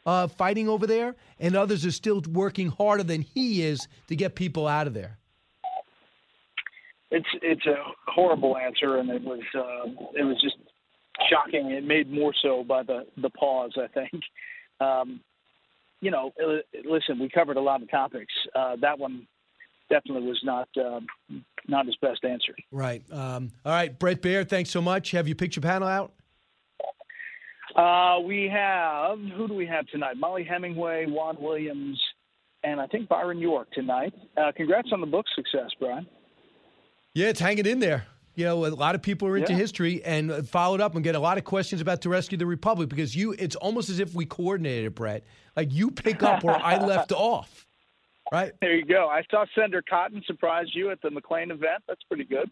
uh, 0.05 0.27
fighting 0.27 0.69
over 0.69 0.85
there, 0.85 1.15
and 1.39 1.55
others 1.55 1.85
are 1.85 1.91
still 1.91 2.21
working 2.29 2.69
harder 2.69 3.03
than 3.03 3.21
he 3.21 3.63
is 3.63 3.87
to 4.07 4.15
get 4.15 4.35
people 4.35 4.67
out 4.67 4.87
of 4.87 4.93
there. 4.93 5.17
It's 7.15 7.27
it's 7.41 7.65
a 7.65 7.75
horrible 8.07 8.57
answer, 8.57 8.97
and 8.97 9.09
it 9.09 9.23
was 9.23 9.39
uh, 9.55 9.89
it 10.13 10.23
was 10.23 10.39
just 10.41 10.57
shocking. 11.29 11.71
It 11.71 11.85
made 11.85 12.11
more 12.11 12.33
so 12.41 12.63
by 12.63 12.83
the 12.83 13.05
the 13.21 13.29
pause. 13.29 13.77
I 13.77 13.87
think. 13.87 14.21
Um, 14.81 15.21
you 16.01 16.11
know, 16.11 16.33
uh, 16.43 16.57
listen, 16.83 17.17
we 17.17 17.29
covered 17.29 17.55
a 17.55 17.61
lot 17.61 17.81
of 17.81 17.89
topics. 17.89 18.33
Uh, 18.53 18.75
that 18.81 18.99
one 18.99 19.25
definitely 19.89 20.27
was 20.27 20.41
not 20.43 20.67
uh, 20.77 20.99
not 21.67 21.85
his 21.85 21.95
best 22.01 22.25
answer. 22.25 22.53
Right. 22.71 23.03
Um, 23.11 23.51
all 23.63 23.71
right, 23.71 23.97
Bret 23.97 24.21
Baier, 24.21 24.47
thanks 24.47 24.69
so 24.69 24.81
much. 24.81 25.11
Have 25.11 25.27
you 25.27 25.35
picked 25.35 25.55
your 25.55 25.61
panel 25.61 25.87
out? 25.87 26.11
Uh, 27.75 28.19
we 28.19 28.49
have 28.53 29.19
who 29.35 29.47
do 29.47 29.53
we 29.53 29.65
have 29.65 29.87
tonight? 29.87 30.17
Mollie 30.17 30.43
Hemingway, 30.43 31.05
Juan 31.07 31.37
Williams, 31.39 31.99
and 32.63 32.79
I 32.79 32.87
think 32.87 33.07
Byron 33.07 33.39
York 33.39 33.71
tonight. 33.71 34.13
Uh, 34.37 34.51
congrats 34.55 34.89
on 34.91 35.01
the 35.01 35.07
book 35.07 35.25
success, 35.35 35.69
Brian. 35.79 36.07
Yeah, 37.15 37.29
it's 37.29 37.39
hanging 37.39 37.65
in 37.65 37.79
there. 37.79 38.05
You 38.35 38.43
know, 38.43 38.65
a 38.65 38.67
lot 38.67 38.93
of 38.93 39.01
people 39.01 39.29
are 39.29 39.37
into 39.37 39.53
yeah. 39.53 39.59
history 39.59 40.03
and 40.03 40.47
followed 40.47 40.81
up 40.81 40.95
and 40.95 41.03
get 41.03 41.15
a 41.15 41.19
lot 41.19 41.37
of 41.37 41.45
questions 41.45 41.81
about 41.81 42.01
to 42.01 42.09
rescue 42.09 42.37
the 42.37 42.45
republic 42.45 42.89
because 42.89 43.15
you. 43.15 43.31
It's 43.31 43.55
almost 43.55 43.89
as 43.89 43.99
if 43.99 44.13
we 44.13 44.25
coordinated 44.25 44.87
it, 44.87 44.95
Bret. 44.95 45.23
Like 45.55 45.71
you 45.71 45.89
pick 45.89 46.21
up 46.21 46.43
where 46.43 46.57
I 46.57 46.77
left 46.77 47.11
off. 47.13 47.65
Right 48.31 48.51
there, 48.59 48.75
you 48.75 48.83
go. 48.83 49.07
I 49.07 49.23
saw 49.31 49.45
Senator 49.55 49.83
Cotton 49.87 50.21
surprise 50.27 50.67
you 50.73 50.89
at 50.91 51.01
the 51.01 51.09
McLean 51.09 51.51
event. 51.51 51.83
That's 51.87 52.03
pretty 52.03 52.25
good. 52.25 52.51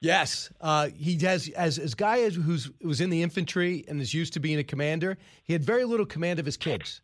Yes, 0.00 0.50
uh, 0.60 0.90
he 0.94 1.18
has 1.18 1.48
as 1.48 1.78
as 1.78 1.94
guy 1.94 2.20
as 2.20 2.36
who's 2.36 2.70
was 2.80 3.00
in 3.00 3.10
the 3.10 3.22
infantry 3.22 3.84
and 3.88 4.00
is 4.00 4.14
used 4.14 4.34
to 4.34 4.40
being 4.40 4.58
a 4.60 4.64
commander. 4.64 5.18
He 5.42 5.52
had 5.52 5.64
very 5.64 5.84
little 5.84 6.06
command 6.06 6.38
of 6.38 6.46
his 6.46 6.56
kids. 6.56 7.00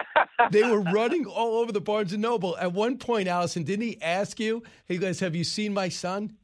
they 0.50 0.62
were 0.62 0.80
running 0.80 1.26
all 1.26 1.58
over 1.58 1.72
the 1.72 1.80
Barnes 1.80 2.12
and 2.12 2.22
Noble. 2.22 2.56
At 2.58 2.72
one 2.72 2.98
point, 2.98 3.28
Allison, 3.28 3.64
didn't 3.64 3.84
he 3.84 4.00
ask 4.02 4.38
you? 4.40 4.62
Hey 4.86 4.98
guys, 4.98 5.20
have 5.20 5.34
you 5.34 5.44
seen 5.44 5.72
my 5.74 5.88
son? 5.88 6.36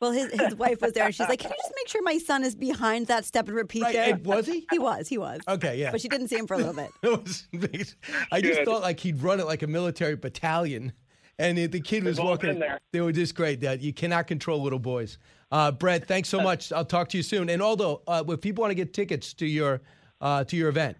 Well, 0.00 0.12
his 0.12 0.30
his 0.32 0.54
wife 0.54 0.80
was 0.80 0.92
there, 0.92 1.06
and 1.06 1.14
she's 1.14 1.28
like, 1.28 1.40
"Can 1.40 1.50
you 1.50 1.56
just 1.60 1.74
make 1.76 1.88
sure 1.88 2.02
my 2.02 2.18
son 2.18 2.44
is 2.44 2.54
behind 2.54 3.08
that 3.08 3.24
step 3.24 3.48
and 3.48 3.56
repeat 3.56 3.82
right, 3.82 3.92
there?" 3.92 4.16
was 4.22 4.46
he? 4.46 4.64
He 4.70 4.78
was. 4.78 5.08
He 5.08 5.18
was. 5.18 5.40
Okay, 5.48 5.76
yeah. 5.76 5.90
But 5.90 6.00
she 6.00 6.08
didn't 6.08 6.28
see 6.28 6.36
him 6.36 6.46
for 6.46 6.54
a 6.54 6.58
little 6.58 6.72
bit. 6.72 6.90
I 8.30 8.40
just 8.40 8.58
Good. 8.58 8.64
thought 8.64 8.82
like 8.82 9.00
he'd 9.00 9.20
run 9.20 9.40
it 9.40 9.46
like 9.46 9.62
a 9.62 9.66
military 9.66 10.14
battalion 10.14 10.92
and 11.38 11.56
the, 11.56 11.66
the 11.66 11.80
kid 11.80 12.04
was 12.04 12.16
We've 12.16 12.24
all 12.24 12.30
walking. 12.32 12.50
been 12.50 12.58
there. 12.58 12.80
They 12.92 13.00
were 13.00 13.12
just 13.12 13.34
great. 13.34 13.60
That 13.60 13.80
you 13.80 13.92
cannot 13.92 14.26
control 14.26 14.62
little 14.62 14.78
boys. 14.78 15.18
Uh, 15.50 15.70
Bret, 15.70 16.06
thanks 16.06 16.28
so 16.28 16.40
much. 16.40 16.72
I'll 16.72 16.84
talk 16.84 17.08
to 17.10 17.16
you 17.16 17.22
soon. 17.22 17.48
And 17.48 17.62
although, 17.62 18.02
uh, 18.06 18.24
if 18.28 18.40
people 18.40 18.62
want 18.62 18.72
to 18.72 18.74
get 18.74 18.92
tickets 18.92 19.32
to 19.34 19.46
your 19.46 19.80
uh, 20.20 20.44
to 20.44 20.56
your 20.56 20.68
event, 20.68 20.96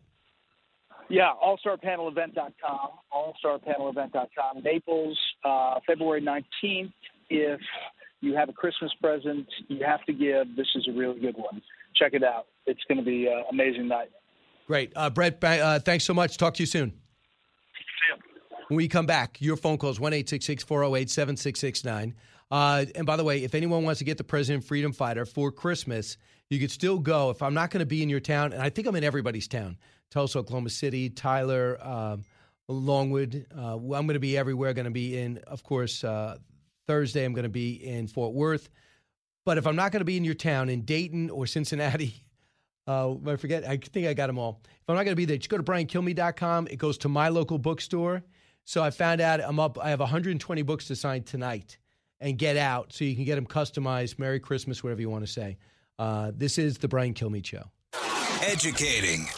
Yeah, 1.10 1.32
allstarpanelevent.com, 1.42 2.90
allstarpanelevent.com. 3.12 4.62
Naples, 4.62 5.18
uh, 5.44 5.80
February 5.86 6.20
19th. 6.22 6.92
If 7.30 7.60
you 8.20 8.34
have 8.34 8.48
a 8.48 8.52
Christmas 8.52 8.92
present 9.00 9.46
you 9.68 9.84
have 9.84 10.04
to 10.04 10.12
give, 10.12 10.56
this 10.56 10.66
is 10.74 10.88
a 10.88 10.92
really 10.98 11.20
good 11.20 11.36
one. 11.36 11.62
Check 11.96 12.12
it 12.14 12.22
out. 12.22 12.46
It's 12.66 12.80
going 12.88 12.98
to 12.98 13.04
be 13.04 13.26
an 13.26 13.44
amazing 13.50 13.88
night. 13.88 14.10
great. 14.66 14.92
Uh, 14.94 15.10
Bret, 15.10 15.42
uh, 15.42 15.78
thanks 15.80 16.04
so 16.04 16.12
much. 16.14 16.36
Talk 16.36 16.54
to 16.54 16.62
you 16.62 16.66
soon. 16.66 16.92
When 18.68 18.76
we 18.76 18.86
come 18.86 19.06
back, 19.06 19.40
your 19.40 19.56
phone 19.56 19.78
calls 19.78 19.98
1 19.98 20.12
408 20.12 21.10
7669. 21.10 22.14
Uh, 22.50 22.84
And 22.94 23.06
by 23.06 23.16
the 23.16 23.24
way, 23.24 23.42
if 23.42 23.54
anyone 23.54 23.82
wants 23.82 23.98
to 23.98 24.04
get 24.04 24.18
the 24.18 24.24
President 24.24 24.62
Freedom 24.62 24.92
Fighter 24.92 25.24
for 25.24 25.50
Christmas, 25.50 26.18
you 26.50 26.58
could 26.58 26.70
still 26.70 26.98
go. 26.98 27.30
If 27.30 27.42
I'm 27.42 27.54
not 27.54 27.70
going 27.70 27.80
to 27.80 27.86
be 27.86 28.02
in 28.02 28.10
your 28.10 28.20
town, 28.20 28.52
and 28.52 28.60
I 28.60 28.68
think 28.68 28.86
I'm 28.86 28.94
in 28.96 29.04
everybody's 29.04 29.48
town 29.48 29.78
Tulsa, 30.10 30.38
Oklahoma 30.38 30.70
City, 30.70 31.10
Tyler, 31.10 31.78
um, 31.86 32.24
Longwood. 32.68 33.46
Uh, 33.56 33.76
I'm 33.76 33.88
going 33.88 34.08
to 34.08 34.20
be 34.20 34.36
everywhere. 34.36 34.72
Going 34.72 34.84
to 34.84 34.90
be 34.90 35.18
in, 35.18 35.38
of 35.46 35.62
course, 35.62 36.04
uh, 36.04 36.38
Thursday, 36.86 37.24
I'm 37.24 37.34
going 37.34 37.44
to 37.44 37.48
be 37.48 37.72
in 37.72 38.06
Fort 38.06 38.34
Worth. 38.34 38.68
But 39.44 39.58
if 39.58 39.66
I'm 39.66 39.76
not 39.76 39.92
going 39.92 40.00
to 40.00 40.04
be 40.04 40.16
in 40.16 40.24
your 40.24 40.34
town, 40.34 40.68
in 40.68 40.82
Dayton 40.82 41.30
or 41.30 41.46
Cincinnati, 41.46 42.14
uh, 42.86 43.14
I 43.26 43.36
forget, 43.36 43.66
I 43.66 43.76
think 43.76 44.06
I 44.06 44.14
got 44.14 44.26
them 44.26 44.38
all. 44.38 44.60
If 44.64 44.88
I'm 44.88 44.96
not 44.96 45.04
going 45.04 45.12
to 45.12 45.16
be 45.16 45.24
there, 45.24 45.36
just 45.36 45.50
go 45.50 45.56
to 45.56 45.62
briankilmeade.com. 45.62 46.68
It 46.70 46.76
goes 46.76 46.98
to 46.98 47.08
my 47.08 47.28
local 47.28 47.58
bookstore. 47.58 48.22
So 48.64 48.82
I 48.82 48.90
found 48.90 49.22
out 49.22 49.40
I'm 49.40 49.58
up, 49.58 49.78
I 49.82 49.90
have 49.90 50.00
120 50.00 50.62
books 50.62 50.88
to 50.88 50.96
sign 50.96 51.22
tonight 51.22 51.78
and 52.20 52.36
get 52.36 52.56
out 52.56 52.92
so 52.92 53.04
you 53.04 53.14
can 53.14 53.24
get 53.24 53.36
them 53.36 53.46
customized. 53.46 54.18
Merry 54.18 54.40
Christmas, 54.40 54.82
whatever 54.82 55.00
you 55.00 55.08
want 55.08 55.24
to 55.24 55.32
say. 55.32 55.56
Uh, 55.98 56.32
this 56.34 56.58
is 56.58 56.78
the 56.78 56.88
Brian 56.88 57.14
Kilmeade 57.14 57.46
Show. 57.46 57.64
Educating, 58.42 59.26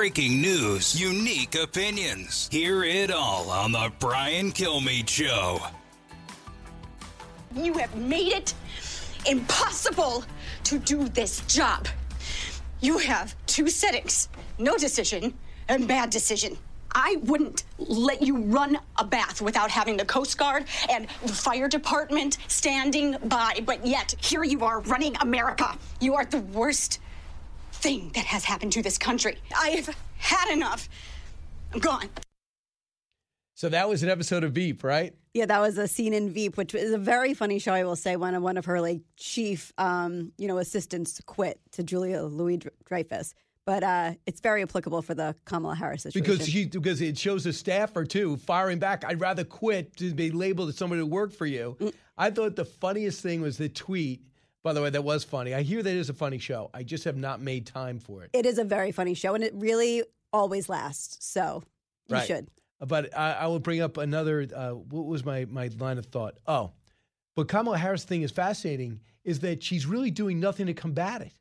Breaking 0.00 0.40
news, 0.40 0.98
unique 0.98 1.54
opinions. 1.56 2.48
Hear 2.50 2.84
it 2.84 3.10
all 3.10 3.50
on 3.50 3.72
The 3.72 3.92
Brian 3.98 4.50
Kilmeade 4.50 5.06
Show. 5.06 5.60
You 7.54 7.74
have 7.74 7.94
made 7.94 8.32
it 8.32 8.54
impossible 9.26 10.24
to 10.64 10.78
do 10.78 11.06
this 11.10 11.40
job. 11.40 11.86
You 12.80 12.96
have 12.96 13.34
two 13.44 13.68
settings 13.68 14.30
no 14.56 14.78
decision 14.78 15.34
and 15.68 15.86
bad 15.86 16.08
decision. 16.08 16.56
I 16.92 17.18
wouldn't 17.24 17.64
let 17.76 18.22
you 18.22 18.38
run 18.38 18.78
a 18.96 19.04
bath 19.04 19.42
without 19.42 19.70
having 19.70 19.98
the 19.98 20.06
Coast 20.06 20.38
Guard 20.38 20.64
and 20.88 21.08
the 21.26 21.34
fire 21.34 21.68
department 21.68 22.38
standing 22.48 23.18
by, 23.24 23.60
but 23.66 23.86
yet 23.86 24.14
here 24.22 24.44
you 24.44 24.64
are 24.64 24.80
running 24.80 25.14
America. 25.20 25.76
You 26.00 26.14
are 26.14 26.24
the 26.24 26.40
worst 26.40 27.00
thing 27.80 28.10
that 28.14 28.26
has 28.26 28.44
happened 28.44 28.72
to 28.72 28.82
this 28.82 28.98
country. 28.98 29.38
I 29.58 29.70
have 29.70 29.96
had 30.18 30.52
enough. 30.52 30.88
I'm 31.72 31.80
gone. 31.80 32.08
So 33.54 33.68
that 33.68 33.88
was 33.88 34.02
an 34.02 34.08
episode 34.08 34.42
of 34.42 34.52
Veep, 34.52 34.82
right? 34.82 35.14
Yeah, 35.34 35.46
that 35.46 35.60
was 35.60 35.76
a 35.76 35.86
scene 35.86 36.14
in 36.14 36.30
Veep, 36.30 36.56
which 36.56 36.74
is 36.74 36.92
a 36.92 36.98
very 36.98 37.34
funny 37.34 37.58
show. 37.58 37.72
I 37.72 37.84
will 37.84 37.96
say 37.96 38.16
when 38.16 38.40
one 38.42 38.56
of 38.56 38.64
her 38.64 38.80
like 38.80 39.02
chief, 39.16 39.72
um, 39.76 40.32
you 40.38 40.48
know, 40.48 40.58
assistants 40.58 41.20
quit 41.26 41.60
to 41.72 41.82
Julia 41.82 42.22
Louis 42.22 42.60
Dreyfus. 42.86 43.34
But 43.66 43.82
uh, 43.82 44.14
it's 44.26 44.40
very 44.40 44.62
applicable 44.62 45.02
for 45.02 45.14
the 45.14 45.36
Kamala 45.44 45.74
Harris 45.74 46.04
situation. 46.04 46.32
Because 46.32 46.48
she 46.48 46.66
because 46.66 47.00
it 47.00 47.18
shows 47.18 47.44
a 47.46 47.52
staffer 47.52 48.04
too 48.04 48.38
firing 48.38 48.78
back. 48.78 49.04
I'd 49.04 49.20
rather 49.20 49.44
quit 49.44 49.94
to 49.98 50.12
be 50.14 50.30
labeled 50.30 50.70
as 50.70 50.76
somebody 50.76 51.00
who 51.00 51.06
worked 51.06 51.36
for 51.36 51.46
you. 51.46 51.76
Mm. 51.78 51.92
I 52.16 52.30
thought 52.30 52.56
the 52.56 52.64
funniest 52.64 53.20
thing 53.20 53.42
was 53.42 53.58
the 53.58 53.68
tweet. 53.68 54.22
By 54.62 54.72
the 54.74 54.82
way, 54.82 54.90
that 54.90 55.02
was 55.04 55.24
funny. 55.24 55.54
I 55.54 55.62
hear 55.62 55.82
that 55.82 55.94
is 55.94 56.10
a 56.10 56.14
funny 56.14 56.38
show. 56.38 56.70
I 56.74 56.82
just 56.82 57.04
have 57.04 57.16
not 57.16 57.40
made 57.40 57.66
time 57.66 57.98
for 57.98 58.22
it. 58.24 58.30
it 58.32 58.44
is 58.44 58.58
a 58.58 58.64
very 58.64 58.92
funny 58.92 59.14
show, 59.14 59.34
and 59.34 59.42
it 59.42 59.54
really 59.54 60.02
always 60.32 60.68
lasts. 60.68 61.16
So 61.26 61.62
you 62.08 62.16
Right. 62.16 62.26
should. 62.26 62.48
But 62.86 63.16
I, 63.16 63.32
I 63.32 63.46
will 63.46 63.58
bring 63.58 63.80
up 63.80 63.96
another. 63.96 64.46
Uh, 64.54 64.70
what 64.72 65.06
was 65.06 65.24
my 65.24 65.44
my 65.46 65.70
line 65.78 65.98
of 65.98 66.06
thought? 66.06 66.38
Oh, 66.46 66.72
but 67.36 67.48
Kamala 67.48 67.78
Harris 67.78 68.04
thing 68.04 68.22
is 68.22 68.30
fascinating. 68.30 69.00
Is 69.24 69.40
that 69.40 69.62
she's 69.62 69.84
really 69.86 70.10
doing 70.10 70.40
nothing 70.40 70.66
to 70.66 70.72
combat 70.74 71.20
it. 71.20 71.32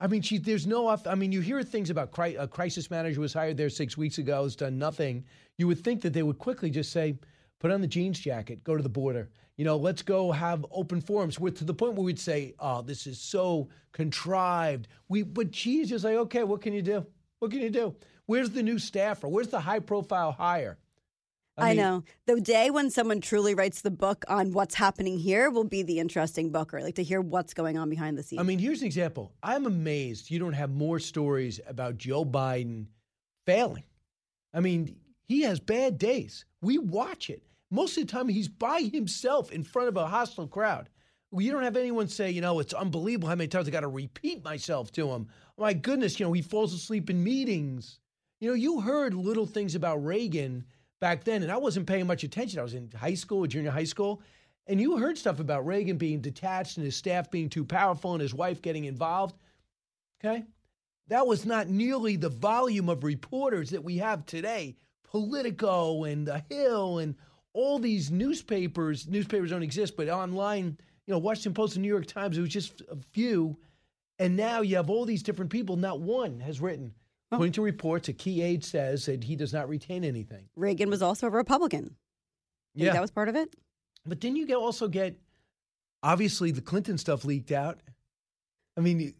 I 0.00 0.08
mean, 0.08 0.22
she 0.22 0.38
there's 0.38 0.66
no. 0.66 0.88
I 0.88 1.14
mean, 1.14 1.30
you 1.30 1.40
hear 1.40 1.62
things 1.62 1.88
about 1.90 2.10
cri- 2.10 2.34
a 2.36 2.48
crisis 2.48 2.90
manager 2.90 3.20
was 3.20 3.32
hired 3.32 3.56
there 3.56 3.70
six 3.70 3.96
weeks 3.96 4.18
ago, 4.18 4.42
has 4.42 4.56
done 4.56 4.76
nothing. 4.78 5.24
You 5.58 5.68
would 5.68 5.82
think 5.84 6.02
that 6.02 6.12
they 6.12 6.24
would 6.24 6.38
quickly 6.38 6.68
just 6.70 6.90
say, 6.90 7.16
put 7.60 7.70
on 7.70 7.80
the 7.80 7.86
jeans 7.86 8.18
jacket, 8.18 8.64
go 8.64 8.76
to 8.76 8.82
the 8.82 8.88
border. 8.88 9.30
You 9.56 9.64
know, 9.64 9.76
let's 9.76 10.02
go 10.02 10.32
have 10.32 10.64
open 10.70 11.00
forums. 11.00 11.38
We're 11.38 11.50
to 11.50 11.64
the 11.64 11.74
point 11.74 11.94
where 11.94 12.04
we'd 12.04 12.18
say, 12.18 12.54
oh, 12.58 12.82
this 12.82 13.06
is 13.06 13.18
so 13.18 13.68
contrived. 13.92 14.88
We, 15.08 15.22
but 15.22 15.54
she's 15.54 15.90
just 15.90 16.04
like, 16.04 16.14
okay, 16.14 16.42
what 16.42 16.62
can 16.62 16.72
you 16.72 16.82
do? 16.82 17.06
What 17.38 17.50
can 17.50 17.60
you 17.60 17.70
do? 17.70 17.94
Where's 18.26 18.50
the 18.50 18.62
new 18.62 18.78
staffer? 18.78 19.28
Where's 19.28 19.48
the 19.48 19.60
high 19.60 19.80
profile 19.80 20.32
hire? 20.32 20.78
I, 21.58 21.68
mean- 21.68 21.76
know. 21.76 22.04
The 22.26 22.40
day 22.40 22.70
when 22.70 22.90
someone 22.90 23.20
truly 23.20 23.54
writes 23.54 23.82
the 23.82 23.90
book 23.90 24.24
on 24.28 24.52
what's 24.52 24.74
happening 24.74 25.18
here 25.18 25.50
will 25.50 25.64
be 25.64 25.82
the 25.82 25.98
interesting 25.98 26.50
book, 26.50 26.72
or 26.72 26.82
like 26.82 26.94
to 26.94 27.02
hear 27.02 27.20
what's 27.20 27.52
going 27.52 27.76
on 27.76 27.90
behind 27.90 28.16
the 28.16 28.22
scenes. 28.22 28.40
I 28.40 28.42
mean, 28.42 28.58
here's 28.58 28.80
an 28.80 28.86
example. 28.86 29.32
I'm 29.42 29.66
amazed 29.66 30.30
you 30.30 30.38
don't 30.38 30.54
have 30.54 30.70
more 30.70 30.98
stories 30.98 31.60
about 31.66 31.98
Joe 31.98 32.24
Biden 32.24 32.86
failing. 33.46 33.84
I 34.54 34.60
mean, 34.60 34.96
he 35.28 35.42
has 35.42 35.60
bad 35.60 35.98
days. 35.98 36.44
We 36.62 36.78
watch 36.78 37.28
it. 37.28 37.42
Most 37.72 37.96
of 37.96 38.06
the 38.06 38.12
time, 38.12 38.28
he's 38.28 38.48
by 38.48 38.82
himself 38.82 39.50
in 39.50 39.64
front 39.64 39.88
of 39.88 39.96
a 39.96 40.06
hostile 40.06 40.46
crowd. 40.46 40.90
You 41.34 41.50
don't 41.50 41.62
have 41.62 41.78
anyone 41.78 42.06
say, 42.06 42.30
you 42.30 42.42
know, 42.42 42.60
it's 42.60 42.74
unbelievable 42.74 43.30
how 43.30 43.34
many 43.34 43.48
times 43.48 43.66
I 43.66 43.70
got 43.70 43.80
to 43.80 43.88
repeat 43.88 44.44
myself 44.44 44.92
to 44.92 45.08
him. 45.08 45.28
My 45.56 45.72
goodness, 45.72 46.20
you 46.20 46.26
know, 46.26 46.34
he 46.34 46.42
falls 46.42 46.74
asleep 46.74 47.08
in 47.08 47.24
meetings. 47.24 47.98
You 48.40 48.48
know, 48.48 48.54
you 48.54 48.82
heard 48.82 49.14
little 49.14 49.46
things 49.46 49.74
about 49.74 50.04
Reagan 50.04 50.66
back 51.00 51.24
then, 51.24 51.42
and 51.42 51.50
I 51.50 51.56
wasn't 51.56 51.86
paying 51.86 52.06
much 52.06 52.24
attention. 52.24 52.60
I 52.60 52.62
was 52.62 52.74
in 52.74 52.90
high 52.94 53.14
school, 53.14 53.46
junior 53.46 53.70
high 53.70 53.84
school, 53.84 54.20
and 54.66 54.78
you 54.78 54.98
heard 54.98 55.16
stuff 55.16 55.40
about 55.40 55.64
Reagan 55.64 55.96
being 55.96 56.20
detached 56.20 56.76
and 56.76 56.84
his 56.84 56.94
staff 56.94 57.30
being 57.30 57.48
too 57.48 57.64
powerful 57.64 58.12
and 58.12 58.20
his 58.20 58.34
wife 58.34 58.60
getting 58.60 58.84
involved. 58.84 59.34
Okay? 60.22 60.44
That 61.08 61.26
was 61.26 61.46
not 61.46 61.70
nearly 61.70 62.16
the 62.16 62.28
volume 62.28 62.90
of 62.90 63.02
reporters 63.02 63.70
that 63.70 63.82
we 63.82 63.96
have 63.96 64.26
today. 64.26 64.76
Politico 65.04 66.04
and 66.04 66.26
The 66.26 66.44
Hill 66.50 66.98
and 66.98 67.14
all 67.54 67.78
these 67.78 68.10
newspapers. 68.10 69.08
Newspapers 69.08 69.50
don't 69.50 69.62
exist, 69.62 69.96
but 69.96 70.08
online, 70.08 70.76
you 71.06 71.12
know, 71.12 71.18
Washington 71.18 71.54
Post 71.54 71.76
and 71.76 71.82
New 71.82 71.88
York 71.88 72.06
Times, 72.06 72.38
it 72.38 72.40
was 72.40 72.50
just 72.50 72.80
a 72.90 72.96
few. 73.12 73.56
And 74.18 74.36
now 74.36 74.60
you 74.60 74.76
have 74.76 74.88
all 74.90 75.04
these 75.04 75.22
different 75.22 75.50
people. 75.50 75.76
Not 75.76 76.00
one 76.00 76.40
has 76.40 76.60
written. 76.60 76.94
According 77.30 77.52
to 77.52 77.62
reports, 77.62 78.08
a 78.08 78.12
key 78.12 78.42
aide 78.42 78.62
says 78.62 79.06
that 79.06 79.24
he 79.24 79.36
does 79.36 79.54
not 79.54 79.68
retain 79.68 80.04
anything. 80.04 80.48
Reagan 80.54 80.90
was 80.90 81.00
also 81.00 81.28
a 81.28 81.30
Republican. 81.30 81.96
Think 82.74 82.86
Yeah. 82.86 82.92
that 82.92 83.00
was 83.00 83.10
part 83.10 83.30
of 83.30 83.36
it. 83.36 83.54
But 84.04 84.20
then 84.20 84.36
you 84.36 84.46
get 84.46 84.56
also 84.56 84.86
get 84.86 85.18
obviously 86.02 86.50
the 86.50 86.60
Clinton 86.60 86.98
stuff 86.98 87.24
leaked 87.24 87.50
out. 87.50 87.80
I 88.76 88.80
mean, 88.80 89.14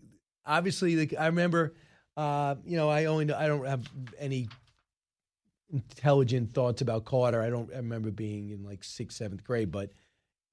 obviously, 0.45 1.07
the, 1.07 1.17
I 1.17 1.27
remember, 1.27 1.75
uh, 2.17 2.57
you 2.65 2.77
know, 2.77 2.89
I 2.91 3.07
only 3.07 3.33
I 3.33 3.47
don't 3.47 3.65
have 3.67 3.87
any 4.19 4.49
intelligent 5.73 6.53
thoughts 6.53 6.83
about 6.83 7.05
Carter. 7.05 7.43
I 7.43 7.51
don't 7.51 7.73
I 7.73 7.77
remember 7.77 8.11
being 8.11 8.51
in 8.51 8.63
like 8.63 8.85
sixth, 8.85 9.19
seventh 9.19 9.45
grade, 9.45 9.71
but 9.71 9.91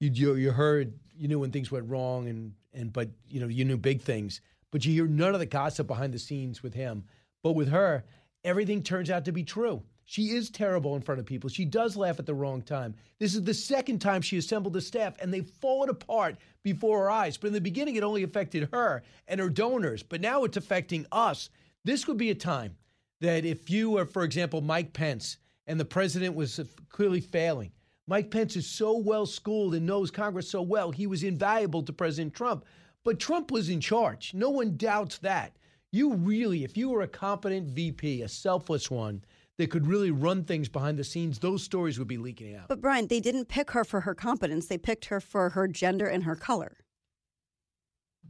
you 0.00 0.10
you, 0.12 0.34
you 0.34 0.50
heard 0.50 0.98
you 1.16 1.28
knew 1.28 1.38
when 1.38 1.50
things 1.50 1.70
went 1.70 1.88
wrong, 1.88 2.28
and 2.28 2.54
and 2.72 2.92
but 2.92 3.10
you 3.28 3.40
know 3.40 3.48
you 3.48 3.64
knew 3.64 3.76
big 3.76 4.00
things, 4.00 4.40
but 4.70 4.84
you 4.84 4.92
hear 4.92 5.06
none 5.06 5.34
of 5.34 5.40
the 5.40 5.46
gossip 5.46 5.86
behind 5.86 6.14
the 6.14 6.18
scenes 6.18 6.62
with 6.62 6.74
him. 6.74 7.04
But 7.42 7.52
with 7.52 7.68
her, 7.68 8.04
everything 8.44 8.82
turns 8.82 9.10
out 9.10 9.24
to 9.26 9.32
be 9.32 9.44
true. 9.44 9.82
She 10.04 10.30
is 10.30 10.50
terrible 10.50 10.96
in 10.96 11.02
front 11.02 11.20
of 11.20 11.26
people. 11.26 11.48
She 11.48 11.64
does 11.64 11.96
laugh 11.96 12.18
at 12.18 12.26
the 12.26 12.34
wrong 12.34 12.62
time. 12.62 12.96
This 13.20 13.36
is 13.36 13.44
the 13.44 13.54
second 13.54 14.00
time 14.00 14.22
she 14.22 14.38
assembled 14.38 14.72
the 14.72 14.80
staff, 14.80 15.14
and 15.20 15.32
they've 15.32 15.48
fallen 15.48 15.88
apart 15.88 16.36
before 16.64 17.04
our 17.04 17.10
eyes. 17.10 17.36
But 17.36 17.46
in 17.48 17.52
the 17.52 17.60
beginning, 17.60 17.94
it 17.94 18.02
only 18.02 18.24
affected 18.24 18.70
her 18.72 19.04
and 19.28 19.38
her 19.38 19.48
donors. 19.48 20.02
But 20.02 20.20
now 20.20 20.42
it's 20.42 20.56
affecting 20.56 21.06
us. 21.12 21.48
This 21.84 22.08
would 22.08 22.16
be 22.16 22.30
a 22.30 22.34
time 22.34 22.74
that 23.20 23.44
if 23.44 23.70
you 23.70 23.90
were, 23.90 24.06
for 24.06 24.24
example, 24.24 24.60
Mike 24.60 24.92
Pence, 24.92 25.36
and 25.66 25.78
the 25.78 25.84
president 25.84 26.34
was 26.34 26.60
clearly 26.88 27.20
failing, 27.20 27.72
Mike 28.06 28.30
Pence 28.30 28.56
is 28.56 28.66
so 28.66 28.96
well 28.96 29.26
schooled 29.26 29.74
and 29.74 29.86
knows 29.86 30.10
Congress 30.10 30.50
so 30.50 30.62
well, 30.62 30.90
he 30.90 31.06
was 31.06 31.22
invaluable 31.22 31.82
to 31.82 31.92
President 31.92 32.34
Trump. 32.34 32.64
But 33.04 33.20
Trump 33.20 33.50
was 33.50 33.68
in 33.68 33.80
charge. 33.80 34.34
No 34.34 34.50
one 34.50 34.76
doubts 34.76 35.18
that. 35.18 35.56
You 35.92 36.14
really, 36.14 36.64
if 36.64 36.76
you 36.76 36.88
were 36.88 37.02
a 37.02 37.08
competent 37.08 37.68
VP, 37.68 38.22
a 38.22 38.28
selfless 38.28 38.90
one, 38.90 39.24
that 39.60 39.70
could 39.70 39.86
really 39.86 40.10
run 40.10 40.42
things 40.42 40.70
behind 40.70 40.98
the 40.98 41.04
scenes, 41.04 41.38
those 41.38 41.62
stories 41.62 41.98
would 41.98 42.08
be 42.08 42.16
leaking 42.16 42.56
out. 42.56 42.68
But 42.68 42.80
Brian, 42.80 43.08
they 43.08 43.20
didn't 43.20 43.48
pick 43.48 43.72
her 43.72 43.84
for 43.84 44.00
her 44.00 44.14
competence. 44.14 44.66
They 44.66 44.78
picked 44.78 45.04
her 45.06 45.20
for 45.20 45.50
her 45.50 45.68
gender 45.68 46.06
and 46.06 46.24
her 46.24 46.34
color. 46.34 46.78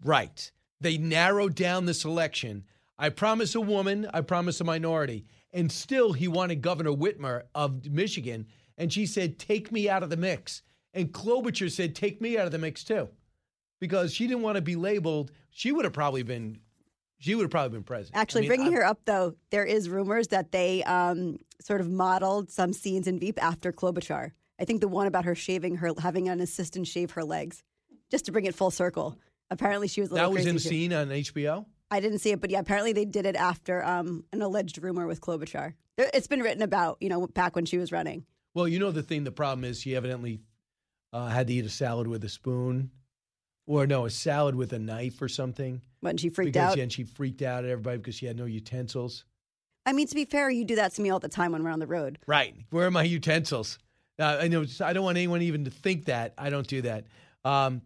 Right. 0.04 0.50
They 0.80 0.98
narrowed 0.98 1.54
down 1.54 1.86
the 1.86 1.94
selection. 1.94 2.64
I 3.00 3.08
promise 3.08 3.54
a 3.54 3.60
woman, 3.60 4.08
I 4.12 4.20
promise 4.20 4.60
a 4.60 4.64
minority. 4.64 5.24
And 5.52 5.72
still, 5.72 6.12
he 6.12 6.28
wanted 6.28 6.60
Governor 6.60 6.90
Whitmer 6.90 7.44
of 7.54 7.90
Michigan. 7.90 8.46
And 8.76 8.92
she 8.92 9.06
said, 9.06 9.38
Take 9.38 9.72
me 9.72 9.88
out 9.88 10.02
of 10.02 10.10
the 10.10 10.16
mix. 10.18 10.62
And 10.92 11.10
Klobuchar 11.10 11.70
said, 11.70 11.96
Take 11.96 12.20
me 12.20 12.36
out 12.36 12.44
of 12.44 12.52
the 12.52 12.58
mix 12.58 12.84
too. 12.84 13.08
Because 13.80 14.12
she 14.12 14.26
didn't 14.26 14.42
want 14.42 14.56
to 14.56 14.62
be 14.62 14.76
labeled. 14.76 15.32
She 15.50 15.72
would 15.72 15.86
have 15.86 15.94
probably 15.94 16.22
been 16.22 16.60
she 17.20 17.34
would 17.34 17.42
have 17.42 17.50
probably 17.50 17.76
been 17.76 17.84
president. 17.84 18.16
Actually, 18.16 18.40
I 18.40 18.42
mean, 18.42 18.48
bringing 18.48 18.74
I- 18.74 18.76
her 18.76 18.84
up 18.84 19.00
though, 19.04 19.34
there 19.50 19.64
is 19.64 19.88
rumors 19.88 20.28
that 20.28 20.52
they 20.52 20.82
um, 20.84 21.38
sort 21.60 21.80
of 21.80 21.88
modeled 21.88 22.50
some 22.50 22.72
scenes 22.72 23.06
in 23.06 23.18
Veep 23.18 23.42
after 23.42 23.72
Klobuchar. 23.72 24.32
I 24.58 24.64
think 24.64 24.82
the 24.82 24.88
one 24.88 25.06
about 25.06 25.24
her 25.24 25.34
shaving 25.34 25.76
her, 25.76 25.92
having 25.98 26.28
an 26.28 26.40
assistant 26.40 26.86
shave 26.86 27.12
her 27.12 27.24
legs, 27.24 27.62
just 28.10 28.26
to 28.26 28.32
bring 28.32 28.44
it 28.44 28.54
full 28.54 28.70
circle. 28.70 29.18
Apparently, 29.50 29.88
she 29.88 30.00
was 30.00 30.10
a 30.10 30.14
little 30.14 30.30
that 30.30 30.34
was 30.34 30.46
in 30.46 30.56
a 30.56 30.58
scene 30.58 30.92
on 30.92 31.08
HBO. 31.08 31.64
I 31.90 32.00
didn't 32.00 32.20
see 32.20 32.30
it, 32.30 32.40
but 32.40 32.50
yeah, 32.50 32.60
apparently 32.60 32.92
they 32.92 33.04
did 33.04 33.26
it 33.26 33.36
after 33.36 33.84
um, 33.84 34.24
an 34.32 34.42
alleged 34.42 34.82
rumor 34.82 35.06
with 35.06 35.20
Klobuchar. 35.20 35.74
It's 35.98 36.28
been 36.28 36.40
written 36.40 36.62
about, 36.62 36.98
you 37.00 37.08
know, 37.08 37.26
back 37.26 37.56
when 37.56 37.66
she 37.66 37.78
was 37.78 37.92
running. 37.92 38.24
Well, 38.54 38.68
you 38.68 38.78
know 38.78 38.90
the 38.90 39.02
thing. 39.02 39.24
The 39.24 39.32
problem 39.32 39.64
is 39.64 39.80
she 39.80 39.94
evidently 39.96 40.40
uh, 41.12 41.28
had 41.28 41.48
to 41.48 41.52
eat 41.52 41.64
a 41.64 41.70
salad 41.70 42.06
with 42.06 42.24
a 42.24 42.28
spoon, 42.28 42.90
or 43.66 43.86
no, 43.86 44.06
a 44.06 44.10
salad 44.10 44.54
with 44.54 44.72
a 44.72 44.78
knife 44.78 45.20
or 45.20 45.28
something. 45.28 45.82
When 46.00 46.16
she 46.16 46.30
freaked 46.30 46.54
because 46.54 46.70
out. 46.70 46.74
She, 46.76 46.80
and 46.80 46.92
she 46.92 47.04
freaked 47.04 47.42
out 47.42 47.64
at 47.64 47.70
everybody 47.70 47.98
because 47.98 48.14
she 48.14 48.26
had 48.26 48.36
no 48.36 48.46
utensils. 48.46 49.24
I 49.86 49.92
mean, 49.92 50.06
to 50.06 50.14
be 50.14 50.24
fair, 50.24 50.50
you 50.50 50.64
do 50.64 50.76
that 50.76 50.92
to 50.94 51.02
me 51.02 51.10
all 51.10 51.20
the 51.20 51.28
time 51.28 51.52
when 51.52 51.64
we're 51.64 51.70
on 51.70 51.80
the 51.80 51.86
road. 51.86 52.18
Right. 52.26 52.54
Where 52.70 52.86
are 52.86 52.90
my 52.90 53.02
utensils? 53.02 53.78
Uh, 54.18 54.38
I 54.40 54.48
know. 54.48 54.64
I 54.80 54.92
don't 54.92 55.04
want 55.04 55.16
anyone 55.16 55.42
even 55.42 55.64
to 55.64 55.70
think 55.70 56.06
that. 56.06 56.34
I 56.36 56.50
don't 56.50 56.66
do 56.66 56.82
that. 56.82 57.04
Um, 57.44 57.82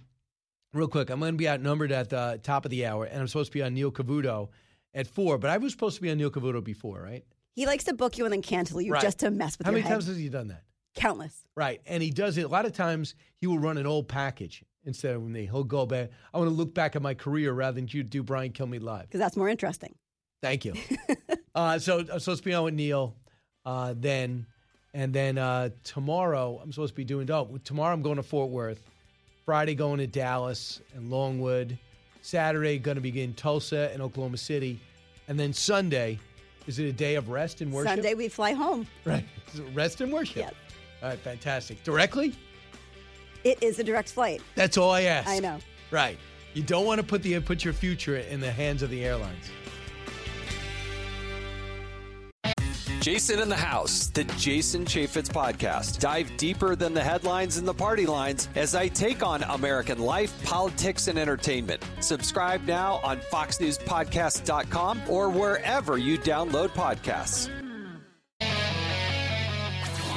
real 0.74 0.88
quick, 0.88 1.10
I'm 1.10 1.20
going 1.20 1.32
to 1.32 1.36
be 1.38 1.48
outnumbered 1.48 1.92
at 1.92 2.10
the 2.10 2.38
top 2.42 2.64
of 2.64 2.70
the 2.70 2.84
hour, 2.86 3.04
and 3.04 3.20
I'm 3.20 3.28
supposed 3.28 3.52
to 3.52 3.58
be 3.58 3.62
on 3.62 3.74
Neil 3.74 3.90
Cavuto 3.90 4.48
at 4.92 5.06
four. 5.06 5.38
But 5.38 5.50
I 5.50 5.56
was 5.58 5.72
supposed 5.72 5.96
to 5.96 6.02
be 6.02 6.10
on 6.10 6.18
Neil 6.18 6.30
Cavuto 6.30 6.62
before, 6.62 7.00
right? 7.00 7.24
He 7.54 7.66
likes 7.66 7.84
to 7.84 7.94
book 7.94 8.18
you 8.18 8.24
and 8.24 8.32
then 8.32 8.42
cancel 8.42 8.80
you 8.80 8.92
Right. 8.92 9.02
just 9.02 9.20
to 9.20 9.30
mess 9.30 9.56
with 9.56 9.66
How 9.66 9.72
many 9.72 9.82
head. 9.82 9.90
times 9.92 10.06
has 10.08 10.16
he 10.16 10.28
done 10.28 10.48
that? 10.48 10.64
Countless. 10.96 11.44
Right. 11.56 11.80
And 11.86 12.02
he 12.02 12.10
does 12.10 12.36
it 12.36 12.42
a 12.42 12.48
lot 12.48 12.66
of 12.66 12.72
times. 12.72 13.14
He 13.36 13.46
will 13.46 13.58
run 13.58 13.78
an 13.78 13.86
old 13.86 14.08
package 14.08 14.64
instead 14.84 15.14
of 15.14 15.22
me. 15.22 15.46
He'll 15.46 15.64
go 15.64 15.86
back. 15.86 16.10
I 16.32 16.38
want 16.38 16.50
to 16.50 16.54
look 16.54 16.74
back 16.74 16.96
at 16.96 17.02
my 17.02 17.14
career 17.14 17.52
rather 17.52 17.74
than 17.76 17.88
you 17.90 18.02
do 18.02 18.22
Brian 18.22 18.52
Kill 18.52 18.66
Me 18.66 18.78
Live. 18.78 19.02
Because 19.02 19.20
that's 19.20 19.36
more 19.36 19.48
interesting. 19.48 19.94
Thank 20.42 20.64
you. 20.64 20.74
uh, 21.54 21.78
so 21.78 22.00
I'm 22.00 22.20
supposed 22.20 22.42
to 22.42 22.48
be 22.48 22.54
on 22.54 22.64
with 22.64 22.74
Neil 22.74 23.16
uh, 23.64 23.94
then. 23.96 24.46
And 24.92 25.12
then 25.12 25.38
uh, 25.38 25.70
tomorrow, 25.82 26.60
I'm 26.62 26.70
supposed 26.70 26.92
to 26.92 26.96
be 26.96 27.04
doing, 27.04 27.28
oh, 27.30 27.58
tomorrow 27.64 27.92
I'm 27.92 28.02
going 28.02 28.16
to 28.16 28.22
Fort 28.22 28.50
Worth. 28.50 28.88
Friday, 29.44 29.74
going 29.74 29.98
to 29.98 30.06
Dallas 30.06 30.80
and 30.94 31.10
Longwood. 31.10 31.78
Saturday, 32.22 32.78
going 32.78 32.94
to 32.94 33.02
be 33.02 33.22
in 33.22 33.34
Tulsa 33.34 33.90
and 33.92 34.00
Oklahoma 34.00 34.38
City. 34.38 34.80
And 35.28 35.38
then 35.38 35.52
Sunday, 35.52 36.18
is 36.66 36.78
it 36.78 36.86
a 36.86 36.92
day 36.92 37.16
of 37.16 37.28
rest 37.28 37.60
and 37.60 37.70
worship? 37.70 37.90
Sunday 37.90 38.14
we 38.14 38.28
fly 38.28 38.52
home. 38.52 38.86
Right. 39.04 39.24
Rest 39.74 40.00
and 40.00 40.10
worship. 40.12 40.36
Yes. 40.36 40.54
All 41.02 41.10
right, 41.10 41.18
fantastic. 41.18 41.84
Directly? 41.84 42.34
It 43.44 43.62
is 43.62 43.78
a 43.78 43.84
direct 43.84 44.10
flight. 44.10 44.40
That's 44.54 44.78
all 44.78 44.90
I 44.90 45.02
ask. 45.02 45.28
I 45.28 45.38
know. 45.38 45.58
Right. 45.90 46.18
You 46.54 46.62
don't 46.62 46.86
want 46.86 47.00
to 47.00 47.06
put 47.06 47.22
the 47.22 47.38
put 47.40 47.64
your 47.64 47.74
future 47.74 48.16
in 48.16 48.40
the 48.40 48.50
hands 48.50 48.82
of 48.82 48.88
the 48.88 49.04
airlines. 49.04 49.50
Jason 53.04 53.38
in 53.38 53.50
the 53.50 53.54
House, 53.54 54.06
the 54.06 54.24
Jason 54.38 54.86
Chaffetz 54.86 55.28
podcast. 55.28 55.98
Dive 55.98 56.34
deeper 56.38 56.74
than 56.74 56.94
the 56.94 57.02
headlines 57.02 57.58
and 57.58 57.68
the 57.68 57.74
party 57.74 58.06
lines 58.06 58.48
as 58.54 58.74
I 58.74 58.88
take 58.88 59.22
on 59.22 59.42
American 59.42 59.98
life, 59.98 60.32
politics, 60.42 61.06
and 61.08 61.18
entertainment. 61.18 61.84
Subscribe 62.00 62.66
now 62.66 63.02
on 63.04 63.18
FoxNewsPodcast.com 63.30 65.02
or 65.06 65.28
wherever 65.28 65.98
you 65.98 66.16
download 66.16 66.70
podcasts. 66.70 67.50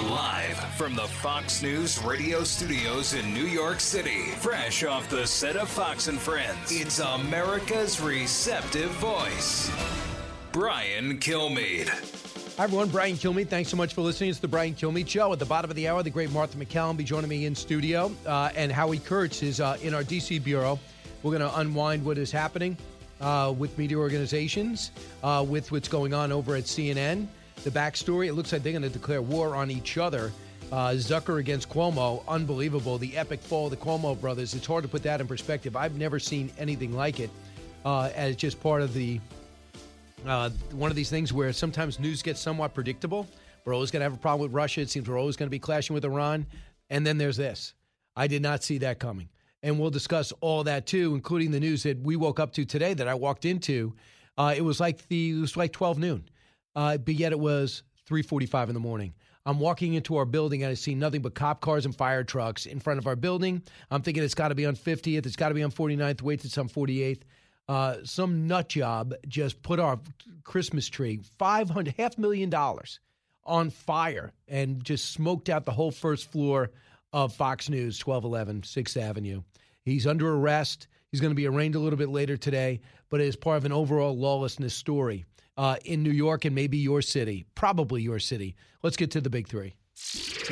Live 0.10 0.58
from 0.78 0.96
the 0.96 1.08
Fox 1.08 1.62
News 1.62 2.02
radio 2.06 2.46
studios 2.46 3.14
in 3.14 3.34
New 3.34 3.48
York 3.48 3.82
City, 3.82 4.30
fresh 4.40 4.86
off 4.86 5.10
the 5.10 5.28
set 5.28 5.58
of 5.58 5.68
Fox 5.68 6.08
and 6.08 6.18
Friends, 6.18 6.72
it's 6.72 7.00
America's 7.00 8.00
receptive 8.00 8.92
voice, 8.92 9.70
Brian 10.54 11.18
Kilmeade. 11.18 12.27
Hi, 12.58 12.64
everyone. 12.64 12.90
Brian 12.90 13.16
Kilmeade. 13.16 13.50
Thanks 13.50 13.70
so 13.70 13.78
much 13.78 13.94
for 13.94 14.02
listening. 14.02 14.32
It's 14.32 14.40
the 14.40 14.48
Brian 14.48 14.74
Kilmeade 14.74 15.08
Show. 15.08 15.32
At 15.32 15.38
the 15.38 15.46
bottom 15.46 15.70
of 15.70 15.76
the 15.76 15.88
hour, 15.88 16.02
the 16.02 16.10
great 16.10 16.32
Martha 16.32 16.58
MacCallum 16.58 16.98
be 16.98 17.04
joining 17.04 17.30
me 17.30 17.46
in 17.46 17.54
studio. 17.54 18.12
Uh, 18.26 18.50
and 18.56 18.72
Howie 18.72 18.98
Kurtz 18.98 19.44
is 19.44 19.62
uh, 19.62 19.78
in 19.84 19.94
our 19.94 20.04
D.C. 20.04 20.40
Bureau. 20.40 20.80
We're 21.22 21.38
going 21.38 21.48
to 21.48 21.56
unwind 21.60 22.04
what 22.04 22.18
is 22.18 22.32
happening 22.32 22.76
uh, 23.22 23.54
with 23.56 23.78
media 23.78 24.00
organizations, 24.00 24.90
uh, 25.22 25.46
with 25.48 25.72
what's 25.72 25.88
going 25.88 26.16
on 26.16 26.32
over 26.32 26.56
at 26.56 26.64
CNN. 26.64 27.28
The 27.64 27.70
backstory 27.70 28.26
it 28.26 28.34
looks 28.34 28.52
like 28.52 28.64
they're 28.64 28.72
going 28.72 28.82
to 28.82 28.90
declare 28.90 29.22
war 29.22 29.56
on 29.56 29.70
each 29.70 30.00
other. 30.00 30.32
Uh, 30.72 30.94
Zucker 30.94 31.40
against 31.40 31.70
Cuomo, 31.70 32.24
unbelievable. 32.28 32.98
The 32.98 33.16
epic 33.18 33.40
fall 33.40 33.66
of 33.66 33.70
the 33.70 33.78
Cuomo 33.78 34.20
brothers. 34.20 34.56
It's 34.56 34.66
hard 34.66 34.82
to 34.82 34.90
put 34.90 35.04
that 35.04 35.22
in 35.22 35.28
perspective. 35.28 35.76
I've 35.76 35.96
never 35.96 36.18
seen 36.18 36.52
anything 36.58 36.92
like 36.92 37.20
it 37.20 37.30
uh, 37.86 38.10
as 38.16 38.36
just 38.36 38.60
part 38.60 38.82
of 38.82 38.96
the 38.96 39.20
uh, 40.26 40.50
one 40.72 40.90
of 40.90 40.96
these 40.96 41.10
things 41.10 41.32
where 41.32 41.52
sometimes 41.54 42.00
news 42.00 42.22
gets 42.22 42.40
somewhat 42.40 42.74
predictable. 42.74 43.28
We're 43.66 43.74
always 43.74 43.92
going 43.92 44.00
to 44.02 44.06
have 44.06 44.14
a 44.14 44.18
problem 44.18 44.50
with 44.50 44.56
Russia. 44.56 44.82
It 44.82 44.90
seems 44.90 45.10
we're 45.10 45.20
always 45.20 45.36
going 45.36 45.48
to 45.48 45.52
be 45.52 45.60
clashing 45.60 45.94
with 45.94 46.06
Iran. 46.06 46.46
And 46.90 47.06
then 47.06 47.18
there's 47.18 47.38
this. 47.38 47.74
I 48.16 48.28
did 48.28 48.42
not 48.42 48.64
see 48.64 48.78
that 48.80 49.00
coming. 49.00 49.30
And 49.64 49.80
we'll 49.80 49.90
discuss 49.90 50.32
all 50.42 50.64
that 50.64 50.86
too, 50.86 51.16
including 51.16 51.52
the 51.52 51.60
news 51.60 51.84
that 51.84 52.00
we 52.00 52.16
woke 52.16 52.40
up 52.40 52.54
to 52.54 52.66
today 52.66 52.94
that 52.94 53.08
I 53.08 53.14
walked 53.14 53.46
into. 53.46 53.94
Uh, 54.38 54.54
it 54.56 54.62
was 54.62 54.80
like 54.80 55.08
the 55.08 55.32
it 55.32 55.42
was 55.42 55.58
like 55.58 55.74
12 55.74 55.98
noon, 55.98 56.30
uh, 56.76 56.98
but 56.98 57.16
yet 57.16 57.32
it 57.32 57.40
was 57.40 57.84
3:45 58.08 58.70
in 58.70 58.74
the 58.76 58.80
morning. 58.80 59.14
I'm 59.46 59.60
walking 59.60 59.94
into 59.94 60.18
our 60.18 60.26
building 60.26 60.64
and 60.64 60.72
I 60.72 60.76
see 60.76 60.94
nothing 60.94 61.22
but 61.22 61.34
cop 61.34 61.62
cars 61.62 61.86
and 61.86 61.96
fire 61.96 62.24
trucks 62.24 62.66
in 62.66 62.80
front 62.80 63.00
of 63.00 63.08
our 63.08 63.16
building. 63.16 63.64
I'm 63.90 64.02
thinking 64.02 64.24
it's 64.24 64.36
got 64.36 64.50
to 64.50 64.56
be 64.56 64.66
on 64.66 64.76
50th, 64.76 65.26
it's 65.26 65.36
got 65.36 65.50
to 65.50 65.56
be 65.56 65.64
on 65.64 65.72
49th. 65.72 66.22
Wait, 66.22 66.46
it's 66.46 66.58
on 66.58 66.70
48th. 66.70 67.22
Uh, 67.68 67.98
some 68.04 68.48
nut 68.48 68.70
job 68.70 69.14
just 69.28 69.62
put 69.62 69.80
our 69.80 70.00
Christmas 70.44 70.88
tree, 70.88 71.20
five 71.38 71.70
hundred 71.70 71.96
half 71.98 72.18
million 72.18 72.50
dollars, 72.50 73.00
on 73.48 73.70
fire 73.70 74.34
and 74.48 74.84
just 74.84 75.12
smoked 75.12 75.50
out 75.50 75.66
the 75.66 75.72
whole 75.72 75.92
first 75.92 76.32
floor 76.32 76.72
of 77.14 77.34
Fox 77.34 77.70
News, 77.70 78.06
1211 78.06 78.62
6th 78.62 79.02
Avenue. 79.02 79.42
He's 79.84 80.06
under 80.06 80.36
arrest. 80.36 80.88
He's 81.12 81.22
going 81.22 81.32
to 81.32 81.36
be 81.36 81.48
arraigned 81.48 81.76
a 81.76 81.80
little 81.80 81.98
bit 81.98 82.10
later 82.10 82.36
today, 82.36 82.82
but 83.10 83.22
it 83.22 83.28
is 83.28 83.38
part 83.38 83.58
of 83.58 83.66
an 83.66 83.72
overall 83.72 84.16
lawlessness 84.18 84.74
story 84.74 85.26
uh, 85.56 85.78
in 85.86 86.04
New 86.04 86.12
York 86.12 86.44
and 86.44 86.54
maybe 86.54 86.78
your 86.78 87.02
city, 87.02 87.46
probably 87.56 88.02
your 88.02 88.20
city. 88.20 88.56
Let's 88.84 88.98
get 88.98 89.12
to 89.12 89.22
the 89.22 89.30
big 89.30 89.48
three. 89.48 89.76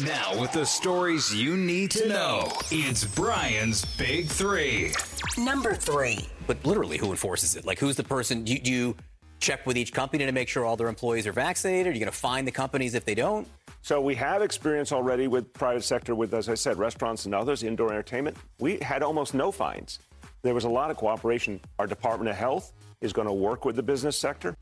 Now, 0.03 0.39
with 0.39 0.51
the 0.51 0.65
stories 0.65 1.33
you 1.33 1.55
need 1.55 1.89
to 1.91 2.09
know, 2.09 2.51
it's 2.69 3.05
Brian's 3.05 3.85
Big 3.95 4.27
Three. 4.27 4.91
Number 5.37 5.73
three. 5.73 6.27
But 6.47 6.63
literally, 6.65 6.97
who 6.97 7.11
enforces 7.11 7.55
it? 7.55 7.65
Like, 7.65 7.79
who's 7.79 7.95
the 7.95 8.03
person? 8.03 8.43
Do 8.43 8.53
you, 8.53 8.59
do 8.59 8.71
you 8.71 8.95
check 9.39 9.65
with 9.65 9.77
each 9.77 9.93
company 9.93 10.25
to 10.25 10.31
make 10.33 10.49
sure 10.49 10.65
all 10.65 10.75
their 10.75 10.89
employees 10.89 11.25
are 11.27 11.31
vaccinated? 11.31 11.87
Are 11.87 11.91
you 11.91 11.99
going 11.99 12.11
to 12.11 12.17
find 12.17 12.45
the 12.45 12.51
companies 12.51 12.93
if 12.93 13.05
they 13.05 13.15
don't? 13.15 13.47
So 13.81 14.01
we 14.01 14.15
have 14.15 14.41
experience 14.41 14.91
already 14.91 15.27
with 15.27 15.53
private 15.53 15.83
sector, 15.83 16.13
with 16.13 16.33
as 16.33 16.49
I 16.49 16.55
said, 16.55 16.77
restaurants 16.77 17.25
and 17.25 17.33
others, 17.33 17.63
indoor 17.63 17.91
entertainment. 17.91 18.35
We 18.59 18.79
had 18.79 19.01
almost 19.01 19.33
no 19.33 19.51
fines. 19.51 19.99
There 20.41 20.53
was 20.53 20.65
a 20.65 20.69
lot 20.69 20.91
of 20.91 20.97
cooperation. 20.97 21.61
Our 21.79 21.87
Department 21.87 22.29
of 22.29 22.35
Health 22.35 22.73
is 22.99 23.13
going 23.13 23.27
to 23.27 23.33
work 23.33 23.63
with 23.63 23.77
the 23.77 23.83
business 23.83 24.17
sector. 24.17 24.57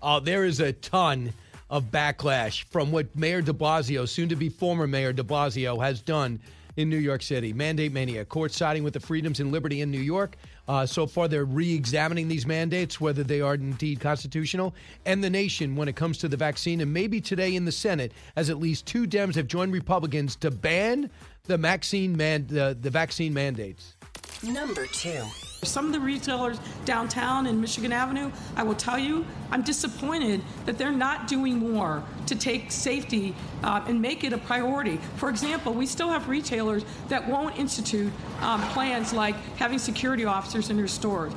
Uh, 0.00 0.20
there 0.20 0.44
is 0.44 0.60
a 0.60 0.72
ton 0.72 1.32
of 1.70 1.84
backlash 1.90 2.64
from 2.64 2.92
what 2.92 3.14
Mayor 3.16 3.40
de 3.40 3.52
Blasio, 3.52 4.08
soon 4.08 4.28
to 4.28 4.36
be 4.36 4.48
former 4.48 4.86
Mayor 4.86 5.12
de 5.12 5.22
Blasio, 5.22 5.82
has 5.82 6.02
done 6.02 6.40
in 6.76 6.88
New 6.88 6.96
York 6.96 7.22
City. 7.22 7.52
Mandate 7.52 7.92
mania. 7.92 8.24
Court 8.24 8.52
siding 8.52 8.82
with 8.82 8.94
the 8.94 9.00
freedoms 9.00 9.40
and 9.40 9.52
liberty 9.52 9.80
in 9.80 9.90
New 9.90 10.00
York. 10.00 10.36
Uh, 10.68 10.86
so 10.86 11.06
far, 11.06 11.28
they're 11.28 11.44
re 11.44 11.72
examining 11.74 12.28
these 12.28 12.46
mandates, 12.46 13.00
whether 13.00 13.24
they 13.24 13.40
are 13.40 13.54
indeed 13.54 14.00
constitutional, 14.00 14.74
and 15.04 15.22
the 15.22 15.30
nation 15.30 15.74
when 15.76 15.88
it 15.88 15.96
comes 15.96 16.18
to 16.18 16.28
the 16.28 16.36
vaccine. 16.36 16.80
And 16.80 16.92
maybe 16.92 17.20
today 17.20 17.54
in 17.54 17.64
the 17.64 17.72
Senate, 17.72 18.12
as 18.36 18.50
at 18.50 18.58
least 18.58 18.86
two 18.86 19.06
Dems 19.06 19.34
have 19.34 19.46
joined 19.46 19.72
Republicans 19.72 20.36
to 20.36 20.50
ban 20.50 21.10
the 21.44 21.56
vaccine, 21.56 22.16
man- 22.16 22.46
the, 22.46 22.76
the 22.80 22.90
vaccine 22.90 23.34
mandates. 23.34 23.94
Number 24.42 24.86
two. 24.86 25.24
Some 25.62 25.86
of 25.86 25.92
the 25.92 26.00
retailers 26.00 26.58
downtown 26.86 27.46
in 27.46 27.60
Michigan 27.60 27.92
Avenue, 27.92 28.30
I 28.56 28.62
will 28.62 28.74
tell 28.74 28.98
you, 28.98 29.26
I'm 29.50 29.62
disappointed 29.62 30.40
that 30.64 30.78
they're 30.78 30.90
not 30.90 31.28
doing 31.28 31.58
more 31.58 32.02
to 32.26 32.34
take 32.34 32.72
safety 32.72 33.34
uh, 33.62 33.84
and 33.86 34.00
make 34.00 34.24
it 34.24 34.32
a 34.32 34.38
priority. 34.38 34.98
For 35.16 35.28
example, 35.28 35.74
we 35.74 35.84
still 35.84 36.08
have 36.08 36.28
retailers 36.28 36.84
that 37.08 37.28
won't 37.28 37.58
institute 37.58 38.10
um, 38.40 38.62
plans 38.68 39.12
like 39.12 39.34
having 39.56 39.78
security 39.78 40.24
officers 40.24 40.70
in 40.70 40.76
their 40.76 40.88
stores. 40.88 41.34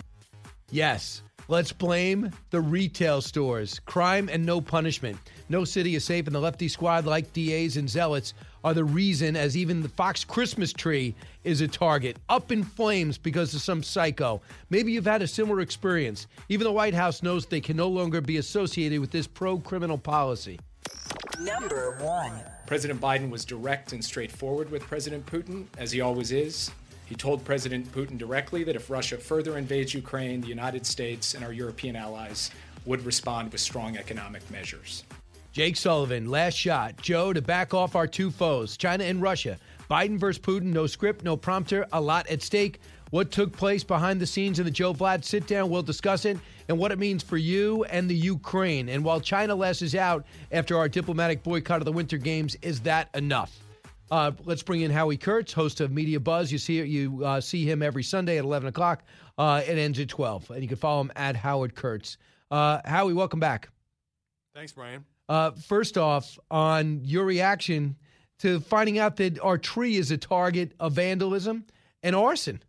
Yes. 0.72 1.22
Let's 1.50 1.74
blame 1.74 2.32
the 2.52 2.62
retail 2.62 3.20
stores. 3.22 3.80
Crime 3.80 4.30
and 4.32 4.46
no 4.46 4.62
punishment. 4.62 5.18
No 5.50 5.66
city 5.66 5.96
is 5.96 6.06
safe, 6.06 6.26
and 6.26 6.34
the 6.34 6.40
lefty 6.40 6.70
squad, 6.70 7.06
like 7.06 7.34
DAs 7.34 7.76
and 7.76 7.90
zealots, 7.90 8.34
are 8.64 8.74
the 8.74 8.84
reason, 8.84 9.36
as 9.36 9.58
even 9.58 9.82
the 9.82 9.90
Fox 9.90 10.24
Christmas 10.24 10.72
tree 10.72 11.16
is 11.44 11.62
a 11.62 11.68
target, 11.68 12.18
up 12.30 12.52
in 12.52 12.64
flames 12.64 13.18
because 13.18 13.54
of 13.54 13.62
some 13.62 13.84
psycho. 13.84 14.42
Maybe 14.70 14.92
you've 14.92 15.06
had 15.06 15.22
a 15.22 15.28
similar 15.28 15.60
experience. 15.60 16.28
Even 16.50 16.66
the 16.66 16.72
White 16.72 16.94
House 16.94 17.22
knows 17.22 17.46
they 17.46 17.62
can 17.62 17.78
no 17.78 17.88
longer 17.88 18.22
be 18.22 18.38
associated 18.38 19.00
with 19.00 19.12
this 19.12 19.28
pro 19.28 19.58
criminal 19.58 19.98
policy. 19.98 20.60
Number 21.40 21.98
one. 22.00 22.42
President 22.66 23.02
Biden 23.02 23.30
was 23.30 23.44
direct 23.44 23.92
and 23.92 24.04
straightforward 24.04 24.72
with 24.72 24.84
President 24.84 25.26
Putin, 25.26 25.66
as 25.78 25.92
he 25.92 26.00
always 26.02 26.32
is. 26.32 26.72
He 27.06 27.16
told 27.16 27.44
President 27.44 27.92
Putin 27.92 28.18
directly 28.18 28.64
that 28.64 28.76
if 28.76 28.90
Russia 28.90 29.18
further 29.18 29.58
invades 29.58 29.94
Ukraine, 29.94 30.42
the 30.42 30.48
United 30.48 30.86
States 30.86 31.34
and 31.34 31.44
our 31.44 31.52
European 31.52 31.96
allies 31.96 32.50
would 32.86 33.06
respond 33.06 33.52
with 33.52 33.62
strong 33.62 33.98
economic 33.98 34.50
measures. 34.50 35.04
Jake 35.54 35.78
Sullivan, 35.78 36.32
last 36.32 36.56
shot. 36.56 36.98
Joe, 36.98 37.32
to 37.32 37.40
back 37.40 37.76
off 37.76 37.96
our 37.96 38.08
two 38.08 38.32
foes, 38.32 38.76
China 38.76 39.04
and 39.04 39.22
Russia. 39.22 39.60
Biden 39.88 40.18
versus 40.18 40.42
Putin, 40.42 40.74
no 40.74 40.88
script, 40.88 41.24
no 41.24 41.38
prompter, 41.38 41.86
a 41.94 42.02
lot 42.02 42.28
at 42.28 42.42
stake. 42.42 42.80
What 43.12 43.30
took 43.30 43.56
place 43.56 43.84
behind 43.84 44.20
the 44.20 44.26
scenes 44.26 44.58
in 44.58 44.66
the 44.66 44.72
Joe 44.72 44.96
Vlad 44.96 45.24
sit 45.24 45.46
down, 45.46 45.70
we'll 45.70 45.84
discuss 45.84 46.26
it, 46.26 46.40
and 46.68 46.80
what 46.80 46.92
it 46.92 46.98
means 46.98 47.22
for 47.22 47.38
you 47.38 47.84
and 47.84 48.10
the 48.10 48.16
Ukraine. 48.16 48.90
And 48.90 49.04
while 49.04 49.22
China 49.22 49.54
lashes 49.54 49.94
out 49.94 50.26
after 50.52 50.76
our 50.76 50.90
diplomatic 50.90 51.44
boycott 51.44 51.82
of 51.82 51.86
the 51.86 51.92
Winter 51.92 52.18
Games, 52.18 52.58
is 52.64 52.80
that 52.82 53.10
enough? 53.14 53.56
Uh, 54.10 54.32
let's 54.46 54.64
bring 54.64 54.82
in 54.82 54.90
Howie 54.90 55.18
Kurtz, 55.18 55.54
host 55.54 55.82
of 55.82 55.92
Media 55.92 56.20
Buzz. 56.20 56.52
You 56.52 56.58
see 56.58 56.82
you 56.82 57.24
uh, 57.24 57.40
see 57.40 57.64
him 57.64 57.84
every 57.84 58.04
Sunday 58.04 58.40
at 58.40 58.44
11 58.44 58.70
o'clock. 58.70 59.04
Uh, 59.38 59.62
it 59.64 59.78
ends 59.78 60.00
at 60.00 60.10
12, 60.10 60.50
and 60.50 60.64
you 60.64 60.68
can 60.68 60.78
follow 60.78 61.02
him 61.02 61.12
at 61.16 61.36
Howard 61.36 61.76
Kurtz. 61.76 62.18
Uh, 62.50 62.80
Howie, 62.86 63.14
welcome 63.14 63.40
back. 63.40 63.70
Thanks, 64.56 64.72
Brian. 64.72 65.06
Uh, 65.30 65.52
first 65.52 65.98
off, 65.98 66.38
on 66.52 67.02
your 67.04 67.26
reaction 67.26 67.96
to 68.40 68.60
finding 68.60 69.00
out 69.00 69.16
that 69.18 69.40
our 69.40 69.58
tree 69.58 69.96
is 69.96 70.12
a 70.12 70.18
target 70.18 70.74
of 70.80 70.94
vandalism 70.94 71.66
and 72.02 72.16
arson. 72.16 72.62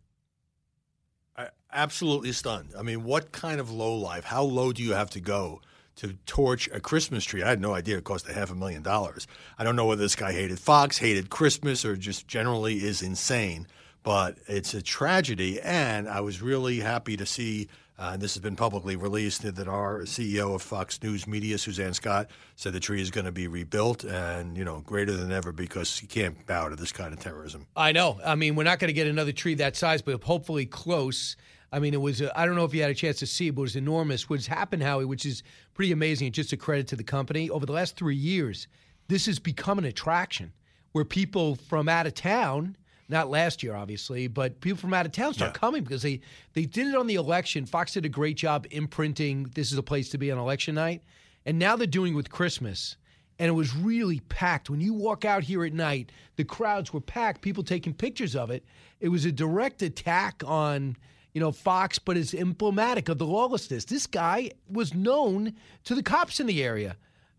I, 1.35 1.49
absolutely 1.71 2.31
stunned. 2.31 2.69
I 2.77 2.81
mean, 2.81 3.03
what 3.03 3.31
kind 3.31 3.59
of 3.59 3.71
low 3.71 3.95
life? 3.95 4.23
How 4.23 4.43
low 4.43 4.71
do 4.71 4.81
you 4.81 4.93
have 4.93 5.09
to 5.11 5.19
go 5.19 5.61
to 5.97 6.13
torch 6.25 6.69
a 6.73 6.79
Christmas 6.79 7.25
tree? 7.25 7.43
I 7.43 7.49
had 7.49 7.59
no 7.59 7.73
idea 7.73 7.97
it 7.97 8.05
cost 8.05 8.29
a 8.29 8.33
half 8.33 8.51
a 8.51 8.55
million 8.55 8.83
dollars. 8.83 9.27
I 9.57 9.63
don't 9.63 9.75
know 9.75 9.85
whether 9.85 10.01
this 10.01 10.15
guy 10.15 10.31
hated 10.31 10.59
Fox, 10.59 10.97
hated 10.97 11.29
Christmas, 11.29 11.83
or 11.83 11.97
just 11.97 12.27
generally 12.27 12.75
is 12.75 13.01
insane. 13.01 13.67
But 14.01 14.37
it's 14.47 14.73
a 14.73 14.81
tragedy, 14.81 15.59
and 15.59 16.07
I 16.07 16.21
was 16.21 16.41
really 16.41 16.79
happy 16.79 17.17
to 17.17 17.25
see 17.25 17.69
uh, 17.97 18.11
and 18.13 18.21
this 18.21 18.33
has 18.33 18.41
been 18.41 18.57
publicly 18.57 18.97
released 18.97 19.43
that 19.43 19.67
our 19.67 20.01
CEO 20.01 20.53
of 20.53 20.61
Fox 20.61 21.01
News 21.01 21.27
Media, 21.27 21.57
Suzanne 21.57 21.93
Scott, 21.93 22.29
said 22.57 22.73
the 22.73 22.79
tree 22.79 23.01
is 23.01 23.09
going 23.09 23.25
to 23.25 23.31
be 23.31 23.47
rebuilt 23.47 24.03
and, 24.03 24.57
you 24.57 24.65
know, 24.65 24.81
greater 24.81 25.13
than 25.13 25.31
ever 25.31 25.53
because 25.53 26.01
you 26.01 26.07
can't 26.07 26.45
bow 26.45 26.67
to 26.67 26.75
this 26.75 26.91
kind 26.91 27.13
of 27.13 27.19
terrorism. 27.19 27.67
I 27.75 27.93
know. 27.93 28.19
I 28.25 28.35
mean, 28.35 28.55
we're 28.55 28.63
not 28.63 28.79
going 28.79 28.89
to 28.89 28.93
get 28.93 29.07
another 29.07 29.31
tree 29.31 29.53
that 29.55 29.77
size, 29.77 30.01
but 30.01 30.21
hopefully 30.21 30.65
close. 30.65 31.37
I 31.71 31.79
mean, 31.79 31.93
it 31.93 32.01
was, 32.01 32.21
uh, 32.21 32.31
I 32.35 32.45
don't 32.45 32.55
know 32.55 32.65
if 32.65 32.73
you 32.73 32.81
had 32.81 32.91
a 32.91 32.95
chance 32.95 33.19
to 33.19 33.27
see 33.27 33.49
but 33.49 33.61
it 33.61 33.63
was 33.63 33.75
enormous. 33.77 34.29
What's 34.29 34.47
happened, 34.47 34.83
Howie, 34.83 35.05
which 35.05 35.25
is 35.25 35.41
pretty 35.73 35.93
amazing, 35.93 36.33
just 36.33 36.51
a 36.51 36.57
credit 36.57 36.87
to 36.89 36.97
the 36.97 37.03
company, 37.03 37.49
over 37.49 37.65
the 37.65 37.73
last 37.73 37.95
three 37.95 38.17
years, 38.17 38.67
this 39.07 39.25
has 39.27 39.39
become 39.39 39.77
an 39.77 39.85
attraction 39.85 40.51
where 40.91 41.05
people 41.05 41.55
from 41.55 41.87
out 41.87 42.07
of 42.07 42.13
town 42.13 42.75
not 43.07 43.29
last 43.29 43.61
year, 43.63 43.75
obviously, 43.75 44.27
but 44.27 44.59
people 44.61 44.77
from 44.77 44.93
out 44.93 45.05
of 45.05 45.11
town 45.11 45.33
start 45.33 45.53
yeah. 45.53 45.59
coming 45.59 45.83
because 45.83 46.01
they 46.01 46.21
they 46.53 46.65
did 46.65 46.87
it 46.87 46.95
on 46.95 47.07
the 47.07 47.15
election. 47.15 47.65
Fox 47.65 47.93
did 47.93 48.05
a 48.05 48.09
great 48.09 48.37
job 48.37 48.65
imprinting 48.71 49.49
this 49.55 49.71
is 49.71 49.77
a 49.77 49.83
place 49.83 50.09
to 50.09 50.17
be 50.17 50.31
on 50.31 50.37
election 50.37 50.75
night, 50.75 51.01
and 51.45 51.59
now 51.59 51.75
they're 51.75 51.87
doing 51.87 52.15
with 52.15 52.29
Christmas. 52.29 52.97
And 53.37 53.49
it 53.49 53.53
was 53.53 53.75
really 53.75 54.21
packed. 54.21 54.69
When 54.69 54.79
you 54.79 54.93
walk 54.93 55.25
out 55.25 55.43
here 55.43 55.65
at 55.65 55.73
night, 55.73 56.13
the 56.37 56.45
crowds 56.45 56.93
were 56.93 57.01
packed. 57.01 57.41
People 57.41 57.63
taking 57.63 57.93
pictures 57.93 58.33
of 58.33 58.49
it. 58.49 58.63
It 59.01 59.09
was 59.09 59.25
a 59.25 59.31
direct 59.31 59.81
attack 59.81 60.41
on 60.45 60.95
you 61.33 61.41
know, 61.41 61.51
Fox, 61.51 61.99
but 61.99 62.15
it's 62.15 62.33
emblematic 62.33 63.09
of 63.09 63.17
the 63.17 63.25
lawlessness. 63.25 63.83
This 63.83 64.07
guy 64.07 64.51
was 64.69 64.93
known 64.93 65.53
to 65.83 65.93
the 65.93 66.01
cops 66.01 66.39
in 66.39 66.47
the 66.47 66.63
area 66.63 66.95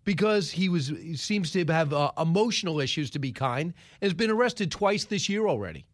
because 0.07 0.53
he 0.53 0.71
was 0.71 0.87
he 0.89 1.17
seems 1.17 1.51
to 1.51 1.63
have 1.67 1.93
uh, 1.93 2.11
emotional 2.17 2.81
issues 2.81 3.11
to 3.11 3.19
be 3.19 3.33
kind 3.33 3.75
has 4.01 4.15
been 4.15 4.31
arrested 4.31 4.71
twice 4.71 5.05
this 5.05 5.29
year 5.29 5.47
already. 5.47 5.85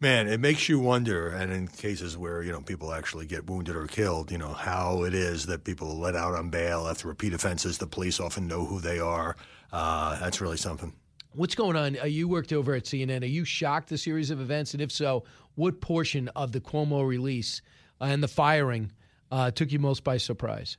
Man 0.00 0.28
it 0.28 0.40
makes 0.40 0.68
you 0.68 0.78
wonder 0.78 1.28
and 1.28 1.52
in 1.52 1.68
cases 1.68 2.16
where 2.16 2.42
you 2.42 2.52
know 2.52 2.60
people 2.60 2.92
actually 2.92 3.26
get 3.26 3.50
wounded 3.50 3.76
or 3.76 3.86
killed 3.86 4.30
you 4.30 4.38
know 4.38 4.52
how 4.52 5.02
it 5.02 5.12
is 5.12 5.46
that 5.46 5.64
people 5.64 5.90
are 5.90 5.94
let 5.94 6.14
out 6.14 6.34
on 6.34 6.48
bail 6.48 6.86
after 6.86 7.08
repeat 7.08 7.34
offenses 7.34 7.76
the 7.76 7.86
police 7.86 8.20
often 8.20 8.46
know 8.46 8.64
who 8.64 8.80
they 8.80 8.98
are. 8.98 9.36
Uh, 9.72 10.18
that's 10.20 10.40
really 10.40 10.56
something. 10.56 10.94
What's 11.32 11.54
going 11.54 11.76
on? 11.76 11.98
Uh, 12.00 12.04
you 12.04 12.28
worked 12.28 12.52
over 12.52 12.74
at 12.74 12.84
cnn 12.84 13.22
are 13.22 13.26
you 13.26 13.44
shocked 13.44 13.88
the 13.88 13.98
series 13.98 14.30
of 14.30 14.40
events? 14.40 14.72
And 14.72 14.80
if 14.80 14.92
so 14.92 15.24
what 15.56 15.80
portion 15.80 16.28
of 16.28 16.52
the 16.52 16.60
cuomo 16.60 17.06
release 17.06 17.60
and 18.00 18.22
the 18.22 18.28
firing 18.28 18.92
uh, 19.32 19.50
took 19.50 19.72
you 19.72 19.80
most 19.80 20.04
by 20.04 20.18
surprise 20.18 20.76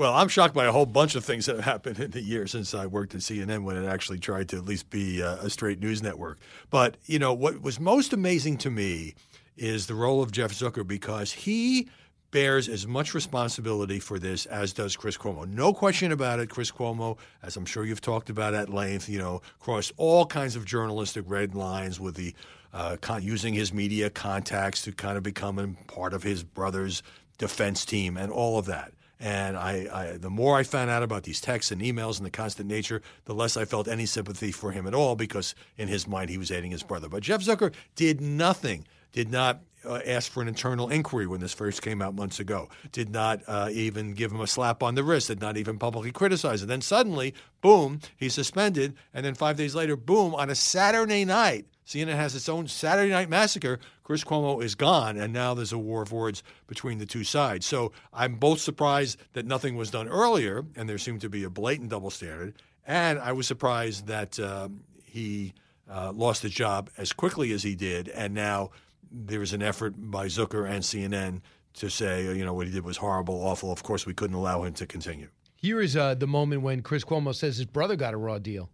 well, 0.00 0.14
I'm 0.14 0.28
shocked 0.28 0.54
by 0.54 0.64
a 0.64 0.72
whole 0.72 0.86
bunch 0.86 1.14
of 1.14 1.26
things 1.26 1.44
that 1.44 1.56
have 1.56 1.64
happened 1.66 2.00
in 2.00 2.10
the 2.12 2.22
year 2.22 2.46
since 2.46 2.72
I 2.72 2.86
worked 2.86 3.14
at 3.14 3.20
CNN 3.20 3.64
when 3.64 3.76
it 3.76 3.86
actually 3.86 4.18
tried 4.18 4.48
to 4.48 4.56
at 4.56 4.64
least 4.64 4.88
be 4.88 5.20
a, 5.20 5.32
a 5.34 5.50
straight 5.50 5.78
news 5.78 6.02
network. 6.02 6.38
But, 6.70 6.96
you 7.04 7.18
know, 7.18 7.34
what 7.34 7.60
was 7.60 7.78
most 7.78 8.14
amazing 8.14 8.56
to 8.58 8.70
me 8.70 9.14
is 9.58 9.88
the 9.88 9.94
role 9.94 10.22
of 10.22 10.32
Jeff 10.32 10.52
Zucker 10.52 10.88
because 10.88 11.32
he 11.32 11.90
bears 12.30 12.66
as 12.66 12.86
much 12.86 13.12
responsibility 13.12 14.00
for 14.00 14.18
this 14.18 14.46
as 14.46 14.72
does 14.72 14.96
Chris 14.96 15.18
Cuomo. 15.18 15.46
No 15.46 15.74
question 15.74 16.12
about 16.12 16.40
it. 16.40 16.48
Chris 16.48 16.70
Cuomo, 16.70 17.18
as 17.42 17.58
I'm 17.58 17.66
sure 17.66 17.84
you've 17.84 18.00
talked 18.00 18.30
about 18.30 18.54
at 18.54 18.70
length, 18.70 19.06
you 19.06 19.18
know, 19.18 19.42
crossed 19.58 19.92
all 19.98 20.24
kinds 20.24 20.56
of 20.56 20.64
journalistic 20.64 21.26
red 21.28 21.54
lines 21.54 22.00
with 22.00 22.14
the 22.14 22.34
uh, 22.72 22.96
con- 23.02 23.22
using 23.22 23.52
his 23.52 23.74
media 23.74 24.08
contacts 24.08 24.80
to 24.84 24.92
kind 24.92 25.18
of 25.18 25.22
become 25.22 25.76
part 25.88 26.14
of 26.14 26.22
his 26.22 26.42
brother's 26.42 27.02
defense 27.36 27.84
team 27.84 28.16
and 28.16 28.32
all 28.32 28.58
of 28.58 28.64
that. 28.64 28.94
And 29.20 29.56
I, 29.56 29.86
I, 29.92 30.16
the 30.16 30.30
more 30.30 30.56
I 30.56 30.62
found 30.62 30.88
out 30.88 31.02
about 31.02 31.24
these 31.24 31.42
texts 31.42 31.70
and 31.70 31.82
emails 31.82 32.16
and 32.16 32.24
the 32.24 32.30
constant 32.30 32.68
nature, 32.68 33.02
the 33.26 33.34
less 33.34 33.54
I 33.54 33.66
felt 33.66 33.86
any 33.86 34.06
sympathy 34.06 34.50
for 34.50 34.72
him 34.72 34.86
at 34.86 34.94
all 34.94 35.14
because 35.14 35.54
in 35.76 35.88
his 35.88 36.08
mind 36.08 36.30
he 36.30 36.38
was 36.38 36.50
aiding 36.50 36.70
his 36.70 36.82
brother. 36.82 37.08
But 37.08 37.22
Jeff 37.22 37.42
Zucker 37.42 37.74
did 37.96 38.22
nothing, 38.22 38.86
did 39.12 39.30
not 39.30 39.60
uh, 39.84 40.00
ask 40.06 40.30
for 40.30 40.42
an 40.42 40.48
internal 40.48 40.88
inquiry 40.88 41.26
when 41.26 41.40
this 41.40 41.52
first 41.52 41.82
came 41.82 42.02
out 42.02 42.14
months 42.14 42.40
ago, 42.40 42.68
did 42.92 43.10
not 43.10 43.40
uh, 43.46 43.68
even 43.72 44.12
give 44.12 44.32
him 44.32 44.40
a 44.40 44.46
slap 44.46 44.82
on 44.82 44.94
the 44.94 45.04
wrist, 45.04 45.28
did 45.28 45.40
not 45.40 45.56
even 45.56 45.78
publicly 45.78 46.12
criticize 46.12 46.62
it. 46.62 46.66
Then 46.66 46.80
suddenly, 46.80 47.34
boom, 47.60 48.00
he's 48.16 48.34
suspended. 48.34 48.94
And 49.14 49.24
then 49.24 49.34
five 49.34 49.56
days 49.56 49.74
later, 49.74 49.96
boom, 49.96 50.34
on 50.34 50.50
a 50.50 50.54
Saturday 50.54 51.24
night, 51.24 51.66
CNN 51.86 52.14
has 52.14 52.36
its 52.36 52.48
own 52.48 52.68
Saturday 52.68 53.10
Night 53.10 53.28
Massacre. 53.28 53.80
Chris 54.04 54.22
Cuomo 54.22 54.62
is 54.62 54.76
gone, 54.76 55.16
and 55.16 55.32
now 55.32 55.54
there's 55.54 55.72
a 55.72 55.78
war 55.78 56.02
of 56.02 56.12
words 56.12 56.42
between 56.68 56.98
the 56.98 57.06
two 57.06 57.24
sides. 57.24 57.66
So 57.66 57.92
I'm 58.12 58.36
both 58.36 58.60
surprised 58.60 59.18
that 59.32 59.44
nothing 59.44 59.76
was 59.76 59.90
done 59.90 60.08
earlier, 60.08 60.64
and 60.76 60.88
there 60.88 60.98
seemed 60.98 61.20
to 61.22 61.28
be 61.28 61.42
a 61.42 61.50
blatant 61.50 61.90
double 61.90 62.10
standard, 62.10 62.54
and 62.86 63.18
I 63.18 63.32
was 63.32 63.46
surprised 63.46 64.06
that 64.06 64.38
um, 64.38 64.84
he 65.04 65.52
uh, 65.90 66.12
lost 66.12 66.42
his 66.42 66.52
job 66.52 66.90
as 66.96 67.12
quickly 67.12 67.52
as 67.52 67.62
he 67.62 67.74
did, 67.74 68.08
and 68.08 68.34
now 68.34 68.70
there 69.10 69.42
is 69.42 69.52
an 69.52 69.62
effort 69.62 69.94
by 69.96 70.26
Zucker 70.26 70.68
and 70.68 70.82
CNN 70.82 71.40
to 71.74 71.88
say, 71.88 72.24
you 72.24 72.44
know, 72.44 72.54
what 72.54 72.66
he 72.66 72.72
did 72.72 72.84
was 72.84 72.96
horrible, 72.96 73.34
awful. 73.34 73.72
Of 73.72 73.82
course, 73.82 74.06
we 74.06 74.14
couldn't 74.14 74.36
allow 74.36 74.62
him 74.64 74.74
to 74.74 74.86
continue. 74.86 75.28
Here 75.56 75.80
is 75.80 75.96
uh, 75.96 76.14
the 76.14 76.26
moment 76.26 76.62
when 76.62 76.82
Chris 76.82 77.04
Cuomo 77.04 77.34
says 77.34 77.58
his 77.58 77.66
brother 77.66 77.96
got 77.96 78.14
a 78.14 78.16
raw 78.16 78.38
deal. 78.38 78.70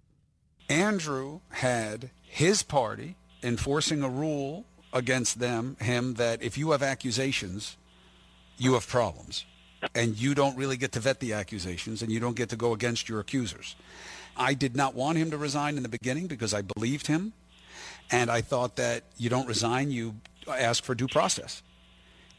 Andrew 0.68 1.40
had 1.50 2.10
his 2.22 2.62
party 2.62 3.16
enforcing 3.42 4.02
a 4.02 4.08
rule 4.08 4.66
against 4.92 5.38
them, 5.38 5.76
him, 5.80 6.14
that 6.14 6.42
if 6.42 6.56
you 6.56 6.70
have 6.70 6.82
accusations, 6.82 7.76
you 8.56 8.74
have 8.74 8.86
problems. 8.86 9.44
And 9.94 10.16
you 10.16 10.34
don't 10.34 10.56
really 10.56 10.76
get 10.76 10.92
to 10.92 11.00
vet 11.00 11.20
the 11.20 11.34
accusations 11.34 12.02
and 12.02 12.10
you 12.10 12.18
don't 12.18 12.36
get 12.36 12.48
to 12.48 12.56
go 12.56 12.72
against 12.72 13.08
your 13.08 13.20
accusers. 13.20 13.76
I 14.36 14.54
did 14.54 14.74
not 14.74 14.94
want 14.94 15.18
him 15.18 15.30
to 15.30 15.36
resign 15.36 15.76
in 15.76 15.82
the 15.82 15.88
beginning 15.88 16.26
because 16.26 16.52
I 16.54 16.62
believed 16.62 17.06
him. 17.06 17.32
And 18.10 18.30
I 18.30 18.40
thought 18.40 18.76
that 18.76 19.04
you 19.16 19.28
don't 19.28 19.46
resign, 19.46 19.90
you 19.90 20.16
ask 20.48 20.84
for 20.84 20.94
due 20.94 21.08
process 21.08 21.62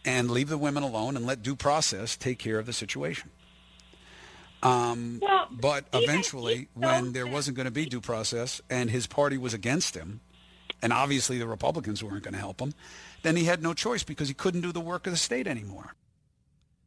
and 0.05 0.31
leave 0.31 0.49
the 0.49 0.57
women 0.57 0.83
alone 0.83 1.17
and 1.17 1.25
let 1.25 1.43
due 1.43 1.55
process 1.55 2.15
take 2.15 2.39
care 2.39 2.59
of 2.59 2.65
the 2.65 2.73
situation. 2.73 3.29
Um, 4.63 5.19
well, 5.21 5.47
but 5.51 5.85
eventually, 5.93 6.69
when 6.73 7.11
there 7.11 7.27
wasn't 7.27 7.57
going 7.57 7.65
to 7.65 7.71
be 7.71 7.85
due 7.85 8.01
process 8.01 8.61
and 8.69 8.89
his 8.89 9.05
party 9.05 9.37
was 9.37 9.53
against 9.53 9.95
him, 9.95 10.21
and 10.81 10.93
obviously 10.93 11.37
the 11.37 11.47
Republicans 11.47 12.03
weren't 12.03 12.23
going 12.23 12.33
to 12.33 12.39
help 12.39 12.61
him, 12.61 12.73
then 13.23 13.35
he 13.35 13.43
had 13.43 13.61
no 13.61 13.73
choice 13.73 14.03
because 14.03 14.27
he 14.27 14.33
couldn't 14.33 14.61
do 14.61 14.71
the 14.71 14.81
work 14.81 15.05
of 15.05 15.13
the 15.13 15.17
state 15.17 15.47
anymore. 15.47 15.95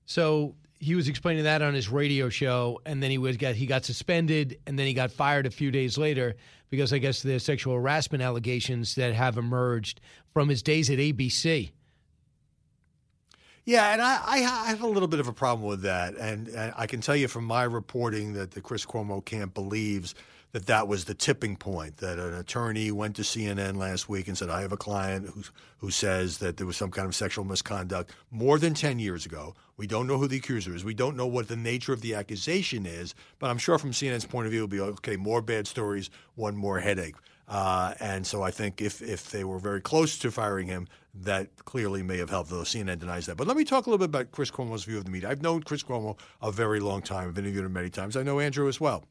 So 0.07 0.55
he 0.81 0.95
was 0.95 1.09
explaining 1.09 1.45
that 1.45 1.61
on 1.61 1.75
his 1.75 1.91
radio 1.91 2.31
show, 2.31 2.81
and 2.87 3.03
then 3.03 3.11
he 3.11 3.19
was 3.19 3.37
got 3.37 3.55
he 3.55 3.67
got 3.67 3.85
suspended, 3.85 4.59
and 4.67 4.79
then 4.79 4.87
he 4.87 4.95
got 4.95 5.13
fired 5.13 5.47
a 5.47 5.51
few 5.51 5.71
days 5.71 5.99
later 5.99 6.35
because 6.71 6.93
I 6.93 6.99
guess 6.99 7.23
the 7.23 7.39
sexual 7.39 7.75
harassment 7.75 8.23
allegations 8.23 8.95
that 8.95 9.13
have 9.13 9.37
emerged 9.37 10.01
from 10.33 10.49
his 10.49 10.63
days 10.63 10.89
at 10.89 10.99
ABC. 10.99 11.71
Yeah, 13.67 13.93
and 13.93 14.01
I, 14.01 14.21
I 14.27 14.39
have 14.71 14.81
a 14.81 14.87
little 14.87 15.07
bit 15.07 15.21
of 15.21 15.29
a 15.29 15.35
problem 15.35 15.69
with 15.69 15.83
that, 15.83 16.15
and, 16.17 16.49
and 16.49 16.73
I 16.77 16.87
can 16.87 17.03
tell 17.03 17.15
you 17.15 17.29
from 17.29 17.45
my 17.45 17.65
reporting 17.65 18.33
that 18.33 18.53
the 18.53 18.63
Chris 18.63 18.87
Cuomo 18.87 19.23
camp 19.23 19.53
believes 19.53 20.15
that 20.53 20.67
that 20.67 20.89
was 20.89 21.05
the 21.05 21.15
tipping 21.15 21.57
point. 21.57 21.99
That 21.99 22.19
an 22.19 22.35
attorney 22.35 22.91
went 22.91 23.17
to 23.17 23.23
CNN 23.23 23.77
last 23.77 24.09
week 24.09 24.29
and 24.29 24.37
said, 24.37 24.51
"I 24.51 24.63
have 24.63 24.73
a 24.73 24.77
client 24.77 25.29
who 25.29 25.43
who 25.79 25.91
says 25.91 26.39
that 26.39 26.57
there 26.57 26.67
was 26.67 26.77
some 26.77 26.91
kind 26.91 27.07
of 27.07 27.15
sexual 27.15 27.45
misconduct 27.45 28.13
more 28.31 28.59
than 28.59 28.75
ten 28.75 28.99
years 28.99 29.27
ago. 29.27 29.55
We 29.77 29.87
don't 29.87 30.07
know 30.07 30.19
who 30.19 30.29
the 30.29 30.37
accuser 30.37 30.75
is. 30.75 30.85
We 30.85 30.95
don't 30.95 31.17
know 31.17 31.27
what 31.27 31.49
the 31.49 31.57
nature 31.57 31.93
of 31.93 32.03
the 32.03 32.15
accusation 32.15 32.85
is. 32.85 33.15
But 33.39 33.51
I'm 33.51 33.59
sure 33.59 33.79
from 33.79 33.93
CNN's 33.93 34.27
point 34.27 34.47
of 34.47 34.53
view, 34.53 34.65
it'll 34.65 34.69
be 34.69 34.81
okay. 34.81 35.17
More 35.17 35.41
bad 35.43 35.67
stories, 35.67 36.11
one 36.35 36.57
more 36.57 36.81
headache." 36.81 37.17
Uh, 37.51 37.95
and 37.99 38.25
so 38.25 38.43
I 38.43 38.53
think 38.53 38.81
if 38.81 39.03
if 39.03 39.31
they 39.31 39.43
were 39.43 39.59
very 39.59 39.81
close 39.81 40.19
to 40.21 40.31
firing 40.31 40.69
him, 40.69 40.87
that 41.15 41.49
clearly 41.65 42.01
may 42.01 42.19
have 42.19 42.31
helped, 42.31 42.49
though 42.49 42.63
CNN 42.63 43.01
denies 43.01 43.27
that. 43.27 43.37
But 43.37 43.49
let 43.49 43.57
me 43.57 43.65
talk 43.65 43.87
a 43.87 43.91
little 43.91 43.99
bit 43.99 44.11
about 44.15 44.31
Chris 44.31 44.53
Cuomo's 44.53 44.85
view 44.85 44.99
of 44.99 45.05
the 45.05 45.11
media. 45.11 45.29
I've 45.29 45.43
known 45.43 45.65
Chris 45.65 45.83
Cuomo 45.83 46.17
a 46.41 46.53
very 46.53 46.79
long 46.79 47.03
time. 47.03 47.29
I've 47.29 47.39
interviewed 47.39 47.65
him 47.65 47.73
many 47.73 47.91
times. 47.91 48.17
I 48.17 48.23
know 48.23 48.39
Andrew 48.39 48.69
as 48.69 48.81
well. 48.81 49.05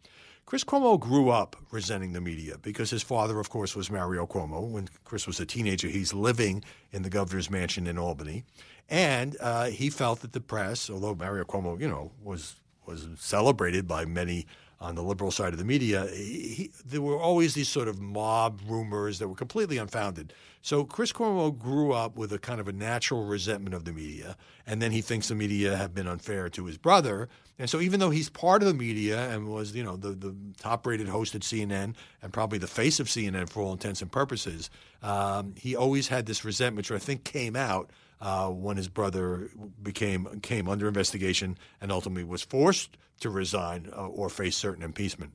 Chris 0.49 0.63
Cuomo 0.63 0.99
grew 0.99 1.29
up 1.29 1.55
resenting 1.69 2.13
the 2.13 2.19
media 2.19 2.57
because 2.57 2.89
his 2.89 3.03
father, 3.03 3.39
of 3.39 3.51
course, 3.51 3.75
was 3.75 3.91
Mario 3.91 4.25
Cuomo. 4.25 4.67
When 4.67 4.89
Chris 5.03 5.27
was 5.27 5.39
a 5.39 5.45
teenager, 5.45 5.87
he's 5.87 6.11
living 6.11 6.63
in 6.91 7.03
the 7.03 7.09
governor's 7.11 7.51
mansion 7.51 7.85
in 7.85 7.99
Albany. 7.99 8.45
And 8.89 9.37
uh, 9.39 9.65
he 9.65 9.91
felt 9.91 10.21
that 10.21 10.33
the 10.33 10.39
press, 10.41 10.89
although 10.89 11.13
Mario 11.13 11.43
Cuomo, 11.43 11.79
you 11.79 11.87
know, 11.87 12.13
was 12.23 12.55
was 12.87 13.07
celebrated 13.19 13.87
by 13.87 14.05
many 14.05 14.47
on 14.81 14.95
the 14.95 15.03
liberal 15.03 15.31
side 15.31 15.51
of 15.51 15.59
the 15.59 15.65
media, 15.65 16.07
he, 16.07 16.71
there 16.85 17.01
were 17.01 17.19
always 17.19 17.53
these 17.53 17.67
sort 17.67 17.87
of 17.87 17.99
mob 17.99 18.61
rumors 18.65 19.19
that 19.19 19.27
were 19.27 19.35
completely 19.35 19.77
unfounded. 19.77 20.33
So 20.61 20.85
Chris 20.85 21.11
Cuomo 21.11 21.57
grew 21.57 21.91
up 21.91 22.17
with 22.17 22.31
a 22.31 22.39
kind 22.39 22.59
of 22.59 22.67
a 22.67 22.73
natural 22.73 23.25
resentment 23.25 23.73
of 23.73 23.85
the 23.85 23.91
media, 23.91 24.37
and 24.65 24.81
then 24.81 24.91
he 24.91 25.01
thinks 25.01 25.27
the 25.27 25.35
media 25.35 25.75
have 25.75 25.93
been 25.93 26.07
unfair 26.07 26.49
to 26.49 26.65
his 26.65 26.77
brother. 26.77 27.27
And 27.57 27.69
so 27.69 27.81
even 27.81 27.99
though 27.99 28.09
he's 28.09 28.29
part 28.29 28.61
of 28.61 28.69
the 28.69 28.73
media 28.73 29.29
and 29.29 29.49
was, 29.49 29.75
you 29.75 29.83
know, 29.83 29.97
the, 29.97 30.11
the 30.11 30.33
top-rated 30.59 31.09
host 31.09 31.35
at 31.35 31.41
CNN 31.41 31.93
and 32.21 32.31
probably 32.31 32.57
the 32.57 32.67
face 32.67 33.01
of 33.01 33.07
CNN 33.07 33.49
for 33.49 33.61
all 33.61 33.73
intents 33.73 34.01
and 34.01 34.09
purposes, 34.09 34.69
um, 35.03 35.53
he 35.57 35.75
always 35.75 36.07
had 36.07 36.25
this 36.25 36.45
resentment, 36.45 36.89
which 36.89 37.01
I 37.01 37.03
think 37.03 37.25
came 37.25 37.57
out 37.57 37.89
uh, 38.21 38.49
when 38.49 38.77
his 38.77 38.87
brother 38.87 39.49
became 39.81 40.39
came 40.41 40.67
under 40.67 40.87
investigation 40.87 41.57
and 41.81 41.91
ultimately 41.91 42.23
was 42.23 42.41
forced 42.41 42.97
to 43.21 43.29
resign 43.29 43.89
uh, 43.95 44.07
or 44.07 44.29
face 44.29 44.55
certain 44.55 44.83
impeachment. 44.83 45.33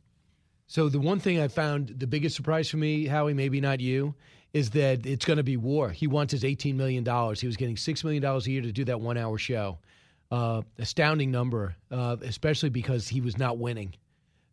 So 0.67 0.89
the 0.89 1.01
one 1.01 1.21
thing 1.21 1.41
I 1.41 1.49
found 1.49 1.95
the 1.99 2.07
biggest 2.07 2.37
surprise 2.37 2.71
for 2.71 2.79
me, 2.79 3.07
Howie, 3.07 3.35
maybe 3.35 3.61
not 3.61 3.81
you, 3.81 4.15
is 4.53 4.71
that 4.71 5.05
it's 5.05 5.25
going 5.25 5.37
to 5.37 5.43
be 5.43 5.57
war. 5.57 5.91
He 5.91 6.07
wants 6.07 6.33
his 6.33 6.43
$18 6.43 6.75
million. 6.75 7.05
He 7.05 7.47
was 7.47 7.57
getting 7.57 7.77
$6 7.77 8.05
million 8.05 8.25
a 8.25 8.39
year 8.41 8.63
to 8.63 8.73
do 8.73 8.85
that 8.85 9.01
one 9.01 9.19
hour 9.19 9.37
show. 9.37 9.79
Uh, 10.31 10.63
astounding 10.79 11.31
number, 11.31 11.77
uh, 11.91 12.17
especially 12.23 12.71
because 12.71 13.07
he 13.07 13.21
was 13.21 13.37
not 13.37 13.59
winning. 13.59 13.95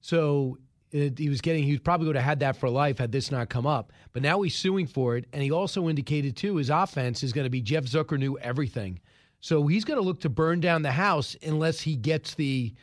So 0.01 0.57
he 0.91 1.29
was 1.29 1.41
getting, 1.41 1.63
he 1.63 1.77
probably 1.77 2.07
would 2.07 2.15
have 2.15 2.25
had 2.25 2.39
that 2.41 2.57
for 2.57 2.69
life 2.69 2.97
had 2.97 3.11
this 3.11 3.31
not 3.31 3.49
come 3.49 3.65
up. 3.65 3.93
But 4.13 4.21
now 4.21 4.41
he's 4.41 4.55
suing 4.55 4.87
for 4.87 5.15
it. 5.15 5.25
And 5.31 5.41
he 5.41 5.51
also 5.51 5.89
indicated, 5.89 6.35
too, 6.35 6.57
his 6.57 6.69
offense 6.69 7.23
is 7.23 7.33
going 7.33 7.45
to 7.45 7.49
be 7.49 7.61
Jeff 7.61 7.85
Zucker 7.85 8.17
knew 8.17 8.37
everything. 8.39 8.99
So 9.39 9.65
he's 9.67 9.85
going 9.85 9.99
to 9.99 10.05
look 10.05 10.21
to 10.21 10.29
burn 10.29 10.59
down 10.59 10.81
the 10.81 10.91
house 10.91 11.35
unless 11.41 11.81
he 11.81 11.95
gets 11.95 12.35
the 12.35 12.73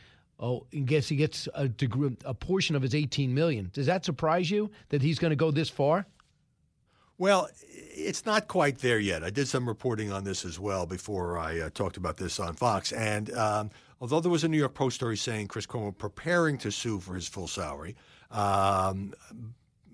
Oh, 0.40 0.66
and 0.72 0.86
guess 0.86 1.08
he 1.08 1.16
gets 1.16 1.48
a 1.54 1.66
degree, 1.66 2.16
a 2.24 2.32
portion 2.32 2.76
of 2.76 2.82
his 2.82 2.94
18 2.94 3.34
million. 3.34 3.70
Does 3.72 3.86
that 3.86 4.04
surprise 4.04 4.48
you 4.48 4.70
that 4.90 5.02
he's 5.02 5.18
going 5.18 5.30
to 5.30 5.36
go 5.36 5.50
this 5.50 5.68
far? 5.68 6.06
Well, 7.18 7.48
it's 7.68 8.24
not 8.24 8.46
quite 8.46 8.78
there 8.78 9.00
yet. 9.00 9.24
I 9.24 9.30
did 9.30 9.48
some 9.48 9.66
reporting 9.66 10.12
on 10.12 10.22
this 10.22 10.44
as 10.44 10.60
well 10.60 10.86
before 10.86 11.36
I 11.38 11.58
uh, 11.58 11.70
talked 11.70 11.96
about 11.96 12.16
this 12.16 12.38
on 12.38 12.54
Fox. 12.54 12.92
And 12.92 13.32
um, 13.34 13.70
although 14.00 14.20
there 14.20 14.30
was 14.30 14.44
a 14.44 14.48
New 14.48 14.58
York 14.58 14.74
Post 14.74 14.96
story 14.96 15.16
saying 15.16 15.48
Chris 15.48 15.66
Cuomo 15.66 15.96
preparing 15.96 16.58
to 16.58 16.70
sue 16.70 17.00
for 17.00 17.14
his 17.14 17.28
full 17.28 17.48
salary, 17.48 17.96
um, 18.30 19.14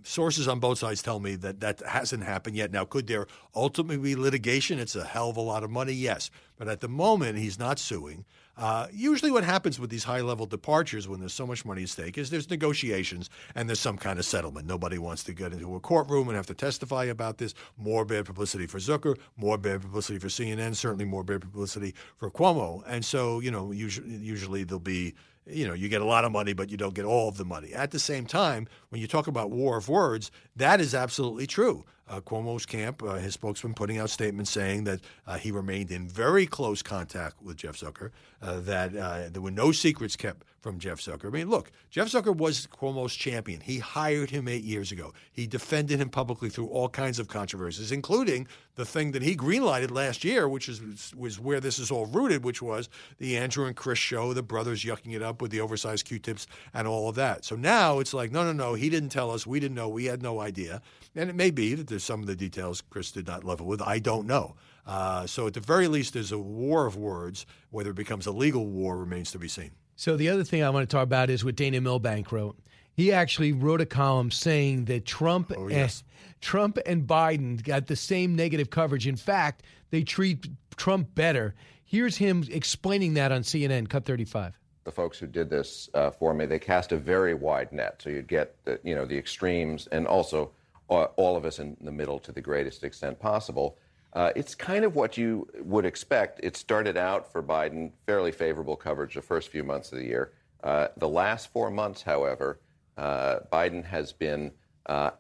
sources 0.02 0.46
on 0.46 0.60
both 0.60 0.78
sides 0.78 1.02
tell 1.02 1.18
me 1.18 1.34
that 1.36 1.60
that 1.60 1.80
hasn't 1.80 2.22
happened 2.24 2.56
yet. 2.56 2.70
Now, 2.70 2.84
could 2.84 3.06
there 3.06 3.26
ultimately 3.54 3.96
be 3.96 4.16
litigation? 4.16 4.78
It's 4.78 4.96
a 4.96 5.04
hell 5.04 5.30
of 5.30 5.36
a 5.36 5.40
lot 5.40 5.64
of 5.64 5.70
money, 5.70 5.92
yes. 5.92 6.30
But 6.56 6.68
at 6.68 6.80
the 6.80 6.88
moment, 6.88 7.38
he's 7.38 7.58
not 7.58 7.78
suing. 7.78 8.24
Uh, 8.56 8.86
usually, 8.92 9.30
what 9.30 9.44
happens 9.44 9.80
with 9.80 9.90
these 9.90 10.04
high 10.04 10.20
level 10.20 10.46
departures 10.46 11.08
when 11.08 11.20
there's 11.20 11.32
so 11.32 11.46
much 11.46 11.64
money 11.64 11.82
at 11.82 11.88
stake 11.88 12.16
is 12.16 12.30
there's 12.30 12.48
negotiations 12.50 13.30
and 13.54 13.68
there's 13.68 13.80
some 13.80 13.98
kind 13.98 14.18
of 14.18 14.24
settlement. 14.24 14.66
Nobody 14.66 14.98
wants 14.98 15.24
to 15.24 15.34
get 15.34 15.52
into 15.52 15.74
a 15.74 15.80
courtroom 15.80 16.28
and 16.28 16.36
have 16.36 16.46
to 16.46 16.54
testify 16.54 17.04
about 17.04 17.38
this. 17.38 17.54
More 17.76 18.04
bad 18.04 18.26
publicity 18.26 18.66
for 18.66 18.78
Zucker, 18.78 19.16
more 19.36 19.58
bad 19.58 19.82
publicity 19.82 20.18
for 20.18 20.28
CNN, 20.28 20.76
certainly 20.76 21.04
more 21.04 21.24
bad 21.24 21.40
publicity 21.40 21.94
for 22.16 22.30
Cuomo. 22.30 22.82
And 22.86 23.04
so, 23.04 23.40
you 23.40 23.50
know, 23.50 23.72
usually, 23.72 24.08
usually 24.16 24.64
there'll 24.64 24.80
be 24.80 25.14
you 25.46 25.66
know, 25.68 25.74
you 25.74 25.88
get 25.88 26.00
a 26.00 26.06
lot 26.06 26.24
of 26.24 26.32
money, 26.32 26.52
but 26.52 26.70
you 26.70 26.76
don't 26.76 26.94
get 26.94 27.04
all 27.04 27.28
of 27.28 27.36
the 27.36 27.44
money. 27.44 27.74
At 27.74 27.90
the 27.90 27.98
same 27.98 28.24
time, 28.24 28.66
when 28.88 29.00
you 29.00 29.06
talk 29.06 29.26
about 29.26 29.50
war 29.50 29.76
of 29.76 29.88
words, 29.88 30.30
that 30.56 30.80
is 30.80 30.94
absolutely 30.94 31.46
true. 31.46 31.84
Uh, 32.08 32.20
Cuomo's 32.20 32.66
camp, 32.66 33.02
uh, 33.02 33.14
his 33.14 33.34
spokesman 33.34 33.74
putting 33.74 33.98
out 33.98 34.10
statements 34.10 34.50
saying 34.50 34.84
that 34.84 35.00
uh, 35.26 35.38
he 35.38 35.50
remained 35.50 35.90
in 35.90 36.06
very 36.06 36.46
close 36.46 36.82
contact 36.82 37.42
with 37.42 37.56
Jeff 37.56 37.76
Zucker, 37.76 38.10
uh, 38.42 38.60
that 38.60 38.94
uh, 38.94 39.28
there 39.32 39.40
were 39.40 39.50
no 39.50 39.72
secrets 39.72 40.14
kept 40.16 40.44
from 40.60 40.78
Jeff 40.78 40.98
Zucker. 40.98 41.26
I 41.26 41.28
mean, 41.30 41.50
look, 41.50 41.70
Jeff 41.90 42.08
Zucker 42.08 42.34
was 42.34 42.66
Cuomo's 42.68 43.14
champion. 43.14 43.60
He 43.60 43.78
hired 43.78 44.30
him 44.30 44.48
eight 44.48 44.64
years 44.64 44.92
ago. 44.92 45.12
He 45.30 45.46
defended 45.46 46.00
him 46.00 46.08
publicly 46.08 46.48
through 46.48 46.68
all 46.68 46.88
kinds 46.88 47.18
of 47.18 47.28
controversies, 47.28 47.92
including 47.92 48.48
the 48.76 48.86
thing 48.86 49.12
that 49.12 49.22
he 49.22 49.36
greenlighted 49.36 49.90
last 49.90 50.24
year, 50.24 50.48
which 50.48 50.68
is 50.68 50.80
was 51.14 51.38
where 51.38 51.60
this 51.60 51.78
is 51.78 51.90
all 51.90 52.06
rooted, 52.06 52.44
which 52.44 52.62
was 52.62 52.88
the 53.18 53.36
Andrew 53.36 53.66
and 53.66 53.76
Chris 53.76 53.98
show, 53.98 54.32
the 54.32 54.42
brothers 54.42 54.84
yucking 54.84 55.14
it 55.14 55.22
up 55.22 55.42
with 55.42 55.50
the 55.50 55.60
oversized 55.60 56.06
Q-tips 56.06 56.46
and 56.72 56.88
all 56.88 57.10
of 57.10 57.14
that. 57.14 57.44
So 57.44 57.56
now 57.56 57.98
it's 57.98 58.14
like, 58.14 58.32
no, 58.32 58.42
no, 58.42 58.52
no, 58.52 58.72
he 58.74 58.88
didn't 58.88 59.10
tell 59.10 59.30
us. 59.30 59.46
We 59.46 59.60
didn't 59.60 59.76
know. 59.76 59.88
We 59.90 60.06
had 60.06 60.22
no 60.22 60.40
idea. 60.40 60.80
And 61.14 61.30
it 61.30 61.36
may 61.36 61.50
be 61.50 61.74
that 61.74 61.86
there's 61.94 62.02
some 62.02 62.18
of 62.18 62.26
the 62.26 62.34
details 62.34 62.82
Chris 62.90 63.12
did 63.12 63.28
not 63.28 63.44
level 63.44 63.66
with. 63.66 63.80
I 63.80 64.00
don't 64.00 64.26
know. 64.26 64.56
Uh, 64.84 65.28
so 65.28 65.46
at 65.46 65.54
the 65.54 65.60
very 65.60 65.86
least, 65.86 66.12
there's 66.12 66.32
a 66.32 66.38
war 66.38 66.86
of 66.86 66.96
words. 66.96 67.46
Whether 67.70 67.90
it 67.90 67.96
becomes 67.96 68.26
a 68.26 68.32
legal 68.32 68.66
war 68.66 68.98
remains 68.98 69.30
to 69.30 69.38
be 69.38 69.46
seen. 69.46 69.70
So 69.94 70.16
the 70.16 70.28
other 70.28 70.42
thing 70.42 70.64
I 70.64 70.70
want 70.70 70.88
to 70.88 70.92
talk 70.92 71.04
about 71.04 71.30
is 71.30 71.44
what 71.44 71.54
Dana 71.54 71.80
Milbank 71.80 72.32
wrote. 72.32 72.58
He 72.92 73.12
actually 73.12 73.52
wrote 73.52 73.80
a 73.80 73.86
column 73.86 74.32
saying 74.32 74.86
that 74.86 75.06
Trump 75.06 75.52
oh, 75.56 75.68
yes. 75.68 76.02
and 76.02 76.40
Trump 76.40 76.78
and 76.84 77.06
Biden 77.06 77.62
got 77.62 77.86
the 77.86 77.96
same 77.96 78.34
negative 78.34 78.70
coverage. 78.70 79.06
In 79.06 79.16
fact, 79.16 79.62
they 79.90 80.02
treat 80.02 80.48
Trump 80.76 81.14
better. 81.14 81.54
Here's 81.84 82.16
him 82.16 82.44
explaining 82.50 83.14
that 83.14 83.30
on 83.30 83.42
CNN, 83.42 83.88
Cut 83.88 84.04
35 84.04 84.58
the 84.84 84.92
folks 84.92 85.18
who 85.18 85.26
did 85.26 85.48
this 85.48 85.88
uh, 85.94 86.10
for 86.10 86.34
me, 86.34 86.44
they 86.44 86.58
cast 86.58 86.92
a 86.92 86.96
very 86.98 87.32
wide 87.32 87.72
net. 87.72 88.02
So 88.02 88.10
you'd 88.10 88.28
get 88.28 88.54
the, 88.64 88.78
you 88.84 88.94
know 88.94 89.06
the 89.06 89.16
extremes 89.16 89.86
and 89.88 90.06
also 90.06 90.50
all 90.88 91.36
of 91.36 91.44
us 91.44 91.58
in 91.58 91.76
the 91.80 91.92
middle 91.92 92.18
to 92.20 92.32
the 92.32 92.40
greatest 92.40 92.84
extent 92.84 93.18
possible. 93.18 93.78
Uh, 94.12 94.30
it's 94.36 94.54
kind 94.54 94.84
of 94.84 94.94
what 94.94 95.16
you 95.16 95.48
would 95.60 95.84
expect. 95.84 96.40
It 96.42 96.56
started 96.56 96.96
out 96.96 97.30
for 97.30 97.42
Biden 97.42 97.90
fairly 98.06 98.30
favorable 98.30 98.76
coverage 98.76 99.14
the 99.14 99.22
first 99.22 99.48
few 99.48 99.64
months 99.64 99.90
of 99.92 99.98
the 99.98 100.04
year. 100.04 100.32
Uh, 100.62 100.88
the 100.96 101.08
last 101.08 101.52
four 101.52 101.70
months, 101.70 102.00
however, 102.02 102.60
uh, 102.96 103.40
Biden 103.52 103.84
has 103.84 104.12
been 104.12 104.52
uh, 104.86 105.10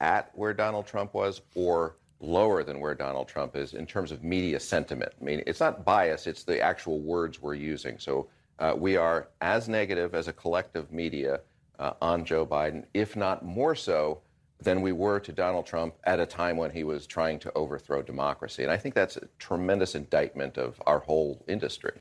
at 0.00 0.30
where 0.34 0.52
Donald 0.52 0.86
Trump 0.86 1.14
was 1.14 1.40
or 1.54 1.96
lower 2.20 2.62
than 2.62 2.78
where 2.78 2.94
Donald 2.94 3.26
Trump 3.26 3.56
is 3.56 3.74
in 3.74 3.86
terms 3.86 4.12
of 4.12 4.22
media 4.22 4.60
sentiment. 4.60 5.12
I 5.20 5.24
mean, 5.24 5.42
it's 5.46 5.60
not 5.60 5.84
bias, 5.84 6.26
it's 6.26 6.44
the 6.44 6.60
actual 6.60 7.00
words 7.00 7.40
we're 7.40 7.54
using. 7.54 7.98
So 7.98 8.28
uh, 8.58 8.74
we 8.76 8.96
are 8.96 9.28
as 9.40 9.68
negative 9.68 10.14
as 10.14 10.28
a 10.28 10.32
collective 10.32 10.92
media 10.92 11.40
uh, 11.78 11.94
on 12.00 12.24
Joe 12.24 12.46
Biden, 12.46 12.84
if 12.94 13.16
not 13.16 13.44
more 13.44 13.74
so 13.74 14.20
than 14.62 14.82
we 14.82 14.92
were 14.92 15.20
to 15.20 15.32
Donald 15.32 15.66
Trump 15.66 15.94
at 16.04 16.20
a 16.20 16.26
time 16.26 16.56
when 16.56 16.70
he 16.70 16.84
was 16.84 17.06
trying 17.06 17.38
to 17.40 17.52
overthrow 17.54 18.02
democracy. 18.02 18.62
And 18.62 18.72
I 18.72 18.76
think 18.76 18.94
that's 18.94 19.16
a 19.16 19.28
tremendous 19.38 19.94
indictment 19.94 20.58
of 20.58 20.80
our 20.86 21.00
whole 21.00 21.44
industry. 21.48 22.00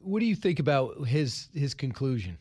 What 0.00 0.20
do 0.20 0.26
you 0.26 0.34
think 0.34 0.58
about 0.58 1.06
his 1.06 1.48
his 1.54 1.74
conclusion? 1.74 2.38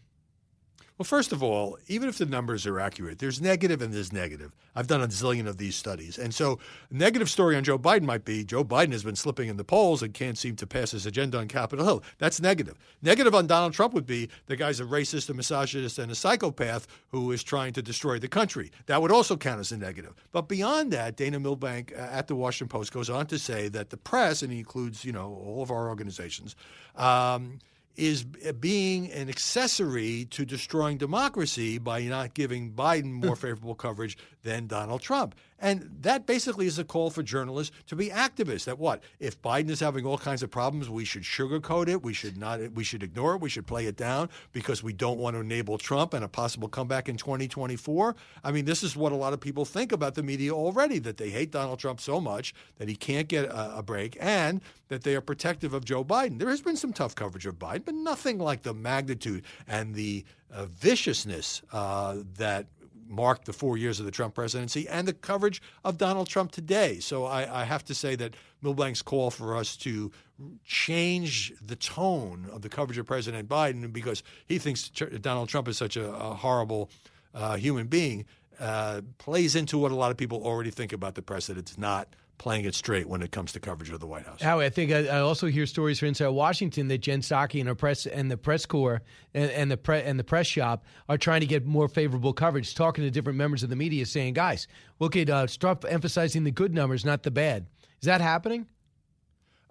Well, 0.99 1.05
first 1.05 1.31
of 1.31 1.41
all, 1.41 1.77
even 1.88 2.09
if 2.09 2.17
the 2.17 2.26
numbers 2.26 2.67
are 2.67 2.77
accurate, 2.77 3.19
there's 3.19 3.39
negative 3.39 3.81
and 3.81 3.93
there's 3.93 4.11
negative. 4.11 4.51
I've 4.76 4.88
done 4.88 5.01
a 5.01 5.07
zillion 5.07 5.47
of 5.47 5.55
these 5.55 5.77
studies. 5.77 6.17
And 6.17 6.35
so, 6.35 6.59
negative 6.91 7.30
story 7.30 7.55
on 7.55 7.63
Joe 7.63 7.80
Biden 7.80 8.03
might 8.03 8.26
be 8.26 8.43
Joe 8.43 8.65
Biden 8.65 8.91
has 8.91 9.05
been 9.05 9.15
slipping 9.15 9.47
in 9.47 9.55
the 9.55 9.63
polls 9.63 10.03
and 10.03 10.13
can't 10.13 10.38
seem 10.38 10.57
to 10.57 10.67
pass 10.67 10.91
his 10.91 11.05
agenda 11.05 11.38
on 11.38 11.47
Capitol 11.47 11.85
Hill. 11.85 12.03
That's 12.17 12.41
negative. 12.41 12.77
Negative 13.01 13.34
on 13.34 13.47
Donald 13.47 13.71
Trump 13.71 13.93
would 13.93 14.05
be 14.05 14.27
the 14.47 14.57
guy's 14.57 14.81
a 14.81 14.84
racist, 14.84 15.30
a 15.30 15.34
misogynist, 15.34 15.99
and 15.99 16.11
a 16.11 16.15
psychopath 16.15 16.85
who 17.11 17.31
is 17.31 17.43
trying 17.43 17.71
to 17.73 17.81
destroy 17.81 18.19
the 18.19 18.27
country. 18.27 18.69
That 18.88 19.01
would 19.01 19.11
also 19.11 19.38
count 19.38 19.61
as 19.61 19.71
a 19.71 19.77
negative. 19.77 20.13
But 20.34 20.49
beyond 20.49 20.91
that, 20.91 21.15
Dana 21.15 21.39
Milbank 21.39 21.93
uh, 21.95 22.01
at 22.11 22.27
the 22.27 22.35
Washington 22.35 22.67
Post 22.67 22.91
goes 22.91 23.09
on 23.09 23.26
to 23.27 23.39
say 23.39 23.69
that 23.69 23.89
the 23.89 23.95
press, 23.95 24.41
and 24.41 24.51
he 24.51 24.59
includes, 24.59 25.05
you 25.05 25.13
know, 25.13 25.41
all 25.45 25.63
of 25.63 25.71
our 25.71 25.88
organizations, 25.88 26.57
um, 26.97 27.59
is 27.99 28.23
being 28.23 29.11
an 29.11 29.27
accessory 29.30 30.26
to 30.31 30.45
destroying 30.45 30.97
democracy 30.97 31.77
by 31.77 32.01
not 32.03 32.34
giving 32.34 32.71
Biden 32.71 33.11
more 33.11 33.35
favorable 33.35 33.76
coverage 33.76 34.17
than 34.44 34.68
Donald 34.68 35.02
Trump. 35.02 35.36
And 35.61 35.90
that 36.02 36.26
basically 36.26 36.68
is 36.68 36.80
a 36.80 36.86
call 36.86 37.10
for 37.10 37.22
journalists 37.22 37.76
to 37.88 37.95
be 37.95 38.10
activists. 38.10 38.64
That 38.64 38.80
what 38.80 39.03
if 39.20 39.41
Biden 39.41 39.70
is 39.70 39.82
having 39.82 40.06
all 40.06 40.18
kinds 40.18 40.41
of 40.41 40.49
problems, 40.49 40.90
we 40.90 41.03
should 41.03 41.24
sugarcoat 41.24 41.90
it. 41.90 42.02
We 42.02 42.14
should 42.14 42.38
not. 42.38 42.61
We 42.72 42.84
should 42.84 43.03
ignore 43.03 43.36
it. 43.36 43.41
We 43.41 43.49
should 43.49 43.68
play 43.68 43.86
it 43.86 43.98
down 43.98 44.30
because 44.53 44.82
we 44.82 44.94
don't 44.94 45.20
want 45.20 45.36
to 45.36 45.41
enable 45.41 45.78
Trump 45.78 46.14
and 46.14 46.24
a 46.24 46.30
possible 46.30 46.70
comeback 46.70 47.10
in 47.10 47.18
2024. 47.18 48.16
I 48.44 48.52
mean, 48.52 48.66
this 48.66 48.84
is 48.84 48.95
what 48.95 49.11
a 49.11 49.16
lot 49.16 49.34
of 49.34 49.41
people 49.41 49.66
think 49.66 49.91
about 49.91 50.16
the 50.16 50.24
media 50.24 50.52
already. 50.52 50.99
That 50.99 51.18
they 51.18 51.30
hate 51.30 51.52
Donald 51.52 51.80
Trump 51.80 51.99
so 51.99 52.22
much 52.22 52.53
that 52.78 52.88
he 52.88 52.95
can't 52.95 53.28
get 53.28 53.45
a, 53.45 53.80
a 53.80 53.84
break, 53.84 54.18
and 54.22 54.61
that 54.88 55.03
they 55.03 55.16
are 55.16 55.22
protective 55.22 55.74
of 55.74 55.84
Joe 55.84 56.06
Biden. 56.06 56.40
There 56.40 56.49
has 56.49 56.61
been 56.61 56.78
some 56.78 56.94
tough 56.94 57.16
coverage 57.16 57.45
of 57.45 57.60
Biden, 57.60 57.86
but 57.86 57.95
nothing 57.95 58.40
like 58.40 58.64
the 58.64 58.74
magnitude 58.74 59.44
and 59.68 59.94
the 59.94 60.24
uh, 60.52 60.66
viciousness 60.66 61.61
uh, 61.72 62.18
that 62.38 62.68
marked 63.10 63.45
the 63.45 63.53
four 63.53 63.77
years 63.77 63.99
of 63.99 64.06
the 64.06 64.11
Trump 64.11 64.36
presidency 64.36 64.88
and 64.88 65.07
the 65.07 65.14
coverage 65.14 65.61
of 65.84 65.98
Donald 65.98 66.27
Trump 66.27 66.52
today. 66.52 66.99
So 66.99 67.26
I, 67.26 67.61
I, 67.61 67.64
have 67.64 67.84
to 67.86 67.95
say 67.95 68.15
that 68.15 68.36
Milbank's 68.64 69.02
call 69.02 69.31
for 69.31 69.57
us 69.57 69.76
to 69.77 70.11
change 70.64 71.53
the 71.61 71.76
tone 71.76 72.48
of 72.52 72.61
the 72.61 72.69
coverage 72.69 72.98
of 72.98 73.06
President 73.06 73.49
Biden 73.49 73.91
because 73.91 74.23
he 74.45 74.60
thinks 74.60 74.90
Donald 74.90 75.49
Trump 75.49 75.68
is 75.68 75.77
such 75.77 75.98
a, 75.98 76.11
a 76.14 76.36
horrible 76.36 76.90
uh, 77.34 77.57
human 77.57 77.88
being 77.88 78.26
uh, 78.60 79.02
plays 79.18 79.56
into 79.56 79.77
what 79.77 79.91
a 79.91 79.95
lot 79.95 80.11
of 80.11 80.18
people 80.18 80.44
already 80.44 80.72
think 80.72 80.94
about 80.94 81.15
the 81.15 81.22
president. 81.22 81.69
It's 81.69 81.77
not 81.77 82.15
playing 82.40 82.66
it 82.66 82.74
straight 82.74 83.07
when 83.07 83.22
it 83.22 83.32
comes 83.32 83.52
to 83.53 83.60
coverage 83.60 83.91
of 83.91 83.99
the 83.99 84.07
White 84.07 84.26
House. 84.26 84.41
Howie, 84.41 84.66
I 84.66 84.70
think 84.70 84.91
I, 84.91 85.06
I 85.06 85.20
also 85.20 85.45
hear 85.45 85.68
stories 85.68 85.99
from 85.99 86.07
inside 86.07 86.30
Washington 86.30 86.88
that 86.88 86.98
Jen 86.98 87.22
Psaki 87.22 87.60
and 87.60 87.68
her 87.68 87.76
press 87.76 88.07
and 88.07 88.32
the 88.32 88.38
press 88.38 88.66
corps 88.66 89.02
and, 89.36 89.52
and 89.52 89.70
the 89.70 89.78
pre, 89.78 90.02
and 90.02 90.18
the 90.18 90.24
press 90.24 90.48
shop 90.48 90.84
are 91.07 91.18
trying 91.18 91.41
to 91.41 91.45
get 91.45 91.66
more 91.66 91.88
favorable 91.88 92.34
coverage. 92.34 92.74
Talking 92.74 93.03
to 93.03 93.11
different 93.11 93.38
members 93.38 93.61
of 93.61 93.70
the 93.70 93.76
media, 93.76 94.06
saying, 94.07 94.34
"Guys, 94.34 94.68
look 94.98 95.16
at 95.16 95.30
uh, 95.30 95.45
stop 95.45 95.86
emphasizing 95.88 96.44
the 96.44 96.52
good 96.52 96.74
numbers, 96.74 97.06
not 97.06 97.22
the 97.22 97.32
bad." 97.32 97.68
Is 98.02 98.06
that 98.06 98.22
happening? 98.22 98.66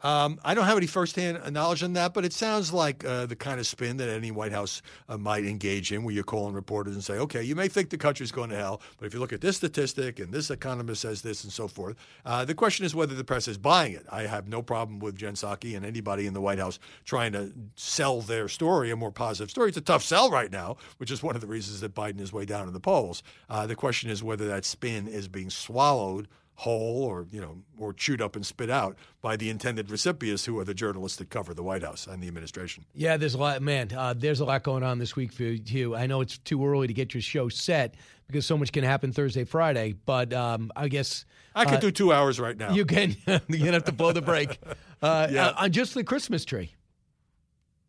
Um, 0.02 0.38
I 0.44 0.54
don't 0.54 0.64
have 0.64 0.76
any 0.76 0.86
firsthand 0.86 1.52
knowledge 1.52 1.82
on 1.82 1.94
that, 1.94 2.14
but 2.14 2.24
it 2.24 2.32
sounds 2.32 2.72
like 2.72 3.04
uh, 3.04 3.26
the 3.26 3.34
kind 3.34 3.58
of 3.58 3.66
spin 3.66 3.96
that 3.96 4.08
any 4.08 4.30
White 4.30 4.52
House 4.52 4.80
uh, 5.08 5.18
might 5.18 5.44
engage 5.44 5.90
in, 5.92 6.04
where 6.04 6.14
you're 6.14 6.22
calling 6.22 6.54
reporters 6.54 6.94
and 6.94 7.02
say, 7.02 7.14
"Okay, 7.14 7.42
you 7.42 7.56
may 7.56 7.66
think 7.66 7.90
the 7.90 7.98
country's 7.98 8.30
going 8.30 8.50
to 8.50 8.56
hell, 8.56 8.80
but 8.98 9.06
if 9.06 9.14
you 9.14 9.20
look 9.20 9.32
at 9.32 9.40
this 9.40 9.56
statistic 9.56 10.20
and 10.20 10.32
this 10.32 10.50
economist 10.50 11.02
says 11.02 11.22
this 11.22 11.42
and 11.42 11.52
so 11.52 11.66
forth," 11.66 11.96
uh, 12.24 12.44
the 12.44 12.54
question 12.54 12.84
is 12.84 12.94
whether 12.94 13.14
the 13.14 13.24
press 13.24 13.48
is 13.48 13.58
buying 13.58 13.92
it. 13.92 14.06
I 14.10 14.22
have 14.22 14.46
no 14.46 14.62
problem 14.62 15.00
with 15.00 15.16
Jen 15.16 15.34
Psaki 15.34 15.76
and 15.76 15.84
anybody 15.84 16.26
in 16.26 16.34
the 16.34 16.40
White 16.40 16.60
House 16.60 16.78
trying 17.04 17.32
to 17.32 17.52
sell 17.74 18.20
their 18.20 18.48
story, 18.48 18.90
a 18.90 18.96
more 18.96 19.12
positive 19.12 19.50
story. 19.50 19.68
It's 19.68 19.78
a 19.78 19.82
tough 19.82 20.04
sell 20.04 20.30
right 20.30 20.50
now, 20.50 20.76
which 20.98 21.10
is 21.10 21.22
one 21.22 21.34
of 21.34 21.40
the 21.40 21.48
reasons 21.48 21.80
that 21.80 21.94
Biden 21.94 22.20
is 22.20 22.32
way 22.32 22.44
down 22.44 22.68
in 22.68 22.72
the 22.72 22.80
polls. 22.80 23.22
Uh, 23.50 23.66
the 23.66 23.76
question 23.76 24.10
is 24.10 24.22
whether 24.22 24.46
that 24.46 24.64
spin 24.64 25.08
is 25.08 25.26
being 25.26 25.50
swallowed 25.50 26.28
whole 26.58 27.04
or 27.04 27.24
you 27.30 27.40
know 27.40 27.56
or 27.78 27.92
chewed 27.92 28.20
up 28.20 28.34
and 28.34 28.44
spit 28.44 28.68
out 28.68 28.98
by 29.22 29.36
the 29.36 29.48
intended 29.48 29.88
recipients 29.92 30.44
who 30.44 30.58
are 30.58 30.64
the 30.64 30.74
journalists 30.74 31.16
that 31.16 31.30
cover 31.30 31.54
the 31.54 31.62
White 31.62 31.84
House 31.84 32.08
and 32.08 32.20
the 32.20 32.26
administration. 32.26 32.84
Yeah, 32.94 33.16
there's 33.16 33.34
a 33.34 33.38
lot, 33.38 33.62
man. 33.62 33.92
Uh, 33.96 34.12
there's 34.12 34.40
a 34.40 34.44
lot 34.44 34.64
going 34.64 34.82
on 34.82 34.98
this 34.98 35.14
week 35.14 35.32
for 35.32 35.44
you. 35.44 35.94
I 35.94 36.06
know 36.06 36.20
it's 36.20 36.38
too 36.38 36.66
early 36.66 36.88
to 36.88 36.92
get 36.92 37.14
your 37.14 37.20
show 37.20 37.48
set 37.48 37.94
because 38.26 38.44
so 38.44 38.58
much 38.58 38.72
can 38.72 38.82
happen 38.82 39.12
Thursday, 39.12 39.44
Friday. 39.44 39.94
But 40.04 40.32
um, 40.32 40.72
I 40.74 40.88
guess 40.88 41.24
I 41.54 41.64
could 41.64 41.74
uh, 41.74 41.80
do 41.80 41.90
two 41.92 42.12
hours 42.12 42.40
right 42.40 42.56
now. 42.56 42.72
You 42.72 42.84
can. 42.84 43.16
you're 43.26 43.38
going 43.46 43.66
to 43.66 43.72
have 43.72 43.84
to 43.84 43.92
blow 43.92 44.10
the 44.10 44.20
break 44.20 44.58
uh, 45.02 45.28
yeah. 45.30 45.50
on 45.56 45.70
just 45.70 45.94
the 45.94 46.02
Christmas 46.02 46.44
tree. 46.44 46.74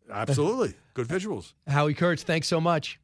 Absolutely, 0.08 0.74
good 0.94 1.08
visuals. 1.08 1.54
Howie 1.66 1.94
Kurtz, 1.94 2.22
thanks 2.22 2.46
so 2.46 2.60
much. 2.60 3.00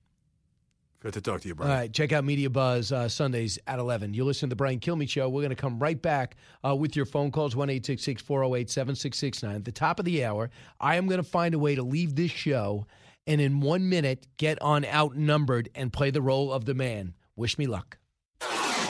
Good 1.06 1.14
to 1.14 1.20
talk 1.20 1.40
to 1.42 1.46
you, 1.46 1.54
Brian. 1.54 1.70
All 1.70 1.78
right, 1.78 1.92
check 1.92 2.10
out 2.10 2.24
Media 2.24 2.50
Buzz 2.50 2.90
uh, 2.90 3.08
Sundays 3.08 3.60
at 3.68 3.78
11. 3.78 4.12
You 4.12 4.24
listen 4.24 4.48
to 4.48 4.50
the 4.50 4.56
Brian 4.56 4.80
Kilmeade 4.80 5.08
Show. 5.08 5.28
We're 5.28 5.42
going 5.42 5.50
to 5.50 5.54
come 5.54 5.78
right 5.78 6.02
back 6.02 6.34
uh, 6.66 6.74
with 6.74 6.96
your 6.96 7.04
phone 7.04 7.30
calls, 7.30 7.54
1 7.54 7.68
408 7.68 8.68
7669. 8.68 9.54
At 9.54 9.64
the 9.64 9.70
top 9.70 10.00
of 10.00 10.04
the 10.04 10.24
hour, 10.24 10.50
I 10.80 10.96
am 10.96 11.06
going 11.06 11.22
to 11.22 11.28
find 11.28 11.54
a 11.54 11.60
way 11.60 11.76
to 11.76 11.84
leave 11.84 12.16
this 12.16 12.32
show 12.32 12.88
and 13.24 13.40
in 13.40 13.60
one 13.60 13.88
minute 13.88 14.26
get 14.36 14.60
on 14.60 14.84
outnumbered 14.84 15.68
and 15.76 15.92
play 15.92 16.10
the 16.10 16.20
role 16.20 16.52
of 16.52 16.64
the 16.64 16.74
man. 16.74 17.14
Wish 17.36 17.56
me 17.56 17.68
luck. 17.68 17.98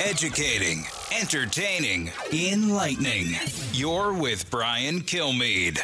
Educating, 0.00 0.84
entertaining, 1.20 2.10
enlightening. 2.32 3.34
You're 3.74 4.14
with 4.14 4.50
Brian 4.50 5.02
Kilmeade. 5.02 5.80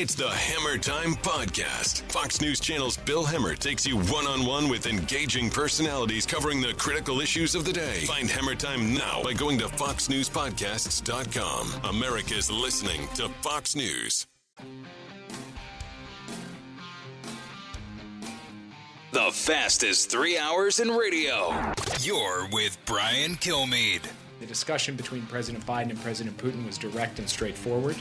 It's 0.00 0.14
the 0.14 0.28
Hemmer 0.28 0.80
Time 0.80 1.14
Podcast. 1.14 2.02
Fox 2.02 2.40
News 2.40 2.60
Channel's 2.60 2.96
Bill 2.98 3.24
Hemmer 3.24 3.58
takes 3.58 3.84
you 3.84 3.98
one 3.98 4.28
on 4.28 4.46
one 4.46 4.68
with 4.68 4.86
engaging 4.86 5.50
personalities 5.50 6.24
covering 6.24 6.60
the 6.60 6.72
critical 6.74 7.20
issues 7.20 7.56
of 7.56 7.64
the 7.64 7.72
day. 7.72 8.04
Find 8.04 8.28
Hemmer 8.28 8.56
Time 8.56 8.94
now 8.94 9.24
by 9.24 9.32
going 9.32 9.58
to 9.58 9.64
FoxNewsPodcasts.com. 9.64 11.96
America's 11.96 12.48
listening 12.48 13.08
to 13.16 13.28
Fox 13.42 13.74
News. 13.74 14.28
The 19.10 19.30
fastest 19.32 20.12
three 20.12 20.38
hours 20.38 20.78
in 20.78 20.92
radio. 20.92 21.52
You're 22.02 22.46
with 22.52 22.78
Brian 22.86 23.34
Kilmeade. 23.34 24.08
The 24.38 24.46
discussion 24.46 24.94
between 24.94 25.26
President 25.26 25.66
Biden 25.66 25.90
and 25.90 26.00
President 26.00 26.38
Putin 26.38 26.64
was 26.64 26.78
direct 26.78 27.18
and 27.18 27.28
straightforward. 27.28 27.96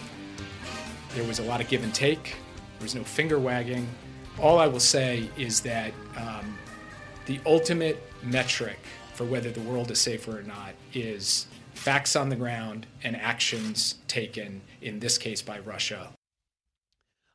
There 1.17 1.25
was 1.25 1.39
a 1.39 1.43
lot 1.43 1.61
of 1.61 1.67
give 1.67 1.83
and 1.83 1.95
take. 1.95 2.35
There 2.77 2.83
was 2.83 2.93
no 2.93 3.03
finger 3.03 3.39
wagging. 3.39 3.87
All 4.39 4.59
I 4.59 4.67
will 4.67 4.79
say 4.79 5.31
is 5.35 5.61
that 5.61 5.91
um, 6.15 6.55
the 7.25 7.39
ultimate 7.43 8.03
metric 8.21 8.77
for 9.15 9.23
whether 9.23 9.49
the 9.49 9.61
world 9.61 9.89
is 9.89 9.99
safer 9.99 10.37
or 10.37 10.43
not 10.43 10.75
is 10.93 11.47
facts 11.73 12.15
on 12.15 12.29
the 12.29 12.35
ground 12.35 12.85
and 13.03 13.15
actions 13.15 13.95
taken, 14.07 14.61
in 14.83 14.99
this 14.99 15.17
case 15.17 15.41
by 15.41 15.57
Russia, 15.57 16.11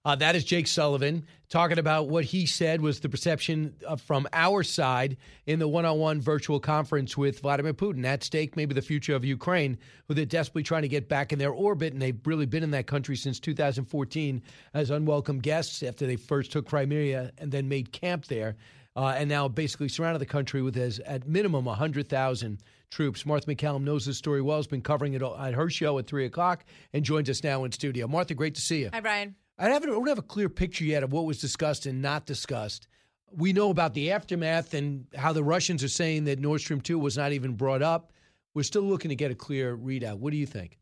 uh, 0.04 0.16
that 0.16 0.34
is 0.34 0.44
Jake 0.44 0.66
Sullivan 0.66 1.26
talking 1.48 1.78
about 1.78 2.08
what 2.08 2.24
he 2.24 2.44
said 2.44 2.80
was 2.80 3.00
the 3.00 3.08
perception 3.08 3.74
uh, 3.86 3.94
from 3.94 4.26
our 4.32 4.64
side 4.64 5.16
in 5.46 5.58
the 5.60 5.68
one 5.68 5.84
on 5.84 5.98
one 5.98 6.20
virtual 6.20 6.58
conference 6.58 7.16
with 7.16 7.40
Vladimir 7.40 7.72
Putin. 7.72 8.04
At 8.04 8.24
stake, 8.24 8.56
maybe 8.56 8.74
the 8.74 8.82
future 8.82 9.14
of 9.14 9.24
Ukraine, 9.24 9.78
who 10.08 10.14
they're 10.14 10.24
desperately 10.24 10.64
trying 10.64 10.82
to 10.82 10.88
get 10.88 11.08
back 11.08 11.32
in 11.32 11.38
their 11.38 11.52
orbit. 11.52 11.92
And 11.92 12.02
they've 12.02 12.18
really 12.24 12.46
been 12.46 12.64
in 12.64 12.72
that 12.72 12.86
country 12.86 13.14
since 13.14 13.38
2014 13.38 14.42
as 14.74 14.90
unwelcome 14.90 15.38
guests 15.38 15.82
after 15.84 16.06
they 16.06 16.16
first 16.16 16.50
took 16.50 16.66
Crimea 16.66 17.30
and 17.38 17.52
then 17.52 17.68
made 17.68 17.92
camp 17.92 18.26
there. 18.26 18.56
Uh, 18.96 19.14
and 19.16 19.28
now 19.28 19.46
basically 19.46 19.88
surrounded 19.88 20.18
the 20.18 20.26
country 20.26 20.62
with 20.62 20.76
as 20.76 20.98
at 21.00 21.28
minimum 21.28 21.64
100,000 21.64 22.58
troops. 22.90 23.24
Martha 23.24 23.46
MacCallum 23.46 23.82
knows 23.82 24.04
this 24.04 24.18
story 24.18 24.42
well, 24.42 24.58
has 24.58 24.66
been 24.66 24.82
covering 24.82 25.14
it 25.14 25.22
at 25.22 25.54
her 25.54 25.70
show 25.70 25.98
at 25.98 26.06
3 26.06 26.26
o'clock, 26.26 26.64
and 26.92 27.04
joins 27.04 27.30
us 27.30 27.42
now 27.42 27.64
in 27.64 27.72
studio. 27.72 28.06
Martha, 28.06 28.34
great 28.34 28.54
to 28.56 28.60
see 28.60 28.80
you. 28.80 28.90
Hi, 28.92 29.00
Brian. 29.00 29.34
I 29.62 29.68
haven't, 29.68 29.90
don't 29.90 30.08
have 30.08 30.18
a 30.18 30.22
clear 30.22 30.48
picture 30.48 30.84
yet 30.84 31.04
of 31.04 31.12
what 31.12 31.24
was 31.24 31.40
discussed 31.40 31.86
and 31.86 32.02
not 32.02 32.26
discussed. 32.26 32.88
We 33.30 33.52
know 33.52 33.70
about 33.70 33.94
the 33.94 34.10
aftermath 34.10 34.74
and 34.74 35.06
how 35.14 35.32
the 35.32 35.44
Russians 35.44 35.84
are 35.84 35.88
saying 35.88 36.24
that 36.24 36.40
Nord 36.40 36.60
Stream 36.60 36.80
2 36.80 36.98
was 36.98 37.16
not 37.16 37.32
even 37.32 37.54
brought 37.54 37.80
up. 37.80 38.12
We're 38.54 38.64
still 38.64 38.82
looking 38.82 39.10
to 39.10 39.14
get 39.14 39.30
a 39.30 39.34
clear 39.36 39.76
readout. 39.76 40.18
What 40.18 40.32
do 40.32 40.36
you 40.36 40.46
think? 40.46 40.78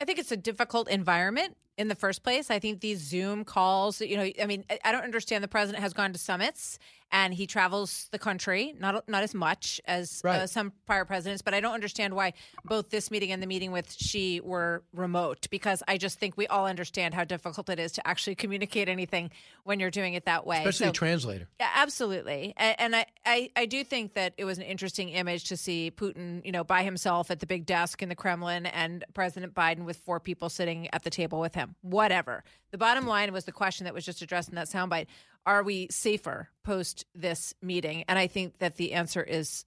I 0.00 0.04
think 0.04 0.18
it's 0.18 0.30
a 0.30 0.36
difficult 0.36 0.88
environment 0.88 1.56
in 1.80 1.88
the 1.88 1.94
first 1.94 2.22
place. 2.22 2.50
I 2.50 2.58
think 2.58 2.80
these 2.80 2.98
Zoom 2.98 3.42
calls, 3.42 4.02
you 4.02 4.18
know, 4.18 4.30
I 4.40 4.44
mean, 4.44 4.66
I 4.84 4.92
don't 4.92 5.02
understand 5.02 5.42
the 5.42 5.48
president 5.48 5.82
has 5.82 5.94
gone 5.94 6.12
to 6.12 6.18
summits 6.18 6.78
and 7.12 7.34
he 7.34 7.46
travels 7.46 8.08
the 8.12 8.18
country, 8.18 8.74
not 8.78 9.08
not 9.08 9.22
as 9.22 9.34
much 9.34 9.80
as 9.84 10.22
uh, 10.24 10.28
right. 10.28 10.40
uh, 10.42 10.46
some 10.46 10.72
prior 10.86 11.04
presidents, 11.04 11.42
but 11.42 11.54
I 11.54 11.60
don't 11.60 11.74
understand 11.74 12.14
why 12.14 12.34
both 12.64 12.90
this 12.90 13.10
meeting 13.10 13.32
and 13.32 13.42
the 13.42 13.46
meeting 13.46 13.72
with 13.72 13.92
Xi 13.92 14.40
were 14.40 14.82
remote 14.92 15.48
because 15.50 15.82
I 15.88 15.96
just 15.96 16.18
think 16.18 16.36
we 16.36 16.46
all 16.46 16.66
understand 16.66 17.14
how 17.14 17.24
difficult 17.24 17.68
it 17.68 17.78
is 17.78 17.92
to 17.92 18.06
actually 18.06 18.34
communicate 18.36 18.88
anything 18.88 19.30
when 19.64 19.80
you're 19.80 19.90
doing 19.90 20.14
it 20.14 20.26
that 20.26 20.46
way. 20.46 20.58
Especially 20.58 20.86
so, 20.86 20.90
a 20.90 20.92
translator. 20.92 21.48
Yeah, 21.58 21.70
absolutely. 21.74 22.54
And, 22.56 22.76
and 22.78 22.96
I, 22.96 23.06
I, 23.26 23.50
I 23.56 23.66
do 23.66 23.82
think 23.84 24.14
that 24.14 24.34
it 24.36 24.44
was 24.44 24.58
an 24.58 24.64
interesting 24.64 25.08
image 25.10 25.44
to 25.44 25.56
see 25.56 25.90
Putin, 25.90 26.44
you 26.44 26.52
know, 26.52 26.64
by 26.64 26.82
himself 26.82 27.30
at 27.30 27.40
the 27.40 27.46
big 27.46 27.66
desk 27.66 28.02
in 28.02 28.08
the 28.08 28.14
Kremlin 28.14 28.66
and 28.66 29.04
President 29.14 29.54
Biden 29.54 29.84
with 29.84 29.96
four 29.98 30.20
people 30.20 30.48
sitting 30.48 30.88
at 30.92 31.02
the 31.02 31.10
table 31.10 31.40
with 31.40 31.54
him. 31.54 31.69
Whatever. 31.82 32.44
The 32.70 32.78
bottom 32.78 33.04
hmm. 33.04 33.10
line 33.10 33.32
was 33.32 33.44
the 33.44 33.52
question 33.52 33.84
that 33.84 33.94
was 33.94 34.04
just 34.04 34.22
addressed 34.22 34.48
in 34.48 34.54
that 34.56 34.68
soundbite 34.68 35.06
are 35.46 35.62
we 35.62 35.88
safer 35.90 36.50
post 36.64 37.06
this 37.14 37.54
meeting? 37.62 38.04
And 38.08 38.18
I 38.18 38.26
think 38.26 38.58
that 38.58 38.76
the 38.76 38.92
answer 38.92 39.22
is 39.22 39.64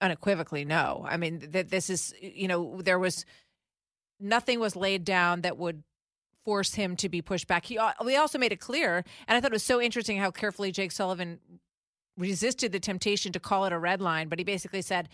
unequivocally 0.00 0.64
no. 0.64 1.06
I 1.08 1.16
mean, 1.16 1.46
that 1.52 1.70
this 1.70 1.88
is, 1.90 2.12
you 2.20 2.48
know, 2.48 2.80
there 2.82 2.98
was 2.98 3.24
nothing 4.18 4.60
was 4.60 4.76
laid 4.76 5.04
down 5.04 5.42
that 5.42 5.58
would 5.58 5.82
force 6.44 6.74
him 6.74 6.96
to 6.96 7.08
be 7.08 7.22
pushed 7.22 7.46
back. 7.46 7.64
He, 7.66 7.78
we 8.04 8.16
also 8.16 8.38
made 8.38 8.52
it 8.52 8.60
clear, 8.60 9.04
and 9.26 9.36
I 9.36 9.40
thought 9.40 9.50
it 9.50 9.54
was 9.54 9.62
so 9.62 9.80
interesting 9.80 10.18
how 10.18 10.30
carefully 10.30 10.72
Jake 10.72 10.92
Sullivan 10.92 11.40
resisted 12.16 12.72
the 12.72 12.80
temptation 12.80 13.32
to 13.32 13.40
call 13.40 13.64
it 13.64 13.72
a 13.72 13.78
red 13.78 14.00
line, 14.00 14.28
but 14.28 14.38
he 14.38 14.44
basically 14.44 14.82
said, 14.82 15.08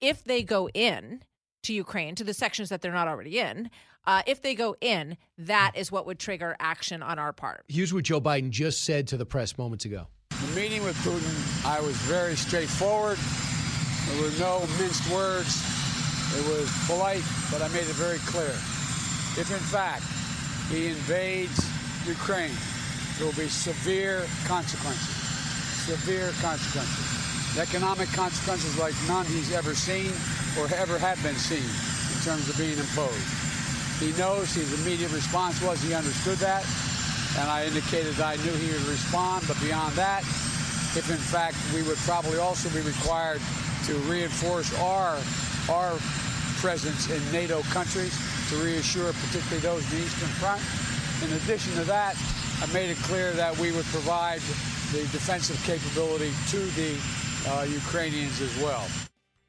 if 0.00 0.24
they 0.24 0.42
go 0.42 0.68
in 0.70 1.22
to 1.62 1.72
Ukraine, 1.72 2.14
to 2.16 2.24
the 2.24 2.34
sections 2.34 2.68
that 2.68 2.82
they're 2.82 2.92
not 2.92 3.08
already 3.08 3.38
in, 3.38 3.70
uh, 4.06 4.22
if 4.26 4.40
they 4.40 4.54
go 4.54 4.74
in, 4.80 5.16
that 5.36 5.72
is 5.74 5.92
what 5.92 6.06
would 6.06 6.18
trigger 6.18 6.56
action 6.58 7.02
on 7.02 7.18
our 7.18 7.32
part. 7.32 7.64
Here's 7.68 7.92
what 7.92 8.04
Joe 8.04 8.20
Biden 8.20 8.50
just 8.50 8.84
said 8.84 9.06
to 9.08 9.16
the 9.16 9.26
press 9.26 9.58
moments 9.58 9.84
ago. 9.84 10.06
The 10.30 10.60
meeting 10.60 10.82
with 10.84 10.96
Putin, 10.98 11.66
I 11.66 11.80
was 11.80 11.94
very 12.08 12.36
straightforward. 12.36 13.18
There 14.08 14.22
were 14.22 14.32
no 14.38 14.60
minced 14.78 15.10
words. 15.12 15.62
It 16.38 16.46
was 16.48 16.70
polite, 16.86 17.24
but 17.50 17.60
I 17.60 17.68
made 17.68 17.88
it 17.88 17.96
very 17.96 18.18
clear. 18.18 18.54
If 19.36 19.50
in 19.50 19.58
fact 19.58 20.04
he 20.70 20.88
invades 20.88 21.58
Ukraine, 22.06 22.56
there 23.18 23.26
will 23.26 23.34
be 23.34 23.48
severe 23.48 24.24
consequences. 24.46 25.14
Severe 25.84 26.30
consequences. 26.40 27.17
Economic 27.58 28.08
consequences 28.12 28.78
like 28.78 28.94
none 29.08 29.26
he's 29.26 29.52
ever 29.52 29.74
seen 29.74 30.12
or 30.58 30.70
ever 30.78 30.96
had 30.96 31.20
been 31.24 31.34
seen 31.34 31.58
in 31.58 32.18
terms 32.22 32.48
of 32.48 32.56
being 32.56 32.78
imposed. 32.78 33.18
He 33.98 34.14
knows 34.14 34.54
his 34.54 34.70
immediate 34.80 35.10
response 35.10 35.60
was 35.60 35.82
he 35.82 35.92
understood 35.92 36.38
that, 36.38 36.64
and 37.36 37.50
I 37.50 37.66
indicated 37.66 38.14
that 38.14 38.38
I 38.38 38.42
knew 38.44 38.54
he 38.54 38.70
would 38.70 38.86
respond, 38.86 39.42
but 39.48 39.58
beyond 39.60 39.92
that, 39.98 40.22
if 40.94 41.10
in 41.10 41.18
fact 41.18 41.56
we 41.74 41.82
would 41.82 41.98
probably 42.06 42.38
also 42.38 42.70
be 42.70 42.80
required 42.86 43.42
to 43.86 43.94
reinforce 44.06 44.70
our, 44.78 45.18
our 45.68 45.98
presence 46.62 47.10
in 47.10 47.18
NATO 47.32 47.62
countries 47.74 48.14
to 48.50 48.56
reassure 48.62 49.12
particularly 49.26 49.60
those 49.66 49.82
in 49.90 49.98
the 49.98 50.04
Eastern 50.06 50.30
Front. 50.38 50.62
In 51.26 51.34
addition 51.42 51.74
to 51.74 51.84
that, 51.90 52.14
I 52.62 52.66
made 52.72 52.90
it 52.90 52.98
clear 52.98 53.32
that 53.32 53.58
we 53.58 53.72
would 53.72 53.86
provide 53.86 54.40
the 54.94 55.02
defensive 55.10 55.58
capability 55.64 56.30
to 56.54 56.58
the 56.78 56.96
uh, 57.48 57.62
Ukrainians 57.64 58.40
as 58.40 58.56
well. 58.58 58.86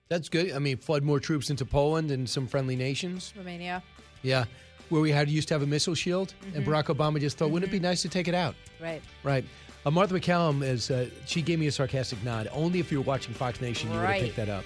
That's 0.08 0.30
good. 0.30 0.54
I 0.54 0.60
mean, 0.60 0.78
flood 0.78 1.04
more 1.04 1.20
troops 1.20 1.50
into 1.50 1.66
Poland 1.66 2.12
and 2.12 2.28
some 2.30 2.48
friendly 2.48 2.76
nations. 2.76 3.34
Romania. 3.38 3.84
Yeah, 4.24 4.46
where 4.90 5.02
we 5.02 5.12
had 5.12 5.30
used 5.30 5.48
to 5.50 5.54
have 5.54 5.62
a 5.62 5.68
missile 5.68 5.96
shield, 5.96 6.34
and 6.56 6.66
Mhm. 6.66 6.68
Barack 6.68 6.86
Obama 6.96 7.20
just 7.20 7.38
thought, 7.38 7.52
wouldn't 7.52 7.70
it 7.70 7.72
be 7.72 7.80
nice 7.80 8.02
to 8.02 8.10
take 8.10 8.28
it 8.28 8.34
out? 8.36 8.56
Right. 8.82 9.02
Right. 9.24 9.46
Uh, 9.86 9.92
Martha 9.92 10.14
MacCallum 10.14 10.64
is 10.64 10.90
uh, 10.92 11.10
she 11.26 11.42
gave 11.42 11.60
me 11.60 11.68
a 11.68 11.72
sarcastic 11.72 12.22
nod. 12.24 12.50
Only 12.52 12.80
if 12.80 12.92
you 12.92 12.98
were 13.00 13.06
watching 13.06 13.34
Fox 13.34 13.62
Nation, 13.62 13.90
you 13.90 13.96
would 13.96 14.02
have 14.02 14.10
Right. 14.10 14.24
picked 14.24 14.36
that 14.38 14.50
up. 14.50 14.66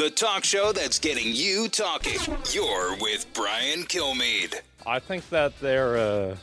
The 0.00 0.08
talk 0.08 0.44
show 0.44 0.72
that's 0.72 0.98
getting 0.98 1.26
you 1.26 1.68
talking. 1.68 2.18
You're 2.54 2.96
with 3.02 3.26
Brian 3.34 3.80
Kilmeade. 3.80 4.54
I 4.86 4.98
think 4.98 5.28
that 5.28 5.60
they're 5.60 5.98
uh, 5.98 6.36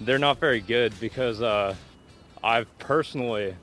they're 0.00 0.18
not 0.18 0.40
very 0.40 0.60
good 0.60 0.92
because 0.98 1.40
uh, 1.40 1.76
I've 2.42 2.66
personally 2.80 3.54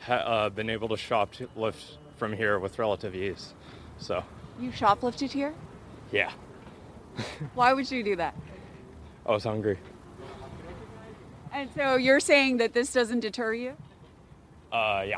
ha- 0.00 0.16
uh, 0.16 0.50
been 0.50 0.68
able 0.68 0.88
to 0.88 0.96
shoplift 0.96 1.96
from 2.18 2.34
here 2.34 2.58
with 2.58 2.78
relative 2.78 3.14
ease. 3.14 3.54
So 3.96 4.22
You 4.60 4.70
shoplifted 4.70 5.30
here? 5.30 5.54
yeah, 6.10 6.30
Why 7.54 7.72
would 7.72 7.90
you 7.90 8.02
do 8.02 8.16
that? 8.16 8.36
I 9.24 9.30
was 9.30 9.44
hungry. 9.44 9.78
And 11.54 11.70
so 11.74 11.96
you're 11.96 12.20
saying 12.20 12.58
that 12.58 12.74
this 12.74 12.92
doesn't 12.92 13.20
deter 13.20 13.54
you? 13.54 13.78
Uh, 14.70 15.04
yeah. 15.06 15.16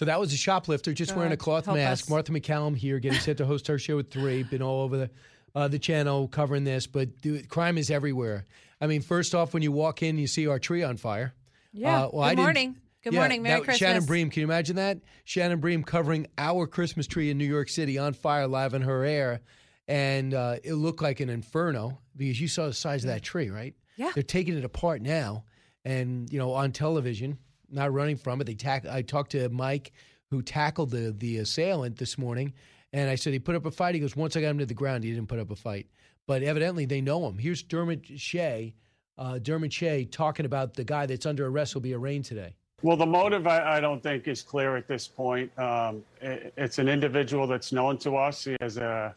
So 0.00 0.06
that 0.06 0.18
was 0.18 0.32
a 0.32 0.36
shoplifter 0.38 0.94
just 0.94 1.14
wearing 1.14 1.32
a 1.32 1.36
cloth 1.36 1.66
mask. 1.66 2.04
us. 2.04 2.08
Martha 2.08 2.32
MacCallum 2.32 2.74
here, 2.74 2.98
getting 3.00 3.18
set 3.20 3.36
to 3.36 3.44
host 3.44 3.68
our 3.68 3.76
show 3.76 3.98
at 3.98 4.10
three. 4.10 4.42
Been 4.44 4.62
all 4.62 4.80
over 4.80 4.96
the 4.96 5.10
uh, 5.54 5.68
the 5.68 5.78
channel 5.78 6.26
covering 6.26 6.64
this, 6.64 6.86
but 6.86 7.20
dude, 7.20 7.50
crime 7.50 7.76
is 7.76 7.90
everywhere. 7.90 8.46
I 8.80 8.86
mean, 8.86 9.02
first 9.02 9.34
off, 9.34 9.52
when 9.52 9.62
you 9.62 9.72
walk 9.72 10.02
in, 10.02 10.16
you 10.16 10.26
see 10.26 10.46
our 10.46 10.58
tree 10.58 10.82
on 10.82 10.96
fire. 10.96 11.34
Yeah. 11.74 12.04
Uh, 12.04 12.10
well, 12.14 12.30
Good 12.30 12.38
morning. 12.38 12.76
Good 13.04 13.12
Yeah, 13.12 13.18
morning. 13.20 13.42
Merry 13.42 13.60
that- 13.60 13.76
Shannon 13.76 14.06
Bream, 14.06 14.30
can 14.30 14.40
you 14.40 14.46
imagine 14.46 14.76
that? 14.76 15.00
Shannon 15.24 15.60
Bream 15.60 15.84
covering 15.84 16.28
our 16.38 16.66
Christmas 16.66 17.06
tree 17.06 17.28
in 17.28 17.36
New 17.36 17.44
York 17.44 17.68
City 17.68 17.98
on 17.98 18.14
fire 18.14 18.46
live 18.46 18.72
in 18.72 18.80
her 18.80 19.04
air. 19.04 19.42
And 19.86 20.32
uh, 20.32 20.56
it 20.64 20.76
looked 20.76 21.02
like 21.02 21.20
an 21.20 21.28
inferno 21.28 21.98
because 22.16 22.40
you 22.40 22.48
saw 22.48 22.64
the 22.68 22.72
size 22.72 23.04
of 23.04 23.08
that 23.10 23.20
tree, 23.22 23.50
right? 23.50 23.74
Yeah. 23.98 24.12
They're 24.14 24.22
taking 24.22 24.56
it 24.56 24.64
apart 24.64 25.02
now. 25.02 25.44
And, 25.84 26.32
you 26.32 26.38
know, 26.38 26.54
on 26.54 26.72
television, 26.72 27.36
not 27.70 27.92
running 27.92 28.16
from 28.16 28.40
it. 28.40 28.44
They 28.44 28.54
tack- 28.54 28.86
I 28.86 29.02
talked 29.02 29.32
to 29.32 29.48
Mike, 29.48 29.92
who 30.30 30.42
tackled 30.42 30.90
the, 30.90 31.14
the 31.16 31.38
assailant 31.38 31.96
this 31.96 32.18
morning. 32.18 32.52
And 32.92 33.08
I 33.08 33.14
said, 33.14 33.32
he 33.32 33.38
put 33.38 33.54
up 33.54 33.66
a 33.66 33.70
fight. 33.70 33.94
He 33.94 34.00
goes, 34.00 34.16
once 34.16 34.36
I 34.36 34.40
got 34.40 34.48
him 34.48 34.58
to 34.58 34.66
the 34.66 34.74
ground, 34.74 35.04
he 35.04 35.12
didn't 35.12 35.28
put 35.28 35.38
up 35.38 35.50
a 35.50 35.56
fight. 35.56 35.86
But 36.26 36.42
evidently 36.42 36.84
they 36.84 37.00
know 37.00 37.26
him. 37.26 37.38
Here's 37.38 37.62
Dermot 37.62 38.06
Shea, 38.16 38.74
uh, 39.18 39.38
Dermot 39.38 39.72
Shea 39.72 40.04
talking 40.04 40.46
about 40.46 40.74
the 40.74 40.84
guy 40.84 41.06
that's 41.06 41.26
under 41.26 41.46
arrest 41.46 41.74
will 41.74 41.82
be 41.82 41.94
arraigned 41.94 42.24
today. 42.24 42.54
Well, 42.82 42.96
the 42.96 43.06
motive, 43.06 43.46
I, 43.46 43.76
I 43.76 43.80
don't 43.80 44.02
think, 44.02 44.26
is 44.26 44.42
clear 44.42 44.76
at 44.76 44.88
this 44.88 45.06
point. 45.06 45.50
Um, 45.58 46.02
i 46.22 46.50
it's 46.56 46.78
an 46.78 46.88
individual 46.88 47.46
that's 47.46 47.72
known 47.72 47.98
to 47.98 48.16
us. 48.16 48.44
He 48.44 48.56
has 48.60 48.78
a, 48.78 49.14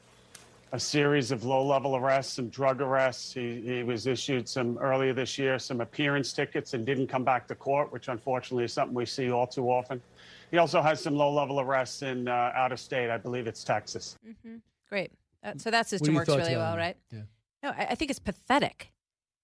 a 0.73 0.79
series 0.79 1.29
of 1.29 1.43
low 1.45 1.63
level 1.63 1.95
arrests, 1.95 2.33
some 2.33 2.49
drug 2.49 2.81
arrests. 2.81 3.31
He, 3.31 3.61
he 3.61 3.83
was 3.83 4.07
issued 4.07 4.49
some 4.49 4.75
earlier 4.79 5.13
this 5.13 5.37
year, 5.37 5.59
some 5.59 5.81
appearance 5.81 6.33
tickets, 6.33 6.73
and 6.73 6.83
didn't 6.83 7.07
come 7.07 7.23
back 7.23 7.47
to 7.49 7.55
court, 7.55 7.93
which 7.93 8.07
unfortunately 8.07 8.63
is 8.63 8.73
something 8.73 8.95
we 8.95 9.05
see 9.05 9.29
all 9.29 9.45
too 9.45 9.69
often. 9.69 10.01
He 10.49 10.57
also 10.57 10.81
has 10.81 10.99
some 10.99 11.15
low 11.15 11.31
level 11.31 11.59
arrests 11.59 12.01
in 12.01 12.27
uh, 12.27 12.51
out 12.55 12.71
of 12.71 12.79
state. 12.79 13.11
I 13.11 13.17
believe 13.17 13.45
it's 13.45 13.63
Texas. 13.63 14.17
Mm-hmm. 14.27 14.57
Great. 14.89 15.11
Uh, 15.43 15.53
so 15.57 15.69
that 15.69 15.77
What 15.77 15.85
are 15.85 15.89
system 15.89 16.13
your 16.13 16.21
works 16.21 16.29
really 16.29 16.55
well, 16.55 16.75
right? 16.75 16.97
Yeah. 17.11 17.19
No, 17.61 17.69
I, 17.69 17.87
I 17.91 17.95
think 17.95 18.09
it's 18.09 18.19
pathetic. 18.19 18.91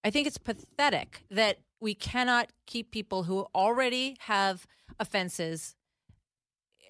I 0.02 0.10
think 0.10 0.26
it's 0.26 0.38
pathetic 0.38 1.22
that 1.30 1.58
we 1.80 1.94
cannot 1.94 2.50
keep 2.66 2.90
people 2.90 3.22
who 3.22 3.46
already 3.54 4.16
have 4.20 4.66
offenses 4.98 5.76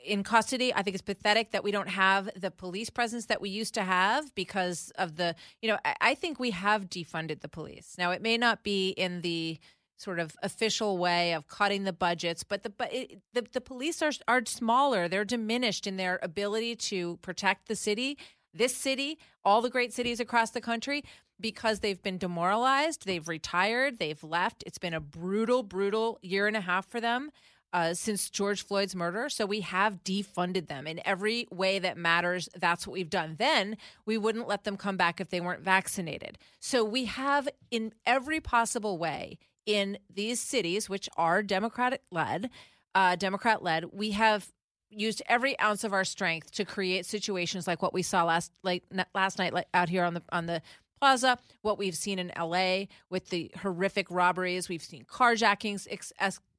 in 0.04 0.22
custody. 0.22 0.74
I 0.74 0.82
think 0.82 0.94
it's 0.94 1.02
pathetic 1.02 1.52
that 1.52 1.64
we 1.64 1.70
don't 1.70 1.88
have 1.88 2.30
the 2.36 2.50
police 2.50 2.90
presence 2.90 3.26
that 3.26 3.40
we 3.40 3.50
used 3.50 3.74
to 3.74 3.82
have 3.82 4.34
because 4.34 4.92
of 4.96 5.16
the, 5.16 5.34
you 5.62 5.68
know, 5.68 5.78
I, 5.84 5.96
I 6.00 6.14
think 6.14 6.38
we 6.38 6.50
have 6.50 6.88
defunded 6.88 7.40
the 7.40 7.48
police. 7.48 7.96
Now, 7.98 8.10
it 8.10 8.22
may 8.22 8.36
not 8.36 8.62
be 8.62 8.90
in 8.90 9.20
the 9.20 9.58
sort 9.96 10.18
of 10.18 10.34
official 10.42 10.96
way 10.96 11.34
of 11.34 11.46
cutting 11.46 11.84
the 11.84 11.92
budgets, 11.92 12.42
but 12.42 12.62
the 12.62 12.70
but 12.70 12.92
it, 12.92 13.20
the, 13.34 13.44
the 13.52 13.60
police 13.60 14.00
are 14.00 14.12
are 14.26 14.42
smaller. 14.46 15.08
They're 15.08 15.24
diminished 15.24 15.86
in 15.86 15.96
their 15.96 16.18
ability 16.22 16.76
to 16.76 17.18
protect 17.18 17.68
the 17.68 17.76
city, 17.76 18.16
this 18.54 18.74
city, 18.74 19.18
all 19.44 19.60
the 19.60 19.70
great 19.70 19.92
cities 19.92 20.18
across 20.18 20.50
the 20.50 20.60
country 20.60 21.04
because 21.38 21.80
they've 21.80 22.02
been 22.02 22.18
demoralized, 22.18 23.06
they've 23.06 23.26
retired, 23.28 23.98
they've 23.98 24.22
left. 24.22 24.62
It's 24.66 24.78
been 24.78 24.94
a 24.94 25.00
brutal, 25.00 25.62
brutal 25.62 26.18
year 26.22 26.46
and 26.46 26.56
a 26.56 26.60
half 26.60 26.86
for 26.86 27.00
them 27.00 27.30
uh, 27.72 27.94
since 27.94 28.30
George 28.30 28.64
Floyd's 28.64 28.96
murder. 28.96 29.28
So 29.28 29.46
we 29.46 29.60
have 29.60 30.02
defunded 30.04 30.68
them 30.68 30.86
in 30.86 31.00
every 31.04 31.46
way 31.50 31.78
that 31.78 31.96
matters. 31.96 32.48
That's 32.56 32.86
what 32.86 32.94
we've 32.94 33.10
done. 33.10 33.36
Then 33.38 33.76
we 34.06 34.18
wouldn't 34.18 34.48
let 34.48 34.64
them 34.64 34.76
come 34.76 34.96
back 34.96 35.20
if 35.20 35.30
they 35.30 35.40
weren't 35.40 35.62
vaccinated. 35.62 36.38
So 36.58 36.84
we 36.84 37.04
have, 37.06 37.48
in 37.70 37.92
every 38.06 38.40
possible 38.40 38.98
way, 38.98 39.38
in 39.66 39.98
these 40.12 40.40
cities, 40.40 40.88
which 40.88 41.08
are 41.16 41.42
Democratic 41.42 42.02
led, 42.10 42.50
uh, 42.94 43.16
Democrat 43.16 43.62
led, 43.62 43.92
we 43.92 44.12
have 44.12 44.50
used 44.90 45.22
every 45.28 45.58
ounce 45.60 45.84
of 45.84 45.92
our 45.92 46.04
strength 46.04 46.50
to 46.50 46.64
create 46.64 47.06
situations 47.06 47.66
like 47.66 47.80
what 47.80 47.94
we 47.94 48.02
saw 48.02 48.24
last 48.24 48.50
like 48.64 48.82
last 49.14 49.38
night 49.38 49.54
out 49.72 49.88
here 49.88 50.02
on 50.02 50.14
the 50.14 50.22
on 50.32 50.46
the 50.46 50.60
plaza 50.98 51.38
what 51.62 51.78
we've 51.78 51.94
seen 51.94 52.18
in 52.18 52.32
LA 52.36 52.86
with 53.08 53.28
the 53.28 53.52
horrific 53.62 54.10
robberies 54.10 54.68
we've 54.68 54.82
seen 54.82 55.04
carjackings 55.04 55.86
ex- 55.88 56.12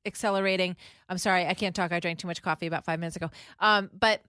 accelerating 0.05 0.75
I'm 1.09 1.17
sorry 1.17 1.45
I 1.45 1.53
can't 1.53 1.75
talk 1.75 1.91
I 1.91 1.99
drank 1.99 2.19
too 2.19 2.27
much 2.27 2.41
coffee 2.41 2.67
about 2.67 2.85
5 2.85 2.99
minutes 2.99 3.15
ago 3.15 3.29
um 3.59 3.89
but 3.97 4.21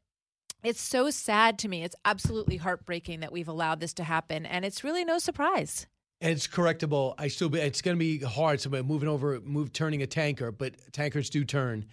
it's 0.63 0.81
so 0.81 1.11
sad 1.11 1.59
to 1.61 1.69
me 1.69 1.83
it's 1.83 1.97
absolutely 2.05 2.57
heartbreaking 2.57 3.21
that 3.21 3.33
we've 3.33 3.49
allowed 3.49 3.81
this 3.81 3.93
to 3.95 4.05
happen 4.05 4.47
and 4.47 4.65
it's 4.65 4.85
really 4.85 5.05
no 5.05 5.19
surprise 5.19 5.87
and 6.23 6.31
it's 6.31 6.47
correctable. 6.47 7.15
I 7.19 7.27
still, 7.27 7.49
be, 7.49 7.59
it's 7.59 7.83
going 7.83 7.97
to 7.97 7.99
be 7.99 8.21
hard. 8.21 8.61
Somebody 8.61 8.85
moving 8.85 9.09
over, 9.09 9.41
move, 9.41 9.73
turning 9.73 10.03
a 10.03 10.07
tanker, 10.07 10.53
but 10.53 10.75
tankers 10.93 11.29
do 11.29 11.45
turn. 11.45 11.85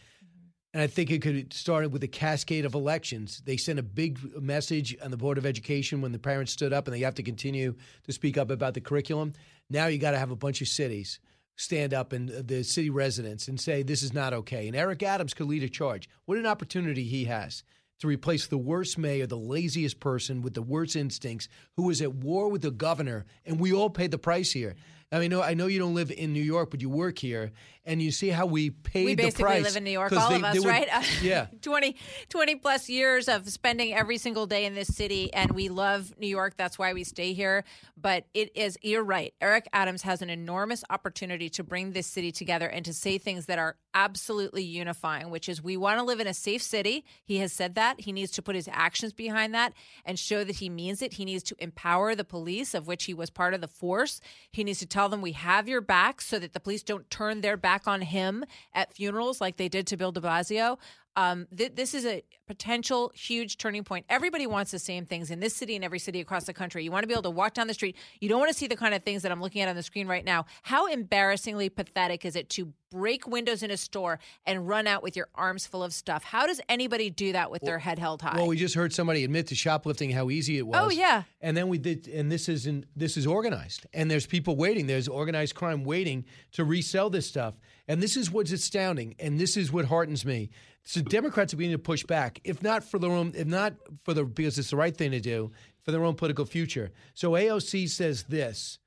And 0.72 0.84
I 0.84 0.88
think 0.88 1.10
it 1.10 1.24
could 1.24 1.52
start 1.52 1.90
with 1.90 2.04
a 2.04 2.08
cascade 2.08 2.64
of 2.64 2.76
elections. 2.76 3.42
They 3.44 3.58
sent 3.58 3.80
a 3.80 3.84
big 3.84 4.20
message 4.40 4.96
on 5.04 5.10
the 5.10 5.18
Board 5.18 5.40
of 5.40 5.48
Education 5.48 6.00
when 6.00 6.12
the 6.12 6.20
parents 6.20 6.52
stood 6.52 6.74
up 6.74 6.86
and 6.86 6.96
they 6.96 7.00
have 7.00 7.16
to 7.16 7.24
continue 7.24 7.74
to 8.04 8.12
speak 8.12 8.38
up 8.38 8.52
about 8.52 8.76
the 8.76 8.82
curriculum. 8.82 9.34
Now 9.72 9.88
you 9.88 9.98
got 9.98 10.12
to 10.12 10.20
have 10.20 10.30
a 10.30 10.36
bunch 10.36 10.62
of 10.62 10.68
cities 10.68 11.20
stand 11.60 11.94
up 11.94 12.14
and 12.14 12.30
the 12.30 12.64
city 12.64 12.90
residents 12.90 13.50
and 13.50 13.60
say 13.60 13.84
this 13.84 14.02
is 14.02 14.14
not 14.14 14.34
okay. 14.34 14.68
And 14.68 14.76
Eric 14.76 15.04
Adams 15.04 15.34
could 15.34 15.48
lead 15.48 15.62
a 15.62 15.70
charge. 15.70 16.10
What 16.26 16.38
an 16.38 16.46
opportunity 16.46 17.04
he 17.04 17.26
has 17.26 17.64
to 18.00 18.08
replace 18.08 18.48
the 18.48 18.58
worst 18.58 18.98
mayor, 18.98 19.28
the 19.28 19.36
laziest 19.36 20.00
person 20.00 20.42
with 20.42 20.54
the 20.54 20.62
worst 20.62 20.96
instincts, 20.96 21.50
who 21.76 21.90
is 21.90 22.02
at 22.02 22.16
war 22.16 22.48
with 22.48 22.62
the 22.62 22.72
governor, 22.72 23.26
and 23.46 23.60
we 23.60 23.74
all 23.74 23.90
pay 23.90 24.08
the 24.08 24.18
price 24.18 24.54
here. 24.54 24.76
I 25.12 25.18
mean, 25.20 25.32
no, 25.32 25.42
I 25.42 25.56
know 25.56 25.66
you 25.66 25.80
don't 25.80 25.96
live 25.96 26.12
in 26.12 26.34
New 26.34 26.44
York, 26.44 26.70
but 26.70 26.82
you 26.82 26.90
work 26.90 27.18
here, 27.18 27.52
and 27.84 28.00
you 28.00 28.12
see 28.12 28.30
how 28.30 28.46
we 28.46 28.70
paid 28.70 29.06
we 29.06 29.16
the 29.16 29.24
basically 29.24 29.44
price. 29.46 29.64
live 29.64 29.76
in 29.76 29.84
New 29.84 29.90
York, 29.90 30.14
all 30.14 30.30
they- 30.30 30.36
of 30.36 30.44
us, 30.44 30.60
would- 30.60 30.68
right? 30.68 30.88
yeah. 31.24 31.48
20, 31.64 31.96
20 32.30 32.56
plus 32.58 32.90
years 32.90 33.28
of 33.28 33.50
spending 33.50 33.92
every 33.92 34.20
single 34.20 34.46
day 34.46 34.66
in 34.66 34.76
this 34.76 34.88
city, 34.96 35.34
and 35.34 35.52
we 35.54 35.68
love 35.68 36.14
New 36.20 36.28
York. 36.28 36.58
That's 36.58 36.78
why 36.78 36.94
we 36.94 37.04
stay 37.04 37.34
here. 37.34 37.64
But 37.98 38.26
it 38.36 38.56
is, 38.56 38.78
you're 38.84 39.04
right. 39.04 39.34
Eric 39.42 39.68
Adams 39.74 40.04
has 40.04 40.22
an 40.22 40.30
enormous 40.30 40.84
opportunity 40.92 41.50
to 41.50 41.64
bring 41.64 41.92
this 41.94 42.06
city 42.06 42.32
together 42.32 42.68
and 42.68 42.86
to 42.86 42.94
say 42.94 43.18
things 43.18 43.48
that 43.48 43.58
are 43.58 43.78
absolutely 43.96 44.64
unifying, 44.64 45.32
which 45.32 45.50
is 45.50 45.64
we 45.64 45.76
want 45.76 45.98
to 45.98 46.04
live 46.04 46.20
in 46.20 46.28
a 46.28 46.34
safe 46.36 46.62
city. 46.62 47.04
He 47.26 47.38
has 47.40 47.52
said 47.52 47.74
that. 47.76 48.02
He 48.02 48.12
needs 48.12 48.30
to 48.34 48.44
put 48.44 48.54
his 48.56 48.70
actions 48.72 49.12
behind 49.12 49.56
that 49.56 49.74
and 50.06 50.20
show 50.20 50.44
that 50.44 50.58
he 50.58 50.70
means 50.70 51.02
it. 51.02 51.14
He 51.14 51.26
needs 51.26 51.42
to 51.46 51.56
empower 51.58 52.14
the 52.14 52.24
police, 52.24 52.76
of 52.76 52.86
which 52.86 53.06
he 53.06 53.14
was 53.16 53.32
part 53.32 53.56
of 53.56 53.62
the 53.62 53.68
force. 53.68 54.22
He 54.52 54.64
needs 54.64 54.78
to 54.80 54.86
tell 55.00 55.08
them 55.08 55.22
we 55.22 55.32
have 55.32 55.70
your 55.70 55.80
back 55.80 56.20
so 56.20 56.38
that 56.38 56.52
the 56.52 56.60
police 56.60 56.84
don't 56.84 57.10
turn 57.10 57.40
their 57.40 57.56
back 57.56 57.88
on 57.88 58.02
him 58.02 58.44
at 58.74 58.94
funerals 58.94 59.40
like 59.40 59.56
they 59.56 59.70
did 59.70 59.88
to 59.88 59.96
Bill 59.96 60.12
de 60.12 60.20
Blasio. 60.20 60.78
Um, 61.16 61.48
th- 61.56 61.76
this 61.76 61.94
is 61.94 62.06
a 62.06 62.24
potential 62.48 63.12
huge 63.14 63.58
turning 63.58 63.84
point. 63.84 64.06
Everybody 64.10 64.48
wants 64.48 64.72
the 64.72 64.80
same 64.80 65.06
things 65.06 65.32
in 65.32 65.40
this 65.40 65.56
city 65.56 65.76
and 65.76 65.84
every 65.84 66.00
city 66.00 66.20
across 66.20 66.46
the 66.46 66.54
country. 66.54 66.84
You 66.84 66.92
want 66.92 67.04
to 67.04 67.08
be 67.08 67.14
able 67.14 67.24
to 67.24 67.30
walk 67.30 67.54
down 67.54 67.68
the 67.68 67.74
street. 67.74 67.96
You 68.20 68.30
don't 68.30 68.40
want 68.40 68.52
to 68.52 68.58
see 68.58 68.68
the 68.68 68.76
kind 68.76 68.94
of 68.94 69.04
things 69.04 69.22
that 69.24 69.32
I'm 69.32 69.42
looking 69.42 69.62
at 69.62 69.70
on 69.70 69.76
the 69.76 69.84
screen 69.84 70.08
right 70.08 70.26
now. 70.26 70.46
How 70.64 70.88
embarrassingly 70.88 71.70
pathetic 71.70 72.26
is 72.26 72.36
it 72.36 72.50
to 72.52 72.74
break 72.92 73.28
windows 73.28 73.62
in 73.62 73.70
a 73.70 73.78
store 73.78 74.20
and 74.48 74.68
run 74.68 74.88
out 74.88 75.04
with 75.04 75.16
your 75.16 75.28
arms 75.36 75.68
full 75.68 75.84
of 75.84 75.94
stuff? 75.94 76.24
How 76.24 76.48
does 76.48 76.60
anybody 76.68 77.10
do 77.10 77.34
that 77.34 77.52
with 77.52 77.62
their 77.62 77.78
head 77.78 78.00
held 78.00 78.22
high? 78.22 78.36
Well, 78.36 78.48
we 78.48 78.58
just 78.58 78.74
heard 78.74 78.94
somebody 78.94 79.24
admit 79.24 79.48
to 79.48 79.56
shoplifting 79.56 80.10
how 80.10 80.30
easy 80.30 80.58
it 80.58 80.66
was. 80.66 80.78
Oh, 80.80 80.90
yeah. 80.90 81.24
And 81.42 81.56
then 81.56 81.68
we 81.68 81.78
did, 81.78 82.08
and 82.08 82.32
this 82.32 82.50
is 82.50 82.66
in, 82.66 82.86
this 82.96 83.16
is 83.16 83.28
organized, 83.28 83.86
and 83.94 84.10
there's 84.10 84.26
people 84.26 84.56
waiting. 84.56 84.88
There's 84.88 85.08
organized 85.08 85.54
crime 85.54 85.84
waiting 85.84 86.26
to 86.54 86.64
resell 86.64 87.10
this 87.12 87.28
stuff, 87.28 87.54
and 87.90 88.04
this 88.04 88.16
is 88.16 88.30
what's 88.30 88.52
astounding, 88.52 89.16
and 89.20 89.40
this 89.40 89.58
is 89.58 89.72
what 89.72 89.86
heartens 89.86 90.24
me. 90.24 90.52
So 90.84 91.02
Democrats 91.02 91.54
are 91.54 91.58
beginning 91.58 91.78
to 91.78 91.84
push 91.84 92.04
back, 92.04 92.40
if 92.44 92.62
not 92.62 92.84
for 92.84 93.00
their 93.00 93.12
own, 93.12 93.34
if 93.36 93.48
not 93.48 93.74
for 94.06 94.14
the 94.14 94.24
because 94.24 94.60
it's 94.60 94.70
the 94.70 94.78
right 94.78 94.96
thing 94.96 95.10
to 95.10 95.20
do 95.20 95.52
for 95.84 95.92
their 95.92 96.06
own 96.06 96.14
political 96.14 96.46
future. 96.46 96.92
So 97.16 97.32
AOC 97.32 97.90
says 97.90 98.24
this. 98.24 98.78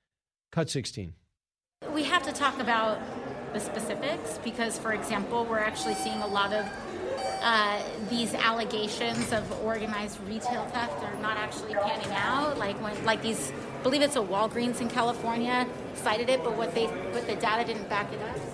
Cut 0.53 0.71
16. 0.71 1.15
We 1.93 2.05
have 2.05 2.23
to 2.23 2.33
talk 2.33 2.61
about 2.61 3.01
the 3.53 3.59
specifics 3.59 4.39
because, 4.45 4.79
for 4.79 4.93
example, 4.93 5.47
we're 5.47 5.59
actually 5.59 5.95
seeing 5.95 6.21
a 6.23 6.27
lot 6.27 6.53
of 6.53 6.65
uh, 7.41 7.83
these 8.09 8.35
allegations 8.35 9.33
of 9.33 9.65
organized 9.65 10.21
retail 10.29 10.65
theft 10.67 11.03
are 11.03 11.21
not 11.21 11.39
actually 11.39 11.75
panning 11.75 12.13
out. 12.13 12.57
Like 12.57 12.81
when, 12.81 13.05
like 13.05 13.21
these, 13.21 13.53
believe 13.83 14.03
it's 14.03 14.15
a 14.15 14.21
Walgreens 14.21 14.81
in 14.81 14.89
California 14.89 15.67
cited 15.95 16.29
it, 16.29 16.45
but 16.45 16.57
what 16.57 16.73
they, 16.73 16.87
but 17.13 17.27
the 17.27 17.35
data 17.35 17.65
didn't 17.65 17.89
back 17.89 18.13
it 18.13 18.21
up. 18.23 18.52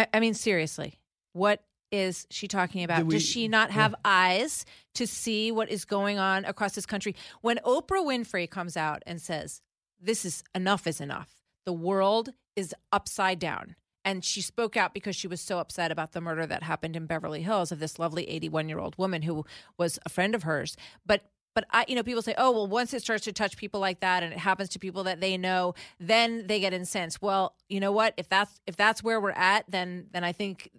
I, 0.00 0.06
I 0.14 0.20
mean, 0.20 0.34
seriously, 0.34 1.00
what 1.32 1.62
is 1.92 2.26
she 2.30 2.48
talking 2.48 2.84
about? 2.84 3.04
We- 3.04 3.14
Does 3.14 3.24
she 3.24 3.48
not 3.48 3.70
have 3.70 3.94
eyes 4.04 4.64
to 4.94 5.06
see 5.06 5.50
what 5.52 5.70
is 5.70 5.84
going 5.84 6.18
on 6.18 6.44
across 6.44 6.74
this 6.74 6.86
country? 6.86 7.14
When 7.40 7.58
Oprah 7.58 8.04
Winfrey 8.04 8.48
comes 8.48 8.76
out 8.76 9.02
and 9.06 9.20
says, 9.20 9.60
This 10.00 10.24
is 10.24 10.42
enough 10.54 10.86
is 10.86 11.00
enough, 11.00 11.42
the 11.66 11.72
world 11.72 12.30
is 12.56 12.74
upside 12.92 13.38
down. 13.38 13.76
And 14.02 14.24
she 14.24 14.40
spoke 14.40 14.78
out 14.78 14.94
because 14.94 15.14
she 15.14 15.28
was 15.28 15.42
so 15.42 15.58
upset 15.58 15.92
about 15.92 16.12
the 16.12 16.22
murder 16.22 16.46
that 16.46 16.62
happened 16.62 16.96
in 16.96 17.04
Beverly 17.04 17.42
Hills 17.42 17.70
of 17.70 17.80
this 17.80 17.98
lovely 17.98 18.26
81 18.30 18.68
year 18.68 18.78
old 18.78 18.96
woman 18.96 19.22
who 19.22 19.44
was 19.76 19.98
a 20.06 20.08
friend 20.08 20.34
of 20.34 20.44
hers. 20.44 20.74
But 21.04 21.24
but 21.54 21.64
I, 21.70 21.84
you 21.88 21.94
know, 21.94 22.02
people 22.02 22.22
say, 22.22 22.34
"Oh, 22.38 22.50
well, 22.52 22.66
once 22.66 22.94
it 22.94 23.02
starts 23.02 23.24
to 23.24 23.32
touch 23.32 23.56
people 23.56 23.80
like 23.80 24.00
that, 24.00 24.22
and 24.22 24.32
it 24.32 24.38
happens 24.38 24.68
to 24.70 24.78
people 24.78 25.04
that 25.04 25.20
they 25.20 25.36
know, 25.36 25.74
then 25.98 26.46
they 26.46 26.60
get 26.60 26.72
incensed." 26.72 27.20
Well, 27.22 27.54
you 27.68 27.80
know 27.80 27.92
what? 27.92 28.14
If 28.16 28.28
that's 28.28 28.60
if 28.66 28.76
that's 28.76 29.02
where 29.02 29.20
we're 29.20 29.30
at, 29.30 29.64
then 29.68 30.06
then 30.12 30.24
I 30.24 30.32
think 30.32 30.70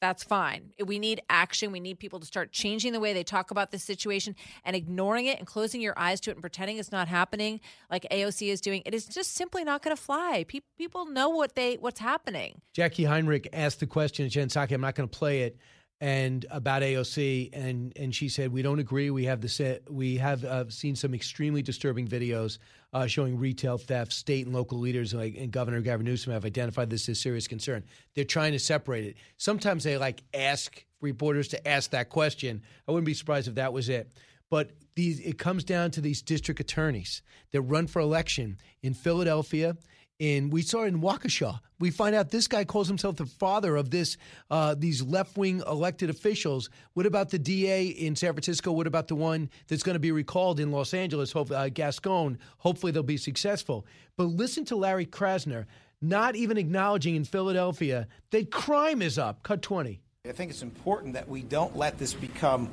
that's 0.00 0.22
fine. 0.22 0.70
We 0.84 0.98
need 0.98 1.20
action. 1.28 1.72
We 1.72 1.80
need 1.80 1.98
people 1.98 2.20
to 2.20 2.26
start 2.26 2.52
changing 2.52 2.92
the 2.92 3.00
way 3.00 3.12
they 3.12 3.24
talk 3.24 3.50
about 3.50 3.70
this 3.70 3.82
situation 3.82 4.36
and 4.64 4.76
ignoring 4.76 5.26
it 5.26 5.38
and 5.38 5.46
closing 5.46 5.80
your 5.80 5.98
eyes 5.98 6.20
to 6.20 6.30
it 6.30 6.34
and 6.34 6.40
pretending 6.40 6.78
it's 6.78 6.92
not 6.92 7.08
happening, 7.08 7.60
like 7.90 8.06
AOC 8.10 8.48
is 8.48 8.60
doing. 8.60 8.82
It 8.86 8.94
is 8.94 9.06
just 9.06 9.34
simply 9.34 9.64
not 9.64 9.82
going 9.82 9.96
to 9.96 10.00
fly. 10.00 10.44
Pe- 10.46 10.60
people 10.76 11.06
know 11.06 11.28
what 11.28 11.54
they 11.54 11.76
what's 11.76 12.00
happening. 12.00 12.60
Jacqui 12.76 13.06
Heinrich 13.06 13.48
asked 13.52 13.80
the 13.80 13.86
question 13.86 14.28
Jen 14.28 14.48
Psaki. 14.48 14.72
I'm 14.72 14.80
not 14.80 14.94
going 14.94 15.08
to 15.08 15.18
play 15.18 15.42
it. 15.42 15.58
And 16.00 16.46
about 16.50 16.82
AOC, 16.82 17.50
and 17.52 17.92
and 17.96 18.14
she 18.14 18.28
said 18.28 18.52
we 18.52 18.62
don't 18.62 18.78
agree. 18.78 19.10
We 19.10 19.24
have 19.24 19.40
the. 19.40 19.80
We 19.90 20.16
have 20.18 20.44
uh, 20.44 20.70
seen 20.70 20.94
some 20.94 21.12
extremely 21.12 21.60
disturbing 21.60 22.06
videos 22.06 22.58
uh, 22.92 23.08
showing 23.08 23.36
retail 23.36 23.78
theft. 23.78 24.12
State 24.12 24.46
and 24.46 24.54
local 24.54 24.78
leaders, 24.78 25.12
like 25.12 25.34
and 25.36 25.50
Governor 25.50 25.80
Gavin 25.80 26.06
Newsom, 26.06 26.32
have 26.32 26.44
identified 26.44 26.88
this 26.88 27.08
as 27.08 27.18
serious 27.18 27.48
concern. 27.48 27.82
They're 28.14 28.22
trying 28.22 28.52
to 28.52 28.60
separate 28.60 29.06
it. 29.06 29.16
Sometimes 29.38 29.82
they 29.82 29.98
like 29.98 30.22
ask 30.32 30.84
reporters 31.00 31.48
to 31.48 31.68
ask 31.68 31.90
that 31.90 32.10
question. 32.10 32.62
I 32.86 32.92
wouldn't 32.92 33.06
be 33.06 33.14
surprised 33.14 33.48
if 33.48 33.56
that 33.56 33.72
was 33.72 33.88
it. 33.88 34.08
But 34.50 34.70
these, 34.94 35.20
it 35.20 35.38
comes 35.38 35.64
down 35.64 35.90
to 35.92 36.00
these 36.00 36.22
district 36.22 36.60
attorneys 36.60 37.22
that 37.52 37.60
run 37.62 37.86
for 37.86 38.00
election 38.00 38.58
in 38.82 38.94
Philadelphia. 38.94 39.76
In 40.18 40.50
we 40.50 40.62
saw 40.62 40.82
in 40.82 41.00
Waukesha, 41.00 41.60
we 41.78 41.92
find 41.92 42.12
out 42.12 42.30
this 42.30 42.48
guy 42.48 42.64
calls 42.64 42.88
himself 42.88 43.14
the 43.14 43.26
father 43.26 43.76
of 43.76 43.90
this 43.90 44.16
uh, 44.50 44.74
these 44.76 45.00
left 45.00 45.36
wing 45.36 45.62
elected 45.64 46.10
officials. 46.10 46.70
What 46.94 47.06
about 47.06 47.30
the 47.30 47.38
DA 47.38 47.86
in 47.86 48.16
San 48.16 48.32
Francisco? 48.32 48.72
What 48.72 48.88
about 48.88 49.06
the 49.06 49.14
one 49.14 49.48
that's 49.68 49.84
going 49.84 49.94
to 49.94 50.00
be 50.00 50.10
recalled 50.10 50.58
in 50.58 50.72
Los 50.72 50.92
Angeles? 50.92 51.36
Uh, 51.36 51.68
Gascon. 51.72 52.36
Hopefully 52.58 52.90
they'll 52.90 53.04
be 53.04 53.16
successful. 53.16 53.86
But 54.16 54.24
listen 54.24 54.64
to 54.66 54.76
Larry 54.76 55.06
Krasner, 55.06 55.66
not 56.02 56.34
even 56.34 56.58
acknowledging 56.58 57.14
in 57.14 57.24
Philadelphia 57.24 58.08
that 58.32 58.50
crime 58.50 59.02
is 59.02 59.18
up. 59.18 59.44
Cut 59.44 59.62
twenty. 59.62 60.00
I 60.28 60.32
think 60.32 60.50
it's 60.50 60.62
important 60.62 61.14
that 61.14 61.28
we 61.28 61.42
don't 61.42 61.76
let 61.76 61.96
this 61.96 62.12
become 62.12 62.70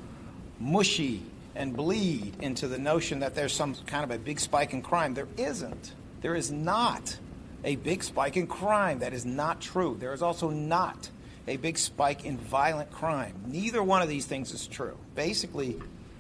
mushy 0.60 1.22
and 1.54 1.78
bleed 1.78 2.38
into 2.42 2.68
the 2.68 2.80
notion 2.80 3.20
that 3.20 3.36
there's 3.36 3.54
some 3.54 3.76
kind 3.86 4.04
of 4.04 4.10
a 4.10 4.18
big 4.18 4.40
spike 4.40 4.74
in 4.74 4.82
crime. 4.82 5.14
There 5.14 5.28
isn't. 5.38 5.94
There 6.22 6.34
is 6.34 6.52
not 6.52 7.20
a 7.66 7.76
big 7.76 8.04
spike 8.04 8.38
in 8.38 8.48
crime. 8.48 9.00
That 9.00 9.14
is 9.14 9.26
not 9.26 9.60
true. 9.60 9.98
There 10.00 10.14
is 10.14 10.22
also 10.22 10.50
not 10.50 11.10
a 11.48 11.58
big 11.58 11.78
spike 11.78 12.24
in 12.24 12.38
violent 12.38 12.92
crime. 12.92 13.34
Neither 13.48 13.84
one 13.84 14.02
of 14.02 14.08
these 14.08 14.26
things 14.26 14.54
is 14.54 14.68
true. 14.68 14.98
Basically, 15.16 15.78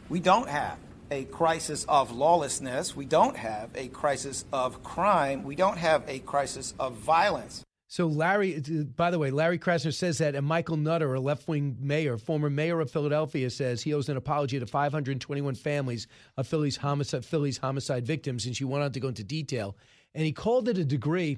we 0.09 0.19
don't 0.19 0.49
have 0.49 0.77
a 1.11 1.23
crisis 1.25 1.85
of 1.87 2.11
lawlessness. 2.11 2.95
We 2.95 3.05
don't 3.05 3.37
have 3.37 3.69
a 3.75 3.87
crisis 3.87 4.43
of 4.51 4.83
crime. 4.83 5.43
We 5.43 5.55
don't 5.55 5.77
have 5.77 6.03
a 6.07 6.19
crisis 6.19 6.73
of 6.79 6.93
violence. 6.93 7.63
So 7.87 8.07
Larry, 8.07 8.59
by 8.95 9.11
the 9.11 9.19
way, 9.19 9.29
Larry 9.29 9.59
Krasner 9.59 9.93
says 9.93 10.17
that, 10.17 10.35
and 10.35 10.45
Michael 10.45 10.75
Nutter, 10.75 11.13
a 11.13 11.19
left-wing 11.19 11.77
mayor, 11.79 12.17
former 12.17 12.49
mayor 12.49 12.81
of 12.81 12.89
Philadelphia, 12.89 13.49
says 13.49 13.83
he 13.83 13.93
owes 13.93 14.09
an 14.09 14.17
apology 14.17 14.59
to 14.59 14.65
521 14.65 15.55
families 15.55 16.07
of 16.35 16.47
Philly's 16.47 16.77
homicide, 16.77 17.23
Philly's 17.23 17.59
homicide 17.59 18.05
victims, 18.05 18.47
and 18.47 18.57
she 18.57 18.65
went 18.65 18.83
on 18.83 18.91
to 18.91 18.99
go 18.99 19.07
into 19.07 19.23
detail. 19.23 19.77
And 20.15 20.25
he 20.25 20.31
called 20.31 20.67
it 20.67 20.79
a 20.79 20.85
degree. 20.85 21.37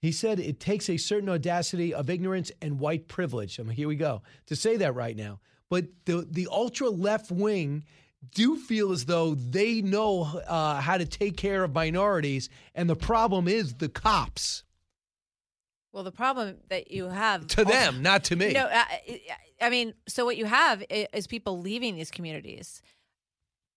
He 0.00 0.10
said 0.10 0.40
it 0.40 0.58
takes 0.58 0.90
a 0.90 0.96
certain 0.96 1.28
audacity 1.28 1.94
of 1.94 2.10
ignorance 2.10 2.50
and 2.60 2.80
white 2.80 3.06
privilege. 3.06 3.60
I 3.60 3.62
mean, 3.62 3.76
here 3.76 3.86
we 3.86 3.96
go 3.96 4.22
to 4.46 4.56
say 4.56 4.76
that 4.78 4.94
right 4.94 5.16
now. 5.16 5.38
But 5.70 5.86
the 6.06 6.26
the 6.28 6.48
ultra 6.50 6.90
left 6.90 7.30
wing 7.30 7.84
do 8.32 8.56
feel 8.56 8.92
as 8.92 9.04
though 9.04 9.34
they 9.34 9.82
know 9.82 10.22
uh, 10.46 10.80
how 10.80 10.98
to 10.98 11.06
take 11.06 11.36
care 11.36 11.64
of 11.64 11.74
minorities, 11.74 12.48
and 12.74 12.88
the 12.88 12.96
problem 12.96 13.46
is 13.48 13.74
the 13.74 13.88
cops. 13.88 14.64
Well, 15.92 16.02
the 16.02 16.12
problem 16.12 16.56
that 16.70 16.90
you 16.90 17.04
have 17.04 17.46
To 17.46 17.64
them, 17.64 18.02
not 18.02 18.24
to 18.24 18.36
me. 18.36 18.52
No, 18.52 18.68
I, 18.68 19.20
I 19.60 19.70
mean, 19.70 19.94
so 20.08 20.24
what 20.24 20.36
you 20.36 20.44
have 20.44 20.82
is 20.90 21.28
people 21.28 21.60
leaving 21.60 21.94
these 21.94 22.10
communities, 22.10 22.82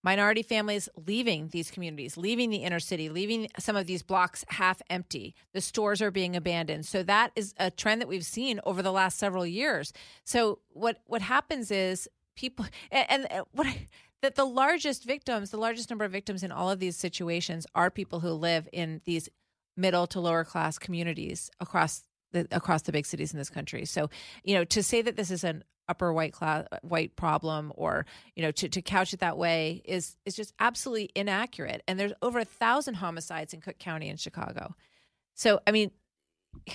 minority 0.08 0.42
families 0.42 0.88
leaving 1.06 1.48
these 1.48 1.70
communities, 1.70 2.16
leaving 2.16 2.48
the 2.48 2.64
inner 2.66 2.80
city, 2.80 3.10
leaving 3.10 3.46
some 3.58 3.76
of 3.76 3.86
these 3.86 4.02
blocks 4.02 4.42
half 4.48 4.80
empty. 4.88 5.34
The 5.52 5.60
stores 5.60 6.00
are 6.00 6.10
being 6.10 6.34
abandoned. 6.34 6.86
So 6.86 7.02
that 7.02 7.30
is 7.36 7.52
a 7.58 7.70
trend 7.70 8.00
that 8.00 8.08
we've 8.08 8.24
seen 8.24 8.58
over 8.64 8.80
the 8.80 8.90
last 8.90 9.18
several 9.18 9.44
years. 9.44 9.92
So 10.24 10.60
what 10.70 11.02
what 11.04 11.20
happens 11.20 11.70
is 11.70 12.08
people 12.36 12.64
and, 12.90 13.30
and 13.30 13.44
what 13.52 13.66
I, 13.66 13.86
that 14.22 14.34
the 14.34 14.46
largest 14.46 15.04
victims, 15.04 15.50
the 15.50 15.58
largest 15.58 15.90
number 15.90 16.06
of 16.06 16.10
victims 16.10 16.42
in 16.42 16.52
all 16.52 16.70
of 16.70 16.78
these 16.78 16.96
situations 16.96 17.66
are 17.74 17.90
people 17.90 18.20
who 18.20 18.30
live 18.30 18.66
in 18.72 19.02
these 19.04 19.28
middle 19.76 20.06
to 20.06 20.20
lower 20.20 20.42
class 20.42 20.78
communities 20.78 21.50
across 21.60 22.07
the 22.32 22.46
across 22.50 22.82
the 22.82 22.92
big 22.92 23.06
cities 23.06 23.32
in 23.32 23.38
this 23.38 23.50
country. 23.50 23.84
So, 23.84 24.10
you 24.44 24.54
know, 24.54 24.64
to 24.64 24.82
say 24.82 25.02
that 25.02 25.16
this 25.16 25.30
is 25.30 25.44
an 25.44 25.64
upper 25.88 26.12
white 26.12 26.32
class 26.32 26.66
white 26.82 27.16
problem 27.16 27.72
or 27.74 28.04
you 28.36 28.42
know 28.42 28.50
to, 28.50 28.68
to 28.68 28.82
couch 28.82 29.12
it 29.12 29.20
that 29.20 29.38
way 29.38 29.82
is 29.84 30.16
is 30.24 30.36
just 30.36 30.52
absolutely 30.60 31.10
inaccurate. 31.14 31.82
And 31.88 31.98
there's 31.98 32.12
over 32.22 32.38
a 32.38 32.44
thousand 32.44 32.94
homicides 32.94 33.54
in 33.54 33.60
cook 33.60 33.78
county 33.78 34.08
in 34.08 34.16
chicago. 34.16 34.74
So 35.34 35.60
i 35.66 35.72
mean 35.72 35.90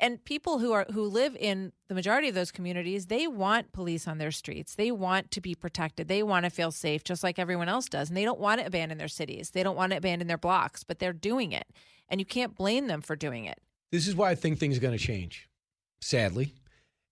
and 0.00 0.24
people 0.24 0.58
who 0.58 0.72
are 0.72 0.86
who 0.92 1.04
live 1.04 1.36
in 1.36 1.72
the 1.88 1.94
majority 1.94 2.28
of 2.28 2.34
those 2.34 2.52
communities 2.52 3.06
they 3.06 3.26
want 3.26 3.72
police 3.72 4.06
on 4.06 4.18
their 4.18 4.30
streets. 4.30 4.74
They 4.74 4.92
want 4.92 5.30
to 5.32 5.40
be 5.40 5.54
protected. 5.54 6.08
They 6.08 6.22
want 6.22 6.44
to 6.44 6.50
feel 6.50 6.70
safe 6.70 7.04
just 7.04 7.24
like 7.24 7.38
everyone 7.38 7.68
else 7.68 7.86
does. 7.88 8.08
And 8.08 8.16
they 8.16 8.24
don't 8.24 8.40
want 8.40 8.60
to 8.60 8.66
abandon 8.66 8.98
their 8.98 9.08
cities. 9.08 9.50
They 9.50 9.62
don't 9.62 9.76
want 9.76 9.92
to 9.92 9.98
abandon 9.98 10.28
their 10.28 10.38
blocks 10.38 10.84
but 10.84 10.98
they're 10.98 11.12
doing 11.12 11.52
it. 11.52 11.66
And 12.08 12.20
you 12.20 12.26
can't 12.26 12.54
blame 12.54 12.88
them 12.88 13.00
for 13.00 13.16
doing 13.16 13.46
it 13.46 13.58
This 13.92 14.08
is 14.08 14.16
why 14.16 14.30
I 14.30 14.34
think 14.34 14.58
things 14.58 14.78
are 14.78 14.80
going 14.80 14.96
to 14.96 15.04
change, 15.04 15.50
sadly, 16.00 16.54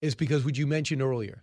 is 0.01 0.15
because 0.15 0.47
what 0.47 0.57
you 0.57 0.67
mentioned 0.67 1.03
earlier. 1.03 1.43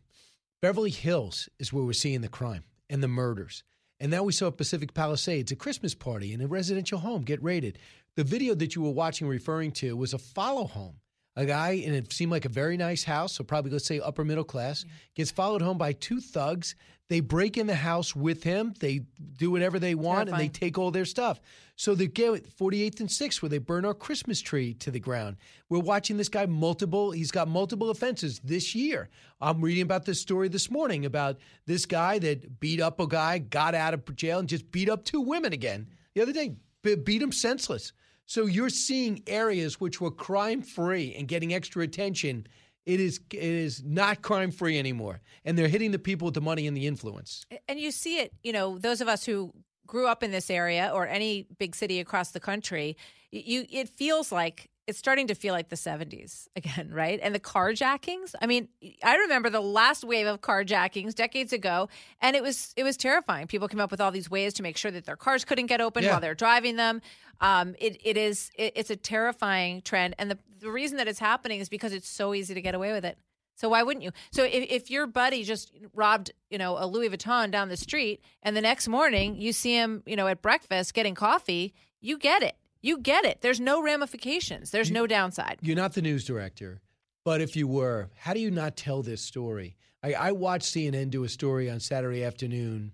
Beverly 0.63 0.89
Hills 0.89 1.47
is 1.59 1.71
where 1.71 1.83
we're 1.83 1.93
seeing 1.93 2.21
the 2.21 2.27
crime 2.27 2.63
and 2.89 3.03
the 3.03 3.07
murders. 3.07 3.63
And 3.99 4.09
now 4.09 4.23
we 4.23 4.33
saw 4.33 4.49
Pacific 4.49 4.95
Palisades, 4.95 5.51
a 5.51 5.55
Christmas 5.55 5.93
party 5.93 6.33
in 6.33 6.41
a 6.41 6.47
residential 6.47 6.97
home 6.97 7.21
get 7.21 7.43
raided. 7.43 7.77
The 8.15 8.23
video 8.23 8.55
that 8.55 8.75
you 8.75 8.81
were 8.81 8.89
watching 8.89 9.27
referring 9.27 9.73
to 9.73 9.95
was 9.95 10.15
a 10.15 10.17
follow 10.17 10.65
home. 10.65 10.95
A 11.35 11.45
guy, 11.45 11.83
and 11.85 11.93
it 11.93 12.11
seemed 12.11 12.31
like 12.31 12.45
a 12.45 12.49
very 12.49 12.75
nice 12.75 13.03
house, 13.03 13.33
so 13.33 13.43
probably 13.43 13.69
let's 13.69 13.85
say 13.85 13.99
upper 13.99 14.25
middle 14.25 14.43
class, 14.43 14.85
gets 15.13 15.29
followed 15.29 15.61
home 15.61 15.77
by 15.77 15.93
two 15.93 16.19
thugs. 16.19 16.73
They 17.09 17.21
break 17.21 17.57
in 17.57 17.67
the 17.67 17.75
house 17.75 18.15
with 18.15 18.43
him. 18.43 18.73
They 18.79 19.01
do 19.37 19.49
whatever 19.49 19.79
they 19.79 19.95
want, 19.95 20.27
and 20.29 20.37
they 20.37 20.49
take 20.49 20.77
all 20.77 20.91
their 20.91 21.05
stuff. 21.05 21.39
So 21.77 21.95
they 21.95 22.07
get 22.07 22.57
48th 22.57 22.99
and 22.99 23.07
6th, 23.09 23.41
where 23.41 23.49
they 23.49 23.59
burn 23.59 23.85
our 23.85 23.93
Christmas 23.93 24.41
tree 24.41 24.73
to 24.75 24.91
the 24.91 24.99
ground. 24.99 25.37
We're 25.69 25.79
watching 25.79 26.17
this 26.17 26.27
guy 26.27 26.45
multiple, 26.47 27.11
he's 27.11 27.31
got 27.31 27.47
multiple 27.47 27.89
offenses 27.91 28.41
this 28.43 28.75
year. 28.75 29.09
I'm 29.39 29.61
reading 29.61 29.83
about 29.83 30.05
this 30.05 30.19
story 30.19 30.49
this 30.49 30.69
morning 30.69 31.05
about 31.05 31.37
this 31.65 31.85
guy 31.85 32.19
that 32.19 32.59
beat 32.59 32.81
up 32.81 32.99
a 32.99 33.07
guy, 33.07 33.37
got 33.37 33.73
out 33.73 33.93
of 33.93 34.15
jail, 34.15 34.39
and 34.39 34.49
just 34.49 34.69
beat 34.71 34.89
up 34.89 35.05
two 35.05 35.21
women 35.21 35.53
again 35.53 35.87
the 36.17 36.23
other 36.23 36.33
day, 36.33 36.55
be- 36.81 36.95
beat 36.95 37.21
him 37.21 37.31
senseless. 37.31 37.93
So 38.25 38.47
you're 38.47 38.69
seeing 38.69 39.21
areas 39.27 39.79
which 39.79 40.01
were 40.01 40.09
crime 40.09 40.63
free 40.63 41.13
and 41.15 41.27
getting 41.27 41.53
extra 41.53 41.83
attention. 41.83 42.47
It 42.87 43.01
is 43.01 43.19
it 43.33 43.43
is 43.43 43.83
not 43.83 44.21
crime 44.21 44.49
free 44.49 44.79
anymore, 44.79 45.19
and 45.43 45.57
they're 45.57 45.67
hitting 45.67 45.91
the 45.91 45.99
people 45.99 46.25
with 46.27 46.35
the 46.35 46.41
money 46.41 46.67
and 46.67 46.75
the 46.75 46.87
influence. 46.87 47.45
and 47.67 47.77
you 47.79 47.91
see 47.91 48.19
it 48.19 48.31
you 48.43 48.53
know 48.53 48.77
those 48.79 49.01
of 49.01 49.07
us 49.09 49.25
who 49.25 49.53
grew 49.85 50.07
up 50.07 50.23
in 50.23 50.31
this 50.31 50.49
area 50.49 50.89
or 50.93 51.05
any 51.05 51.45
big 51.59 51.75
city 51.75 51.99
across 51.99 52.31
the 52.31 52.39
country 52.39 52.95
you 53.31 53.65
it 53.69 53.89
feels 53.89 54.31
like 54.31 54.69
it's 54.87 54.97
starting 54.97 55.27
to 55.27 55.35
feel 55.35 55.53
like 55.53 55.69
the 55.69 55.75
70s 55.75 56.47
again 56.55 56.89
right 56.91 57.19
and 57.21 57.35
the 57.35 57.39
carjackings 57.39 58.33
i 58.41 58.45
mean 58.47 58.67
i 59.03 59.15
remember 59.17 59.49
the 59.49 59.59
last 59.61 60.03
wave 60.03 60.25
of 60.27 60.41
carjackings 60.41 61.13
decades 61.13 61.51
ago 61.53 61.89
and 62.21 62.35
it 62.35 62.41
was 62.41 62.73
it 62.77 62.83
was 62.83 62.97
terrifying 62.97 63.47
people 63.47 63.67
came 63.67 63.79
up 63.81 63.91
with 63.91 64.01
all 64.01 64.11
these 64.11 64.29
ways 64.31 64.53
to 64.53 64.63
make 64.63 64.77
sure 64.77 64.89
that 64.91 65.05
their 65.05 65.15
cars 65.17 65.43
couldn't 65.45 65.65
get 65.67 65.81
open 65.81 66.03
Yeah. 66.03 66.11
while 66.11 66.21
they're 66.21 66.35
driving 66.35 66.75
them 66.77 67.01
um, 67.41 67.75
it, 67.79 67.97
it 68.03 68.17
is 68.17 68.49
it, 68.55 68.73
it's 68.75 68.89
a 68.89 68.95
terrifying 68.95 69.81
trend 69.81 70.15
and 70.17 70.31
the, 70.31 70.39
the 70.59 70.71
reason 70.71 70.97
that 70.97 71.07
it's 71.07 71.19
happening 71.19 71.59
is 71.59 71.69
because 71.69 71.93
it's 71.93 72.09
so 72.09 72.33
easy 72.33 72.53
to 72.53 72.61
get 72.61 72.73
away 72.73 72.91
with 72.93 73.05
it 73.05 73.17
so 73.59 73.69
why 73.69 73.81
wouldn't 73.81 74.03
you? 74.03 74.11
So 74.31 74.43
if, 74.43 74.51
if 74.69 74.91
your 74.91 75.07
buddy 75.07 75.43
just 75.43 75.71
robbed, 75.95 76.29
you 76.51 76.59
know, 76.59 76.77
a 76.77 76.85
Louis 76.85 77.09
Vuitton 77.09 77.49
down 77.49 77.69
the 77.69 77.75
street, 77.75 78.21
and 78.43 78.55
the 78.55 78.61
next 78.61 78.87
morning 78.87 79.35
you 79.35 79.51
see 79.51 79.73
him, 79.73 80.03
you 80.05 80.15
know, 80.15 80.27
at 80.27 80.43
breakfast 80.43 80.93
getting 80.93 81.15
coffee, 81.15 81.73
you 81.99 82.19
get 82.19 82.43
it. 82.43 82.55
You 82.81 82.99
get 82.99 83.25
it. 83.25 83.41
There's 83.41 83.59
no 83.59 83.81
ramifications. 83.81 84.71
There's 84.71 84.91
no 84.91 85.07
downside. 85.07 85.59
You're 85.61 85.75
not 85.75 85.93
the 85.93 86.01
news 86.01 86.25
director, 86.25 86.81
but 87.25 87.41
if 87.41 87.55
you 87.55 87.67
were, 87.67 88.09
how 88.15 88.33
do 88.33 88.39
you 88.39 88.51
not 88.51 88.77
tell 88.77 89.01
this 89.01 89.21
story? 89.21 89.75
I, 90.03 90.13
I 90.13 90.31
watched 90.31 90.73
CNN 90.73 91.09
do 91.09 91.23
a 91.23 91.29
story 91.29 91.69
on 91.69 91.79
Saturday 91.79 92.23
afternoon, 92.23 92.91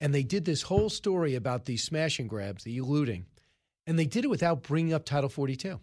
and 0.00 0.14
they 0.14 0.22
did 0.22 0.44
this 0.44 0.62
whole 0.62 0.90
story 0.90 1.34
about 1.34 1.64
these 1.64 1.82
smash 1.82 2.18
and 2.18 2.28
grabs, 2.28 2.64
the 2.64 2.80
looting, 2.80 3.26
and 3.86 3.98
they 3.98 4.06
did 4.06 4.24
it 4.24 4.28
without 4.28 4.62
bringing 4.62 4.92
up 4.92 5.04
Title 5.04 5.30
42. 5.30 5.68
Mm-hmm. 5.68 5.78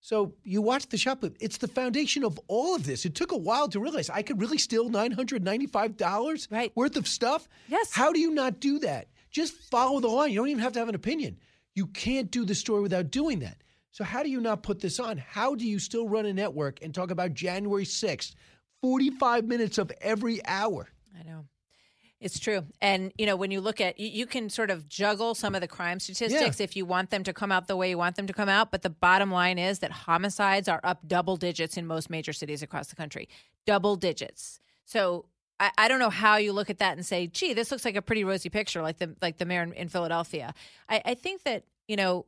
So 0.00 0.34
you 0.44 0.60
watch 0.60 0.86
the 0.88 0.98
shop. 0.98 1.24
It's 1.40 1.56
the 1.56 1.68
foundation 1.68 2.24
of 2.24 2.38
all 2.46 2.74
of 2.74 2.84
this. 2.84 3.06
It 3.06 3.14
took 3.14 3.32
a 3.32 3.36
while 3.36 3.68
to 3.68 3.80
realize 3.80 4.10
I 4.10 4.22
could 4.22 4.40
really 4.40 4.58
steal 4.58 4.90
nine 4.90 5.12
hundred 5.12 5.42
ninety-five 5.42 5.96
dollars 5.96 6.48
worth 6.74 6.96
of 6.96 7.08
stuff. 7.08 7.48
Yes. 7.68 7.92
How 7.92 8.12
do 8.12 8.20
you 8.20 8.30
not 8.30 8.60
do 8.60 8.78
that? 8.80 9.08
Just 9.30 9.54
follow 9.54 10.00
the 10.00 10.08
line. 10.08 10.30
You 10.30 10.40
don't 10.40 10.48
even 10.48 10.62
have 10.62 10.74
to 10.74 10.78
have 10.78 10.90
an 10.90 10.94
opinion. 10.94 11.38
You 11.74 11.86
can't 11.88 12.30
do 12.30 12.44
the 12.44 12.54
story 12.54 12.82
without 12.82 13.10
doing 13.10 13.40
that. 13.40 13.58
So 13.90 14.04
how 14.04 14.22
do 14.22 14.28
you 14.28 14.40
not 14.40 14.62
put 14.62 14.80
this 14.80 14.98
on? 14.98 15.18
How 15.18 15.54
do 15.54 15.66
you 15.66 15.78
still 15.78 16.08
run 16.08 16.26
a 16.26 16.32
network 16.32 16.82
and 16.82 16.94
talk 16.94 17.10
about 17.10 17.34
January 17.34 17.84
sixth, 17.84 18.34
forty-five 18.80 19.44
minutes 19.44 19.78
of 19.78 19.92
every 20.00 20.44
hour? 20.46 20.88
I 21.18 21.22
know. 21.22 21.46
It's 22.20 22.38
true. 22.38 22.64
And, 22.80 23.12
you 23.18 23.26
know, 23.26 23.36
when 23.36 23.50
you 23.50 23.60
look 23.60 23.82
at, 23.82 24.00
you, 24.00 24.08
you 24.08 24.26
can 24.26 24.48
sort 24.48 24.70
of 24.70 24.88
juggle 24.88 25.34
some 25.34 25.54
of 25.54 25.60
the 25.60 25.68
crime 25.68 26.00
statistics 26.00 26.58
if 26.58 26.74
you 26.74 26.86
want 26.86 27.10
them 27.10 27.22
to 27.24 27.34
come 27.34 27.52
out 27.52 27.66
the 27.66 27.76
way 27.76 27.90
you 27.90 27.98
want 27.98 28.16
them 28.16 28.26
to 28.26 28.32
come 28.32 28.48
out. 28.48 28.70
But 28.70 28.80
the 28.80 28.88
bottom 28.88 29.30
line 29.30 29.58
is 29.58 29.80
that 29.80 29.90
homicides 29.90 30.66
are 30.66 30.80
up 30.82 31.06
double 31.06 31.36
digits 31.36 31.76
in 31.76 31.86
most 31.86 32.08
major 32.08 32.32
cities 32.32 32.62
across 32.62 32.86
the 32.86 32.96
country. 32.96 33.28
Double 33.66 33.96
digits. 33.96 34.58
So 34.86 35.26
I, 35.60 35.70
I 35.78 35.88
don't 35.88 35.98
know 36.00 36.10
how 36.10 36.36
you 36.36 36.52
look 36.52 36.70
at 36.70 36.78
that 36.78 36.96
and 36.96 37.06
say, 37.06 37.26
gee, 37.26 37.54
this 37.54 37.70
looks 37.70 37.84
like 37.84 37.96
a 37.96 38.02
pretty 38.02 38.24
rosy 38.24 38.48
picture, 38.48 38.82
like 38.82 38.98
the 38.98 39.14
like 39.22 39.38
the 39.38 39.44
mayor 39.44 39.62
in, 39.62 39.72
in 39.72 39.88
Philadelphia. 39.88 40.52
I, 40.88 41.02
I 41.04 41.14
think 41.14 41.44
that, 41.44 41.64
you 41.86 41.96
know, 41.96 42.26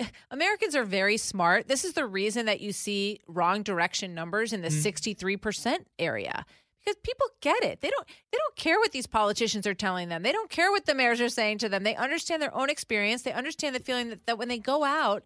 Americans 0.30 0.74
are 0.74 0.84
very 0.84 1.16
smart. 1.16 1.68
This 1.68 1.84
is 1.84 1.92
the 1.92 2.06
reason 2.06 2.46
that 2.46 2.60
you 2.60 2.72
see 2.72 3.20
wrong 3.26 3.62
direction 3.62 4.14
numbers 4.14 4.52
in 4.52 4.62
the 4.62 4.68
Mm. 4.68 5.38
63% 5.38 5.84
area 5.98 6.46
because 6.80 6.96
people 7.04 7.26
get 7.40 7.62
it. 7.62 7.80
They 7.80 7.90
don't 7.90 8.06
they 8.30 8.38
don't 8.38 8.56
care 8.56 8.78
what 8.78 8.92
these 8.92 9.06
politicians 9.06 9.66
are 9.66 9.74
telling 9.74 10.08
them. 10.08 10.22
They 10.22 10.32
don't 10.32 10.50
care 10.50 10.70
what 10.70 10.86
the 10.86 10.94
mayors 10.94 11.20
are 11.20 11.28
saying 11.28 11.58
to 11.58 11.68
them. 11.68 11.82
They 11.84 11.94
understand 11.94 12.42
their 12.42 12.54
own 12.54 12.70
experience. 12.70 13.22
They 13.22 13.32
understand 13.32 13.74
the 13.76 13.80
feeling 13.80 14.08
that, 14.08 14.26
that 14.26 14.38
when 14.38 14.48
they 14.48 14.58
go 14.58 14.82
out 14.82 15.24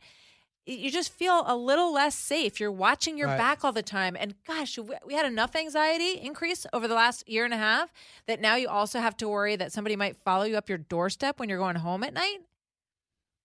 you 0.66 0.90
just 0.90 1.12
feel 1.12 1.44
a 1.46 1.56
little 1.56 1.92
less 1.92 2.16
safe. 2.16 2.58
You're 2.58 2.72
watching 2.72 3.16
your 3.16 3.28
Right. 3.28 3.38
back 3.38 3.64
all 3.64 3.72
the 3.72 3.82
time. 3.82 4.16
And 4.18 4.34
gosh, 4.44 4.76
we, 4.76 4.96
we 5.06 5.14
had 5.14 5.24
enough 5.24 5.54
anxiety 5.54 6.18
increase 6.20 6.66
over 6.72 6.88
the 6.88 6.94
last 6.94 7.28
year 7.28 7.44
and 7.44 7.54
a 7.54 7.56
half 7.56 7.92
that 8.26 8.40
now 8.40 8.56
you 8.56 8.68
also 8.68 8.98
have 8.98 9.16
to 9.18 9.28
worry 9.28 9.54
that 9.56 9.72
somebody 9.72 9.94
might 9.94 10.16
follow 10.24 10.44
you 10.44 10.56
up 10.56 10.68
your 10.68 10.78
doorstep 10.78 11.38
when 11.38 11.48
you're 11.48 11.58
going 11.58 11.76
home 11.76 12.02
at 12.02 12.12
night. 12.12 12.38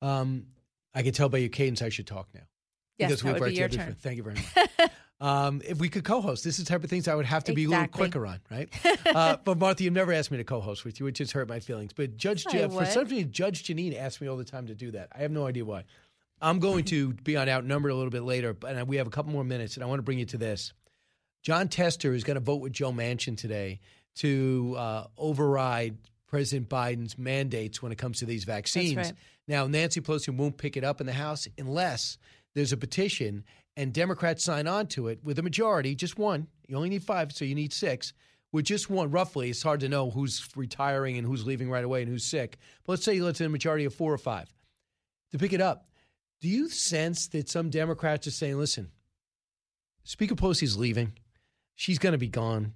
Um, 0.01 0.47
I 0.95 1.03
can 1.03 1.13
tell 1.13 1.29
by 1.29 1.37
your 1.37 1.49
cadence 1.49 1.81
I 1.81 1.89
should 1.89 2.07
talk 2.07 2.27
now. 2.33 2.41
Yes, 2.97 3.09
because 3.09 3.23
that 3.23 3.39
would 3.39 3.49
be 3.49 3.55
your 3.55 3.69
turn. 3.69 3.95
Thank 3.99 4.17
you 4.17 4.23
very 4.23 4.35
much. 4.35 4.91
um, 5.21 5.61
if 5.67 5.79
we 5.79 5.89
could 5.89 6.03
co-host, 6.03 6.43
this 6.43 6.59
is 6.59 6.65
the 6.65 6.69
type 6.69 6.83
of 6.83 6.89
things 6.89 7.07
I 7.07 7.15
would 7.15 7.25
have 7.25 7.43
to 7.45 7.53
be 7.53 7.65
a 7.65 7.69
little 7.69 7.87
quicker 7.87 8.25
on, 8.25 8.39
right? 8.49 8.69
uh, 9.05 9.37
but 9.43 9.57
Martha, 9.57 9.83
you've 9.83 9.93
never 9.93 10.11
asked 10.11 10.31
me 10.31 10.37
to 10.37 10.43
co-host 10.43 10.85
with 10.85 10.99
you, 10.99 11.05
which 11.05 11.17
just 11.17 11.33
hurt 11.33 11.47
my 11.47 11.59
feelings. 11.59 11.93
But 11.93 12.17
Judge, 12.17 12.45
Je- 12.45 12.67
for 12.67 12.85
some 12.85 13.05
reason, 13.07 13.31
Judge 13.31 13.63
Jeanine 13.63 13.97
asks 13.99 14.21
me 14.21 14.27
all 14.27 14.37
the 14.37 14.43
time 14.43 14.67
to 14.67 14.75
do 14.75 14.91
that. 14.91 15.09
I 15.15 15.19
have 15.19 15.31
no 15.31 15.45
idea 15.45 15.65
why. 15.65 15.85
I'm 16.41 16.59
going 16.59 16.85
to 16.85 17.13
be 17.13 17.37
on 17.37 17.47
outnumbered 17.47 17.91
a 17.91 17.95
little 17.95 18.09
bit 18.09 18.23
later, 18.23 18.53
but 18.53 18.75
and 18.75 18.87
we 18.87 18.97
have 18.97 19.07
a 19.07 19.11
couple 19.11 19.31
more 19.31 19.43
minutes, 19.43 19.75
and 19.75 19.83
I 19.83 19.87
want 19.87 19.99
to 19.99 20.03
bring 20.03 20.19
you 20.19 20.25
to 20.25 20.37
this. 20.37 20.73
Jon 21.43 21.67
Tester 21.67 22.13
is 22.13 22.23
going 22.23 22.35
to 22.35 22.41
vote 22.41 22.61
with 22.61 22.73
Joe 22.73 22.91
Manchin 22.91 23.37
today 23.37 23.79
to 24.15 24.75
uh, 24.77 25.07
override 25.17 25.97
President 26.27 26.69
Biden's 26.69 27.17
mandates 27.17 27.81
when 27.81 27.91
it 27.91 27.97
comes 27.97 28.19
to 28.19 28.25
these 28.25 28.43
vaccines. 28.43 28.95
right. 28.95 29.13
Now, 29.47 29.67
Nancy 29.67 30.01
Pelosi 30.01 30.35
won't 30.35 30.57
pick 30.57 30.77
it 30.77 30.83
up 30.83 31.01
in 31.01 31.07
the 31.07 31.13
House 31.13 31.47
unless 31.57 32.17
there's 32.53 32.71
a 32.71 32.77
petition 32.77 33.43
and 33.75 33.93
Democrats 33.93 34.43
sign 34.43 34.67
on 34.67 34.87
to 34.87 35.07
it 35.07 35.19
with 35.23 35.39
a 35.39 35.41
majority, 35.41 35.95
just 35.95 36.17
one. 36.17 36.47
You 36.67 36.75
only 36.75 36.89
need 36.89 37.03
five, 37.03 37.31
so 37.31 37.45
you 37.45 37.55
need 37.55 37.73
six. 37.73 38.13
With 38.51 38.65
just 38.65 38.89
one, 38.89 39.11
roughly, 39.11 39.49
it's 39.49 39.63
hard 39.63 39.79
to 39.79 39.89
know 39.89 40.09
who's 40.09 40.45
retiring 40.55 41.17
and 41.17 41.25
who's 41.25 41.45
leaving 41.45 41.69
right 41.69 41.83
away 41.83 42.01
and 42.01 42.11
who's 42.11 42.25
sick. 42.25 42.57
But 42.85 42.93
let's 42.93 43.03
say 43.05 43.19
let's 43.21 43.39
say 43.39 43.45
a 43.45 43.49
majority 43.49 43.85
of 43.85 43.93
four 43.93 44.13
or 44.13 44.17
five 44.17 44.53
to 45.31 45.37
pick 45.37 45.53
it 45.53 45.61
up. 45.61 45.87
Do 46.41 46.49
you 46.49 46.69
sense 46.69 47.27
that 47.27 47.49
some 47.49 47.69
Democrats 47.69 48.25
are 48.27 48.31
saying, 48.31 48.57
listen, 48.57 48.89
Speaker 50.03 50.35
Pelosi's 50.35 50.77
leaving. 50.77 51.13
She's 51.75 51.99
going 51.99 52.13
to 52.13 52.17
be 52.17 52.27
gone. 52.27 52.73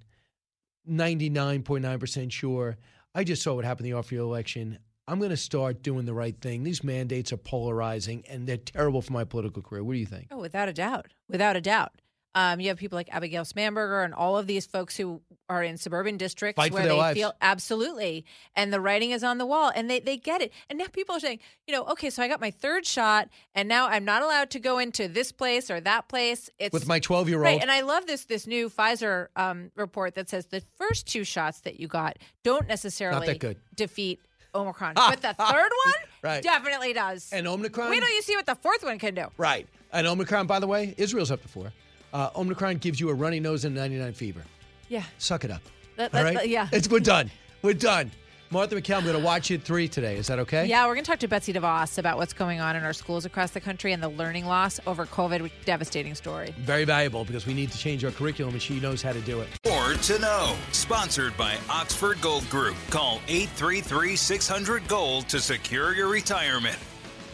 99.9% 0.88 2.30
sure. 2.30 2.76
I 3.14 3.24
just 3.24 3.42
saw 3.42 3.54
what 3.54 3.64
happened 3.64 3.86
in 3.86 3.92
the 3.92 3.98
off 3.98 4.12
year 4.12 4.20
election. 4.20 4.78
I'm 5.08 5.18
going 5.18 5.30
to 5.30 5.36
start 5.36 5.82
doing 5.82 6.04
the 6.04 6.14
right 6.14 6.38
thing. 6.40 6.62
These 6.62 6.84
mandates 6.84 7.32
are 7.32 7.36
polarizing 7.36 8.24
and 8.28 8.46
they're 8.46 8.56
terrible 8.56 9.02
for 9.02 9.12
my 9.12 9.24
political 9.24 9.62
career. 9.62 9.84
What 9.84 9.94
do 9.94 9.98
you 9.98 10.06
think? 10.06 10.28
Oh, 10.30 10.38
without 10.38 10.68
a 10.68 10.72
doubt. 10.72 11.08
Without 11.28 11.56
a 11.56 11.60
doubt. 11.60 11.92
Um, 12.36 12.60
you 12.60 12.68
have 12.68 12.76
people 12.76 12.96
like 12.96 13.08
Abigail 13.12 13.44
Spanberger 13.44 14.04
and 14.04 14.12
all 14.12 14.36
of 14.36 14.46
these 14.46 14.66
folks 14.66 14.94
who 14.96 15.22
are 15.48 15.62
in 15.62 15.78
suburban 15.78 16.18
districts 16.18 16.56
Fight 16.60 16.70
for 16.70 16.74
where 16.74 16.82
their 16.84 16.92
they 16.92 16.98
lives. 16.98 17.18
feel 17.18 17.32
absolutely, 17.40 18.26
and 18.54 18.72
the 18.72 18.80
writing 18.80 19.10
is 19.12 19.24
on 19.24 19.38
the 19.38 19.46
wall, 19.46 19.72
and 19.74 19.88
they 19.90 20.00
they 20.00 20.18
get 20.18 20.42
it. 20.42 20.52
And 20.68 20.78
now 20.78 20.84
people 20.92 21.16
are 21.16 21.20
saying, 21.20 21.40
you 21.66 21.72
know, 21.74 21.84
okay, 21.86 22.10
so 22.10 22.22
I 22.22 22.28
got 22.28 22.40
my 22.40 22.50
third 22.50 22.84
shot, 22.84 23.30
and 23.54 23.68
now 23.68 23.86
I'm 23.88 24.04
not 24.04 24.22
allowed 24.22 24.50
to 24.50 24.58
go 24.58 24.78
into 24.78 25.08
this 25.08 25.32
place 25.32 25.70
or 25.70 25.80
that 25.80 26.08
place. 26.08 26.50
It's 26.58 26.74
With 26.74 26.86
my 26.86 27.00
12-year-old. 27.00 27.42
right? 27.42 27.60
And 27.60 27.70
I 27.70 27.80
love 27.80 28.06
this 28.06 28.26
this 28.26 28.46
new 28.46 28.68
Pfizer 28.68 29.28
um, 29.34 29.70
report 29.74 30.14
that 30.16 30.28
says 30.28 30.46
the 30.46 30.62
first 30.76 31.06
two 31.06 31.24
shots 31.24 31.60
that 31.60 31.80
you 31.80 31.88
got 31.88 32.18
don't 32.44 32.68
necessarily 32.68 33.40
defeat 33.74 34.20
Omicron, 34.54 34.92
but 34.96 35.22
the 35.22 35.32
third 35.32 35.70
one 35.84 35.94
Right. 36.22 36.42
definitely 36.42 36.92
does. 36.92 37.30
And 37.32 37.46
Omicron? 37.46 37.88
Wait 37.88 38.00
till 38.00 38.10
you 38.10 38.20
see 38.20 38.36
what 38.36 38.44
the 38.46 38.56
fourth 38.56 38.84
one 38.84 38.98
can 38.98 39.14
do. 39.14 39.26
Right. 39.38 39.66
And 39.90 40.06
Omicron, 40.06 40.46
by 40.46 40.58
the 40.58 40.66
way, 40.66 40.94
Israel's 40.98 41.30
up 41.30 41.40
to 41.40 41.48
four. 41.48 41.72
Uh, 42.12 42.30
Omicron 42.36 42.76
gives 42.78 42.98
you 43.00 43.08
a 43.10 43.14
runny 43.14 43.40
nose 43.40 43.64
and 43.64 43.74
99 43.74 44.12
fever. 44.12 44.42
Yeah. 44.88 45.02
Suck 45.18 45.44
it 45.44 45.50
up. 45.50 45.62
That- 45.96 46.12
that- 46.12 46.22
right? 46.24 46.34
that- 46.34 46.48
yeah. 46.48 46.68
It's, 46.72 46.88
we're 46.88 47.00
done. 47.00 47.30
We're 47.62 47.74
done. 47.74 48.10
Martha 48.48 48.76
McCall, 48.76 48.98
I'm 48.98 49.04
going 49.04 49.16
to 49.18 49.24
watch 49.24 49.50
it 49.50 49.62
three 49.64 49.88
today. 49.88 50.16
Is 50.16 50.28
that 50.28 50.38
okay? 50.38 50.66
Yeah, 50.66 50.86
we're 50.86 50.94
going 50.94 51.04
to 51.04 51.10
talk 51.10 51.18
to 51.18 51.26
Betsy 51.26 51.52
DeVos 51.52 51.98
about 51.98 52.16
what's 52.16 52.32
going 52.32 52.60
on 52.60 52.76
in 52.76 52.84
our 52.84 52.92
schools 52.92 53.24
across 53.24 53.50
the 53.50 53.60
country 53.60 53.92
and 53.92 54.00
the 54.00 54.08
learning 54.08 54.46
loss 54.46 54.78
over 54.86 55.04
COVID. 55.04 55.50
Devastating 55.64 56.14
story. 56.14 56.54
Very 56.60 56.84
valuable 56.84 57.24
because 57.24 57.44
we 57.44 57.54
need 57.54 57.72
to 57.72 57.78
change 57.78 58.04
our 58.04 58.12
curriculum 58.12 58.54
and 58.54 58.62
she 58.62 58.78
knows 58.78 59.02
how 59.02 59.12
to 59.12 59.20
do 59.22 59.40
it. 59.40 59.48
More 59.68 59.94
to 59.94 60.18
know. 60.20 60.54
Sponsored 60.70 61.36
by 61.36 61.56
Oxford 61.68 62.20
Gold 62.20 62.48
Group. 62.48 62.76
Call 62.90 63.20
833 63.26 64.14
600 64.14 64.86
Gold 64.86 65.28
to 65.28 65.40
secure 65.40 65.92
your 65.96 66.06
retirement. 66.08 66.78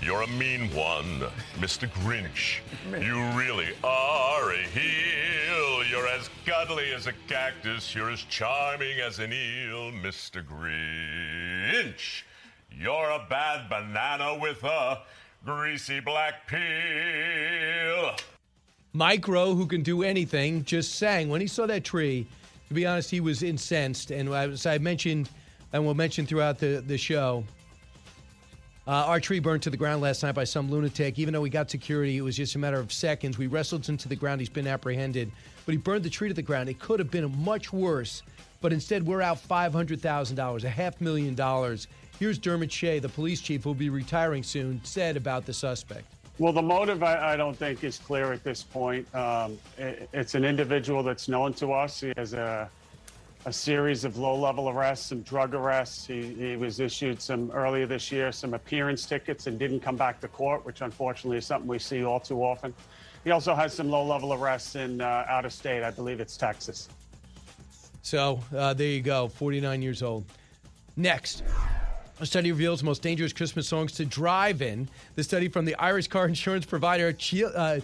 You're 0.03 0.23
a 0.23 0.27
mean 0.27 0.63
one, 0.75 1.21
Mr. 1.61 1.89
Grinch. 1.89 2.59
You 2.91 3.23
really 3.39 3.69
are 3.85 4.51
a 4.51 4.63
heel. 4.63 5.85
You're 5.89 6.09
as 6.09 6.29
cuddly 6.45 6.93
as 6.93 7.07
a 7.07 7.13
cactus. 7.29 7.95
You're 7.95 8.11
as 8.11 8.23
charming 8.23 8.99
as 8.99 9.21
an 9.21 9.33
eel, 9.33 9.93
Mr. 9.93 10.45
Grinch. 10.45 12.25
You're 12.73 13.11
a 13.11 13.25
bad 13.31 13.69
banana 13.69 14.37
with 14.41 14.65
a 14.65 15.03
greasy 15.47 16.01
black 16.01 16.49
peel. 16.49 18.17
Mike 18.93 19.29
Rowe, 19.29 19.55
who 19.55 19.67
can 19.67 19.85
do 19.85 20.03
anything, 20.03 20.65
just 20.65 20.97
sang 20.97 21.29
when 21.29 21.41
he 21.41 21.47
saw 21.47 21.65
that 21.67 21.85
tree. 21.85 22.27
To 22.69 22.75
be 22.75 22.85
honest, 22.87 23.09
he 23.09 23.21
was 23.21 23.45
incensed, 23.45 24.11
and 24.11 24.29
as 24.31 24.67
I 24.67 24.79
mentioned, 24.79 25.31
and 25.73 25.85
we'll 25.85 25.95
mention 25.95 26.27
throughout 26.27 26.59
the 26.59 26.83
the 26.85 26.99
show, 26.99 27.45
uh, 28.87 28.91
our 28.91 29.21
tree 29.21 29.39
burned 29.39 29.63
to 29.63 29.71
the 29.71 29.77
ground 29.77 30.03
last 30.03 30.23
night 30.23 30.35
by 30.35 30.45
some 30.45 30.71
lunatic. 30.71 31.19
Even 31.19 31.35
though 31.35 31.41
we 31.41 31.51
got 31.51 31.71
security, 31.71 32.17
it 32.17 32.23
was 32.23 32.37
just 32.37 32.55
a 32.55 32.59
matter 32.59 32.79
of 32.79 32.93
seconds. 32.93 33.39
We 33.39 33.47
wrestled 33.47 33.87
him 33.87 33.97
to 33.99 34.09
the 34.09 34.17
ground. 34.17 34.41
He's 34.41 34.49
been 34.49 34.67
apprehended, 34.67 35.31
but 35.65 35.73
he 35.73 35.79
burned 35.79 36.05
the 36.05 36.11
tree 36.11 36.29
to 36.29 36.35
the 36.35 36.43
ground. 36.43 36.69
It 36.69 36.79
could 36.79 36.99
have 36.99 37.11
been 37.11 37.37
much 37.45 37.73
worse, 37.73 38.23
but 38.61 38.73
instead 38.73 39.07
we're 39.07 39.23
out 39.23 39.39
five 39.39 39.73
hundred 39.73 40.01
thousand 40.01 40.37
dollars, 40.37 40.65
a 40.65 40.71
half 40.71 41.01
million 41.01 41.35
dollars. 41.35 41.87
Here's 42.19 42.39
Dermot 42.39 42.71
Shea, 42.71 42.99
the 42.99 43.09
police 43.09 43.41
chief, 43.41 43.65
who 43.65 43.71
will 43.71 43.75
be 43.75 43.91
retiring 43.91 44.43
soon, 44.43 44.81
said 44.85 45.17
about 45.17 45.47
the 45.47 45.53
suspect. 45.53 46.07
Well, 46.39 46.53
the 46.53 46.63
motive, 46.63 47.03
I, 47.03 47.35
I 47.35 47.37
don't 47.37 47.57
think, 47.57 47.85
is 47.85 47.99
clear 47.99 48.33
at 48.33 48.43
this 48.43 48.63
point. 48.63 49.13
Um, 49.15 49.59
it, 49.77 50.09
it's 50.13 50.35
an 50.35 50.45
individual 50.45 51.03
that's 51.03 51.29
known 51.29 51.53
to 51.55 51.73
us. 51.73 52.01
He 52.01 52.13
has 52.17 52.33
a, 52.33 52.71
a 53.45 53.53
series 53.53 54.05
of 54.05 54.17
low 54.17 54.37
level 54.37 54.69
arrests, 54.69 55.07
some 55.07 55.23
drug 55.23 55.55
arrests. 55.55 56.07
He, 56.07 56.35
he 56.35 56.57
was 56.57 56.79
issued 56.79 57.21
some 57.21 57.51
earlier 57.51 57.87
this 57.87 58.13
year, 58.13 58.31
some 58.31 58.55
appearance 58.55 59.05
tickets, 59.05 59.47
and 59.47 59.59
didn't 59.59 59.81
come 59.81 59.97
back 59.97 60.21
to 60.21 60.29
court, 60.29 60.65
which 60.65 60.81
unfortunately 60.81 61.39
is 61.39 61.47
something 61.47 61.69
we 61.69 61.79
see 61.79 62.05
all 62.05 62.21
too 62.21 62.43
often. 62.43 62.73
He 63.25 63.31
also 63.31 63.55
has 63.55 63.75
some 63.75 63.89
low 63.89 64.05
level 64.05 64.33
arrests 64.33 64.77
in 64.77 65.01
uh, 65.01 65.25
out 65.29 65.45
of 65.45 65.53
state. 65.53 65.83
I 65.83 65.91
believe 65.91 66.21
it's 66.21 66.37
Texas. 66.37 66.89
So 68.03 68.41
uh, 68.57 68.75
there 68.75 68.89
you 68.89 69.01
go, 69.01 69.29
49 69.29 69.83
years 69.83 70.03
old. 70.03 70.25
Next, 70.97 71.43
a 72.21 72.27
study 72.27 72.53
reveals 72.53 72.83
most 72.83 73.03
dangerous 73.03 73.33
Christmas 73.33 73.67
songs 73.67 73.93
to 73.93 74.05
drive 74.05 74.63
in. 74.63 74.89
The 75.15 75.25
study 75.25 75.49
from 75.49 75.65
the 75.65 75.75
Irish 75.77 76.09
car 76.09 76.27
insurance 76.27 76.67
provider 76.67 77.17
uh, 77.55 77.81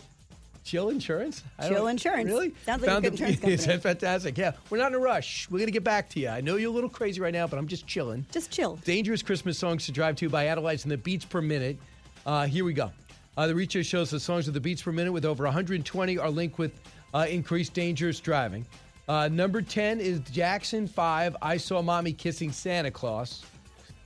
Chill 0.69 0.91
Insurance. 0.91 1.43
I 1.59 1.69
Chill 1.69 1.87
Insurance. 1.87 2.27
Really? 2.27 2.55
Sounds 2.67 2.83
like 2.83 2.99
a 2.99 3.01
good 3.01 3.13
insurance 3.13 3.37
company. 3.41 3.55
Is 3.55 3.65
that 3.65 3.83
fantastic? 3.83 4.37
Yeah, 4.37 4.53
we're 4.69 4.77
not 4.77 4.89
in 4.89 4.97
a 4.97 4.99
rush. 4.99 5.49
We're 5.51 5.61
gonna 5.61 5.71
get 5.71 5.83
back 5.83 6.11
to 6.11 6.21
you. 6.21 6.29
I 6.29 6.43
know 6.43 6.57
you're 6.57 6.71
a 6.71 6.75
little 6.75 6.91
crazy 6.91 7.23
right 7.23 7.33
now, 7.33 7.47
but 7.47 7.59
I'm 7.59 7.67
just 7.67 7.87
chilling. 7.87 8.27
Just 8.31 8.51
chill. 8.51 8.77
Dangerous 8.85 9.23
Christmas 9.23 9.59
songs 9.59 9.87
to 9.87 9.93
drive 9.93 10.17
to 10.17 10.29
by 10.29 10.45
analyzing 10.45 10.91
the 10.91 10.99
beats 10.99 11.25
per 11.25 11.41
minute. 11.41 11.79
Uh, 12.27 12.47
here 12.47 12.67
we 12.67 12.75
go. 12.75 12.93
Uh, 13.39 13.47
the 13.47 13.55
research 13.55 13.87
shows 13.87 14.11
the 14.11 14.21
songs 14.21 14.47
with 14.47 14.55
the 14.55 14.61
beats 14.61 14.83
per 14.83 14.93
minute 14.93 15.11
with 15.13 15.25
over 15.25 15.45
120 15.45 16.19
are 16.19 16.29
linked 16.29 16.59
with 16.59 16.79
uh, 17.15 17.27
increased 17.31 17.73
dangerous 17.73 18.21
driving. 18.21 18.67
Uh, 19.09 19.29
number 19.29 19.63
10 19.63 20.01
is 20.01 20.21
Jackson 20.31 20.87
5, 20.87 21.37
I 21.41 21.57
Saw 21.57 21.81
Mommy 21.81 22.13
Kissing 22.13 22.53
Santa 22.53 22.91
Claus. 22.91 23.43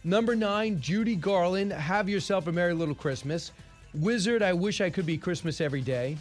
Number 0.05 0.37
9, 0.37 0.81
Judy 0.81 1.17
Garland, 1.17 1.73
Have 1.73 2.09
Yourself 2.09 2.47
a 2.47 2.53
Merry 2.53 2.75
Little 2.75 2.95
Christmas. 2.95 3.51
Wizzard, 3.95 4.43
I 4.43 4.53
Wish 4.53 4.81
I 4.81 4.91
Could 4.91 5.07
Be 5.07 5.19
Christmas 5.19 5.61
Every 5.61 5.81
Day. 5.81 6.17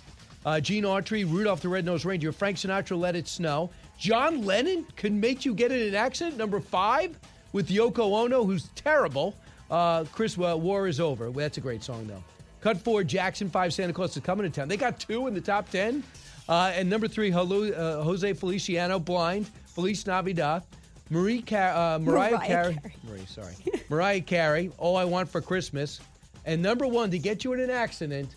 Uh, 0.46 0.60
Gene 0.60 0.84
Autry, 0.84 1.30
Rudolph 1.30 1.62
the 1.62 1.70
Red-Nosed 1.70 2.06
Reindeer. 2.06 2.32
Frank 2.32 2.58
Sinatra, 2.58 2.98
Let 3.00 3.16
It 3.16 3.28
Snow. 3.28 3.70
John 4.00 4.44
Lennon 4.44 4.86
can 4.96 5.20
make 5.20 5.46
you 5.46 5.54
get 5.54 5.72
in 5.72 5.88
an 5.88 5.96
accident. 5.96 6.38
Number 6.38 6.60
5 6.60 7.18
with 7.54 7.70
Yoko 7.70 8.00
Ono, 8.24 8.44
who's 8.44 8.70
terrible. 8.76 9.36
Uh, 9.70 10.04
Chris, 10.12 10.38
uh, 10.38 10.58
War 10.58 10.88
is 10.88 11.00
Over. 11.00 11.30
Well, 11.30 11.44
that's 11.46 11.58
a 11.58 11.62
great 11.62 11.84
song, 11.84 12.08
though. 12.08 12.24
Cut 12.62 12.78
four, 12.78 13.04
Jackson 13.04 13.50
5, 13.50 13.74
Santa 13.74 13.94
Claus 13.94 14.16
is 14.16 14.24
coming 14.24 14.50
to 14.50 14.56
town. 14.56 14.68
They 14.68 14.78
got 14.78 15.00
two 15.00 15.28
in 15.28 15.34
the 15.34 15.42
top 15.42 15.70
10. 15.70 16.04
Uh, 16.50 16.72
and 16.76 16.90
number 16.90 17.08
three, 17.08 17.32
Hello, 17.32 17.64
uh, 17.72 18.04
Jose 18.04 18.34
Feliciano, 18.34 19.00
Blind, 19.00 19.50
Feliz 19.68 20.06
Navidad. 20.06 20.64
Marie 21.10 21.42
Car- 21.42 21.96
uh, 21.96 22.00
Mariah, 22.00 22.32
Mariah 22.32 22.48
Carey. 22.48 22.74
Carey. 22.82 22.96
Marie, 23.08 23.26
sorry. 23.28 23.54
Mariah 23.90 24.22
Carey, 24.22 24.72
All 24.78 24.96
I 24.98 25.06
Want 25.06 25.30
for 25.30 25.42
Christmas. 25.42 26.00
And 26.46 26.62
number 26.62 26.88
one, 26.88 27.12
to 27.12 27.20
get 27.20 27.44
you 27.44 27.54
in 27.54 27.60
an 27.60 27.70
accident, 27.70 28.36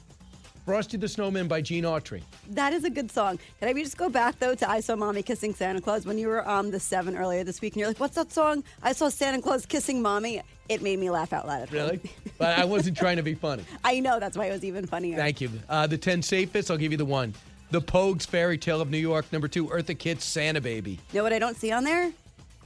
Frosty 0.65 0.97
the 0.97 1.09
Snowman 1.09 1.47
by 1.47 1.61
Gene 1.61 1.85
Autry. 1.85 2.23
That 2.49 2.73
is 2.73 2.85
a 2.85 2.91
good 2.91 3.11
song. 3.11 3.39
Can 3.61 3.69
I 3.69 3.75
just 3.75 3.99
go 3.99 4.09
back 4.09 4.39
though 4.39 4.55
to 4.55 4.71
I 4.71 4.81
Saw 4.81 4.97
Mommy 4.97 5.23
Kissing 5.23 5.53
Santa 5.53 5.83
Claus 5.83 6.07
when 6.07 6.17
you 6.17 6.29
were 6.29 6.43
on 6.43 6.71
the 6.71 6.81
seven 6.81 7.19
earlier 7.19 7.45
this 7.45 7.61
week 7.61 7.75
and 7.75 7.81
you're 7.81 7.89
like, 7.89 8.01
what's 8.01 8.15
that 8.15 8.33
song? 8.33 8.65
I 8.83 8.93
saw 8.93 9.11
Santa 9.11 9.43
Claus 9.43 9.67
kissing 9.67 10.01
mommy. 10.01 10.41
It 10.71 10.81
made 10.81 10.99
me 10.99 11.11
laugh 11.11 11.35
out 11.35 11.47
loud. 11.47 11.71
Really? 11.71 12.01
but 12.39 12.59
I 12.59 12.65
wasn't 12.65 12.97
trying 12.97 13.19
to 13.19 13.23
be 13.23 13.35
funny. 13.35 13.65
I 13.85 14.01
know 14.01 14.19
that's 14.19 14.39
why 14.39 14.47
it 14.47 14.53
was 14.53 14.65
even 14.65 14.87
funnier. 14.87 15.17
Thank 15.17 15.43
you. 15.43 15.51
Uh, 15.69 15.87
the 15.87 15.99
10 15.99 16.23
safest, 16.23 16.71
I'll 16.71 16.79
give 16.79 16.93
you 16.93 16.99
the 16.99 17.05
one. 17.05 17.35
The 17.71 17.83
Pogues 17.83 18.27
Fairy 18.27 18.57
Tale 18.57 18.81
of 18.81 18.89
New 18.89 18.97
York. 18.97 19.31
Number 19.33 19.49
two, 19.49 19.67
Eartha 19.67 19.99
Kitt's 19.99 20.25
Santa 20.25 20.63
Baby. 20.63 20.93
You 21.13 21.19
know 21.19 21.25
what 21.25 21.35
I 21.35 21.39
don't 21.39 21.59
see 21.59 21.73
on 21.73 21.85
there? 21.85 22.11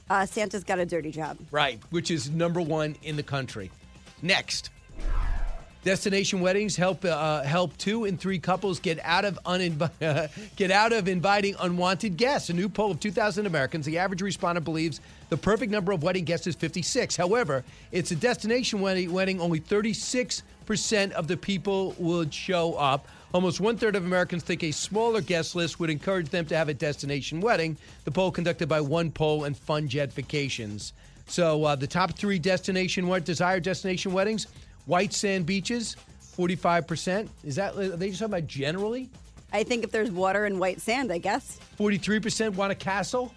Uh, 0.08 0.24
Santa's 0.24 0.62
got 0.62 0.78
a 0.78 0.86
dirty 0.86 1.10
job. 1.10 1.36
Right, 1.50 1.80
which 1.90 2.12
is 2.12 2.30
number 2.30 2.60
one 2.60 2.94
in 3.02 3.16
the 3.16 3.22
country. 3.24 3.72
Next, 4.22 4.70
destination 5.88 6.40
weddings 6.42 6.76
help 6.76 7.02
uh, 7.02 7.42
help 7.44 7.74
two 7.78 8.04
and 8.04 8.20
three 8.20 8.38
couples 8.38 8.78
get 8.78 8.98
out 9.04 9.24
of 9.24 9.38
uninv- 9.46 10.28
get 10.56 10.70
out 10.70 10.92
of 10.92 11.08
inviting 11.08 11.54
unwanted 11.60 12.18
guests. 12.18 12.50
A 12.50 12.52
new 12.52 12.68
poll 12.68 12.90
of 12.90 13.00
2,000 13.00 13.46
Americans, 13.46 13.86
the 13.86 13.96
average 13.96 14.20
respondent 14.20 14.66
believes 14.66 15.00
the 15.30 15.36
perfect 15.38 15.72
number 15.72 15.92
of 15.92 16.02
wedding 16.02 16.24
guests 16.24 16.46
is 16.46 16.54
56. 16.56 17.16
However, 17.16 17.64
it's 17.90 18.10
a 18.10 18.16
destination 18.16 18.82
wedding. 18.82 19.40
only 19.40 19.60
36 19.60 20.42
percent 20.66 21.14
of 21.14 21.26
the 21.26 21.38
people 21.38 21.94
would 21.96 22.34
show 22.34 22.74
up. 22.74 23.08
Almost 23.32 23.58
one 23.58 23.78
third 23.78 23.96
of 23.96 24.04
Americans 24.04 24.42
think 24.42 24.62
a 24.64 24.72
smaller 24.72 25.22
guest 25.22 25.56
list 25.56 25.80
would 25.80 25.88
encourage 25.88 26.28
them 26.28 26.44
to 26.46 26.56
have 26.56 26.68
a 26.68 26.74
destination 26.74 27.40
wedding. 27.40 27.78
The 28.04 28.10
poll 28.10 28.30
conducted 28.30 28.68
by 28.68 28.80
OnePoll 28.80 29.46
and 29.46 29.56
Funjet 29.56 30.12
Vacations. 30.12 30.92
So 31.28 31.64
uh, 31.64 31.76
the 31.76 31.86
top 31.86 32.12
three 32.12 32.38
destination 32.38 33.08
desired 33.20 33.62
destination 33.62 34.12
weddings: 34.12 34.48
White 34.88 35.12
Sand 35.12 35.44
Beaches, 35.44 35.96
forty-five 36.18 36.86
percent. 36.86 37.30
Is 37.44 37.56
that 37.56 37.76
are 37.76 37.90
they 37.90 38.08
just 38.08 38.20
talking 38.20 38.32
about 38.34 38.46
generally? 38.48 39.10
I 39.52 39.62
think 39.62 39.84
if 39.84 39.90
there's 39.92 40.10
water 40.10 40.46
and 40.46 40.58
white 40.58 40.80
sand, 40.80 41.12
I 41.12 41.18
guess. 41.18 41.58
Forty-three 41.76 42.20
percent 42.20 42.56
want 42.56 42.72
a 42.72 42.74
castle. 42.74 43.34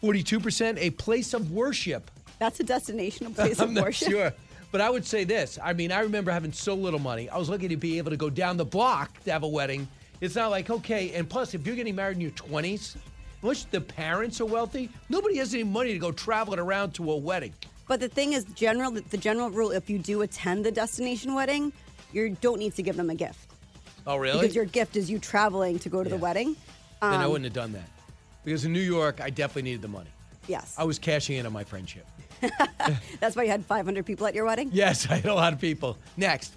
Forty-two 0.00 0.38
percent 0.38 0.78
a 0.78 0.90
place 0.90 1.34
of 1.34 1.50
worship. 1.50 2.08
That's 2.38 2.60
a 2.60 2.62
destination, 2.62 3.26
a 3.26 3.30
place 3.34 3.58
of 3.58 3.74
worship. 3.74 4.10
sure. 4.10 4.32
But 4.70 4.80
I 4.80 4.88
would 4.88 5.04
say 5.04 5.24
this. 5.24 5.58
I 5.60 5.72
mean, 5.72 5.90
I 5.90 6.00
remember 6.00 6.30
having 6.30 6.52
so 6.52 6.74
little 6.74 7.00
money. 7.00 7.28
I 7.28 7.36
was 7.36 7.48
lucky 7.48 7.66
to 7.66 7.76
be 7.76 7.98
able 7.98 8.12
to 8.12 8.16
go 8.16 8.30
down 8.30 8.56
the 8.56 8.64
block 8.64 9.22
to 9.24 9.32
have 9.32 9.42
a 9.42 9.48
wedding. 9.48 9.88
It's 10.20 10.36
not 10.36 10.50
like, 10.52 10.70
okay, 10.70 11.12
and 11.14 11.28
plus, 11.28 11.52
if 11.54 11.66
you're 11.66 11.76
getting 11.76 11.96
married 11.96 12.16
in 12.16 12.20
your 12.20 12.30
20s, 12.32 12.96
unless 13.42 13.64
the 13.64 13.80
parents 13.80 14.40
are 14.40 14.46
wealthy, 14.46 14.88
nobody 15.08 15.36
has 15.38 15.52
any 15.52 15.64
money 15.64 15.92
to 15.92 15.98
go 15.98 16.12
traveling 16.12 16.58
around 16.58 16.92
to 16.94 17.10
a 17.10 17.16
wedding. 17.16 17.52
But 17.88 18.00
the 18.00 18.08
thing 18.08 18.32
is, 18.32 18.44
general 18.54 18.90
the 18.90 19.16
general 19.16 19.50
rule: 19.50 19.70
if 19.70 19.88
you 19.88 19.98
do 19.98 20.22
attend 20.22 20.64
the 20.64 20.72
destination 20.72 21.34
wedding, 21.34 21.72
you 22.12 22.36
don't 22.40 22.58
need 22.58 22.74
to 22.74 22.82
give 22.82 22.96
them 22.96 23.10
a 23.10 23.14
gift 23.14 23.50
Oh, 24.06 24.16
really? 24.16 24.40
because 24.40 24.56
your 24.56 24.64
gift 24.64 24.96
is 24.96 25.10
you 25.10 25.18
traveling 25.18 25.78
to 25.80 25.88
go 25.88 26.02
to 26.02 26.10
the 26.10 26.16
wedding. 26.16 26.56
then 27.00 27.12
I 27.20 27.24
Um, 27.24 27.30
wouldn't 27.30 27.44
have 27.44 27.52
done 27.54 27.72
that. 27.72 27.88
Because 28.44 28.64
in 28.64 28.72
New 28.72 28.80
York, 28.80 29.20
I 29.20 29.30
definitely 29.30 29.62
needed 29.62 29.82
the 29.82 29.88
money. 29.88 30.10
Yes, 30.48 30.74
I 30.78 30.84
was 30.84 30.98
cashing 30.98 31.36
in 31.36 31.46
on 31.46 31.52
my 31.52 31.64
friendship. 31.64 32.06
that's 33.20 33.34
why 33.34 33.42
you 33.44 33.50
had 33.50 33.64
500 33.64 34.04
people 34.06 34.26
at 34.26 34.34
your 34.34 34.44
wedding. 34.44 34.70
Yes, 34.72 35.06
I 35.10 35.16
had 35.16 35.26
a 35.26 35.34
lot 35.34 35.52
of 35.52 35.60
people. 35.60 35.96
Next, 36.16 36.52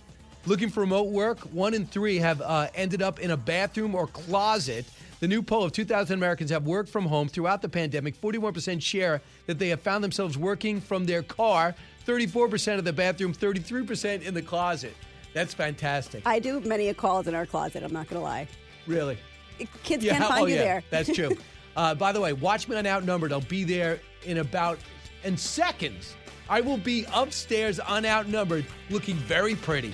looking 0.46 0.70
for 0.70 0.82
remote 0.82 1.08
work, 1.10 1.40
one 1.52 1.74
in 1.74 1.86
three 1.86 2.18
have 2.18 2.42
uh, 2.42 2.68
ended 2.76 3.02
up 3.02 3.20
in 3.20 3.32
a 3.32 3.38
bathroom 3.38 3.96
or 3.96 4.08
closet. 4.08 4.86
The 5.20 5.28
new 5.28 5.42
poll 5.42 5.64
of 5.64 5.74
2,000 5.74 6.14
Americans 6.14 6.50
have 6.50 6.66
worked 6.66 6.90
from 6.90 7.06
home 7.06 7.28
throughout 7.28 7.62
the 7.62 7.68
pandemic. 7.68 8.20
41% 8.20 8.82
share 8.82 9.22
that 9.48 9.60
they 9.60 9.68
have 9.70 9.82
found 9.82 10.02
themselves 10.02 10.38
working 10.38 10.80
from 10.80 11.06
their 11.06 11.24
car, 11.24 11.76
34% 12.08 12.78
of 12.78 12.86
the 12.86 12.94
bathroom, 12.94 13.34
33% 13.34 14.22
in 14.22 14.34
the 14.34 14.42
closet. 14.42 14.96
That's 15.34 15.54
fantastic. 15.54 16.24
I 16.26 16.40
do 16.40 16.62
many 16.62 16.94
calls 16.94 17.28
in 17.28 17.36
our 17.36 17.46
closet. 17.46 17.84
I'm 17.84 17.92
not 17.92 18.08
going 18.08 18.20
to 18.20 18.24
lie. 18.24 18.48
Really? 18.88 19.18
Kids 19.84 20.04
Yeah, 20.06 20.14
can't 20.14 20.26
find 20.26 20.42
oh, 20.42 20.46
you 20.46 20.56
yeah, 20.56 20.64
there. 20.64 20.84
That's 20.90 21.14
true. 21.14 21.32
uh, 21.76 21.96
by 21.96 22.14
the 22.14 22.22
way, 22.22 22.32
watch 22.32 22.70
me 22.70 22.78
on 22.78 22.88
Outnumbered. 22.88 23.34
I'll 23.34 23.42
be 23.42 23.66
there 23.66 24.00
in 24.26 24.38
about 24.38 24.80
in 25.26 25.36
seconds. 25.36 26.16
I 26.50 26.62
will 26.62 26.78
be 26.78 27.06
upstairs 27.14 27.80
on 27.80 28.06
Outnumbered, 28.06 28.66
looking 28.90 29.18
very 29.18 29.56
pretty. 29.56 29.94